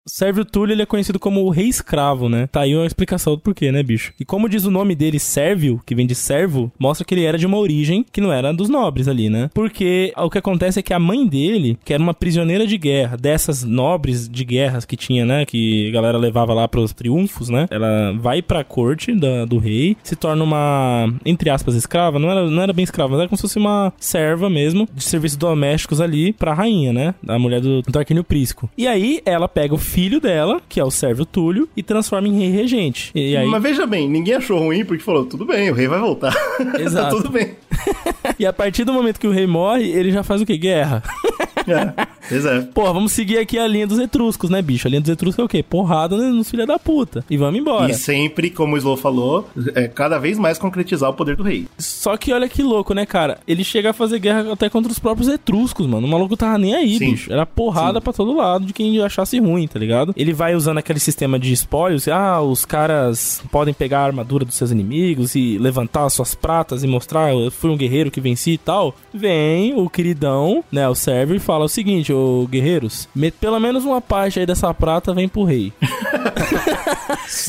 Sérvio 0.09 0.43
Túlio 0.43 0.73
ele 0.73 0.81
é 0.81 0.85
conhecido 0.85 1.19
como 1.19 1.43
o 1.43 1.49
rei 1.49 1.67
escravo, 1.67 2.27
né? 2.27 2.47
Tá 2.47 2.61
aí 2.61 2.75
a 2.75 2.85
explicação 2.85 3.33
do 3.35 3.39
porquê, 3.39 3.71
né, 3.71 3.83
bicho? 3.83 4.13
E 4.19 4.25
como 4.25 4.49
diz 4.49 4.65
o 4.65 4.71
nome 4.71 4.95
dele, 4.95 5.19
Sérvio, 5.19 5.79
que 5.85 5.93
vem 5.95 6.07
de 6.07 6.15
servo, 6.15 6.71
mostra 6.79 7.05
que 7.05 7.13
ele 7.13 7.23
era 7.23 7.37
de 7.37 7.45
uma 7.45 7.57
origem 7.57 8.03
que 8.11 8.19
não 8.21 8.33
era 8.33 8.51
dos 8.53 8.69
nobres 8.69 9.07
ali, 9.07 9.29
né? 9.29 9.49
Porque 9.53 10.11
o 10.17 10.29
que 10.29 10.37
acontece 10.37 10.79
é 10.79 10.81
que 10.81 10.93
a 10.93 10.99
mãe 10.99 11.27
dele, 11.27 11.77
que 11.85 11.93
era 11.93 12.01
uma 12.01 12.13
prisioneira 12.13 12.65
de 12.65 12.77
guerra, 12.77 13.17
dessas 13.17 13.63
nobres 13.63 14.27
de 14.27 14.43
guerras 14.43 14.85
que 14.85 14.97
tinha, 14.97 15.25
né? 15.25 15.45
Que 15.45 15.89
a 15.89 15.91
galera 15.91 16.17
levava 16.17 16.53
lá 16.53 16.67
pros 16.67 16.91
triunfos, 16.93 17.49
né? 17.49 17.67
Ela 17.69 18.13
vai 18.19 18.41
pra 18.41 18.63
corte 18.63 19.13
da- 19.13 19.45
do 19.45 19.57
rei, 19.59 19.95
se 20.03 20.15
torna 20.15 20.43
uma, 20.43 21.13
entre 21.25 21.49
aspas, 21.49 21.75
escrava. 21.75 22.17
Não 22.19 22.29
era, 22.31 22.49
não 22.49 22.61
era 22.63 22.73
bem 22.73 22.83
escrava, 22.83 23.11
mas 23.11 23.19
era 23.19 23.29
como 23.29 23.37
se 23.37 23.43
fosse 23.43 23.57
uma 23.59 23.93
serva 23.99 24.49
mesmo, 24.49 24.87
de 24.93 25.03
serviços 25.03 25.37
domésticos 25.37 26.01
ali 26.01 26.33
pra 26.33 26.53
rainha, 26.53 26.91
né? 26.91 27.13
Da 27.21 27.37
mulher 27.37 27.61
do, 27.61 27.81
do 27.81 28.23
Prisco. 28.23 28.69
E 28.77 28.87
aí 28.87 29.21
ela 29.25 29.47
pega 29.47 29.73
o 29.73 29.77
filho 29.99 30.21
dela, 30.21 30.61
que 30.69 30.79
é 30.79 30.83
o 30.83 30.89
Sérvio 30.89 31.25
Túlio, 31.25 31.67
e 31.75 31.83
transforma 31.83 32.25
em 32.25 32.39
rei 32.39 32.49
regente. 32.49 33.11
E 33.13 33.35
aí, 33.35 33.45
Mas 33.45 33.61
veja 33.61 33.85
bem, 33.85 34.07
ninguém 34.07 34.35
achou 34.35 34.57
ruim 34.57 34.85
porque 34.85 35.03
falou: 35.03 35.25
tudo 35.25 35.43
bem, 35.43 35.69
o 35.69 35.73
rei 35.73 35.89
vai 35.89 35.99
voltar. 35.99 36.33
Exato. 36.79 37.17
tá 37.17 37.21
tudo 37.21 37.29
bem. 37.29 37.55
e 38.39 38.45
a 38.45 38.53
partir 38.53 38.85
do 38.85 38.93
momento 38.93 39.19
que 39.19 39.27
o 39.27 39.31
rei 39.31 39.45
morre, 39.45 39.89
ele 39.89 40.09
já 40.09 40.23
faz 40.23 40.41
o 40.41 40.45
quê? 40.45 40.57
Guerra. 40.57 41.03
É, 41.71 42.07
pois 42.27 42.45
é. 42.45 42.61
Pô, 42.73 42.93
vamos 42.93 43.11
seguir 43.11 43.37
aqui 43.37 43.57
a 43.57 43.67
linha 43.67 43.87
dos 43.87 43.99
etruscos, 43.99 44.49
né, 44.49 44.61
bicho? 44.61 44.87
A 44.87 44.89
linha 44.89 45.01
dos 45.01 45.09
etruscos 45.09 45.41
é 45.41 45.45
o 45.45 45.47
quê? 45.47 45.63
Porrada 45.63 46.17
né, 46.17 46.29
nos 46.29 46.49
filha 46.49 46.65
da 46.65 46.79
puta. 46.79 47.23
E 47.29 47.37
vamos 47.37 47.59
embora. 47.59 47.91
E 47.91 47.93
sempre, 47.93 48.49
como 48.49 48.75
o 48.75 48.77
Slow 48.77 48.97
falou, 48.97 49.47
é 49.75 49.87
cada 49.87 50.17
vez 50.17 50.37
mais 50.37 50.57
concretizar 50.57 51.09
o 51.09 51.13
poder 51.13 51.35
do 51.35 51.43
rei. 51.43 51.67
Só 51.77 52.17
que 52.17 52.33
olha 52.33 52.49
que 52.49 52.61
louco, 52.61 52.93
né, 52.93 53.05
cara? 53.05 53.39
Ele 53.47 53.63
chega 53.63 53.91
a 53.91 53.93
fazer 53.93 54.19
guerra 54.19 54.53
até 54.53 54.69
contra 54.69 54.91
os 54.91 54.99
próprios 54.99 55.27
etruscos, 55.27 55.87
mano. 55.87 56.07
O 56.07 56.09
maluco 56.09 56.37
tava 56.37 56.57
nem 56.57 56.75
aí, 56.75 56.97
Sim. 56.97 57.11
bicho. 57.11 57.31
Era 57.31 57.45
porrada 57.45 58.01
pra 58.01 58.13
todo 58.13 58.35
lado 58.35 58.65
de 58.65 58.73
quem 58.73 58.99
achasse 59.01 59.39
ruim, 59.39 59.67
tá 59.67 59.79
ligado? 59.79 60.13
Ele 60.15 60.33
vai 60.33 60.55
usando 60.55 60.77
aquele 60.77 60.99
sistema 60.99 61.39
de 61.39 61.51
espólios. 61.51 62.07
Ah, 62.07 62.41
os 62.41 62.65
caras 62.65 63.41
podem 63.51 63.73
pegar 63.73 63.99
a 63.99 64.05
armadura 64.05 64.45
dos 64.45 64.55
seus 64.55 64.71
inimigos 64.71 65.35
e 65.35 65.57
levantar 65.57 66.05
as 66.05 66.13
suas 66.13 66.35
pratas 66.35 66.83
e 66.83 66.87
mostrar, 66.87 67.33
eu 67.33 67.51
fui 67.51 67.69
um 67.69 67.77
guerreiro 67.77 68.11
que 68.11 68.21
venci 68.21 68.51
e 68.51 68.57
tal. 68.57 68.95
Vem 69.13 69.73
o 69.73 69.89
queridão, 69.89 70.63
né, 70.71 70.87
o 70.87 70.95
servo, 70.95 71.35
e 71.35 71.39
fala 71.39 71.58
o 71.65 71.69
seguinte, 71.69 72.11
ô 72.13 72.47
guerreiros, 72.49 73.07
met- 73.15 73.35
pelo 73.39 73.59
menos 73.59 73.83
uma 73.85 74.01
parte 74.01 74.39
aí 74.39 74.45
dessa 74.45 74.73
prata 74.73 75.13
vem 75.13 75.27
pro 75.27 75.43
rei. 75.43 75.71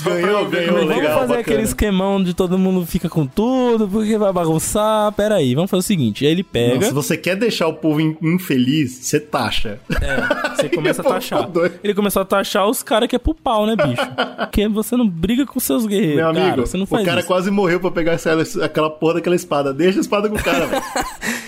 Ganhou, 0.05 0.47
ganhou, 0.49 0.73
Vamos 0.75 0.89
legal, 0.89 1.05
fazer 1.15 1.27
bacana. 1.29 1.41
aquele 1.41 1.63
esquemão 1.63 2.23
de 2.23 2.35
todo 2.35 2.59
mundo 2.59 2.85
fica 2.87 3.09
com 3.09 3.27
tudo, 3.27 3.89
porque 3.89 4.17
vai 4.19 4.33
bagunçar. 4.33 5.13
Pera 5.13 5.37
aí, 5.37 5.55
vamos 5.55 5.71
fazer 5.71 5.81
o 5.81 5.83
seguinte. 5.83 6.25
Aí 6.25 6.33
ele 6.33 6.43
pega, 6.43 6.75
Não, 6.77 6.83
se 6.83 6.93
você 6.93 7.17
quer 7.17 7.37
deixar 7.37 7.67
o 7.67 7.75
povo 7.75 8.01
in- 8.01 8.17
infeliz, 8.23 8.93
você 9.03 9.19
taxa. 9.21 9.79
você 10.57 10.69
começa 10.69 11.03
a 11.03 11.05
taxar. 11.09 11.49
Ele 11.83 11.95
começou 11.95 12.23
a 12.23 12.25
taxar 12.25 12.67
os 12.69 12.83
caras 12.83 13.09
que 13.09 13.17
é 13.17 13.19
pro 13.19 13.35
pau, 13.35 13.67
né, 13.67 13.75
bicho? 13.77 14.03
Porque 14.51 14.69
você 14.69 14.97
não 14.97 15.09
briga 15.09 15.47
com 15.47 15.59
seus 15.61 15.87
guerreiros. 15.87 16.17
Meu 16.17 16.29
amigo, 16.29 16.47
cara, 16.47 16.61
você 16.67 16.77
não 16.77 16.87
faz 16.87 17.03
o 17.03 17.07
cara 17.07 17.21
isso. 17.21 17.29
quase 17.29 17.51
morreu 17.51 17.81
pra 17.81 17.91
pegar 17.91 18.13
essa- 18.13 18.65
aquela 18.65 18.91
porra 18.91 19.15
daquela 19.15 19.37
espada. 19.37 19.73
Deixa 19.73 19.99
a 19.99 20.03
espada 20.03 20.29
com 20.29 20.37
o 20.37 20.43
cara, 20.43 20.67
velho. 20.67 20.83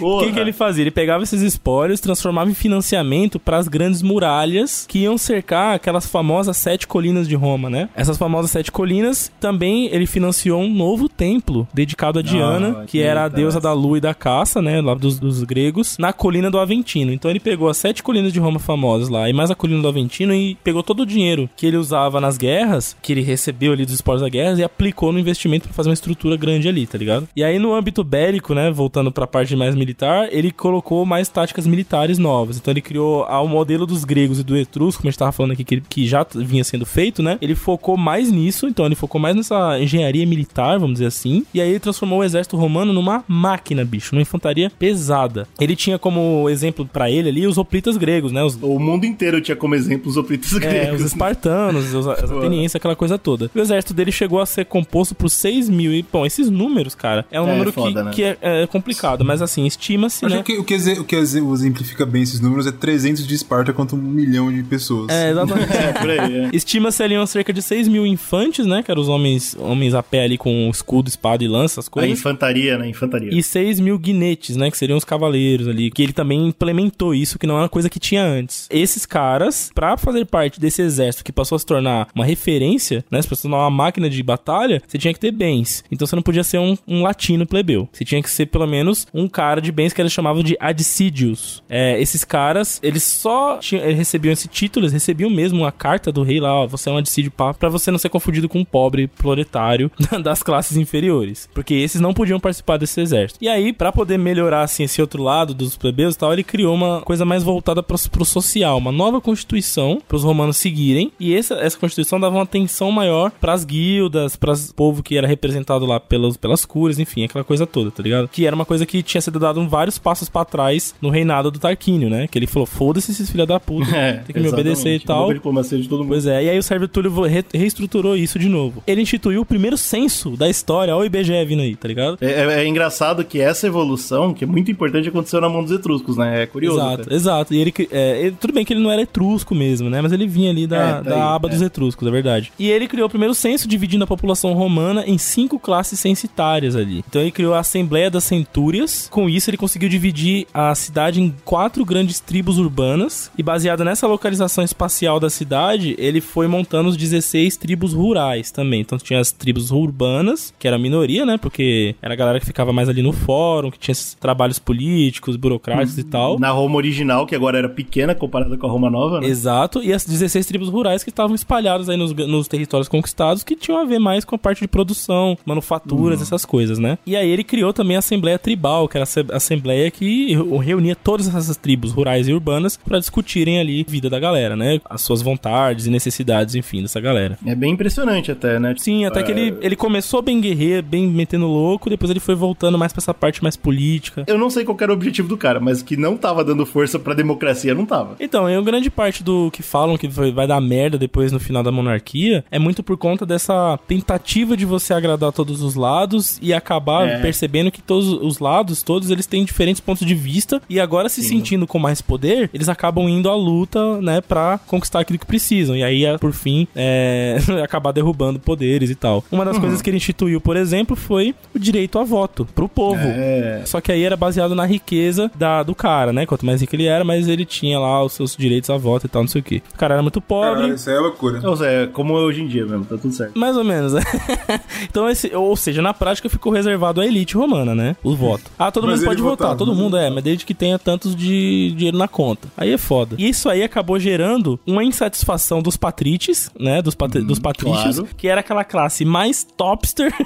O 0.00 0.20
que, 0.20 0.32
que 0.32 0.40
ele 0.40 0.52
fazia? 0.52 0.82
Ele 0.82 0.90
pegava 0.90 1.22
esses 1.22 1.42
espólios, 1.42 2.00
transformava 2.00 2.50
em 2.52 2.54
financiamento 2.54 3.38
para 3.40 3.56
as 3.56 3.68
grandes 3.68 4.02
muralhas 4.02 4.86
que 4.88 5.00
iam 5.00 5.18
cercar 5.18 5.74
aquelas 5.74 6.06
famosas 6.06 6.56
sete 6.56 6.86
colinas 6.86 7.26
de 7.28 7.34
Roma, 7.34 7.68
né? 7.68 7.88
Essas 7.94 8.16
famosas 8.16 8.50
sete 8.50 8.70
colinas 8.70 9.32
também 9.40 9.86
ele 9.86 10.06
financiou 10.06 10.60
um 10.62 10.72
novo 10.72 11.08
templo 11.08 11.66
dedicado 11.74 12.18
a 12.18 12.22
Diana, 12.22 12.80
Ah, 12.82 12.84
que 12.86 13.00
era 13.00 13.24
a 13.24 13.28
deusa 13.28 13.60
da 13.60 13.72
lua 13.72 13.98
e 13.98 14.00
da 14.00 14.14
caça, 14.14 14.62
né? 14.62 14.80
Lá 14.80 14.94
dos, 14.94 15.18
dos 15.18 15.42
gregos, 15.42 15.96
na 15.98 16.12
colina 16.12 16.50
do 16.50 16.58
Aventino. 16.58 17.12
Então 17.12 17.30
ele 17.30 17.40
pegou 17.40 17.68
as 17.68 17.76
sete 17.76 18.02
colinas 18.02 18.32
de 18.32 18.38
Roma 18.38 18.58
famosas 18.58 19.08
lá 19.08 19.28
e 19.28 19.32
mais 19.32 19.50
a 19.50 19.54
colina 19.54 19.80
do 19.82 19.88
Aventino 19.88 20.34
e 20.34 20.54
pegou 20.62 20.82
todo 20.82 21.00
o 21.00 21.06
dinheiro 21.06 21.48
que 21.56 21.66
ele 21.66 21.76
usava 21.76 22.20
nas 22.20 22.36
guerras, 22.36 22.96
que 23.02 23.12
ele 23.12 23.22
recebeu 23.22 23.72
ali 23.72 23.84
dos 23.84 23.94
espólios 23.94 24.22
da 24.22 24.28
guerra 24.28 24.58
e 24.58 24.64
aplicou 24.64 25.12
no 25.12 25.18
investimento 25.18 25.68
para 25.68 25.74
fazer 25.74 25.88
uma 25.88 25.94
estrutura 25.94 26.36
grande 26.36 26.68
ali, 26.68 26.86
tá 26.86 26.98
ligado? 26.98 27.28
E 27.34 27.42
aí 27.42 27.58
no 27.58 27.74
âmbito 27.74 28.04
bélico, 28.04 28.54
né, 28.54 28.70
voltando 28.70 29.10
pra 29.10 29.26
parte 29.26 29.56
mais 29.56 29.74
militar, 29.74 30.28
ele 30.30 30.50
colocou 30.50 31.04
mais 31.06 31.28
táticas 31.28 31.66
militares 31.66 32.18
novas. 32.18 32.31
Então 32.56 32.72
ele 32.72 32.80
criou 32.80 33.24
ao 33.24 33.46
modelo 33.46 33.86
dos 33.86 34.04
gregos 34.04 34.38
e 34.40 34.42
do 34.42 34.56
etrusco, 34.56 35.02
como 35.02 35.08
a 35.08 35.10
gente 35.10 35.18
tava 35.18 35.32
falando 35.32 35.52
aqui, 35.52 35.64
que, 35.64 35.74
ele- 35.74 35.82
que 35.88 36.06
já 36.06 36.26
vinha 36.34 36.64
sendo 36.64 36.86
feito, 36.86 37.22
né? 37.22 37.38
Ele 37.40 37.54
focou 37.54 37.96
mais 37.96 38.30
nisso, 38.30 38.66
então 38.66 38.86
ele 38.86 38.94
focou 38.94 39.20
mais 39.20 39.34
nessa 39.36 39.78
engenharia 39.80 40.26
militar, 40.26 40.78
vamos 40.78 40.94
dizer 40.94 41.06
assim. 41.06 41.44
E 41.52 41.60
aí 41.60 41.68
ele 41.70 41.80
transformou 41.80 42.20
o 42.20 42.24
exército 42.24 42.56
romano 42.56 42.92
numa 42.92 43.24
máquina, 43.28 43.84
bicho, 43.84 44.14
numa 44.14 44.22
infantaria 44.22 44.70
pesada. 44.70 45.46
Ele 45.60 45.74
tinha 45.76 45.98
como 45.98 46.48
exemplo 46.48 46.86
pra 46.90 47.10
ele 47.10 47.28
ali 47.28 47.46
os 47.46 47.58
hoplitas 47.58 47.96
gregos, 47.96 48.32
né? 48.32 48.42
Os, 48.42 48.58
O 48.60 48.78
mundo 48.78 49.04
inteiro 49.04 49.40
tinha 49.40 49.56
como 49.56 49.74
exemplo 49.74 50.08
os 50.10 50.16
oplitas 50.16 50.52
é, 50.54 50.58
gregos. 50.60 51.00
os 51.00 51.06
espartanos, 51.06 51.92
os, 51.94 52.06
as 52.08 52.30
atenienses, 52.30 52.76
aquela 52.76 52.96
coisa 52.96 53.18
toda. 53.18 53.50
O 53.54 53.58
exército 53.58 53.94
dele 53.94 54.12
chegou 54.12 54.40
a 54.40 54.46
ser 54.46 54.64
composto 54.66 55.14
por 55.14 55.28
6 55.28 55.68
mil. 55.68 55.92
E, 55.92 56.04
bom, 56.10 56.24
esses 56.26 56.48
números, 56.50 56.94
cara, 56.94 57.24
é 57.30 57.40
um 57.40 57.48
É, 57.48 57.52
número 57.52 57.72
foda, 57.72 58.00
que, 58.00 58.04
né? 58.04 58.10
que 58.12 58.22
é, 58.24 58.62
é 58.62 58.66
complicado, 58.66 59.24
mas 59.24 59.42
assim, 59.42 59.66
estima-se, 59.66 60.24
Acho 60.24 60.36
né? 60.36 60.42
que 60.42 60.58
o 60.58 60.64
que, 60.64 60.74
o 61.00 61.04
que 61.04 61.16
exe- 61.16 61.40
exemplifica 61.42 62.04
bem 62.06 62.21
esses 62.22 62.40
números 62.40 62.66
é 62.66 62.72
300 62.72 63.26
de 63.26 63.34
Esparta 63.34 63.72
contra 63.72 63.96
um 63.96 64.00
milhão 64.00 64.52
de 64.52 64.62
pessoas. 64.62 65.08
É, 65.10 65.30
exatamente. 65.30 65.72
É, 65.82 65.92
por 65.92 66.10
aí, 66.10 66.36
é. 66.36 66.50
Estima-se 66.52 67.02
ali 67.02 67.14
cerca 67.26 67.52
de 67.52 67.62
6 67.62 67.88
mil 67.88 68.06
infantes, 68.06 68.66
né? 68.66 68.82
Que 68.82 68.90
eram 68.90 69.00
os 69.02 69.08
homens, 69.08 69.56
homens 69.58 69.94
a 69.94 70.02
pé 70.02 70.24
ali 70.24 70.36
com 70.38 70.68
escudo, 70.70 71.08
espada 71.08 71.42
e 71.42 71.48
lança, 71.48 71.80
as 71.80 71.88
A 71.88 71.90
coisas. 71.90 72.18
infantaria, 72.18 72.76
né? 72.78 72.88
Infantaria. 72.88 73.30
E 73.32 73.42
6 73.42 73.80
mil 73.80 73.98
guinetes, 73.98 74.56
né? 74.56 74.70
Que 74.70 74.76
seriam 74.78 74.96
os 74.96 75.04
cavaleiros 75.04 75.66
ali. 75.68 75.90
Que 75.90 76.02
ele 76.02 76.12
também 76.12 76.46
implementou 76.48 77.14
isso, 77.14 77.38
que 77.38 77.46
não 77.46 77.56
é 77.56 77.62
uma 77.62 77.68
coisa 77.68 77.88
que 77.88 77.98
tinha 77.98 78.24
antes. 78.24 78.66
Esses 78.70 79.06
caras, 79.06 79.70
pra 79.74 79.96
fazer 79.96 80.24
parte 80.26 80.60
desse 80.60 80.82
exército 80.82 81.24
que 81.24 81.32
passou 81.32 81.56
a 81.56 81.58
se 81.58 81.66
tornar 81.66 82.08
uma 82.14 82.24
referência, 82.24 83.04
né? 83.10 83.20
Se 83.22 83.28
fosse 83.28 83.42
tornar 83.42 83.58
uma 83.58 83.70
máquina 83.70 84.08
de 84.10 84.22
batalha, 84.22 84.82
você 84.86 84.98
tinha 84.98 85.12
que 85.12 85.20
ter 85.20 85.30
bens. 85.32 85.84
Então 85.90 86.06
você 86.06 86.14
não 86.16 86.22
podia 86.22 86.44
ser 86.44 86.58
um, 86.58 86.76
um 86.86 87.02
latino 87.02 87.46
plebeu. 87.46 87.88
Você 87.92 88.04
tinha 88.04 88.22
que 88.22 88.30
ser 88.30 88.46
pelo 88.46 88.66
menos 88.66 89.06
um 89.12 89.28
cara 89.28 89.60
de 89.60 89.72
bens 89.72 89.92
que 89.92 90.00
eles 90.00 90.12
chamavam 90.12 90.42
de 90.42 90.56
adicídios. 90.60 91.62
É, 91.68 92.00
esses 92.12 92.24
caras, 92.24 92.78
eles 92.82 93.02
só 93.02 93.56
tinham, 93.56 93.84
eles 93.84 93.96
recebiam 93.96 94.32
esse 94.32 94.46
título, 94.46 94.84
eles 94.84 94.92
recebiam 94.92 95.30
mesmo 95.30 95.60
uma 95.60 95.72
carta 95.72 96.12
do 96.12 96.22
rei 96.22 96.40
lá, 96.40 96.54
ó, 96.54 96.66
você 96.66 96.90
é 96.90 96.92
um 96.92 96.98
adicídio 96.98 97.30
pá, 97.30 97.54
pra 97.54 97.68
você 97.68 97.90
não 97.90 97.98
ser 97.98 98.10
confundido 98.10 98.48
com 98.48 98.58
um 98.58 98.64
pobre 98.64 99.08
proletário 99.08 99.90
das 100.22 100.42
classes 100.42 100.76
inferiores. 100.76 101.48
Porque 101.54 101.74
esses 101.74 102.00
não 102.00 102.12
podiam 102.12 102.38
participar 102.38 102.76
desse 102.76 103.00
exército. 103.00 103.38
E 103.42 103.48
aí, 103.48 103.72
pra 103.72 103.90
poder 103.90 104.18
melhorar 104.18 104.62
assim 104.62 104.84
esse 104.84 105.00
outro 105.00 105.22
lado 105.22 105.54
dos 105.54 105.76
plebeus 105.76 106.14
e 106.14 106.18
tal, 106.18 106.32
ele 106.32 106.44
criou 106.44 106.74
uma 106.74 107.00
coisa 107.00 107.24
mais 107.24 107.42
voltada 107.42 107.82
pro, 107.82 107.98
pro 108.10 108.24
social, 108.24 108.78
uma 108.78 108.92
nova 108.92 109.20
constituição 109.20 110.00
pros 110.06 110.24
romanos 110.24 110.56
seguirem. 110.56 111.12
E 111.18 111.34
essa, 111.34 111.54
essa 111.54 111.78
constituição 111.78 112.20
dava 112.20 112.36
uma 112.36 112.42
atenção 112.42 112.90
maior 112.90 113.30
pras 113.30 113.64
guildas, 113.64 114.36
pras 114.36 114.72
povo 114.72 115.02
que 115.02 115.16
era 115.16 115.26
representado 115.26 115.86
lá 115.86 115.98
pelos, 115.98 116.36
pelas 116.36 116.64
curas, 116.64 116.98
enfim, 116.98 117.24
aquela 117.24 117.44
coisa 117.44 117.66
toda, 117.66 117.90
tá 117.90 118.02
ligado? 118.02 118.28
Que 118.28 118.46
era 118.46 118.54
uma 118.54 118.64
coisa 118.64 118.84
que 118.84 119.02
tinha 119.02 119.20
sido 119.20 119.38
dado 119.38 119.66
vários 119.68 119.98
passos 119.98 120.28
pra 120.28 120.44
trás 120.44 120.94
no 121.00 121.08
reinado 121.08 121.50
do 121.50 121.58
Tarquínio, 121.58 122.01
né? 122.08 122.26
Que 122.26 122.38
ele 122.38 122.46
falou: 122.46 122.66
foda-se 122.66 123.10
esses 123.12 123.30
filha 123.30 123.46
da 123.46 123.58
puta, 123.60 123.90
É, 123.96 124.12
tem 124.14 124.34
que 124.34 124.40
me 124.40 124.48
obedecer 124.48 124.92
e 124.92 124.96
exatamente. 124.96 125.06
tal. 125.06 125.32
Diplomacia 125.34 125.78
de 125.78 125.88
todo 125.88 126.00
mundo. 126.00 126.08
Pois 126.08 126.26
é, 126.26 126.44
e 126.44 126.50
aí 126.50 126.58
o 126.58 126.62
Sérvio 126.62 126.88
Túlio 126.88 127.10
re- 127.22 127.44
reestruturou 127.54 128.16
isso 128.16 128.38
de 128.38 128.48
novo. 128.48 128.82
Ele 128.86 129.02
instituiu 129.02 129.40
o 129.42 129.44
primeiro 129.46 129.76
censo 129.76 130.30
da 130.36 130.48
história, 130.48 130.94
olha 130.94 131.02
o 131.02 131.06
IBGE 131.06 131.44
vindo 131.44 131.62
aí, 131.62 131.74
tá 131.76 131.88
ligado? 131.88 132.18
É, 132.20 132.26
é- 132.30 132.62
é 132.64 132.66
engraçado 132.66 133.24
que 133.24 133.40
essa 133.40 133.66
evolução, 133.66 134.32
que 134.34 134.44
é 134.44 134.46
muito 134.46 134.70
importante, 134.70 135.08
aconteceu 135.08 135.40
na 135.40 135.48
mão 135.48 135.62
dos 135.62 135.72
etruscos, 135.72 136.16
né? 136.16 136.42
É 136.42 136.46
curioso. 136.46 136.78
exato, 136.78 137.12
exato. 137.14 137.54
E 137.54 137.58
ele, 137.60 137.74
é, 137.90 138.20
ele- 138.26 138.36
tudo 138.40 138.52
bem 138.52 138.64
que 138.64 138.72
ele 138.72 138.80
não 138.80 138.90
era 138.90 139.02
etrusco 139.02 139.54
mesmo, 139.54 139.88
né? 139.90 140.00
Mas 140.00 140.12
ele 140.12 140.26
vinha 140.26 140.50
ali 140.50 140.66
da, 140.66 140.76
É, 140.76 140.92
tá 140.94 141.00
da 141.02 141.14
aí, 141.14 141.20
aba 141.36 141.48
é. 141.48 141.50
dos 141.52 141.62
etruscos, 141.62 142.06
é 142.06 142.10
verdade. 142.10 142.52
E 142.58 142.70
ele 142.70 142.86
criou 142.88 143.06
o 143.06 143.10
primeiro 143.10 143.34
censo 143.34 143.68
dividindo 143.68 144.04
a 144.04 144.06
população 144.06 144.52
romana 144.54 145.04
em 145.06 145.18
cinco 145.18 145.58
classes 145.58 145.98
censitárias 146.00 146.76
ali. 146.76 147.04
Então 147.08 147.20
ele 147.20 147.30
criou 147.30 147.54
a 147.54 147.60
Assembleia 147.60 148.10
das 148.10 148.24
Centúrias. 148.24 149.08
Com 149.10 149.28
isso, 149.28 149.48
ele 149.50 149.56
conseguiu 149.56 149.88
dividir 149.88 150.46
a 150.52 150.74
cidade 150.74 151.20
em 151.20 151.34
quatro 151.44 151.84
grandes 151.92 152.20
tribos 152.20 152.58
urbanas. 152.58 153.30
E 153.36 153.42
baseado 153.42 153.84
nessa 153.84 154.06
localização 154.06 154.64
espacial 154.64 155.20
da 155.20 155.28
cidade, 155.28 155.94
ele 155.98 156.22
foi 156.22 156.46
montando 156.46 156.88
os 156.88 156.96
16 156.96 157.58
tribos 157.58 157.92
rurais 157.92 158.50
também. 158.50 158.80
Então 158.80 158.96
tinha 158.96 159.20
as 159.20 159.30
tribos 159.30 159.70
urbanas, 159.70 160.54
que 160.58 160.66
era 160.66 160.76
a 160.76 160.78
minoria, 160.78 161.26
né? 161.26 161.36
Porque 161.36 161.94
era 162.00 162.14
a 162.14 162.16
galera 162.16 162.40
que 162.40 162.46
ficava 162.46 162.72
mais 162.72 162.88
ali 162.88 163.02
no 163.02 163.12
fórum, 163.12 163.70
que 163.70 163.78
tinha 163.78 163.92
esses 163.92 164.14
trabalhos 164.14 164.58
políticos, 164.58 165.36
burocráticos 165.36 165.98
e 165.98 166.04
tal. 166.04 166.38
Na 166.38 166.50
Roma 166.50 166.76
original, 166.76 167.26
que 167.26 167.34
agora 167.34 167.58
era 167.58 167.68
pequena 167.68 168.14
comparada 168.14 168.56
com 168.56 168.66
a 168.66 168.70
Roma 168.70 168.88
nova, 168.88 169.20
né? 169.20 169.26
Exato, 169.26 169.82
e 169.82 169.92
as 169.92 170.04
16 170.04 170.46
tribos 170.46 170.68
rurais 170.70 171.04
que 171.04 171.10
estavam 171.10 171.34
espalhadas 171.34 171.88
aí 171.88 171.96
nos, 171.96 172.12
nos 172.12 172.48
territórios 172.48 172.88
conquistados, 172.88 173.44
que 173.44 173.54
tinham 173.54 173.78
a 173.78 173.84
ver 173.84 173.98
mais 173.98 174.24
com 174.24 174.34
a 174.34 174.38
parte 174.38 174.60
de 174.60 174.68
produção, 174.68 175.36
manufaturas, 175.44 176.22
essas 176.22 176.44
coisas, 176.44 176.78
né? 176.78 176.98
E 177.04 177.16
aí 177.16 177.28
ele 177.28 177.44
criou 177.44 177.72
também 177.72 177.96
a 177.96 177.98
Assembleia 177.98 178.38
Tribal, 178.38 178.88
que 178.88 178.96
era 178.96 179.04
a 179.04 179.36
assembleia 179.36 179.90
que 179.90 180.34
reunia 180.62 180.96
todas 180.96 181.28
essas 181.28 181.56
tribos 181.56 181.81
rurais 181.90 182.28
e 182.28 182.32
urbanas 182.32 182.76
para 182.76 182.98
discutirem 182.98 183.58
ali 183.58 183.84
a 183.86 183.90
vida 183.90 184.08
da 184.08 184.20
galera, 184.20 184.54
né? 184.56 184.80
As 184.88 185.00
suas 185.02 185.20
vontades 185.22 185.86
e 185.86 185.90
necessidades, 185.90 186.54
enfim, 186.54 186.82
dessa 186.82 187.00
galera. 187.00 187.38
É 187.44 187.54
bem 187.54 187.72
impressionante 187.72 188.30
até, 188.30 188.58
né? 188.58 188.74
Sim, 188.78 189.04
até 189.04 189.22
que 189.22 189.30
ele, 189.32 189.56
ele 189.60 189.76
começou 189.76 190.22
bem 190.22 190.40
guerreiro, 190.40 190.86
bem 190.86 191.06
metendo 191.08 191.46
louco, 191.46 191.90
depois 191.90 192.10
ele 192.10 192.20
foi 192.20 192.34
voltando 192.34 192.78
mais 192.78 192.92
pra 192.92 193.00
essa 193.00 193.12
parte 193.14 193.42
mais 193.42 193.56
política. 193.56 194.24
Eu 194.26 194.38
não 194.38 194.48
sei 194.50 194.64
qual 194.64 194.76
era 194.80 194.92
o 194.92 194.94
objetivo 194.94 195.28
do 195.28 195.36
cara, 195.36 195.58
mas 195.60 195.82
que 195.82 195.96
não 195.96 196.16
tava 196.16 196.44
dando 196.44 196.64
força 196.64 196.98
pra 196.98 197.14
democracia, 197.14 197.74
não 197.74 197.84
tava. 197.86 198.16
Então, 198.20 198.48
e 198.48 198.62
grande 198.62 198.90
parte 198.90 199.22
do 199.22 199.50
que 199.50 199.62
falam 199.62 199.96
que 199.96 200.06
vai 200.08 200.46
dar 200.46 200.60
merda 200.60 200.96
depois 200.96 201.32
no 201.32 201.40
final 201.40 201.62
da 201.62 201.72
monarquia 201.72 202.44
é 202.50 202.58
muito 202.58 202.82
por 202.82 202.96
conta 202.96 203.26
dessa 203.26 203.78
tentativa 203.88 204.56
de 204.56 204.64
você 204.64 204.94
agradar 204.94 205.32
todos 205.32 205.62
os 205.62 205.74
lados 205.74 206.38
e 206.40 206.52
acabar 206.54 207.08
É. 207.08 207.18
percebendo 207.20 207.70
que 207.70 207.82
todos 207.82 208.08
os 208.08 208.38
lados, 208.38 208.82
todos 208.82 209.10
eles 209.10 209.26
têm 209.26 209.44
diferentes 209.44 209.80
pontos 209.80 210.06
de 210.06 210.14
vista 210.14 210.60
e 210.68 210.78
agora 210.80 211.08
se 211.08 211.22
sentindo 211.22 211.66
com 211.72 211.78
mais 211.78 212.02
poder, 212.02 212.50
eles 212.52 212.68
acabam 212.68 213.08
indo 213.08 213.30
à 213.30 213.34
luta, 213.34 213.98
né, 214.02 214.20
pra 214.20 214.60
conquistar 214.66 215.00
aquilo 215.00 215.18
que 215.18 215.24
precisam. 215.24 215.74
E 215.74 215.82
aí, 215.82 216.04
por 216.18 216.34
fim, 216.34 216.68
é, 216.76 217.38
acabar 217.64 217.92
derrubando 217.92 218.38
poderes 218.38 218.90
e 218.90 218.94
tal. 218.94 219.24
Uma 219.32 219.42
das 219.42 219.56
coisas 219.56 219.80
que 219.80 219.88
ele 219.88 219.96
instituiu, 219.96 220.38
por 220.38 220.54
exemplo, 220.54 220.94
foi 220.94 221.34
o 221.54 221.58
direito 221.58 221.98
a 221.98 222.04
voto 222.04 222.46
pro 222.54 222.68
povo. 222.68 223.00
É. 223.02 223.62
Só 223.64 223.80
que 223.80 223.90
aí 223.90 224.02
era 224.04 224.18
baseado 224.18 224.54
na 224.54 224.66
riqueza 224.66 225.30
da, 225.34 225.62
do 225.62 225.74
cara, 225.74 226.12
né? 226.12 226.26
Quanto 226.26 226.44
mais 226.44 226.60
rico 226.60 226.76
ele 226.76 226.84
era, 226.84 227.04
mais 227.04 227.26
ele 227.26 227.46
tinha 227.46 227.78
lá 227.78 228.04
os 228.04 228.12
seus 228.12 228.36
direitos 228.36 228.68
a 228.68 228.76
voto 228.76 229.06
e 229.06 229.08
tal, 229.08 229.22
não 229.22 229.28
sei 229.28 229.40
o 229.40 229.44
quê. 229.44 229.62
O 229.74 229.78
cara 229.78 229.94
era 229.94 230.02
muito 230.02 230.20
pobre. 230.20 230.54
Caralho, 230.56 230.74
isso 230.74 230.90
aí 230.90 230.96
é 230.96 231.00
loucura. 231.00 231.40
Ou 231.48 231.56
seja, 231.56 231.70
é 231.70 231.86
como 231.86 232.18
é 232.18 232.20
hoje 232.20 232.42
em 232.42 232.48
dia 232.48 232.66
mesmo, 232.66 232.84
tá 232.84 232.98
tudo 232.98 233.14
certo. 233.14 233.38
Mais 233.38 233.56
ou 233.56 233.64
menos, 233.64 233.94
né? 233.94 234.02
então, 234.84 235.08
esse, 235.08 235.34
ou 235.34 235.56
seja, 235.56 235.80
na 235.80 235.94
prática 235.94 236.28
ficou 236.28 236.52
reservado 236.52 237.00
à 237.00 237.06
elite 237.06 237.34
romana, 237.34 237.74
né? 237.74 237.96
O 238.04 238.14
voto. 238.14 238.44
Ah, 238.58 238.70
todo 238.70 238.86
Mas 238.86 239.00
mundo 239.00 239.06
pode 239.06 239.22
votar, 239.22 239.48
votava, 239.48 239.56
todo 239.56 239.74
mundo 239.74 239.96
é, 239.96 240.10
mas 240.10 240.22
desde 240.22 240.44
que 240.44 240.52
tenha 240.52 240.78
tantos 240.78 241.16
de 241.16 241.61
dinheiro 241.70 241.96
na 241.98 242.08
conta. 242.08 242.48
Aí 242.56 242.72
é 242.72 242.78
foda. 242.78 243.16
E 243.18 243.28
isso 243.28 243.48
aí 243.48 243.62
acabou 243.62 243.98
gerando 243.98 244.58
uma 244.66 244.82
insatisfação 244.84 245.62
dos 245.62 245.76
patrites, 245.76 246.50
né? 246.58 246.82
Dos, 246.82 246.94
patri 246.94 247.22
dos 247.22 247.38
patrícios, 247.38 247.96
claro. 248.00 248.14
que 248.16 248.28
era 248.28 248.40
aquela 248.40 248.64
classe 248.64 249.04
mais 249.04 249.44
topster. 249.44 250.12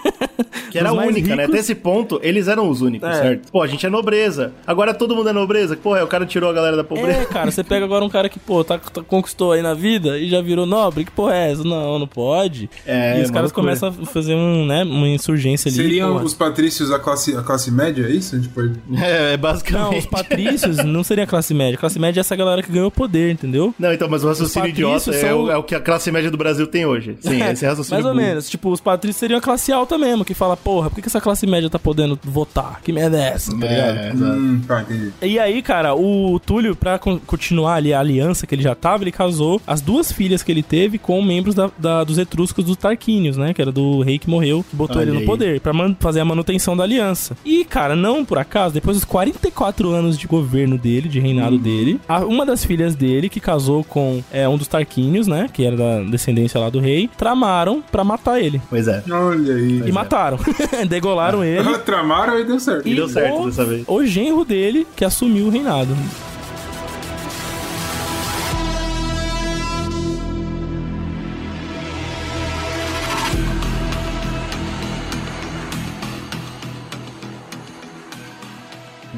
Que 0.70 0.78
era 0.78 0.92
mais 0.92 1.08
única, 1.08 1.28
né? 1.36 1.42
ricos. 1.42 1.48
Até 1.54 1.58
esse 1.60 1.74
ponto, 1.74 2.18
eles 2.22 2.48
eram 2.48 2.68
os 2.68 2.80
únicos, 2.80 3.08
É. 3.08 3.12
certo? 3.14 3.52
Pô, 3.52 3.62
a 3.62 3.66
gente 3.66 3.84
é 3.86 3.90
nobreza. 3.90 4.52
Agora 4.66 4.92
todo 4.94 5.14
mundo 5.14 5.28
é 5.28 5.32
nobreza. 5.32 5.76
Porra, 5.76 6.02
o 6.02 6.06
cara 6.06 6.26
tirou 6.26 6.50
a 6.50 6.52
galera 6.52 6.76
da 6.76 6.82
pobreza. 6.84 7.20
É, 7.20 7.24
cara, 7.26 7.50
você 7.50 7.62
pega 7.62 7.84
agora 7.84 8.04
um 8.04 8.08
cara 8.08 8.28
que, 8.28 8.38
pô, 8.38 8.64
tá, 8.64 8.78
tá- 8.78 9.02
conquistou 9.02 9.52
aí 9.52 9.62
na 9.62 9.74
vida 9.74 10.18
e 10.18 10.28
já 10.28 10.40
virou 10.40 10.66
nobre, 10.66 11.04
que 11.04 11.10
porra 11.10 11.34
é 11.36 11.52
essa? 11.52 11.62
Não, 11.62 11.98
não 11.98 12.06
pode. 12.06 12.68
É, 12.86 13.18
e 13.18 13.22
os 13.22 13.28
uma 13.28 13.34
caras 13.34 13.52
loucura. 13.52 13.76
começam 13.76 13.88
a 13.88 14.06
fazer 14.06 14.34
um, 14.34 14.66
né, 14.66 14.82
uma 14.82 15.08
insurgência 15.08 15.68
ali. 15.68 15.76
Seriam 15.76 16.12
porra. 16.14 16.24
os 16.24 16.34
patrícios 16.34 16.90
a 16.90 16.98
classe, 16.98 17.36
a 17.36 17.42
classe 17.42 17.70
média, 17.70 18.04
é 18.06 18.10
isso? 18.10 18.40
Tipo, 18.40 18.60
É, 19.00 19.32
é 19.34 19.36
Não, 19.36 19.38
basicamente. 19.38 19.98
os 19.98 20.06
patrícios 20.06 20.76
não 20.84 21.04
seria 21.16 21.24
a 21.24 21.26
classe 21.26 21.54
média. 21.54 21.74
A 21.76 21.78
classe 21.80 21.98
média 21.98 22.20
é 22.20 22.22
essa 22.22 22.36
galera 22.36 22.62
que 22.62 22.70
ganhou 22.70 22.90
poder, 22.90 23.32
entendeu? 23.32 23.74
Não, 23.78 23.92
então, 23.92 24.08
mas 24.08 24.22
o 24.22 24.28
raciocínio 24.28 24.68
idiota 24.68 25.10
é, 25.10 25.20
são- 25.20 25.44
o, 25.44 25.50
é 25.50 25.56
o 25.56 25.62
que 25.62 25.74
a 25.74 25.80
classe 25.80 26.10
média 26.12 26.30
do 26.30 26.36
Brasil 26.36 26.66
tem 26.66 26.84
hoje. 26.84 27.16
Sim, 27.20 27.42
esse 27.50 27.64
é 27.64 27.68
raciocínio 27.68 28.02
Mais 28.02 28.04
ou 28.06 28.12
burro. 28.14 28.26
menos. 28.26 28.50
Tipo, 28.50 28.70
os 28.70 28.80
patrícios 28.80 29.16
seriam 29.18 29.38
a 29.38 29.40
classe 29.40 29.72
alta 29.72 29.96
mesmo, 29.96 30.24
que 30.24 30.34
fala, 30.34 30.56
porra, 30.56 30.90
por 30.90 30.96
que, 30.96 31.02
que 31.02 31.08
essa 31.08 31.20
classe 31.20 31.46
média 31.46 31.70
tá 31.70 31.78
podendo 31.78 32.18
votar? 32.22 32.80
Que 32.82 32.92
merda 32.92 33.18
é 33.18 33.28
essa, 33.28 33.56
tá? 33.58 33.66
É, 33.66 34.12
hum, 34.14 34.60
tá, 34.66 34.82
entendi. 34.82 35.12
E 35.22 35.38
aí, 35.38 35.62
cara, 35.62 35.94
o 35.94 36.38
Túlio, 36.38 36.76
pra 36.76 36.98
con- 36.98 37.18
continuar 37.26 37.74
ali 37.76 37.92
a 37.94 38.00
aliança 38.00 38.46
que 38.46 38.54
ele 38.54 38.62
já 38.62 38.74
tava, 38.74 39.02
ele 39.04 39.12
casou 39.12 39.60
as 39.66 39.80
duas 39.80 40.12
filhas 40.12 40.42
que 40.42 40.52
ele 40.52 40.62
teve 40.62 40.98
com 40.98 41.20
membros 41.22 41.54
da, 41.54 41.70
da- 41.78 42.04
dos 42.04 42.18
etruscos 42.18 42.64
dos 42.64 42.76
Tarquínios, 42.76 43.36
né? 43.36 43.54
Que 43.54 43.62
era 43.62 43.72
do 43.72 44.02
rei 44.02 44.18
que 44.18 44.28
morreu, 44.28 44.64
que 44.68 44.76
botou 44.76 44.96
Olha 44.98 45.04
ele 45.04 45.12
no 45.12 45.20
aí. 45.20 45.26
poder, 45.26 45.60
pra 45.60 45.72
fazer 45.98 46.20
a 46.20 46.24
manutenção 46.24 46.76
da 46.76 46.82
aliança. 46.84 47.36
E, 47.44 47.64
cara, 47.64 47.96
não 47.96 48.24
por 48.24 48.38
acaso, 48.38 48.74
depois 48.74 48.96
dos 48.96 49.04
44 49.04 49.90
anos 49.90 50.18
de 50.18 50.26
governo 50.26 50.76
dele, 50.76 51.05
de 51.08 51.20
reinado 51.20 51.58
dele, 51.58 52.00
a- 52.08 52.24
uma 52.24 52.44
das 52.46 52.64
filhas 52.64 52.94
dele, 52.94 53.28
que 53.28 53.40
casou 53.40 53.84
com 53.84 54.22
é, 54.32 54.48
um 54.48 54.56
dos 54.56 54.68
Tarquínios, 54.68 55.26
né? 55.26 55.48
Que 55.52 55.64
era 55.64 55.76
da 55.76 56.00
descendência 56.02 56.60
lá 56.60 56.68
do 56.70 56.78
rei, 56.80 57.08
tramaram 57.16 57.82
pra 57.90 58.02
matar 58.04 58.40
ele. 58.40 58.60
Pois 58.68 58.88
é. 58.88 59.02
Olha 59.10 59.54
aí. 59.54 59.82
E 59.86 59.92
mataram. 59.92 60.38
Degolaram 60.88 61.42
ele. 61.44 61.78
Tramaram 61.78 62.38
e 62.38 62.44
deu 62.44 62.58
certo. 62.60 62.88
E 62.88 62.94
deu 62.94 63.08
certo 63.08 63.42
o, 63.42 63.46
dessa 63.46 63.64
vez. 63.64 63.84
o 63.86 64.04
genro 64.04 64.44
dele 64.44 64.86
que 64.96 65.04
assumiu 65.04 65.46
o 65.46 65.50
reinado. 65.50 65.94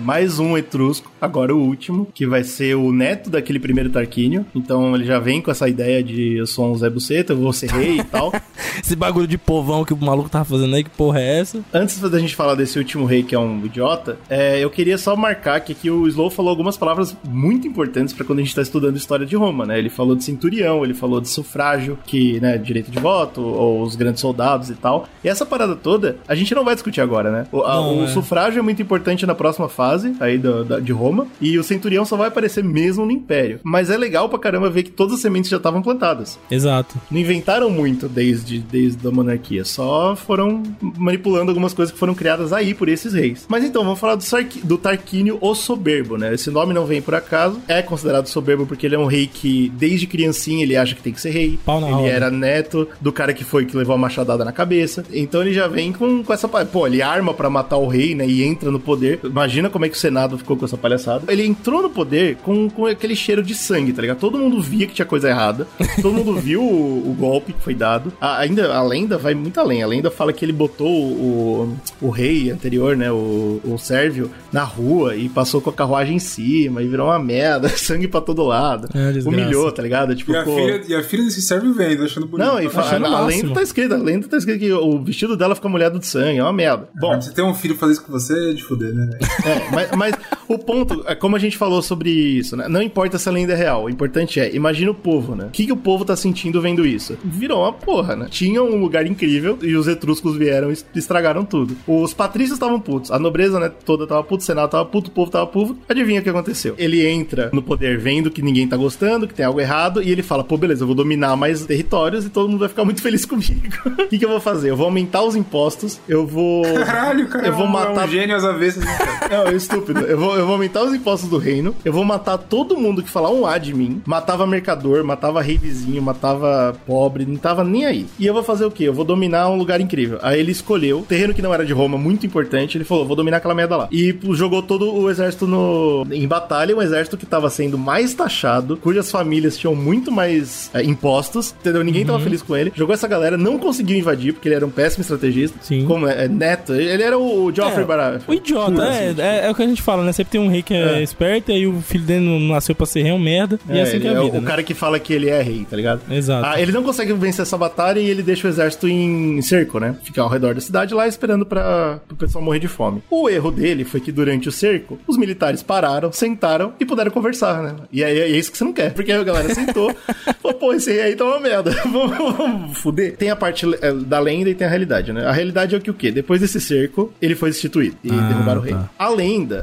Mais 0.08 0.38
um 0.38 0.56
etrusco, 0.56 1.12
agora 1.20 1.54
o 1.54 1.58
último, 1.60 2.08
que 2.14 2.26
vai 2.26 2.42
ser 2.42 2.74
o 2.74 2.90
neto 2.90 3.28
daquele 3.28 3.58
primeiro 3.60 3.90
Tarquínio. 3.90 4.46
Então 4.54 4.94
ele 4.94 5.04
já 5.04 5.18
vem 5.18 5.42
com 5.42 5.50
essa 5.50 5.68
ideia 5.68 6.02
de 6.02 6.38
eu 6.38 6.46
sou 6.46 6.72
um 6.72 6.74
Zé 6.78 6.88
Buceta, 6.88 7.34
eu 7.34 7.36
vou 7.36 7.52
ser 7.52 7.68
rei 7.68 7.98
e 7.98 8.04
tal. 8.04 8.32
Esse 8.82 8.96
bagulho 8.96 9.26
de 9.26 9.36
povão 9.36 9.84
que 9.84 9.92
o 9.92 9.96
maluco 9.98 10.30
tava 10.30 10.46
fazendo 10.46 10.74
aí, 10.74 10.82
que 10.82 10.88
porra 10.88 11.20
é 11.20 11.40
essa? 11.40 11.60
Antes 11.74 12.00
da 12.00 12.18
gente 12.18 12.34
falar 12.34 12.54
desse 12.54 12.78
último 12.78 13.04
rei 13.04 13.22
que 13.22 13.34
é 13.34 13.38
um 13.38 13.62
idiota, 13.66 14.16
é, 14.30 14.58
eu 14.64 14.70
queria 14.70 14.96
só 14.96 15.14
marcar 15.14 15.60
que 15.60 15.72
aqui 15.72 15.90
o 15.90 16.06
Slow 16.08 16.30
falou 16.30 16.48
algumas 16.48 16.78
palavras 16.78 17.14
muito 17.28 17.68
importantes 17.68 18.14
pra 18.14 18.24
quando 18.24 18.38
a 18.38 18.42
gente 18.42 18.54
tá 18.54 18.62
estudando 18.62 18.96
história 18.96 19.26
de 19.26 19.36
Roma, 19.36 19.66
né? 19.66 19.78
Ele 19.78 19.90
falou 19.90 20.16
de 20.16 20.24
centurião, 20.24 20.84
ele 20.84 20.94
falou 20.94 21.20
de 21.20 21.28
sufrágio, 21.28 21.98
que, 22.06 22.40
né, 22.40 22.56
direito 22.56 22.90
de 22.90 22.98
voto, 22.98 23.42
ou 23.42 23.82
os 23.82 23.94
grandes 23.94 24.22
soldados 24.22 24.70
e 24.70 24.74
tal. 24.74 25.06
E 25.22 25.28
essa 25.28 25.44
parada 25.44 25.76
toda, 25.76 26.16
a 26.26 26.34
gente 26.34 26.54
não 26.54 26.64
vai 26.64 26.74
discutir 26.74 27.02
agora, 27.02 27.30
né? 27.30 27.46
O, 27.52 27.62
a- 27.62 27.74
Não, 27.74 28.00
o 28.00 28.04
é. 28.04 28.08
sufrágio 28.08 28.60
é 28.60 28.62
muito 28.62 28.80
importante 28.80 29.26
na 29.26 29.34
próxima 29.34 29.68
fase 29.68 29.97
aí 30.20 30.38
do- 30.38 30.64
da- 30.64 30.80
de 30.80 30.92
Roma, 30.92 31.26
e 31.40 31.58
o 31.58 31.62
centurião 31.64 32.04
só 32.04 32.16
vai 32.16 32.28
aparecer 32.28 32.62
mesmo 32.64 33.04
no 33.04 33.10
Império. 33.12 33.60
Mas 33.62 33.90
é 33.90 33.96
legal 33.96 34.28
pra 34.28 34.38
caramba 34.38 34.70
ver 34.70 34.82
que 34.84 34.90
todas 34.90 35.14
as 35.14 35.20
sementes 35.20 35.50
já 35.50 35.56
estavam 35.56 35.82
plantadas. 35.82 36.38
Exato. 36.50 36.96
Não 37.10 37.18
inventaram 37.18 37.70
muito 37.70 38.08
desde, 38.08 38.58
desde 38.58 39.06
a 39.06 39.10
monarquia, 39.10 39.64
só 39.64 40.14
foram 40.16 40.62
manipulando 40.96 41.50
algumas 41.50 41.72
coisas 41.74 41.92
que 41.92 41.98
foram 41.98 42.14
criadas 42.14 42.52
aí 42.52 42.74
por 42.74 42.88
esses 42.88 43.12
reis. 43.12 43.46
Mas 43.48 43.64
então, 43.64 43.84
vamos 43.84 43.98
falar 43.98 44.14
do, 44.14 44.22
Sarqui- 44.24 44.60
do 44.64 44.76
Tarquínio 44.78 45.38
o 45.40 45.54
Soberbo, 45.54 46.16
né? 46.16 46.34
Esse 46.34 46.50
nome 46.50 46.72
não 46.74 46.84
vem 46.86 47.00
por 47.02 47.14
acaso, 47.14 47.60
é 47.68 47.82
considerado 47.82 48.26
soberbo 48.26 48.66
porque 48.66 48.86
ele 48.86 48.94
é 48.94 48.98
um 48.98 49.06
rei 49.06 49.26
que, 49.26 49.70
desde 49.76 50.06
criancinha, 50.06 50.62
ele 50.62 50.76
acha 50.76 50.94
que 50.94 51.02
tem 51.02 51.12
que 51.12 51.20
ser 51.20 51.30
rei. 51.30 51.58
Pau 51.64 51.80
na 51.80 51.88
ele 51.88 52.08
era 52.08 52.30
neto 52.30 52.88
do 53.00 53.12
cara 53.12 53.32
que 53.32 53.44
foi 53.44 53.64
que 53.64 53.76
levou 53.76 53.94
a 53.94 53.98
machadada 53.98 54.44
na 54.44 54.52
cabeça. 54.52 55.04
Então 55.12 55.40
ele 55.42 55.52
já 55.52 55.66
vem 55.66 55.92
com, 55.92 56.22
com 56.22 56.32
essa. 56.32 56.48
Pô, 56.48 56.86
ele 56.86 57.02
arma 57.02 57.32
pra 57.34 57.48
matar 57.50 57.76
o 57.76 57.86
rei, 57.88 58.14
né? 58.14 58.26
E 58.26 58.42
entra 58.42 58.70
no 58.70 58.80
poder. 58.80 59.20
Imagina 59.24 59.68
como 59.70 59.84
é 59.84 59.87
que 59.88 59.96
o 59.96 60.00
Senado 60.00 60.36
ficou 60.38 60.56
com 60.56 60.64
essa 60.64 60.76
palhaçada. 60.76 61.30
Ele 61.32 61.46
entrou 61.46 61.82
no 61.82 61.90
poder 61.90 62.36
com, 62.36 62.68
com 62.70 62.86
aquele 62.86 63.14
cheiro 63.16 63.42
de 63.42 63.54
sangue, 63.54 63.92
tá 63.92 64.02
ligado? 64.02 64.18
Todo 64.18 64.38
mundo 64.38 64.60
via 64.62 64.86
que 64.86 64.94
tinha 64.94 65.06
coisa 65.06 65.28
errada. 65.28 65.66
Todo 66.02 66.12
mundo 66.12 66.34
viu 66.36 66.62
o, 66.62 67.10
o 67.10 67.14
golpe 67.18 67.52
que 67.52 67.62
foi 67.62 67.74
dado. 67.74 68.12
A- 68.20 68.38
ainda 68.38 68.72
a 68.74 68.82
lenda 68.82 69.16
vai 69.18 69.34
muito 69.34 69.58
além. 69.60 69.82
A 69.82 69.86
lenda 69.86 70.10
fala 70.10 70.32
que 70.32 70.44
ele 70.44 70.52
botou 70.52 70.88
o, 70.88 71.76
o 72.00 72.10
rei 72.10 72.50
anterior, 72.50 72.96
né? 72.96 73.10
O, 73.10 73.60
o 73.64 73.78
Sérvio, 73.78 74.30
na 74.52 74.62
rua 74.64 75.16
e 75.16 75.28
passou 75.28 75.60
com 75.60 75.70
a 75.70 75.72
carruagem 75.72 76.16
em 76.16 76.20
cima 76.20 76.82
e 76.82 76.88
virou 76.88 77.06
uma 77.08 77.18
merda. 77.18 77.68
Sangue 77.76 78.08
pra 78.08 78.20
todo 78.20 78.44
lado. 78.44 78.88
É. 78.94 79.18
Humilhou, 79.28 79.70
tá 79.72 79.82
ligado? 79.82 80.14
Tipo, 80.14 80.32
E 80.32 80.36
a, 80.36 80.42
pô- 80.44 80.54
filha, 80.56 80.82
e 80.88 80.94
a 80.94 81.02
filha 81.02 81.24
desse 81.24 81.42
servo 81.42 81.72
vendo, 81.72 82.04
achando 82.04 82.26
bonito. 82.26 82.46
não, 82.46 82.60
e 82.60 82.68
fa- 82.68 82.80
achando 82.82 83.06
a, 83.06 83.18
a 83.18 83.26
lenda 83.26 83.54
tá 83.54 83.62
escrita, 83.62 83.94
a 83.94 83.98
lenda 83.98 84.26
tá 84.28 84.36
escrita 84.36 84.58
que 84.58 84.72
o 84.72 85.02
vestido 85.02 85.36
dela 85.36 85.54
fica 85.54 85.68
molhado 85.68 85.98
de 85.98 86.06
sangue, 86.06 86.38
é 86.38 86.42
uma 86.42 86.52
merda. 86.52 86.88
Bom, 87.00 87.20
você 87.20 87.32
ter 87.32 87.42
um 87.42 87.54
filho 87.54 87.74
fazer 87.76 87.92
isso 87.92 88.04
com 88.04 88.12
você 88.12 88.50
é 88.50 88.52
de 88.54 88.62
fuder, 88.62 88.92
né? 88.94 89.10
é, 89.44 89.70
mas, 89.86 89.90
mas 89.92 90.14
o 90.48 90.58
ponto, 90.58 91.04
é 91.06 91.14
como 91.14 91.36
a 91.36 91.38
gente 91.38 91.56
falou 91.56 91.82
sobre 91.82 92.10
isso, 92.10 92.56
né? 92.56 92.68
Não 92.68 92.82
importa 92.82 93.18
se 93.18 93.28
a 93.28 93.32
lenda 93.32 93.52
é 93.52 93.56
real, 93.56 93.84
o 93.84 93.90
importante 93.90 94.40
é, 94.40 94.54
imagina 94.54 94.90
o 94.90 94.94
povo, 94.94 95.34
né? 95.34 95.46
O 95.46 95.50
que, 95.50 95.66
que 95.66 95.72
o 95.72 95.76
povo 95.76 96.04
tá 96.04 96.16
sentindo 96.16 96.60
vendo 96.60 96.86
isso? 96.86 97.16
Virou 97.24 97.62
uma 97.62 97.72
porra, 97.72 98.16
né? 98.16 98.28
tinham 98.30 98.66
um 98.66 98.80
lugar 98.80 99.06
incrível 99.06 99.58
e 99.62 99.74
os 99.74 99.88
etruscos 99.88 100.36
vieram 100.36 100.70
e 100.70 100.76
estragaram 100.94 101.44
tudo. 101.44 101.76
Os 101.86 102.14
patrícios 102.14 102.56
estavam 102.56 102.80
putos, 102.80 103.10
a 103.10 103.18
nobreza, 103.18 103.58
né, 103.58 103.70
toda 103.84 104.06
tava 104.06 104.22
puto, 104.22 104.42
o 104.42 104.46
senado 104.46 104.70
tava 104.70 104.84
puto, 104.84 105.10
o 105.10 105.12
povo 105.12 105.30
tava 105.30 105.46
puto. 105.46 105.76
Adivinha 105.88 106.20
o 106.20 106.22
que 106.22 106.30
aconteceu? 106.30 106.74
Ele 106.78 107.06
entra 107.06 107.50
no 107.52 107.62
poder 107.62 107.98
vendo 107.98 108.30
que 108.30 108.40
ninguém 108.40 108.66
tá 108.68 108.76
gostando, 108.76 109.26
que 109.26 109.34
tem 109.34 109.44
algo 109.44 109.60
errado, 109.60 110.02
e 110.02 110.10
ele 110.10 110.22
fala: 110.22 110.44
pô, 110.44 110.56
beleza, 110.56 110.82
eu 110.82 110.86
vou 110.86 110.94
dominar 110.94 111.36
mais 111.36 111.64
territórios 111.66 112.24
e 112.24 112.30
todo 112.30 112.48
mundo 112.48 112.60
vai 112.60 112.68
ficar 112.68 112.84
muito 112.84 113.02
feliz 113.02 113.24
comigo. 113.24 113.48
O 113.98 114.08
que, 114.08 114.18
que 114.18 114.24
eu 114.24 114.28
vou 114.30 114.40
fazer? 114.40 114.70
Eu 114.70 114.76
vou 114.76 114.86
aumentar 114.86 115.22
os 115.22 115.36
impostos, 115.36 116.00
eu 116.08 116.26
vou. 116.26 116.62
Caralho, 116.62 117.28
cara. 117.28 117.46
Eu 117.46 117.52
vou 117.52 117.66
matar 117.66 118.04
É 118.04 118.06
um 118.06 118.08
gênio 118.08 118.36
às 118.36 118.44
avessas, 118.44 118.84
não, 118.84 119.52
estúpido. 119.58 120.00
Eu 120.00 120.18
vou, 120.18 120.36
eu 120.36 120.44
vou 120.44 120.54
aumentar 120.54 120.82
os 120.82 120.94
impostos 120.94 121.28
do 121.28 121.38
reino. 121.38 121.74
Eu 121.84 121.92
vou 121.92 122.04
matar 122.04 122.38
todo 122.38 122.76
mundo 122.76 123.02
que 123.02 123.10
falar 123.10 123.30
um 123.30 123.46
A 123.46 123.58
de 123.58 123.74
mim. 123.74 124.02
Matava 124.06 124.46
mercador, 124.46 125.04
matava 125.04 125.42
rei 125.42 125.58
vizinho, 125.58 126.00
matava 126.02 126.76
pobre, 126.86 127.26
não 127.26 127.36
tava 127.36 127.62
nem 127.64 127.84
aí. 127.84 128.06
E 128.18 128.26
eu 128.26 128.34
vou 128.34 128.42
fazer 128.42 128.64
o 128.64 128.70
quê? 128.70 128.84
Eu 128.84 128.94
vou 128.94 129.04
dominar 129.04 129.48
um 129.50 129.56
lugar 129.56 129.80
incrível. 129.80 130.18
Aí 130.22 130.40
ele 130.40 130.52
escolheu, 130.52 131.04
terreno 131.08 131.34
que 131.34 131.42
não 131.42 131.52
era 131.52 131.64
de 131.64 131.72
Roma, 131.72 131.98
muito 131.98 132.26
importante. 132.26 132.76
Ele 132.76 132.84
falou: 132.84 133.06
vou 133.06 133.16
dominar 133.16 133.38
aquela 133.38 133.54
merda 133.54 133.76
lá. 133.76 133.88
E 133.90 134.16
jogou 134.32 134.62
todo 134.62 134.94
o 134.94 135.10
exército 135.10 135.46
no, 135.46 136.06
em 136.10 136.26
batalha. 136.26 136.76
Um 136.76 136.82
exército 136.82 137.16
que 137.16 137.26
tava 137.26 137.50
sendo 137.50 137.76
mais 137.76 138.14
taxado, 138.14 138.76
cujas 138.76 139.10
famílias 139.10 139.56
tinham 139.56 139.74
muito 139.74 140.10
mais 140.10 140.70
é, 140.72 140.82
impostos, 140.82 141.54
entendeu? 141.60 141.82
Ninguém 141.82 142.04
tava 142.04 142.20
feliz 142.20 142.42
com 142.42 142.56
ele. 142.56 142.72
Jogou 142.74 142.94
essa 142.94 143.08
galera, 143.08 143.36
não 143.36 143.58
conseguiu 143.58 143.96
invadir, 143.96 144.32
porque 144.32 144.48
ele 144.48 144.54
era 144.54 144.66
um 144.66 144.70
péssimo 144.70 145.02
estrategista. 145.02 145.58
Sim. 145.62 145.84
Como 145.84 146.06
é, 146.06 146.24
é 146.24 146.28
neto. 146.28 146.74
Ele 146.74 147.02
era 147.02 147.18
o 147.18 147.52
Joffrey 147.54 147.84
É, 147.84 148.20
O 148.26 148.34
idiota, 148.34 148.84
é, 148.84 149.14
é, 149.18 149.47
é 149.48 149.50
o 149.50 149.54
que 149.54 149.62
a 149.62 149.66
gente 149.66 149.82
fala, 149.82 150.04
né? 150.04 150.12
Sempre 150.12 150.32
tem 150.32 150.40
um 150.40 150.48
rei 150.48 150.62
que 150.62 150.74
é, 150.74 150.98
É. 150.98 151.02
esperto, 151.02 151.50
e 151.50 151.54
aí 151.54 151.66
o 151.66 151.80
filho 151.80 152.04
dele 152.04 152.24
não 152.24 152.38
nasceu 152.54 152.74
pra 152.74 152.86
ser 152.86 153.02
rei, 153.02 153.10
é 153.10 153.14
um 153.14 153.18
merda. 153.18 153.58
e 153.68 153.78
é 153.78 153.82
assim 153.82 153.98
que 154.00 154.06
é 154.06 154.14
a 154.14 154.20
o- 154.20 154.24
vida. 154.26 154.38
o 154.38 154.40
né? 154.40 154.46
cara 154.46 154.62
que 154.62 154.74
fala 154.74 154.98
que 154.98 155.12
ele 155.12 155.28
é 155.28 155.40
rei, 155.42 155.66
tá 155.68 155.76
ligado? 155.76 156.00
Exato. 156.10 156.46
Ah, 156.46 156.60
ele 156.60 156.72
não 156.72 156.82
consegue 156.82 157.12
vencer 157.14 157.42
essa 157.42 157.56
batalha 157.58 157.98
e 158.00 158.08
ele 158.08 158.22
deixa 158.22 158.46
o 158.46 158.50
exército 158.50 158.88
em 158.88 159.40
cerco, 159.42 159.78
né? 159.80 159.96
Fica 160.02 160.22
ao 160.22 160.28
redor 160.28 160.54
da 160.54 160.60
cidade 160.60 160.94
lá 160.94 161.06
esperando 161.08 161.44
para 161.46 162.00
o 162.10 162.16
pessoal 162.16 162.42
morrer 162.44 162.58
de 162.58 162.68
fome. 162.68 163.02
O 163.10 163.28
erro 163.28 163.50
dele 163.50 163.84
foi 163.84 164.00
que 164.00 164.12
durante 164.12 164.48
o 164.48 164.52
cerco, 164.52 164.98
os 165.06 165.16
militares 165.16 165.62
pararam, 165.62 166.12
sentaram 166.12 166.72
e 166.78 166.84
puderam 166.84 167.10
conversar, 167.10 167.62
né? 167.62 167.74
E 167.92 168.02
aí 168.04 168.18
é 168.18 168.28
isso 168.28 168.50
que 168.52 168.58
você 168.58 168.64
não 168.64 168.72
quer, 168.72 168.92
porque 168.92 169.10
aí 169.12 169.18
a 169.20 169.24
galera 169.24 169.54
sentou, 169.54 169.94
falou, 170.42 170.58
pô, 170.58 170.72
esse 170.74 170.90
rei 170.90 171.00
aí 171.02 171.16
tá 171.16 171.24
uma 171.24 171.40
merda, 171.40 171.70
vamos, 171.90 172.78
fuder. 172.78 173.16
Tem 173.16 173.30
a 173.30 173.36
parte 173.36 173.66
eh, 173.80 173.92
da 173.92 174.18
lenda 174.18 174.50
e 174.50 174.54
tem 174.54 174.66
a 174.66 174.70
realidade, 174.70 175.12
né? 175.12 175.24
A 175.26 175.32
realidade 175.32 175.74
é 175.74 175.78
o 175.78 175.80
que 175.80 175.90
o 175.90 175.94
quê? 175.94 176.10
Depois 176.10 176.40
desse 176.40 176.60
cerco, 176.60 177.12
ele 177.20 177.34
foi 177.34 177.50
destituído 177.50 177.96
e 178.04 178.10
Ah, 178.10 178.28
derrubaram 178.28 178.60
o 178.60 178.64
rei. 178.64 178.72
tá. 178.74 178.88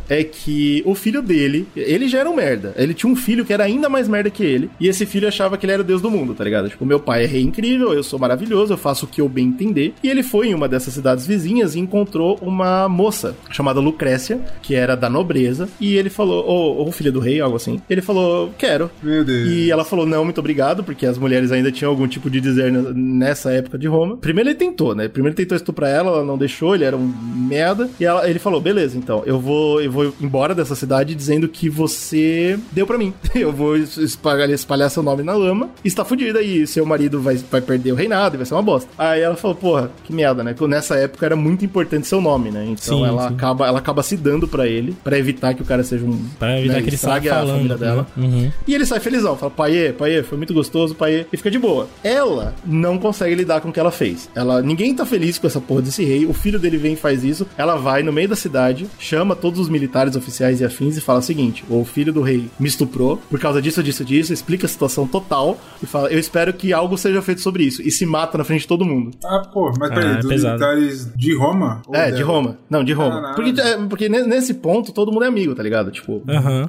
É 0.10 0.24
que 0.24 0.82
o 0.86 0.96
filho 0.96 1.22
dele, 1.22 1.68
ele 1.76 2.08
já 2.08 2.20
era 2.20 2.30
um 2.30 2.36
merda. 2.36 2.74
Ele 2.78 2.94
tinha 2.94 3.12
um 3.12 3.16
filho 3.16 3.44
que 3.46 3.54
era 3.54 3.64
ainda 3.64 3.90
mais 3.90 4.08
merda 4.08 4.30
que 4.30 4.44
ele. 4.44 4.70
E 4.80 4.88
esse 4.88 5.06
filho 5.06 5.28
achava 5.28 5.58
que 5.58 5.66
ele 5.66 5.74
era 5.74 5.82
o 5.82 5.86
deus 5.86 6.02
do 6.02 6.10
mundo, 6.12 6.34
tá 6.34 6.44
ligado? 6.44 6.70
Tipo, 6.70 6.86
meu 6.86 7.00
pai 7.00 7.24
é 7.24 7.28
rei 7.28 7.42
incrível, 7.42 7.94
eu 7.94 8.04
sou 8.04 8.20
maravilhoso, 8.20 8.74
eu 8.74 8.78
faço 8.78 9.06
o 9.06 9.08
que 9.08 9.22
eu 9.22 9.30
bem 9.30 9.48
entender. 9.48 9.94
E 10.04 10.10
ele 10.10 10.24
foi 10.24 10.48
em 10.48 10.54
uma 10.54 10.68
dessas 10.68 10.94
cidades 10.94 11.26
vizinhas 11.28 11.76
e 11.76 11.80
encontrou 11.80 12.38
uma 12.42 12.88
moça 12.90 13.36
chamada 13.52 13.80
Lucrécia, 13.80 14.40
que 14.62 14.76
era 14.76 14.96
da 14.96 15.10
nobreza. 15.10 15.68
E 15.80 15.96
ele 15.96 16.10
falou, 16.10 16.46
ou, 16.46 16.78
ou 16.78 16.92
filha 16.92 17.12
do 17.12 17.20
rei, 17.20 17.40
algo 17.40 17.56
assim. 17.56 17.82
Ele 17.90 18.02
falou, 18.02 18.52
quero. 18.58 18.90
Meu 19.02 19.24
Deus. 19.24 19.50
E 19.50 19.72
ela 19.72 19.84
falou, 19.86 20.06
não, 20.06 20.24
muito 20.24 20.40
obrigado, 20.40 20.84
porque 20.84 21.06
as 21.06 21.18
mulheres 21.18 21.52
ainda 21.52 21.72
tinham 21.72 21.90
algum 21.92 22.08
tipo 22.08 22.30
de 22.30 22.40
dizer 22.42 22.72
nessa 22.72 23.52
época 23.52 23.78
de 23.78 23.88
Roma. 23.88 24.18
Primeiro 24.18 24.50
ele 24.50 24.56
tentou, 24.58 24.96
né? 24.96 25.08
Primeiro 25.08 25.36
ele 25.36 25.44
tentou 25.46 25.56
estuprar 25.56 25.90
ela, 25.90 26.10
ela 26.12 26.24
não 26.26 26.38
deixou, 26.38 26.76
ele 26.76 26.84
era 26.84 26.96
um 26.96 27.12
merda. 27.48 27.90
E 28.00 28.06
ela- 28.06 28.30
ele 28.30 28.40
falou, 28.40 28.60
beleza, 28.62 28.98
então, 28.98 29.24
eu 29.26 29.40
vou, 29.40 29.65
eu 29.82 29.92
vou 29.92 30.14
embora 30.22 30.54
dessa 30.56 30.76
cidade 30.76 31.14
dizendo 31.16 31.48
que 31.48 31.70
você 31.70 32.58
deu 32.72 32.86
pra 32.88 32.98
mim. 32.98 33.14
Eu 33.36 33.52
vou 33.52 33.76
es- 33.76 33.98
espalhar, 33.98 34.50
espalhar 34.50 34.90
seu 34.90 35.04
nome 35.04 35.22
na 35.22 35.34
lama, 35.34 35.70
e 35.84 35.88
está 35.88 36.06
fudida, 36.06 36.42
e 36.42 36.66
seu 36.66 36.86
marido 36.86 37.22
vai, 37.22 37.36
vai 37.52 37.60
perder 37.62 37.92
o 37.92 37.96
reinado, 37.96 38.36
e 38.36 38.38
vai 38.38 38.46
ser 38.46 38.54
uma 38.54 38.62
bosta. 38.64 38.90
Aí 38.98 39.22
ela 39.22 39.36
falou, 39.36 39.56
porra, 39.56 39.92
que 40.04 40.14
merda, 40.14 40.44
né? 40.44 40.54
Porque 40.54 40.66
Nessa 40.76 40.96
época 40.96 41.26
era 41.26 41.36
muito 41.36 41.64
importante 41.66 42.08
seu 42.08 42.20
nome, 42.22 42.50
né? 42.52 42.64
Então 42.66 42.98
Sim, 43.00 43.06
ela, 43.06 43.28
sim. 43.28 43.34
Acaba, 43.36 43.68
ela 43.68 43.80
acaba 43.80 44.02
se 44.04 44.16
dando 44.18 44.48
pra 44.48 44.68
ele, 44.68 44.96
pra 45.04 45.18
evitar 45.18 45.54
que 45.54 45.62
o 45.62 45.66
cara 45.66 45.84
seja 45.84 46.06
um... 46.06 46.18
Pra 46.40 46.58
evitar 46.60 46.76
né, 46.76 46.82
que 46.82 46.90
ele 46.90 46.98
saia 46.98 47.18
estrague 47.18 47.30
a 47.30 47.34
falando. 47.36 47.56
família 47.58 47.78
dela. 47.78 48.08
né? 48.16 48.26
Uhum. 48.26 48.52
E 48.68 48.74
ele 48.74 48.86
sai 48.86 49.00
felizão, 49.00 49.36
fala, 49.38 49.52
paiê, 49.52 49.92
paiê, 49.94 50.24
foi 50.24 50.38
muito 50.38 50.54
gostoso, 50.54 50.96
paiê, 50.96 51.26
e 51.32 51.38
fica 51.38 51.52
de 51.52 51.60
boa. 51.60 51.88
Ela 52.04 52.54
não 52.66 52.98
consegue 52.98 53.36
lidar 53.36 53.62
com 53.62 53.70
o 53.70 53.72
que 53.74 53.80
ela 53.80 53.92
fez. 53.92 54.30
Ela, 54.34 54.62
ninguém 54.62 54.94
tá 54.96 55.06
feliz 55.06 55.38
com 55.38 55.48
essa 55.48 55.60
porra 55.62 55.82
desse 55.84 56.04
rei, 56.04 56.26
o 56.26 56.34
filho 56.34 56.58
dele 56.60 56.78
vem 56.78 56.94
e 56.94 56.98
faz 56.98 57.24
isso, 57.24 57.46
ela 57.58 57.76
vai 57.76 58.02
no 58.04 58.12
meio 58.14 58.28
da 58.30 58.36
cidade, 58.36 58.88
chama 59.00 59.36
todos 59.56 59.68
os 59.68 59.70
militares, 59.70 60.16
oficiais 60.18 60.60
e 60.60 60.66
afins 60.66 60.98
e 60.98 61.02
fala 61.02 61.20
o 61.20 61.22
seguinte, 61.22 61.64
o 61.70 61.86
filho 61.86 62.12
do 62.12 62.22
rei 62.22 62.50
me 62.60 62.68
estuprou, 62.68 63.18
por 63.30 63.40
causa 63.40 63.62
disso, 63.62 63.82
disso, 63.82 64.04
disso, 64.04 64.34
explica 64.34 64.66
a 64.66 64.70
situação 64.70 65.08
total 65.08 65.58
e 65.82 65.86
fala, 65.86 66.10
eu 66.10 66.20
espero 66.20 66.52
que 66.54 66.74
algo 66.74 66.98
seja 66.98 67.22
feito 67.22 67.40
sobre 67.42 67.64
isso, 67.64 67.82
e 67.82 67.90
se 67.90 68.06
mata 68.06 68.38
na 68.38 68.44
frente 68.44 68.62
de 68.62 68.68
todo 68.68 68.84
mundo. 68.84 69.12
Ah, 69.24 69.48
pô, 69.54 69.72
mas 69.80 69.90
peraí, 69.90 70.08
Ah, 70.10 70.12
é 70.12 70.18
dos 70.18 70.28
pesado. 70.28 70.60
militares 70.60 71.12
de 71.16 71.36
Roma? 71.38 71.82
Ou 71.88 71.96
É, 71.96 72.12
de 72.12 72.18
dela? 72.18 72.26
Roma. 72.26 72.58
Não, 72.70 72.84
de 72.84 72.92
Roma. 72.92 73.16
Caralho. 73.22 73.36
Porque, 73.36 73.62
é, 73.62 73.78
porque 73.88 74.10
ne- 74.10 74.24
nesse 74.24 74.54
ponto 74.56 74.92
todo 74.92 75.10
mundo 75.12 75.24
é 75.24 75.28
amigo, 75.28 75.56
tá 75.56 75.64
ligado? 75.64 75.90
Tipo, 75.90 76.22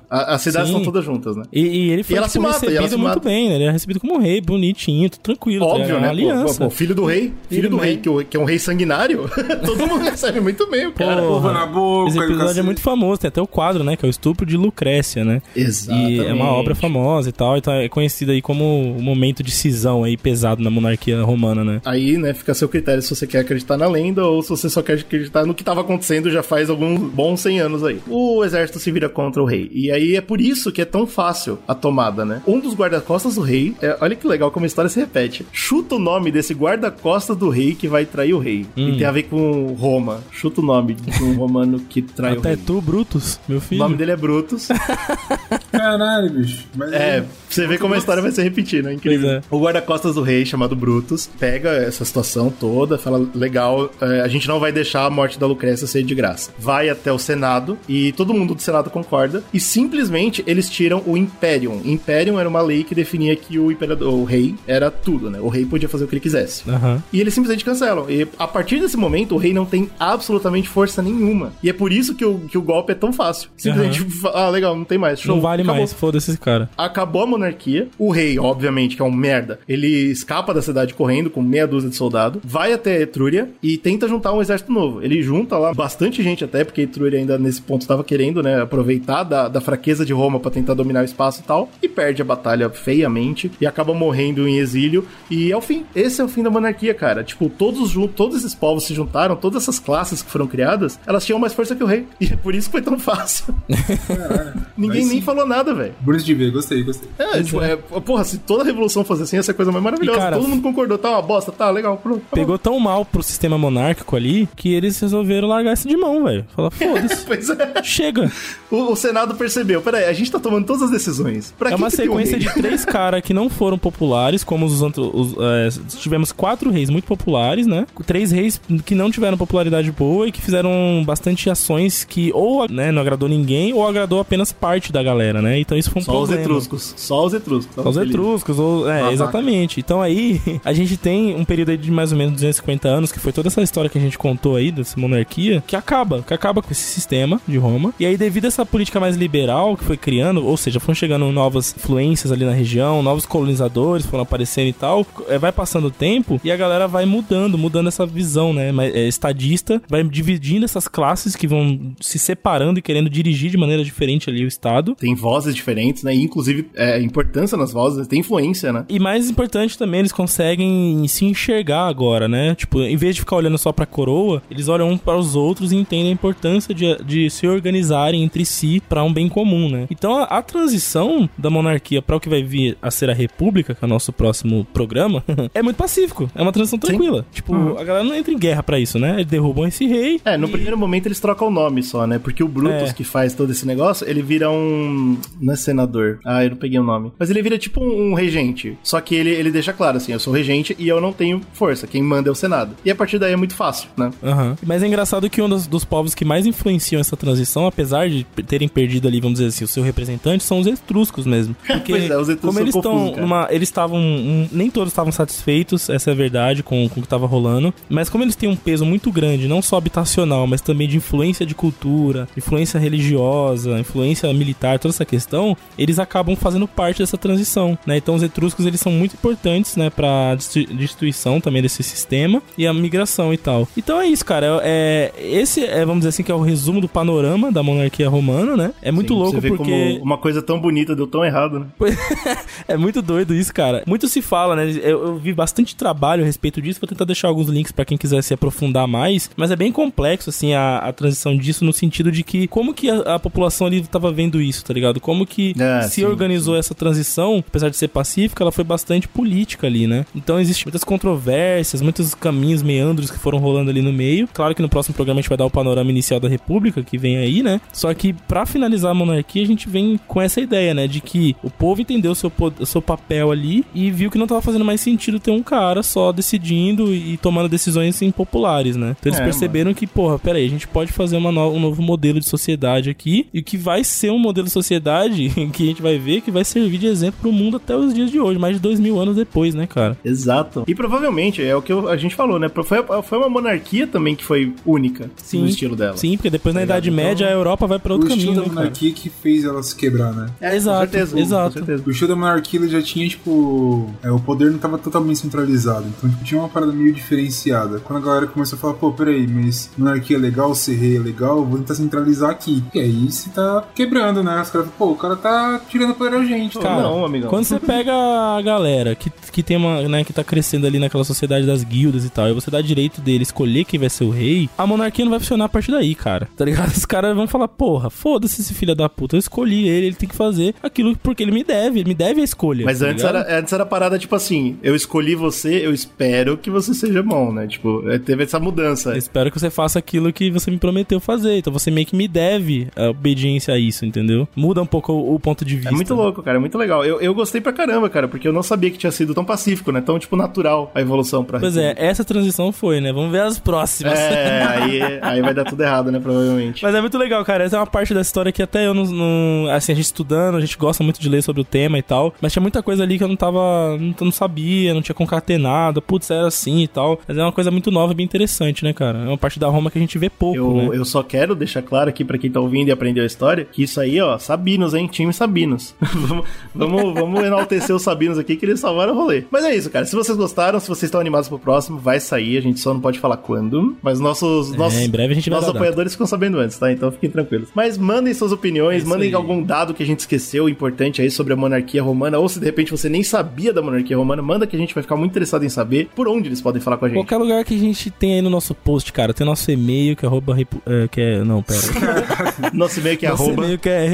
a- 0.09 0.35
as 0.35 0.43
cidades 0.43 0.69
Sim. 0.71 0.77
estão 0.77 0.93
todas 0.93 1.05
juntas, 1.05 1.35
né? 1.37 1.43
E, 1.53 1.61
e 1.61 1.91
ele 1.91 2.03
foi 2.05 2.15
E 2.15 2.19
ela 2.19 2.29
tipo, 2.29 2.33
se 2.45 2.53
mata, 2.53 2.67
e 2.67 2.69
ela 2.69 2.83
recebido 2.83 2.91
se 2.91 2.97
muito 2.97 3.09
mata. 3.17 3.21
bem, 3.29 3.49
né? 3.49 3.55
Ele 3.57 3.65
é 3.65 3.71
recebido 3.71 3.99
como 4.01 4.15
um 4.15 4.19
rei, 4.19 4.41
bonitinho, 4.41 5.11
tudo 5.11 5.23
tranquilo. 5.23 5.67
tá 5.67 5.73
Óbvio, 5.73 5.87
ligado? 5.87 6.03
né? 6.03 6.09
Aliança. 6.09 6.59
pô, 6.59 6.65
pô, 6.67 6.71
filho 6.71 6.95
do 6.95 7.05
rei, 7.05 7.21
filho 7.21 7.35
Filho 7.49 7.71
do 7.71 7.77
rei, 7.79 7.97
que, 7.97 8.25
que 8.27 8.37
é 8.37 8.41
um 8.41 8.45
rei 8.45 8.59
sanguinário, 8.61 9.29
todo 9.67 9.87
mundo 9.87 10.05
recebe 10.05 10.41
muito 10.41 10.69
bem 10.71 10.87
o 10.87 10.93
cara. 10.93 11.23
Porra. 11.23 11.37
Uva 11.37 11.53
na 11.53 11.67
boca, 11.67 12.09
Esse 12.11 12.19
episódio 12.19 12.43
é 12.45 12.47
cacete. 12.47 12.65
Muito 12.77 12.81
famoso, 12.83 13.21
tem 13.21 13.29
até 13.29 13.41
o 13.41 13.47
quadro, 13.47 13.83
né? 13.83 13.97
Que 13.97 14.05
é 14.05 14.09
o 14.09 14.11
estupro 14.11 14.45
de 14.45 14.57
Lucrécia, 14.57 15.25
né? 15.25 15.41
Exatamente. 15.55 16.13
E 16.13 16.27
é 16.27 16.33
uma 16.33 16.53
obra 16.53 16.75
famosa 16.75 17.29
e 17.31 17.33
tal, 17.33 17.57
então 17.57 17.73
é 17.73 17.89
conhecida 17.89 18.33
aí 18.33 18.43
como 18.43 18.65
o 18.97 19.03
momento 19.03 19.43
de 19.43 19.51
cisão 19.51 20.05
aí 20.05 20.17
pesado 20.17 20.63
na 20.63 20.71
monarquia 20.71 21.23
romana, 21.23 21.65
né? 21.65 21.81
Aí, 21.85 22.19
né, 22.19 22.35
fica 22.35 22.53
a 22.53 22.55
seu 22.55 22.69
critério 22.69 23.03
se 23.03 23.15
você 23.15 23.27
quer 23.27 23.41
acreditar 23.41 23.77
na 23.77 23.89
lenda 23.89 24.25
ou 24.25 24.43
se 24.43 24.51
você 24.51 24.69
só 24.69 24.83
quer 24.83 24.99
acreditar 24.99 25.47
no 25.47 25.55
que 25.55 25.63
estava 25.63 25.81
acontecendo 25.81 26.31
já 26.31 26.43
faz 26.43 26.69
alguns 26.69 27.01
bons 27.13 27.41
100 27.41 27.61
anos 27.61 27.85
aí. 27.85 28.01
O 28.09 28.45
exército 28.45 28.79
se 28.79 28.91
vira 28.91 29.09
contra 29.09 29.43
o 29.43 29.47
rei. 29.47 29.71
E 29.73 29.91
aí 29.91 30.17
é 30.17 30.21
por 30.21 30.41
isso 30.41 30.71
que 30.71 30.83
é 30.83 30.85
tão 30.85 31.07
fácil 31.07 31.59
a 31.67 31.75
tomada, 31.75 32.25
né? 32.25 32.43
Um 32.47 32.61
dos 32.61 32.75
guarda-costas 32.75 33.37
do 33.37 33.41
rei, 33.41 33.75
é, 33.81 33.97
olha 34.01 34.17
que 34.17 34.27
legal 34.27 34.51
como 34.51 34.65
a 34.65 34.67
história 34.67 34.89
se 34.89 35.01
repete. 35.01 35.47
Chuta 35.53 35.95
o 35.95 35.99
nome 35.99 36.31
desse 36.31 36.53
guarda-costas 36.53 37.37
do 37.37 37.49
rei 37.49 37.75
que 37.75 37.89
vai 37.89 38.05
trair 38.05 38.35
o 38.35 38.39
rei. 38.39 38.67
Hum. 38.77 38.89
E 38.91 38.99
tem 38.99 39.07
a 39.07 39.13
ver 39.13 39.25
com 39.25 39.75
Roma. 39.79 40.21
Chuta 40.31 40.61
o 40.61 40.65
nome 40.65 40.95
de 40.95 41.23
um 41.23 41.35
romano 41.35 41.81
que 41.81 42.03
trai 42.03 42.37
o 42.37 42.39
Até 42.39 42.57
tu, 42.67 42.81
Brutus, 42.81 43.39
meu 43.49 43.59
O 43.59 43.61
filho. 43.61 43.79
nome 43.79 43.97
dele 43.97 44.11
é 44.13 44.17
Brutus. 44.17 44.69
Caralho, 45.71 46.31
bicho. 46.31 46.65
Mas 46.75 46.93
É, 46.93 47.25
você 47.49 47.67
ver 47.67 47.79
como 47.79 47.95
a 47.95 47.99
história 47.99 48.23
vai 48.23 48.31
se 48.33 48.43
repetir, 48.43 48.83
né? 48.83 48.93
Incrível. 48.93 49.31
É. 49.31 49.43
O 49.51 49.59
guarda-costas 49.61 50.15
do 50.15 50.23
rei, 50.23 50.45
chamado 50.45 50.75
Brutus, 50.75 51.29
pega 51.39 51.71
essa 51.71 52.05
situação 52.05 52.51
toda, 52.51 52.99
fala: 52.99 53.27
legal, 53.35 53.91
é, 54.01 54.21
a 54.21 54.29
gente 54.29 54.49
não 54.49 54.59
vai 54.59 54.73
deixar 54.73 55.05
a 55.05 55.11
morte 55.11 55.39
da 55.39 55.47
Lucrécia 55.47 55.87
ser 55.87 56.03
de 56.03 56.15
graça. 56.15 56.51
Vai 56.59 56.89
até 56.89 57.13
o 57.13 57.19
Senado 57.19 57.79
e 57.89 58.13
todo 58.13 58.35
mundo 58.35 58.55
do 58.55 58.63
Senado 58.63 58.91
concorda 58.91 59.43
e 59.53 59.61
simplesmente 59.61 60.43
eles 60.47 60.69
tiram 60.69 61.03
o 61.07 61.17
Imperium. 61.17 61.81
Imperium 61.85 62.39
era 62.39 62.49
uma 62.49 62.61
lei 62.61 62.83
que 62.85 62.95
definia 62.95 63.37
que 63.37 63.59
o 63.59 63.71
imperador, 63.71 64.13
o 64.13 64.25
rei, 64.25 64.55
era 64.67 64.91
tudo, 64.91 65.31
né? 65.31 65.39
O 65.41 65.49
rei 65.49 65.65
podia 65.65 65.89
fazer 65.89 66.05
o 66.05 66.09
que 66.09 66.15
ele 66.15 66.21
quisesse. 66.21 66.69
Aham. 66.69 67.03
E 67.13 67.21
eles 67.21 67.35
simplesmente 67.35 67.65
cancelam. 67.65 68.11
E 68.11 68.27
a 68.39 68.47
partir 68.49 68.81
desse 68.81 68.97
momento, 68.97 69.35
o 69.35 69.39
rei 69.39 69.53
não 69.53 69.65
tem 69.65 69.89
absolutamente 69.99 70.69
força 70.69 71.03
nenhuma. 71.03 71.53
E 71.63 71.69
é 71.71 71.73
por 71.73 71.93
isso 71.93 72.15
que 72.15 72.25
o, 72.25 72.39
que 72.41 72.56
o 72.57 72.63
golpe 72.63 72.93
é 72.93 72.95
tão 72.95 73.13
fácil. 73.13 73.51
Simplesmente, 73.57 74.07
ah, 74.35 74.49
legal, 74.49 74.77
não 74.77 74.85
tem 74.85 74.99
mais. 74.99 75.21
Show, 75.21 75.35
Não 75.35 75.43
vale 75.43 75.63
acabou. 75.63 75.79
mais, 75.81 75.93
foda-se 75.93 76.31
esse 76.31 76.41
cara. 76.41 76.69
Acabou 76.77 77.23
a 77.23 77.27
monarquia. 77.27 77.89
O 77.99 78.11
rei, 78.11 78.39
obviamente, 78.39 78.97
que 78.97 79.03
é 79.03 79.05
um 79.05 79.11
merda, 79.13 79.59
ele 79.69 79.87
escapa 80.11 80.53
da 80.53 80.63
cidade 80.63 80.95
correndo 80.95 81.31
com 81.31 81.43
meia 81.43 81.67
dúzia 81.67 81.91
de 81.91 81.97
soldado, 81.97 82.41
vai 82.45 82.73
até 82.73 83.01
Etrúria 83.03 83.51
e 83.63 83.77
tenta 83.77 84.09
juntar 84.09 84.33
um 84.33 84.41
exército 84.41 84.73
novo. 84.73 85.03
Ele 85.03 85.23
junta 85.23 85.59
lá 85.59 85.73
bastante 85.75 86.23
gente 86.23 86.45
até, 86.45 86.65
porque 86.65 86.83
Etrúria 86.83 87.19
ainda 87.19 87.39
nesse 87.39 87.61
ponto 87.61 87.83
estava 87.83 88.03
querendo, 88.05 88.43
né, 88.43 88.63
aproveitar 88.63 89.23
da, 89.23 89.49
da 89.49 89.61
fraqueza 89.61 90.05
de 90.05 90.13
Roma 90.13 90.41
para 90.41 90.51
tentar 90.51 90.75
dominar 90.75 91.03
o 91.03 91.05
espaço 91.05 91.41
e 91.41 91.45
tal, 91.45 91.69
e 91.83 91.89
perde 91.89 92.23
a 92.23 92.25
batalha 92.25 92.69
feiamente 92.71 93.51
e 93.61 93.67
acaba 93.67 93.95
morrendo 93.95 94.47
em 94.49 94.59
exílio. 94.59 95.07
E 95.31 95.51
é 95.53 95.57
o 95.57 95.61
fim. 95.61 95.85
Esse 95.95 96.21
é 96.21 96.25
o 96.25 96.29
fim 96.29 96.43
da 96.43 96.51
monarquia, 96.51 96.95
cara. 96.95 97.23
Tipo, 97.23 97.49
todos 97.49 97.95
todos 98.15 98.37
esses 98.39 98.55
povos 98.55 98.85
se 98.85 98.95
juntaram, 98.95 99.37
todas 99.37 99.63
essas 99.63 99.79
classes 99.79 100.23
que 100.23 100.31
foram 100.31 100.47
criadas, 100.47 100.99
elas 101.07 101.25
tinham 101.25 101.39
mais 101.39 101.53
força 101.53 101.75
que 101.75 101.83
o 101.83 101.87
rei. 101.87 102.07
E 102.21 102.27
é 102.27 102.37
por 102.47 102.55
isso 102.55 102.69
que 102.69 102.73
foi 102.73 102.83
tão 102.83 102.97
fácil. 102.97 103.53
Ninguém 104.79 105.05
nem 105.05 105.21
falou 105.21 105.45
nada, 105.45 105.75
velho. 105.75 105.95
bonito 106.01 106.25
de 106.25 106.33
ver, 106.33 106.53
gostei, 106.53 106.85
gostei. 106.85 107.09
É, 107.19 107.43
tipo, 107.43 107.61
é, 107.61 107.75
porra, 107.75 108.23
se 108.23 108.39
toda 108.39 108.63
revolução 108.63 109.05
fosse 109.05 109.25
assim, 109.25 109.35
ia 109.35 109.43
ser 109.43 109.51
a 109.51 109.55
coisa 109.55 109.73
mais 109.73 109.83
maravilhosa. 109.83 110.17
E, 110.17 110.23
cara, 110.23 110.37
Todo 110.37 110.47
mundo 110.47 110.63
concordou, 110.63 110.97
tá 110.97 111.11
uma 111.11 111.23
bosta, 111.23 111.51
tá 111.51 111.69
legal, 111.73 111.97
pronto. 111.97 112.19
acabou. 112.19 112.37
Pegou 112.39 112.57
tão 112.57 112.79
mal 112.79 113.05
pro 113.05 113.21
sistema 113.21 113.59
monárquico 113.59 114.15
ali 114.15 114.49
que 114.55 114.73
eles 114.73 115.01
resolveram 115.01 115.49
largar 115.49 115.73
isso 115.73 115.89
de 115.89 115.97
mão, 115.97 116.23
velho. 116.23 116.45
Fala, 116.55 116.71
foda-se. 116.73 117.27
Pois 117.27 117.51
é. 117.51 117.83
Chega. 117.83 118.31
O, 118.71 118.93
o 118.93 118.97
Senado 118.97 119.35
percebeu, 119.35 119.83
peraí, 119.83 120.05
a 120.05 120.13
gente 120.13 120.31
tá 120.31 120.39
tomando 120.39 120.67
todas 120.67 120.83
as 120.83 120.91
decisões. 120.93 121.53
Pra 121.59 121.71
É 121.71 121.73
que 121.73 121.79
uma 121.79 121.89
um 121.89 121.91
sequência 121.91 122.39
de 122.39 122.55
três 122.55 122.85
caras 122.87 123.23
que 123.23 123.35
não 123.35 123.51
foram 123.51 123.77
populares, 123.77 124.45
como 124.45 124.67
os 124.67 124.83
outros. 124.83 125.11
os, 125.13 125.35
é, 125.37 125.69
tivemos 125.99 126.31
quatro 126.31 126.71
reis 126.71 126.91
muito 126.91 127.07
populares, 127.07 127.67
né? 127.67 127.89
Três 128.07 128.31
reis 128.31 128.61
que 128.85 128.95
não 128.95 129.11
tiveram 129.11 129.37
popularidade 129.37 129.91
boa 129.91 130.29
e 130.29 130.33
que 130.33 130.41
fizeram 130.41 131.03
bastante 131.05 131.51
ações 131.51 132.05
que 132.05 132.26
ou 132.35 132.69
né, 132.69 132.91
não 132.93 133.03
agradou 133.03 133.29
ninguém 133.29 133.73
ou 133.73 133.87
agradou 133.87 134.21
apenas 134.21 134.53
parte 134.53 134.93
da 134.93 135.03
galera, 135.03 135.41
né? 135.43 135.59
Então 135.59 135.77
isso 135.77 135.91
foi 135.91 136.03
um 136.03 136.05
Só 136.05 136.13
os 136.13 136.19
problema. 136.29 136.43
etruscos. 136.43 136.95
Só 136.97 137.25
os 137.25 137.35
etruscos. 137.35 137.75
Só 137.75 137.89
os 137.89 137.97
etruscos, 137.97 138.59
ou, 138.59 138.91
é, 138.91 139.13
exatamente. 139.13 139.81
Então 139.81 140.01
aí, 140.01 140.41
a 140.65 140.73
gente 140.73 140.97
tem 140.97 141.35
um 141.35 141.45
período 141.45 141.71
aí 141.71 141.77
de 141.77 141.91
mais 141.91 142.13
ou 142.13 142.19
menos 142.19 142.35
250 142.35 142.89
anos, 142.89 143.13
que 143.13 143.19
foi 143.19 143.33
toda 143.33 143.49
essa 143.49 143.63
história 143.63 143.91
que 143.91 143.99
a 143.99 144.01
gente 144.01 144.19
contou 144.19 144.57
aí 144.57 144.71
dessa 144.71 144.99
monarquia, 144.99 145.63
que 145.67 145.77
acaba, 145.77 146.23
que 146.23 146.35
acaba 146.35 146.63
com 146.63 146.71
esse 146.71 146.83
sistema 146.83 147.41
de 147.47 147.57
Roma. 147.57 147.93
E 147.99 148.07
aí, 148.07 148.17
devido 148.17 148.45
a 148.45 148.49
essa 148.49 148.65
política 148.65 149.01
mais 149.01 149.17
liberal 149.17 149.77
que 149.77 149.85
foi 149.85 149.97
criando, 149.97 150.45
ou 150.47 150.57
seja, 150.57 150.81
foram 150.81 150.95
chegando 150.95 151.31
novas 151.33 151.75
influências 151.77 152.33
ali 152.33 152.45
na 152.45 152.53
região, 152.53 153.03
novos 153.03 153.27
colonizadores 153.27 154.07
foram 154.07 154.23
aparecendo 154.23 154.69
e 154.69 154.73
tal, 154.73 155.07
é, 155.29 155.39
vai 155.39 155.53
passando 155.53 155.87
o 155.89 155.91
tempo 155.91 156.41
e 156.43 156.51
a 156.51 156.57
galera 156.57 156.89
vai 156.89 157.05
mudando, 157.05 157.59
mudando 157.59 157.89
essa 157.89 158.07
visão, 158.07 158.53
né, 158.53 158.73
é, 158.93 159.07
estadista, 159.07 159.83
vai 159.89 160.03
dividindo 160.05 160.65
essas 160.65 160.89
classes 160.89 161.37
que 161.37 161.47
vão 161.47 161.95
se 162.01 162.16
separando 162.19 162.79
e 162.79 162.83
querendo 162.83 163.09
dirigir 163.11 163.51
de 163.51 163.57
maneira 163.57 163.85
diferente 163.85 164.29
ali 164.31 164.45
o 164.45 164.49
Estado. 164.49 164.95
Tem 164.95 165.15
vozes 165.15 165.55
diferentes, 165.55 166.03
né? 166.03 166.15
E, 166.15 166.23
inclusive, 166.23 166.69
é, 166.75 167.01
importância 167.01 167.57
nas 167.57 167.73
vozes, 167.73 168.07
tem 168.07 168.21
influência, 168.21 168.73
né? 168.73 168.85
E 168.89 168.99
mais 168.99 169.29
importante 169.31 169.77
também, 169.79 170.01
eles 170.01 170.13
conseguem 170.13 171.07
se 171.09 171.25
enxergar 171.25 171.87
agora, 171.89 172.29
né? 172.29 172.55
Tipo, 172.55 172.81
em 172.83 172.97
vez 172.97 173.15
de 173.15 173.21
ficar 173.23 173.37
olhando 173.37 173.59
só 173.59 173.73
pra 173.73 173.87
coroa, 173.87 174.43
eles 174.51 174.69
olham 174.69 174.91
um 174.91 174.99
para 174.99 175.17
os 175.17 175.35
outros 175.35 175.73
e 175.73 175.77
entendem 175.77 176.09
a 176.09 176.13
importância 176.13 176.75
de, 176.75 176.97
de 177.05 177.31
se 177.31 177.47
organizarem 177.47 178.23
entre 178.23 178.45
si 178.45 178.81
para 178.89 179.03
um 179.03 179.13
bem 179.13 179.29
comum, 179.29 179.69
né? 179.69 179.87
Então 179.91 180.17
a, 180.17 180.25
a 180.25 180.43
transição 180.43 181.29
da 181.39 181.49
monarquia 181.51 182.03
para 182.03 182.17
o 182.17 182.21
que 182.21 182.29
vai 182.29 182.43
vir 182.43 182.77
a 182.83 182.91
ser 182.91 183.09
a 183.11 183.15
república, 183.15 183.75
que 183.75 183.85
é 183.85 183.87
o 183.87 183.89
nosso 183.89 184.13
próximo 184.13 184.65
programa, 184.73 185.25
é 185.55 185.63
muito 185.63 185.77
pacífico. 185.77 186.31
É 186.35 186.43
uma 186.43 186.53
transição 186.53 186.79
tranquila. 186.79 187.25
Tipo, 187.33 187.55
Uhum. 187.57 187.79
a 187.79 187.85
galera 187.85 188.05
não 188.05 188.15
entra 188.15 188.33
em 188.33 188.39
guerra 188.39 188.63
pra 188.63 188.79
isso, 188.79 188.99
né? 188.99 189.15
Eles 189.15 189.27
derrubam 189.27 189.67
esse 189.67 189.87
rei. 189.87 190.21
É, 190.25 190.37
no 190.37 190.47
e- 190.49 190.51
primeiro 190.51 190.77
momento 190.77 191.07
eles 191.07 191.21
trocam 191.21 191.49
o 191.49 191.51
nome 191.51 191.83
só, 191.83 192.06
né? 192.07 192.19
Porque 192.19 192.43
o 192.43 192.49
Brutus 192.49 192.91
É. 192.91 192.93
que 192.93 193.05
faz 193.05 193.35
todo 193.35 193.51
esse 193.53 193.67
negócio, 193.67 194.09
ele 194.09 194.23
vira 194.23 194.51
um. 194.51 195.17
Não 195.41 195.53
é 195.53 195.57
senador. 195.57 196.19
Ah, 196.25 196.45
eu 196.45 196.51
não 196.51 196.57
peguei 196.57 196.79
o 196.79 196.83
nome. 196.83 197.13
Mas 197.19 197.31
ele 197.31 197.43
vira 197.43 197.59
tipo 197.59 197.83
um, 197.83 198.11
um 198.11 198.15
regente. 198.15 198.77
Só 198.83 199.01
que 199.01 199.15
ele, 199.15 199.31
ele 199.31 199.51
deixa 199.51 199.73
claro 199.73 199.97
assim: 199.97 200.13
eu 200.13 200.21
sou 200.21 200.33
regente 200.33 200.75
e 200.79 200.89
eu 200.89 201.01
não 201.01 201.13
tenho 201.13 201.41
força. 201.53 201.87
Quem 201.87 202.03
manda 202.03 202.29
é 202.29 202.33
o 202.33 202.35
Senado. 202.35 202.75
E 202.85 202.91
a 202.91 202.95
partir 202.95 203.19
daí 203.19 203.33
é 203.33 203.37
muito 203.37 203.55
fácil, 203.55 203.89
né? 203.97 204.11
Aham. 204.23 204.57
Mas 204.65 204.83
é 204.83 204.87
engraçado 204.87 205.29
que 205.31 205.41
um 205.43 205.49
dos, 205.49 205.67
dos 205.67 205.85
povos 205.85 206.15
que 206.15 206.25
mais 206.25 206.47
influenciam 206.47 207.01
essa 207.01 207.17
transição, 207.17 207.67
apesar 207.67 208.09
de 208.09 208.25
terem 208.47 208.69
perdido 208.69 209.09
ali, 209.09 209.21
vamos 209.21 209.39
dizer 209.39 209.49
assim, 209.49 209.65
o 209.65 209.69
seu 209.69 209.83
representante, 209.83 210.45
são 210.45 210.61
os 210.61 210.67
etruscos 210.67 211.27
mesmo. 211.27 211.55
Porque 211.67 211.93
Pois 211.97 212.11
é, 212.11 212.17
os 212.17 212.29
etruscos 212.29 212.41
como 212.41 212.59
eles 212.61 212.75
estão 212.75 213.17
numa. 213.17 213.49
Eles 213.51 213.69
estavam. 213.69 213.99
um, 213.99 214.49
nem 214.53 214.71
todos 214.71 214.93
estavam 214.93 215.13
satisfeitos, 215.13 215.89
essa 215.91 216.11
é 216.11 216.13
a 216.13 216.17
verdade, 216.17 216.63
com, 216.63 216.89
com 216.89 217.01
o 217.01 217.03
que 217.03 217.07
estava 217.07 217.27
rolando. 217.27 217.73
Mas 217.89 218.09
como 218.09 218.25
eles 218.25 218.37
têm 218.37 218.49
um 218.49 218.57
peso 218.57 218.85
muito 218.85 219.11
grande, 219.11 219.49
não 219.49 219.61
só 219.63 219.77
habitacional, 219.77 220.47
mas 220.47 220.61
também 220.61 220.87
de 220.89 220.97
influência 220.97 221.45
de 221.47 221.55
cultura, 221.55 221.96
influência 222.37 222.79
religiosa, 222.79 223.79
influência 223.79 224.33
militar, 224.33 224.79
toda 224.79 224.93
essa 224.93 225.05
questão, 225.05 225.57
eles 225.79 225.99
acabam 225.99 226.37
fazendo 226.37 226.67
parte 226.67 226.99
dessa 226.99 227.19
transição, 227.19 227.79
né? 227.87 227.97
Então 227.97 228.15
os 228.15 228.23
etruscos 228.23 228.67
eles 228.67 228.81
são 228.81 228.93
muito 228.93 229.15
importantes, 229.15 229.77
né, 229.77 229.91
para 229.91 230.35
destruição 230.35 231.41
também 231.41 231.63
desse 231.63 231.83
sistema 231.83 232.43
e 232.57 232.67
a 232.67 232.73
migração 232.73 233.33
e 233.33 233.37
tal. 233.37 233.69
Então 233.77 234.01
é 234.01 234.07
isso, 234.07 234.25
cara. 234.25 234.61
É, 234.63 235.13
esse 235.19 235.65
é, 235.65 235.85
vamos 235.85 236.01
dizer 236.01 236.11
assim, 236.11 236.23
que 236.23 236.33
é 236.33 236.35
o 236.35 236.41
resumo 236.41 236.81
do 236.81 236.89
panorama 236.89 237.51
da 237.51 237.63
monarquia 237.63 238.09
romana, 238.09 238.57
né? 238.57 238.73
É 238.83 238.93
muito 238.93 239.15
Sim, 239.15 239.21
louco 239.21 239.33
Você 239.33 239.41
vê 239.41 239.49
porque 239.49 239.65
como 239.65 240.03
uma 240.03 240.19
coisa 240.19 240.43
tão 240.43 240.61
bonita 240.61 240.95
deu 240.95 241.07
tão 241.07 241.25
errado, 241.25 241.61
né? 241.61 241.67
é 242.69 242.77
muito 242.77 243.03
doido 243.03 243.35
isso, 243.35 243.53
cara. 243.53 243.83
Muito 243.87 244.09
se 244.09 244.23
fala, 244.23 244.57
né? 244.57 244.71
Eu, 244.83 245.07
eu 245.07 245.17
vi 245.17 245.33
bastante 245.33 245.75
trabalho 245.75 246.23
a 246.23 246.27
respeito 246.27 246.61
disso. 246.61 246.81
Vou 246.81 246.89
tentar 246.89 247.05
deixar 247.05 247.29
alguns 247.29 247.49
links 247.49 247.73
pra 247.73 247.85
quem 247.85 247.97
quiser 247.97 248.23
se 248.23 248.35
aprofundar 248.35 248.87
mais. 248.87 249.31
Mas 249.37 249.51
é 249.51 249.57
bem 249.57 249.73
complexo, 249.73 250.31
assim, 250.31 250.55
a, 250.55 250.79
a 250.79 250.93
transição 250.93 251.37
disso 251.37 251.65
no 251.65 251.73
sentido 251.73 251.86
de 251.89 252.23
que 252.23 252.47
como 252.49 252.73
que 252.75 252.91
a, 252.91 253.15
a 253.15 253.19
população 253.19 253.67
ali 253.67 253.83
tava 253.83 254.11
vendo 254.13 254.41
isso, 254.41 254.65
tá 254.65 254.73
ligado? 254.75 255.01
Como 255.01 255.27
que 255.27 255.55
Ah, 255.61 255.83
se 255.83 255.97
sim, 255.97 256.05
organizou 256.05 256.57
essa 256.57 256.75
transição, 256.75 257.43
apesar 257.47 257.69
de 257.71 257.77
ser 257.77 257.89
pacífica, 257.89 258.43
ela 258.45 258.53
foi 258.53 258.65
bastante 258.65 259.07
política 259.09 259.67
ali, 259.67 259.87
né? 259.87 260.05
Então 260.15 260.39
existem 260.41 260.65
muitas 260.67 260.85
controvérsias, 260.85 261.81
muitos 261.83 262.15
caminhos, 262.15 262.63
meandros 262.63 263.11
que 263.11 263.19
foram 263.19 263.39
rolando 263.39 263.71
ali 263.71 263.83
no 263.83 263.93
meio. 263.93 264.29
Claro 264.33 264.55
que 264.55 264.63
no 264.63 264.69
próximo 264.69 264.95
programa 264.95 265.21
a 265.21 265.23
gente 265.23 265.29
vai 265.29 265.39
dar 265.39 265.47
o 265.47 265.51
panorama 265.51 265.91
inicial 265.91 266.21
da 266.21 266.29
República, 266.29 266.83
que 266.83 266.99
vem 266.99 267.17
aí, 267.19 267.43
né? 267.43 267.61
Só 267.73 267.93
que 267.95 268.13
pra 268.13 268.45
finalizar 268.47 268.91
a 268.91 268.95
monarquia, 268.95 269.43
a 269.43 269.47
gente 269.47 269.69
vem 269.69 269.99
com 270.07 270.21
essa 270.21 270.41
ideia, 270.41 270.75
né? 270.75 270.87
De 270.87 271.01
que 271.01 271.37
o 271.43 271.51
povo 271.51 271.81
entendeu 271.81 272.13
o 272.13 272.15
seu, 272.15 272.33
o 272.61 272.67
seu 272.67 272.83
papel 272.83 273.31
ali 273.31 273.65
e 273.75 273.91
viu 273.91 274.11
que 274.11 274.19
não 274.19 274.27
tava 274.27 274.43
fazendo 274.43 274.65
mais 274.65 274.81
sentido 274.81 275.19
ter 275.21 275.31
um 275.31 275.43
cara 275.43 275.83
só 275.83 276.13
decidindo 276.13 276.95
e 276.95 277.17
tomando 277.17 277.49
decisões 277.49 278.01
impopulares, 278.03 278.77
né? 278.77 278.97
Então 278.99 279.11
eles 279.11 279.21
É, 279.21 279.25
perceberam 279.25 279.73
que, 279.75 279.87
porra, 279.87 280.19
peraí, 280.19 280.47
a 280.47 280.51
gente 280.51 280.67
pode 280.69 280.93
fazer 280.93 281.17
uma 281.17 281.31
no- 281.33 281.53
um 281.53 281.61
novo 281.61 281.76
modelo 281.83 282.19
de 282.21 282.27
sociedade 282.27 282.91
aqui 282.91 283.27
e 283.33 283.43
que 283.43 283.57
vai 283.57 283.85
ser 283.85 284.11
um 284.11 284.19
modelo 284.19 284.47
de 284.47 284.53
sociedade 284.53 285.29
que 285.53 285.63
a 285.65 285.67
gente 285.67 285.83
vai 285.83 285.99
ver 285.99 286.21
que 286.21 286.31
vai 286.31 286.45
servir 286.45 286.79
de 286.79 286.87
exemplo 286.87 287.21
pro 287.21 287.33
mundo 287.33 287.57
até 287.57 287.77
os 287.77 287.93
dias 287.95 288.11
de 288.11 288.19
hoje, 288.21 288.39
mais 288.39 288.57
de 288.57 288.63
dois 288.63 288.79
mil 288.81 288.99
anos 288.99 289.17
depois, 289.17 289.55
né, 289.55 289.67
cara? 289.67 289.97
Exato. 290.05 290.65
E 290.67 290.75
provavelmente, 290.75 291.43
é 291.43 291.55
o 291.55 291.63
que 291.63 291.73
a 291.73 291.97
gente 291.97 292.15
falou, 292.15 292.39
né? 292.39 292.49
Foi, 292.65 292.79
foi 293.03 293.19
uma 293.19 293.29
monarquia 293.29 293.87
também 293.87 294.15
que 294.15 294.25
foi 294.25 294.53
única 294.65 295.11
Sim. 295.17 295.41
no 295.43 295.47
estilo 295.47 295.77
dela. 295.77 295.97
Sim, 295.97 296.17
porque 296.17 296.31
depois 296.31 296.55
na 296.55 296.61
Tá 296.61 296.65
Idade 296.65 296.91
ligado? 296.91 297.07
Média 297.07 297.27
a 297.29 297.31
Europa 297.31 297.67
vai 297.67 297.79
pra 297.79 297.93
O 297.93 297.97
outro 297.97 298.09
estilo 298.09 298.35
caminho, 298.35 298.43
da 298.43 298.49
né, 298.49 298.55
cara? 298.55 298.61
monarquia 298.67 298.93
que 298.93 299.09
fez 299.11 299.45
ela 299.45 299.63
se 299.63 299.75
quebrar, 299.77 300.13
né? 300.13 300.27
É, 300.41 300.57
Exato, 300.57 300.87
com 300.87 300.93
certeza, 300.93 301.21
exato. 301.21 301.53
Com 301.61 301.67
certeza. 301.67 301.83
O 301.87 301.91
estilo 301.91 302.09
da 302.09 302.17
monarquia 302.17 302.61
ele 302.61 302.69
já 302.69 302.83
tinha, 302.83 303.09
tipo. 303.09 303.91
é, 304.03 304.11
o 304.11 304.19
poder 304.19 304.51
não 304.51 304.59
tava 304.59 304.79
totalmente 304.79 305.19
centralizado. 305.19 305.87
Então, 305.97 306.09
tipo, 306.11 306.25
tinha 306.25 306.41
uma 306.41 306.49
parada 306.49 306.73
meio 306.73 306.93
diferenciada. 306.93 307.79
Quando 307.81 308.03
a 308.03 308.07
galera 308.07 308.27
começou 308.27 308.57
a 308.57 308.61
falar, 308.61 308.75
pô, 308.75 308.93
peraí, 308.93 309.27
mas 309.27 309.71
monarquia 309.77 310.17
é 310.17 310.21
legal, 310.21 310.55
ser 310.55 310.75
rei 310.75 310.97
é 310.97 311.01
legal, 311.01 311.45
vou 311.45 311.59
tentar 311.67 311.75
centralizar 311.75 312.31
aqui. 312.31 312.63
E 312.73 312.79
aí 312.79 313.11
você 313.11 313.29
tá 313.31 313.65
quebrando, 313.75 314.23
né? 314.23 314.41
Os 314.41 314.51
caras, 314.51 314.69
pô, 314.79 314.93
o 314.93 314.97
cara 314.97 315.17
tá 315.17 315.61
tirando 315.69 315.95
poder 315.95 316.13
da 316.13 316.25
gente. 316.25 316.59
Cara, 316.59 316.83
não, 316.83 317.05
amigão. 317.05 317.29
quando 317.29 317.45
você 317.45 317.59
pega 317.59 317.93
a 317.93 318.41
galera 318.41 318.95
que, 318.95 319.11
que 319.33 319.43
tem 319.43 319.57
uma, 319.57 319.83
né, 319.89 320.05
que 320.05 320.13
tá 320.13 320.23
crescendo 320.23 320.67
ali 320.67 320.79
naquela 320.79 321.05
sociedade 321.05 321.47
das 321.47 321.65
guildas 321.65 322.05
e 322.05 322.11
tal, 322.11 322.29
e 322.29 322.33
você 322.33 322.51
dá 322.51 322.61
direito 322.61 323.01
dele 323.01 323.23
escolher 323.23 323.65
quem 323.65 323.81
vai 323.81 323.91
ser 323.91 324.05
o 324.05 324.11
rei, 324.11 324.49
a 324.57 324.67
monarquia 324.67 325.05
não 325.05 325.11
vai 325.11 325.21
funcionar 325.21 325.47
a 325.47 325.49
partir 325.49 325.73
daí, 325.73 325.95
cara. 325.95 326.29
Tá 326.37 326.45
ligado? 326.45 326.69
Os 326.71 326.85
caras 326.85 327.15
vão 327.17 327.27
falar, 327.27 327.49
porra, 327.49 327.91
foda-se 327.91 328.41
esse 328.41 328.55
filho 328.55 328.75
da 328.75 328.89
puta, 328.89 329.17
eu 329.17 329.21
escolhi 329.21 329.69
ele, 329.69 329.87
ele 329.87 329.97
tem 329.97 330.09
que 330.09 330.15
fazer 330.15 330.55
aquilo 330.63 330.97
porque 330.97 331.23
ele 331.23 331.33
me 331.33 331.43
deve, 331.43 331.81
ele 331.81 331.89
me 331.89 331.95
deve 331.95 332.21
a 332.21 332.25
escolha. 332.25 332.65
Mas 332.65 332.79
tá 332.79 332.87
antes 332.87 333.03
ligado? 333.05 333.25
era, 333.25 333.39
antes 333.39 333.53
era 333.53 333.63
a 333.63 333.67
parada, 333.67 333.99
tipo 333.99 334.15
assim, 334.15 334.59
eu 334.63 334.75
escolhi 334.75 335.15
você, 335.15 335.67
eu 335.67 335.73
espero 335.73 336.37
que 336.37 336.51
você 336.51 336.75
seja 336.75 337.03
bom, 337.03 337.33
né? 337.33 337.47
Tipo, 337.47 337.89
é, 337.89 337.99
teve 337.99 338.25
essa 338.25 338.39
mudança. 338.39 338.91
Eu 338.91 338.97
espero 338.97 339.31
que 339.31 339.39
você 339.39 339.51
faça 339.51 339.79
aquilo 339.79 340.13
que 340.13 340.31
você 340.31 340.51
me 340.51 340.59
prometeu 340.59 341.01
fazer. 341.01 341.39
Então 341.39 341.53
você 341.59 341.71
meio 341.71 341.87
que 341.87 341.97
me 341.97 342.09
deve 342.09 342.69
a 342.77 342.91
obediência 342.91 343.55
a 343.55 343.59
isso, 343.59 343.85
entendeu? 343.85 344.27
Muda 344.35 344.63
um 344.63 344.67
pouco 344.67 344.93
o, 344.93 345.15
o 345.15 345.21
ponto 345.21 345.45
de 345.45 345.57
vista. 345.57 345.71
É 345.71 345.73
muito 345.73 345.95
louco, 345.95 346.23
cara, 346.23 346.37
é 346.37 346.41
muito 346.41 346.57
legal. 346.59 346.85
Eu, 346.85 347.01
eu 347.01 347.15
gostei 347.15 347.41
pra 347.41 347.53
caramba, 347.53 347.89
cara, 347.89 348.09
porque 348.09 348.27
eu 348.27 348.33
não 348.33 348.43
sabia 348.43 348.71
que 348.71 348.79
tinha 348.79 348.93
sido 348.93 349.15
tão 349.15 349.25
pacífico, 349.25 349.71
né? 349.73 349.81
Tão, 349.81 349.99
tipo, 349.99 350.17
natural 350.17 350.71
a 350.75 350.81
evolução 350.81 351.25
pra 351.25 351.39
Pois 351.39 351.57
é, 351.57 351.75
essa 351.77 352.05
transição 352.05 352.53
foi, 352.53 352.81
né? 352.81 352.93
Vamos 352.93 353.11
ver 353.13 353.23
as 353.23 353.39
próximas. 353.39 353.99
É, 353.99 354.43
aí, 354.45 354.81
aí 355.03 355.23
vai 355.23 355.35
dar 355.35 355.45
tudo 355.45 355.63
errado, 355.63 355.91
né? 355.91 355.99
Provavelmente. 356.01 356.63
Mas 356.63 356.75
é 356.75 356.81
muito 356.81 356.99
legal, 356.99 357.25
cara. 357.25 357.45
Essa 357.45 357.57
é 357.57 357.59
uma 357.61 357.67
parte 357.67 357.93
da 357.95 358.01
história 358.01 358.33
que 358.33 358.43
até 358.43 358.67
eu 358.67 358.75
não, 358.75 358.85
não- 358.85 359.51
Assim, 359.51 359.73
a 359.73 359.75
gente 359.75 359.85
estudando, 359.87 360.37
a 360.37 360.41
gente 360.41 360.57
gosta 360.57 360.83
muito 360.83 361.01
de 361.01 361.09
ler 361.09 361.23
sobre 361.23 361.41
o 361.41 361.45
tema 361.45 361.79
e 361.79 361.83
tal. 361.83 362.15
Mas 362.21 362.33
tinha 362.33 362.41
muita 362.43 362.63
coisa 362.63 362.83
ali 362.83 362.99
que 362.99 363.05
eu 363.05 363.09
não 363.09 363.17
tava. 363.17 363.77
Não, 363.79 363.95
não 364.01 364.13
sabia, 364.13 364.75
não 364.75 364.83
tinha 364.83 364.95
concatenado. 364.95 365.81
Putz, 365.81 366.11
era 366.11 366.27
assim 366.27 366.63
e 366.63 366.69
tal. 366.69 367.01
Mas 367.07 367.17
é 367.17 367.23
uma 367.23 367.33
coisa 367.33 367.51
muito 367.51 367.71
nova 367.71 367.93
e 367.93 367.97
bem 367.97 368.05
interessante, 368.05 368.65
né, 368.65 368.73
cara? 368.73 368.99
É 368.99 369.09
uma 369.09 369.19
parte 369.19 369.39
da 369.39 369.47
Roma 369.49 369.71
que 369.71 369.79
a 369.79 369.81
gente 369.81 369.99
vê 369.99 370.11
pouco, 370.11 370.37
Eu, 370.37 370.55
né? 370.55 370.69
eu 370.73 370.85
só 370.85 371.03
quero 371.03 371.35
deixar 371.37 371.63
claro 371.63 371.89
aqui 371.91 372.05
pra 372.05 372.19
quem 372.19 372.31
tá 372.31 372.41
ouvindo 372.41 372.69
e 372.69 372.73
aprendeu 372.73 373.03
a 373.03 373.07
história 373.07 373.45
que 373.51 373.63
isso 373.63 373.81
aí, 373.81 374.01
ó, 374.01 374.19
Sabinos, 374.19 374.75
hein? 374.75 374.87
Time 374.91 375.13
Sabinos. 375.13 375.75
vamos, 375.95 376.25
vamos, 376.55 376.95
vamos 376.95 377.23
enaltecer 377.25 377.75
os 377.75 377.83
Sabinos 377.83 378.19
aqui 378.19 378.37
que 378.37 378.45
eles 378.45 378.61
salvaram 378.61 378.93
o 378.93 378.97
rolê. 378.97 379.25
Mas 379.31 379.45
é 379.45 379.55
isso, 379.55 379.71
cara. 379.71 379.85
Se 379.85 379.95
vocês 379.95 380.17
gostaram, 380.17 380.59
se 380.61 380.69
vocês 380.69 380.85
estão 380.85 381.01
animados 381.01 381.29
pro 381.29 381.39
próximo, 381.39 381.79
vai 381.79 382.01
sair. 382.01 382.37
A 382.39 382.41
gente 382.41 382.61
só 382.61 382.73
não 382.73 382.81
pode 382.81 382.99
falar 382.99 383.17
quando. 383.19 383.77
Mas 383.83 384.01
nossos, 384.01 384.53
nossos, 384.53 384.79
É, 384.79 384.85
em 384.85 384.91
breve 384.91 385.13
a 385.13 385.15
gente 385.15 385.31
nossos 385.31 385.49
apoiadores 385.49 385.93
ficam 385.93 386.07
sabendo 386.07 386.39
antes, 386.39 386.59
tá? 386.59 386.71
Então 386.73 386.91
fiquem 386.91 387.11
tranquilos. 387.11 387.49
Mas 387.55 387.77
mandem 387.79 388.13
suas 388.15 388.33
opiniões, 388.33 388.83
É 388.85 388.87
mandem 388.87 389.09
aí. 389.09 389.15
algum 389.15 389.43
dado 389.43 389.75
que 389.75 389.83
a 389.83 389.87
gente 389.87 390.01
esqueceu 390.01 390.49
importante 390.49 391.01
aí 391.03 391.11
sobre 391.11 391.33
a 391.33 391.37
monarquia 391.37 391.83
romana. 391.83 392.19
Ou 392.19 392.29
se 392.29 392.39
de 392.39 392.45
repente 392.47 392.71
você 392.71 392.89
nem 392.89 393.03
sabia 393.03 393.53
da 393.53 393.63
monarquia 393.63 393.97
romana, 393.97 394.23
manda 394.23 394.47
que 394.47 394.57
a 394.57 394.59
gente 394.59 394.75
vai 394.75 394.83
ficar 394.83 394.97
muito 394.97 395.11
interessado 395.13 395.45
em 395.45 395.49
saber 395.49 395.89
por 395.95 396.09
onde 396.09 396.29
eles 396.29 396.41
podem 396.41 396.61
falar 396.61 396.77
com 396.77 396.85
a 396.87 396.89
gente. 396.89 396.97
Qualquer 396.99 397.17
lugar 397.19 397.45
que 397.45 397.55
a 397.55 397.59
gente 397.59 397.91
tem 397.91 398.15
aí 398.15 398.23
no 398.23 398.31
nosso 398.31 398.55
post, 398.55 398.93
cara, 398.93 399.13
tem 399.15 399.27
nosso 399.27 399.51
e-mail 399.51 399.97
que 399.97 400.05
é 400.05 400.09
arroba. 400.09 400.37
é, 400.67 400.89
que 400.89 401.01
é, 401.01 401.19
não, 401.27 401.43
pera. 401.43 401.61
Nosso 402.53 402.81
e-mail 402.81 402.97
que 402.97 403.07
é 403.07 403.11
Nosso 403.11 403.25
arroba. 403.25 403.45
e-mail 403.45 403.59
que 403.59 403.69
é. 403.69 403.87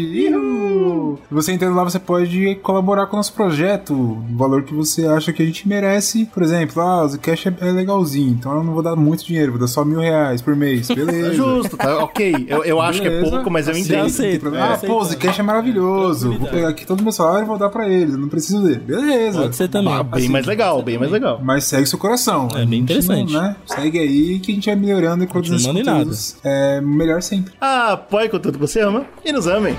Ihu! 0.93 1.19
Você 1.31 1.51
entrando 1.51 1.75
lá, 1.75 1.83
você 1.83 1.99
pode 1.99 2.55
colaborar 2.63 3.07
com 3.07 3.15
o 3.15 3.17
nosso 3.17 3.33
projeto. 3.33 3.93
O 3.93 4.23
valor 4.37 4.63
que 4.63 4.73
você 4.73 5.05
acha 5.07 5.31
que 5.33 5.41
a 5.41 5.45
gente 5.45 5.67
merece. 5.67 6.25
Por 6.33 6.43
exemplo, 6.43 6.81
ah, 6.81 7.03
o 7.03 7.07
Zcast 7.09 7.47
é, 7.49 7.53
é 7.61 7.71
legalzinho, 7.71 8.29
então 8.31 8.55
eu 8.55 8.63
não 8.63 8.73
vou 8.73 8.81
dar 8.83 8.95
muito 8.95 9.25
dinheiro, 9.25 9.51
vou 9.53 9.61
dar 9.61 9.67
só 9.67 9.83
mil 9.83 9.99
reais 9.99 10.41
por 10.41 10.55
mês. 10.55 10.87
Beleza. 10.93 11.29
Tá 11.29 11.33
justo, 11.35 11.77
tá? 11.77 11.97
Ok. 12.03 12.45
Eu, 12.47 12.63
eu 12.63 12.81
acho 12.81 13.01
que 13.01 13.07
é 13.07 13.21
pouco, 13.21 13.49
mas 13.49 13.67
eu 13.67 13.71
Assim, 13.73 13.81
entendo. 13.81 14.05
aceito. 14.05 14.47
Ah, 14.55 14.79
É. 14.81 14.87
pô, 14.87 14.99
o 14.99 15.05
Zcast 15.05 15.39
é 15.39 15.43
maravilhoso. 15.43 16.37
Vou 16.37 16.47
pegar 16.49 16.69
aqui 16.69 16.85
todo 16.85 16.99
o 16.99 17.03
meu 17.03 17.11
salário 17.11 17.43
e 17.45 17.47
vou 17.47 17.57
dar 17.57 17.69
pra 17.69 17.87
eles. 17.89 18.13
Eu 18.13 18.19
não 18.19 18.29
preciso 18.29 18.61
dele. 18.63 18.79
Beleza. 18.79 19.41
Pode 19.41 19.55
ser 19.55 19.67
também. 19.67 19.93
Ah, 19.93 20.03
bem 20.03 20.29
mais 20.29 20.45
legal, 20.45 20.81
bem 20.81 20.97
mais 20.97 21.11
legal. 21.11 21.39
Mas 21.43 21.63
segue 21.65 21.85
seu 21.87 21.99
coração. 21.99 22.47
É 22.55 22.65
bem 22.65 22.79
interessante. 22.79 23.33
não, 23.33 23.41
né? 23.41 23.55
Segue 23.65 23.99
aí 23.99 24.39
que 24.39 24.51
a 24.51 24.55
gente 24.55 24.65
vai 24.65 24.75
melhorando 24.75 25.23
e 25.23 25.27
produzindo 25.27 25.79
conteúdos. 25.79 26.35
É 26.43 26.81
melhor 26.81 27.21
sempre. 27.21 27.53
Ah, 27.59 27.93
apoie 27.93 28.29
com 28.29 28.39
tudo 28.39 28.53
que 28.53 28.59
você 28.59 28.81
ama 28.81 29.05
e 29.25 29.31
nos 29.31 29.47
amem. 29.47 29.75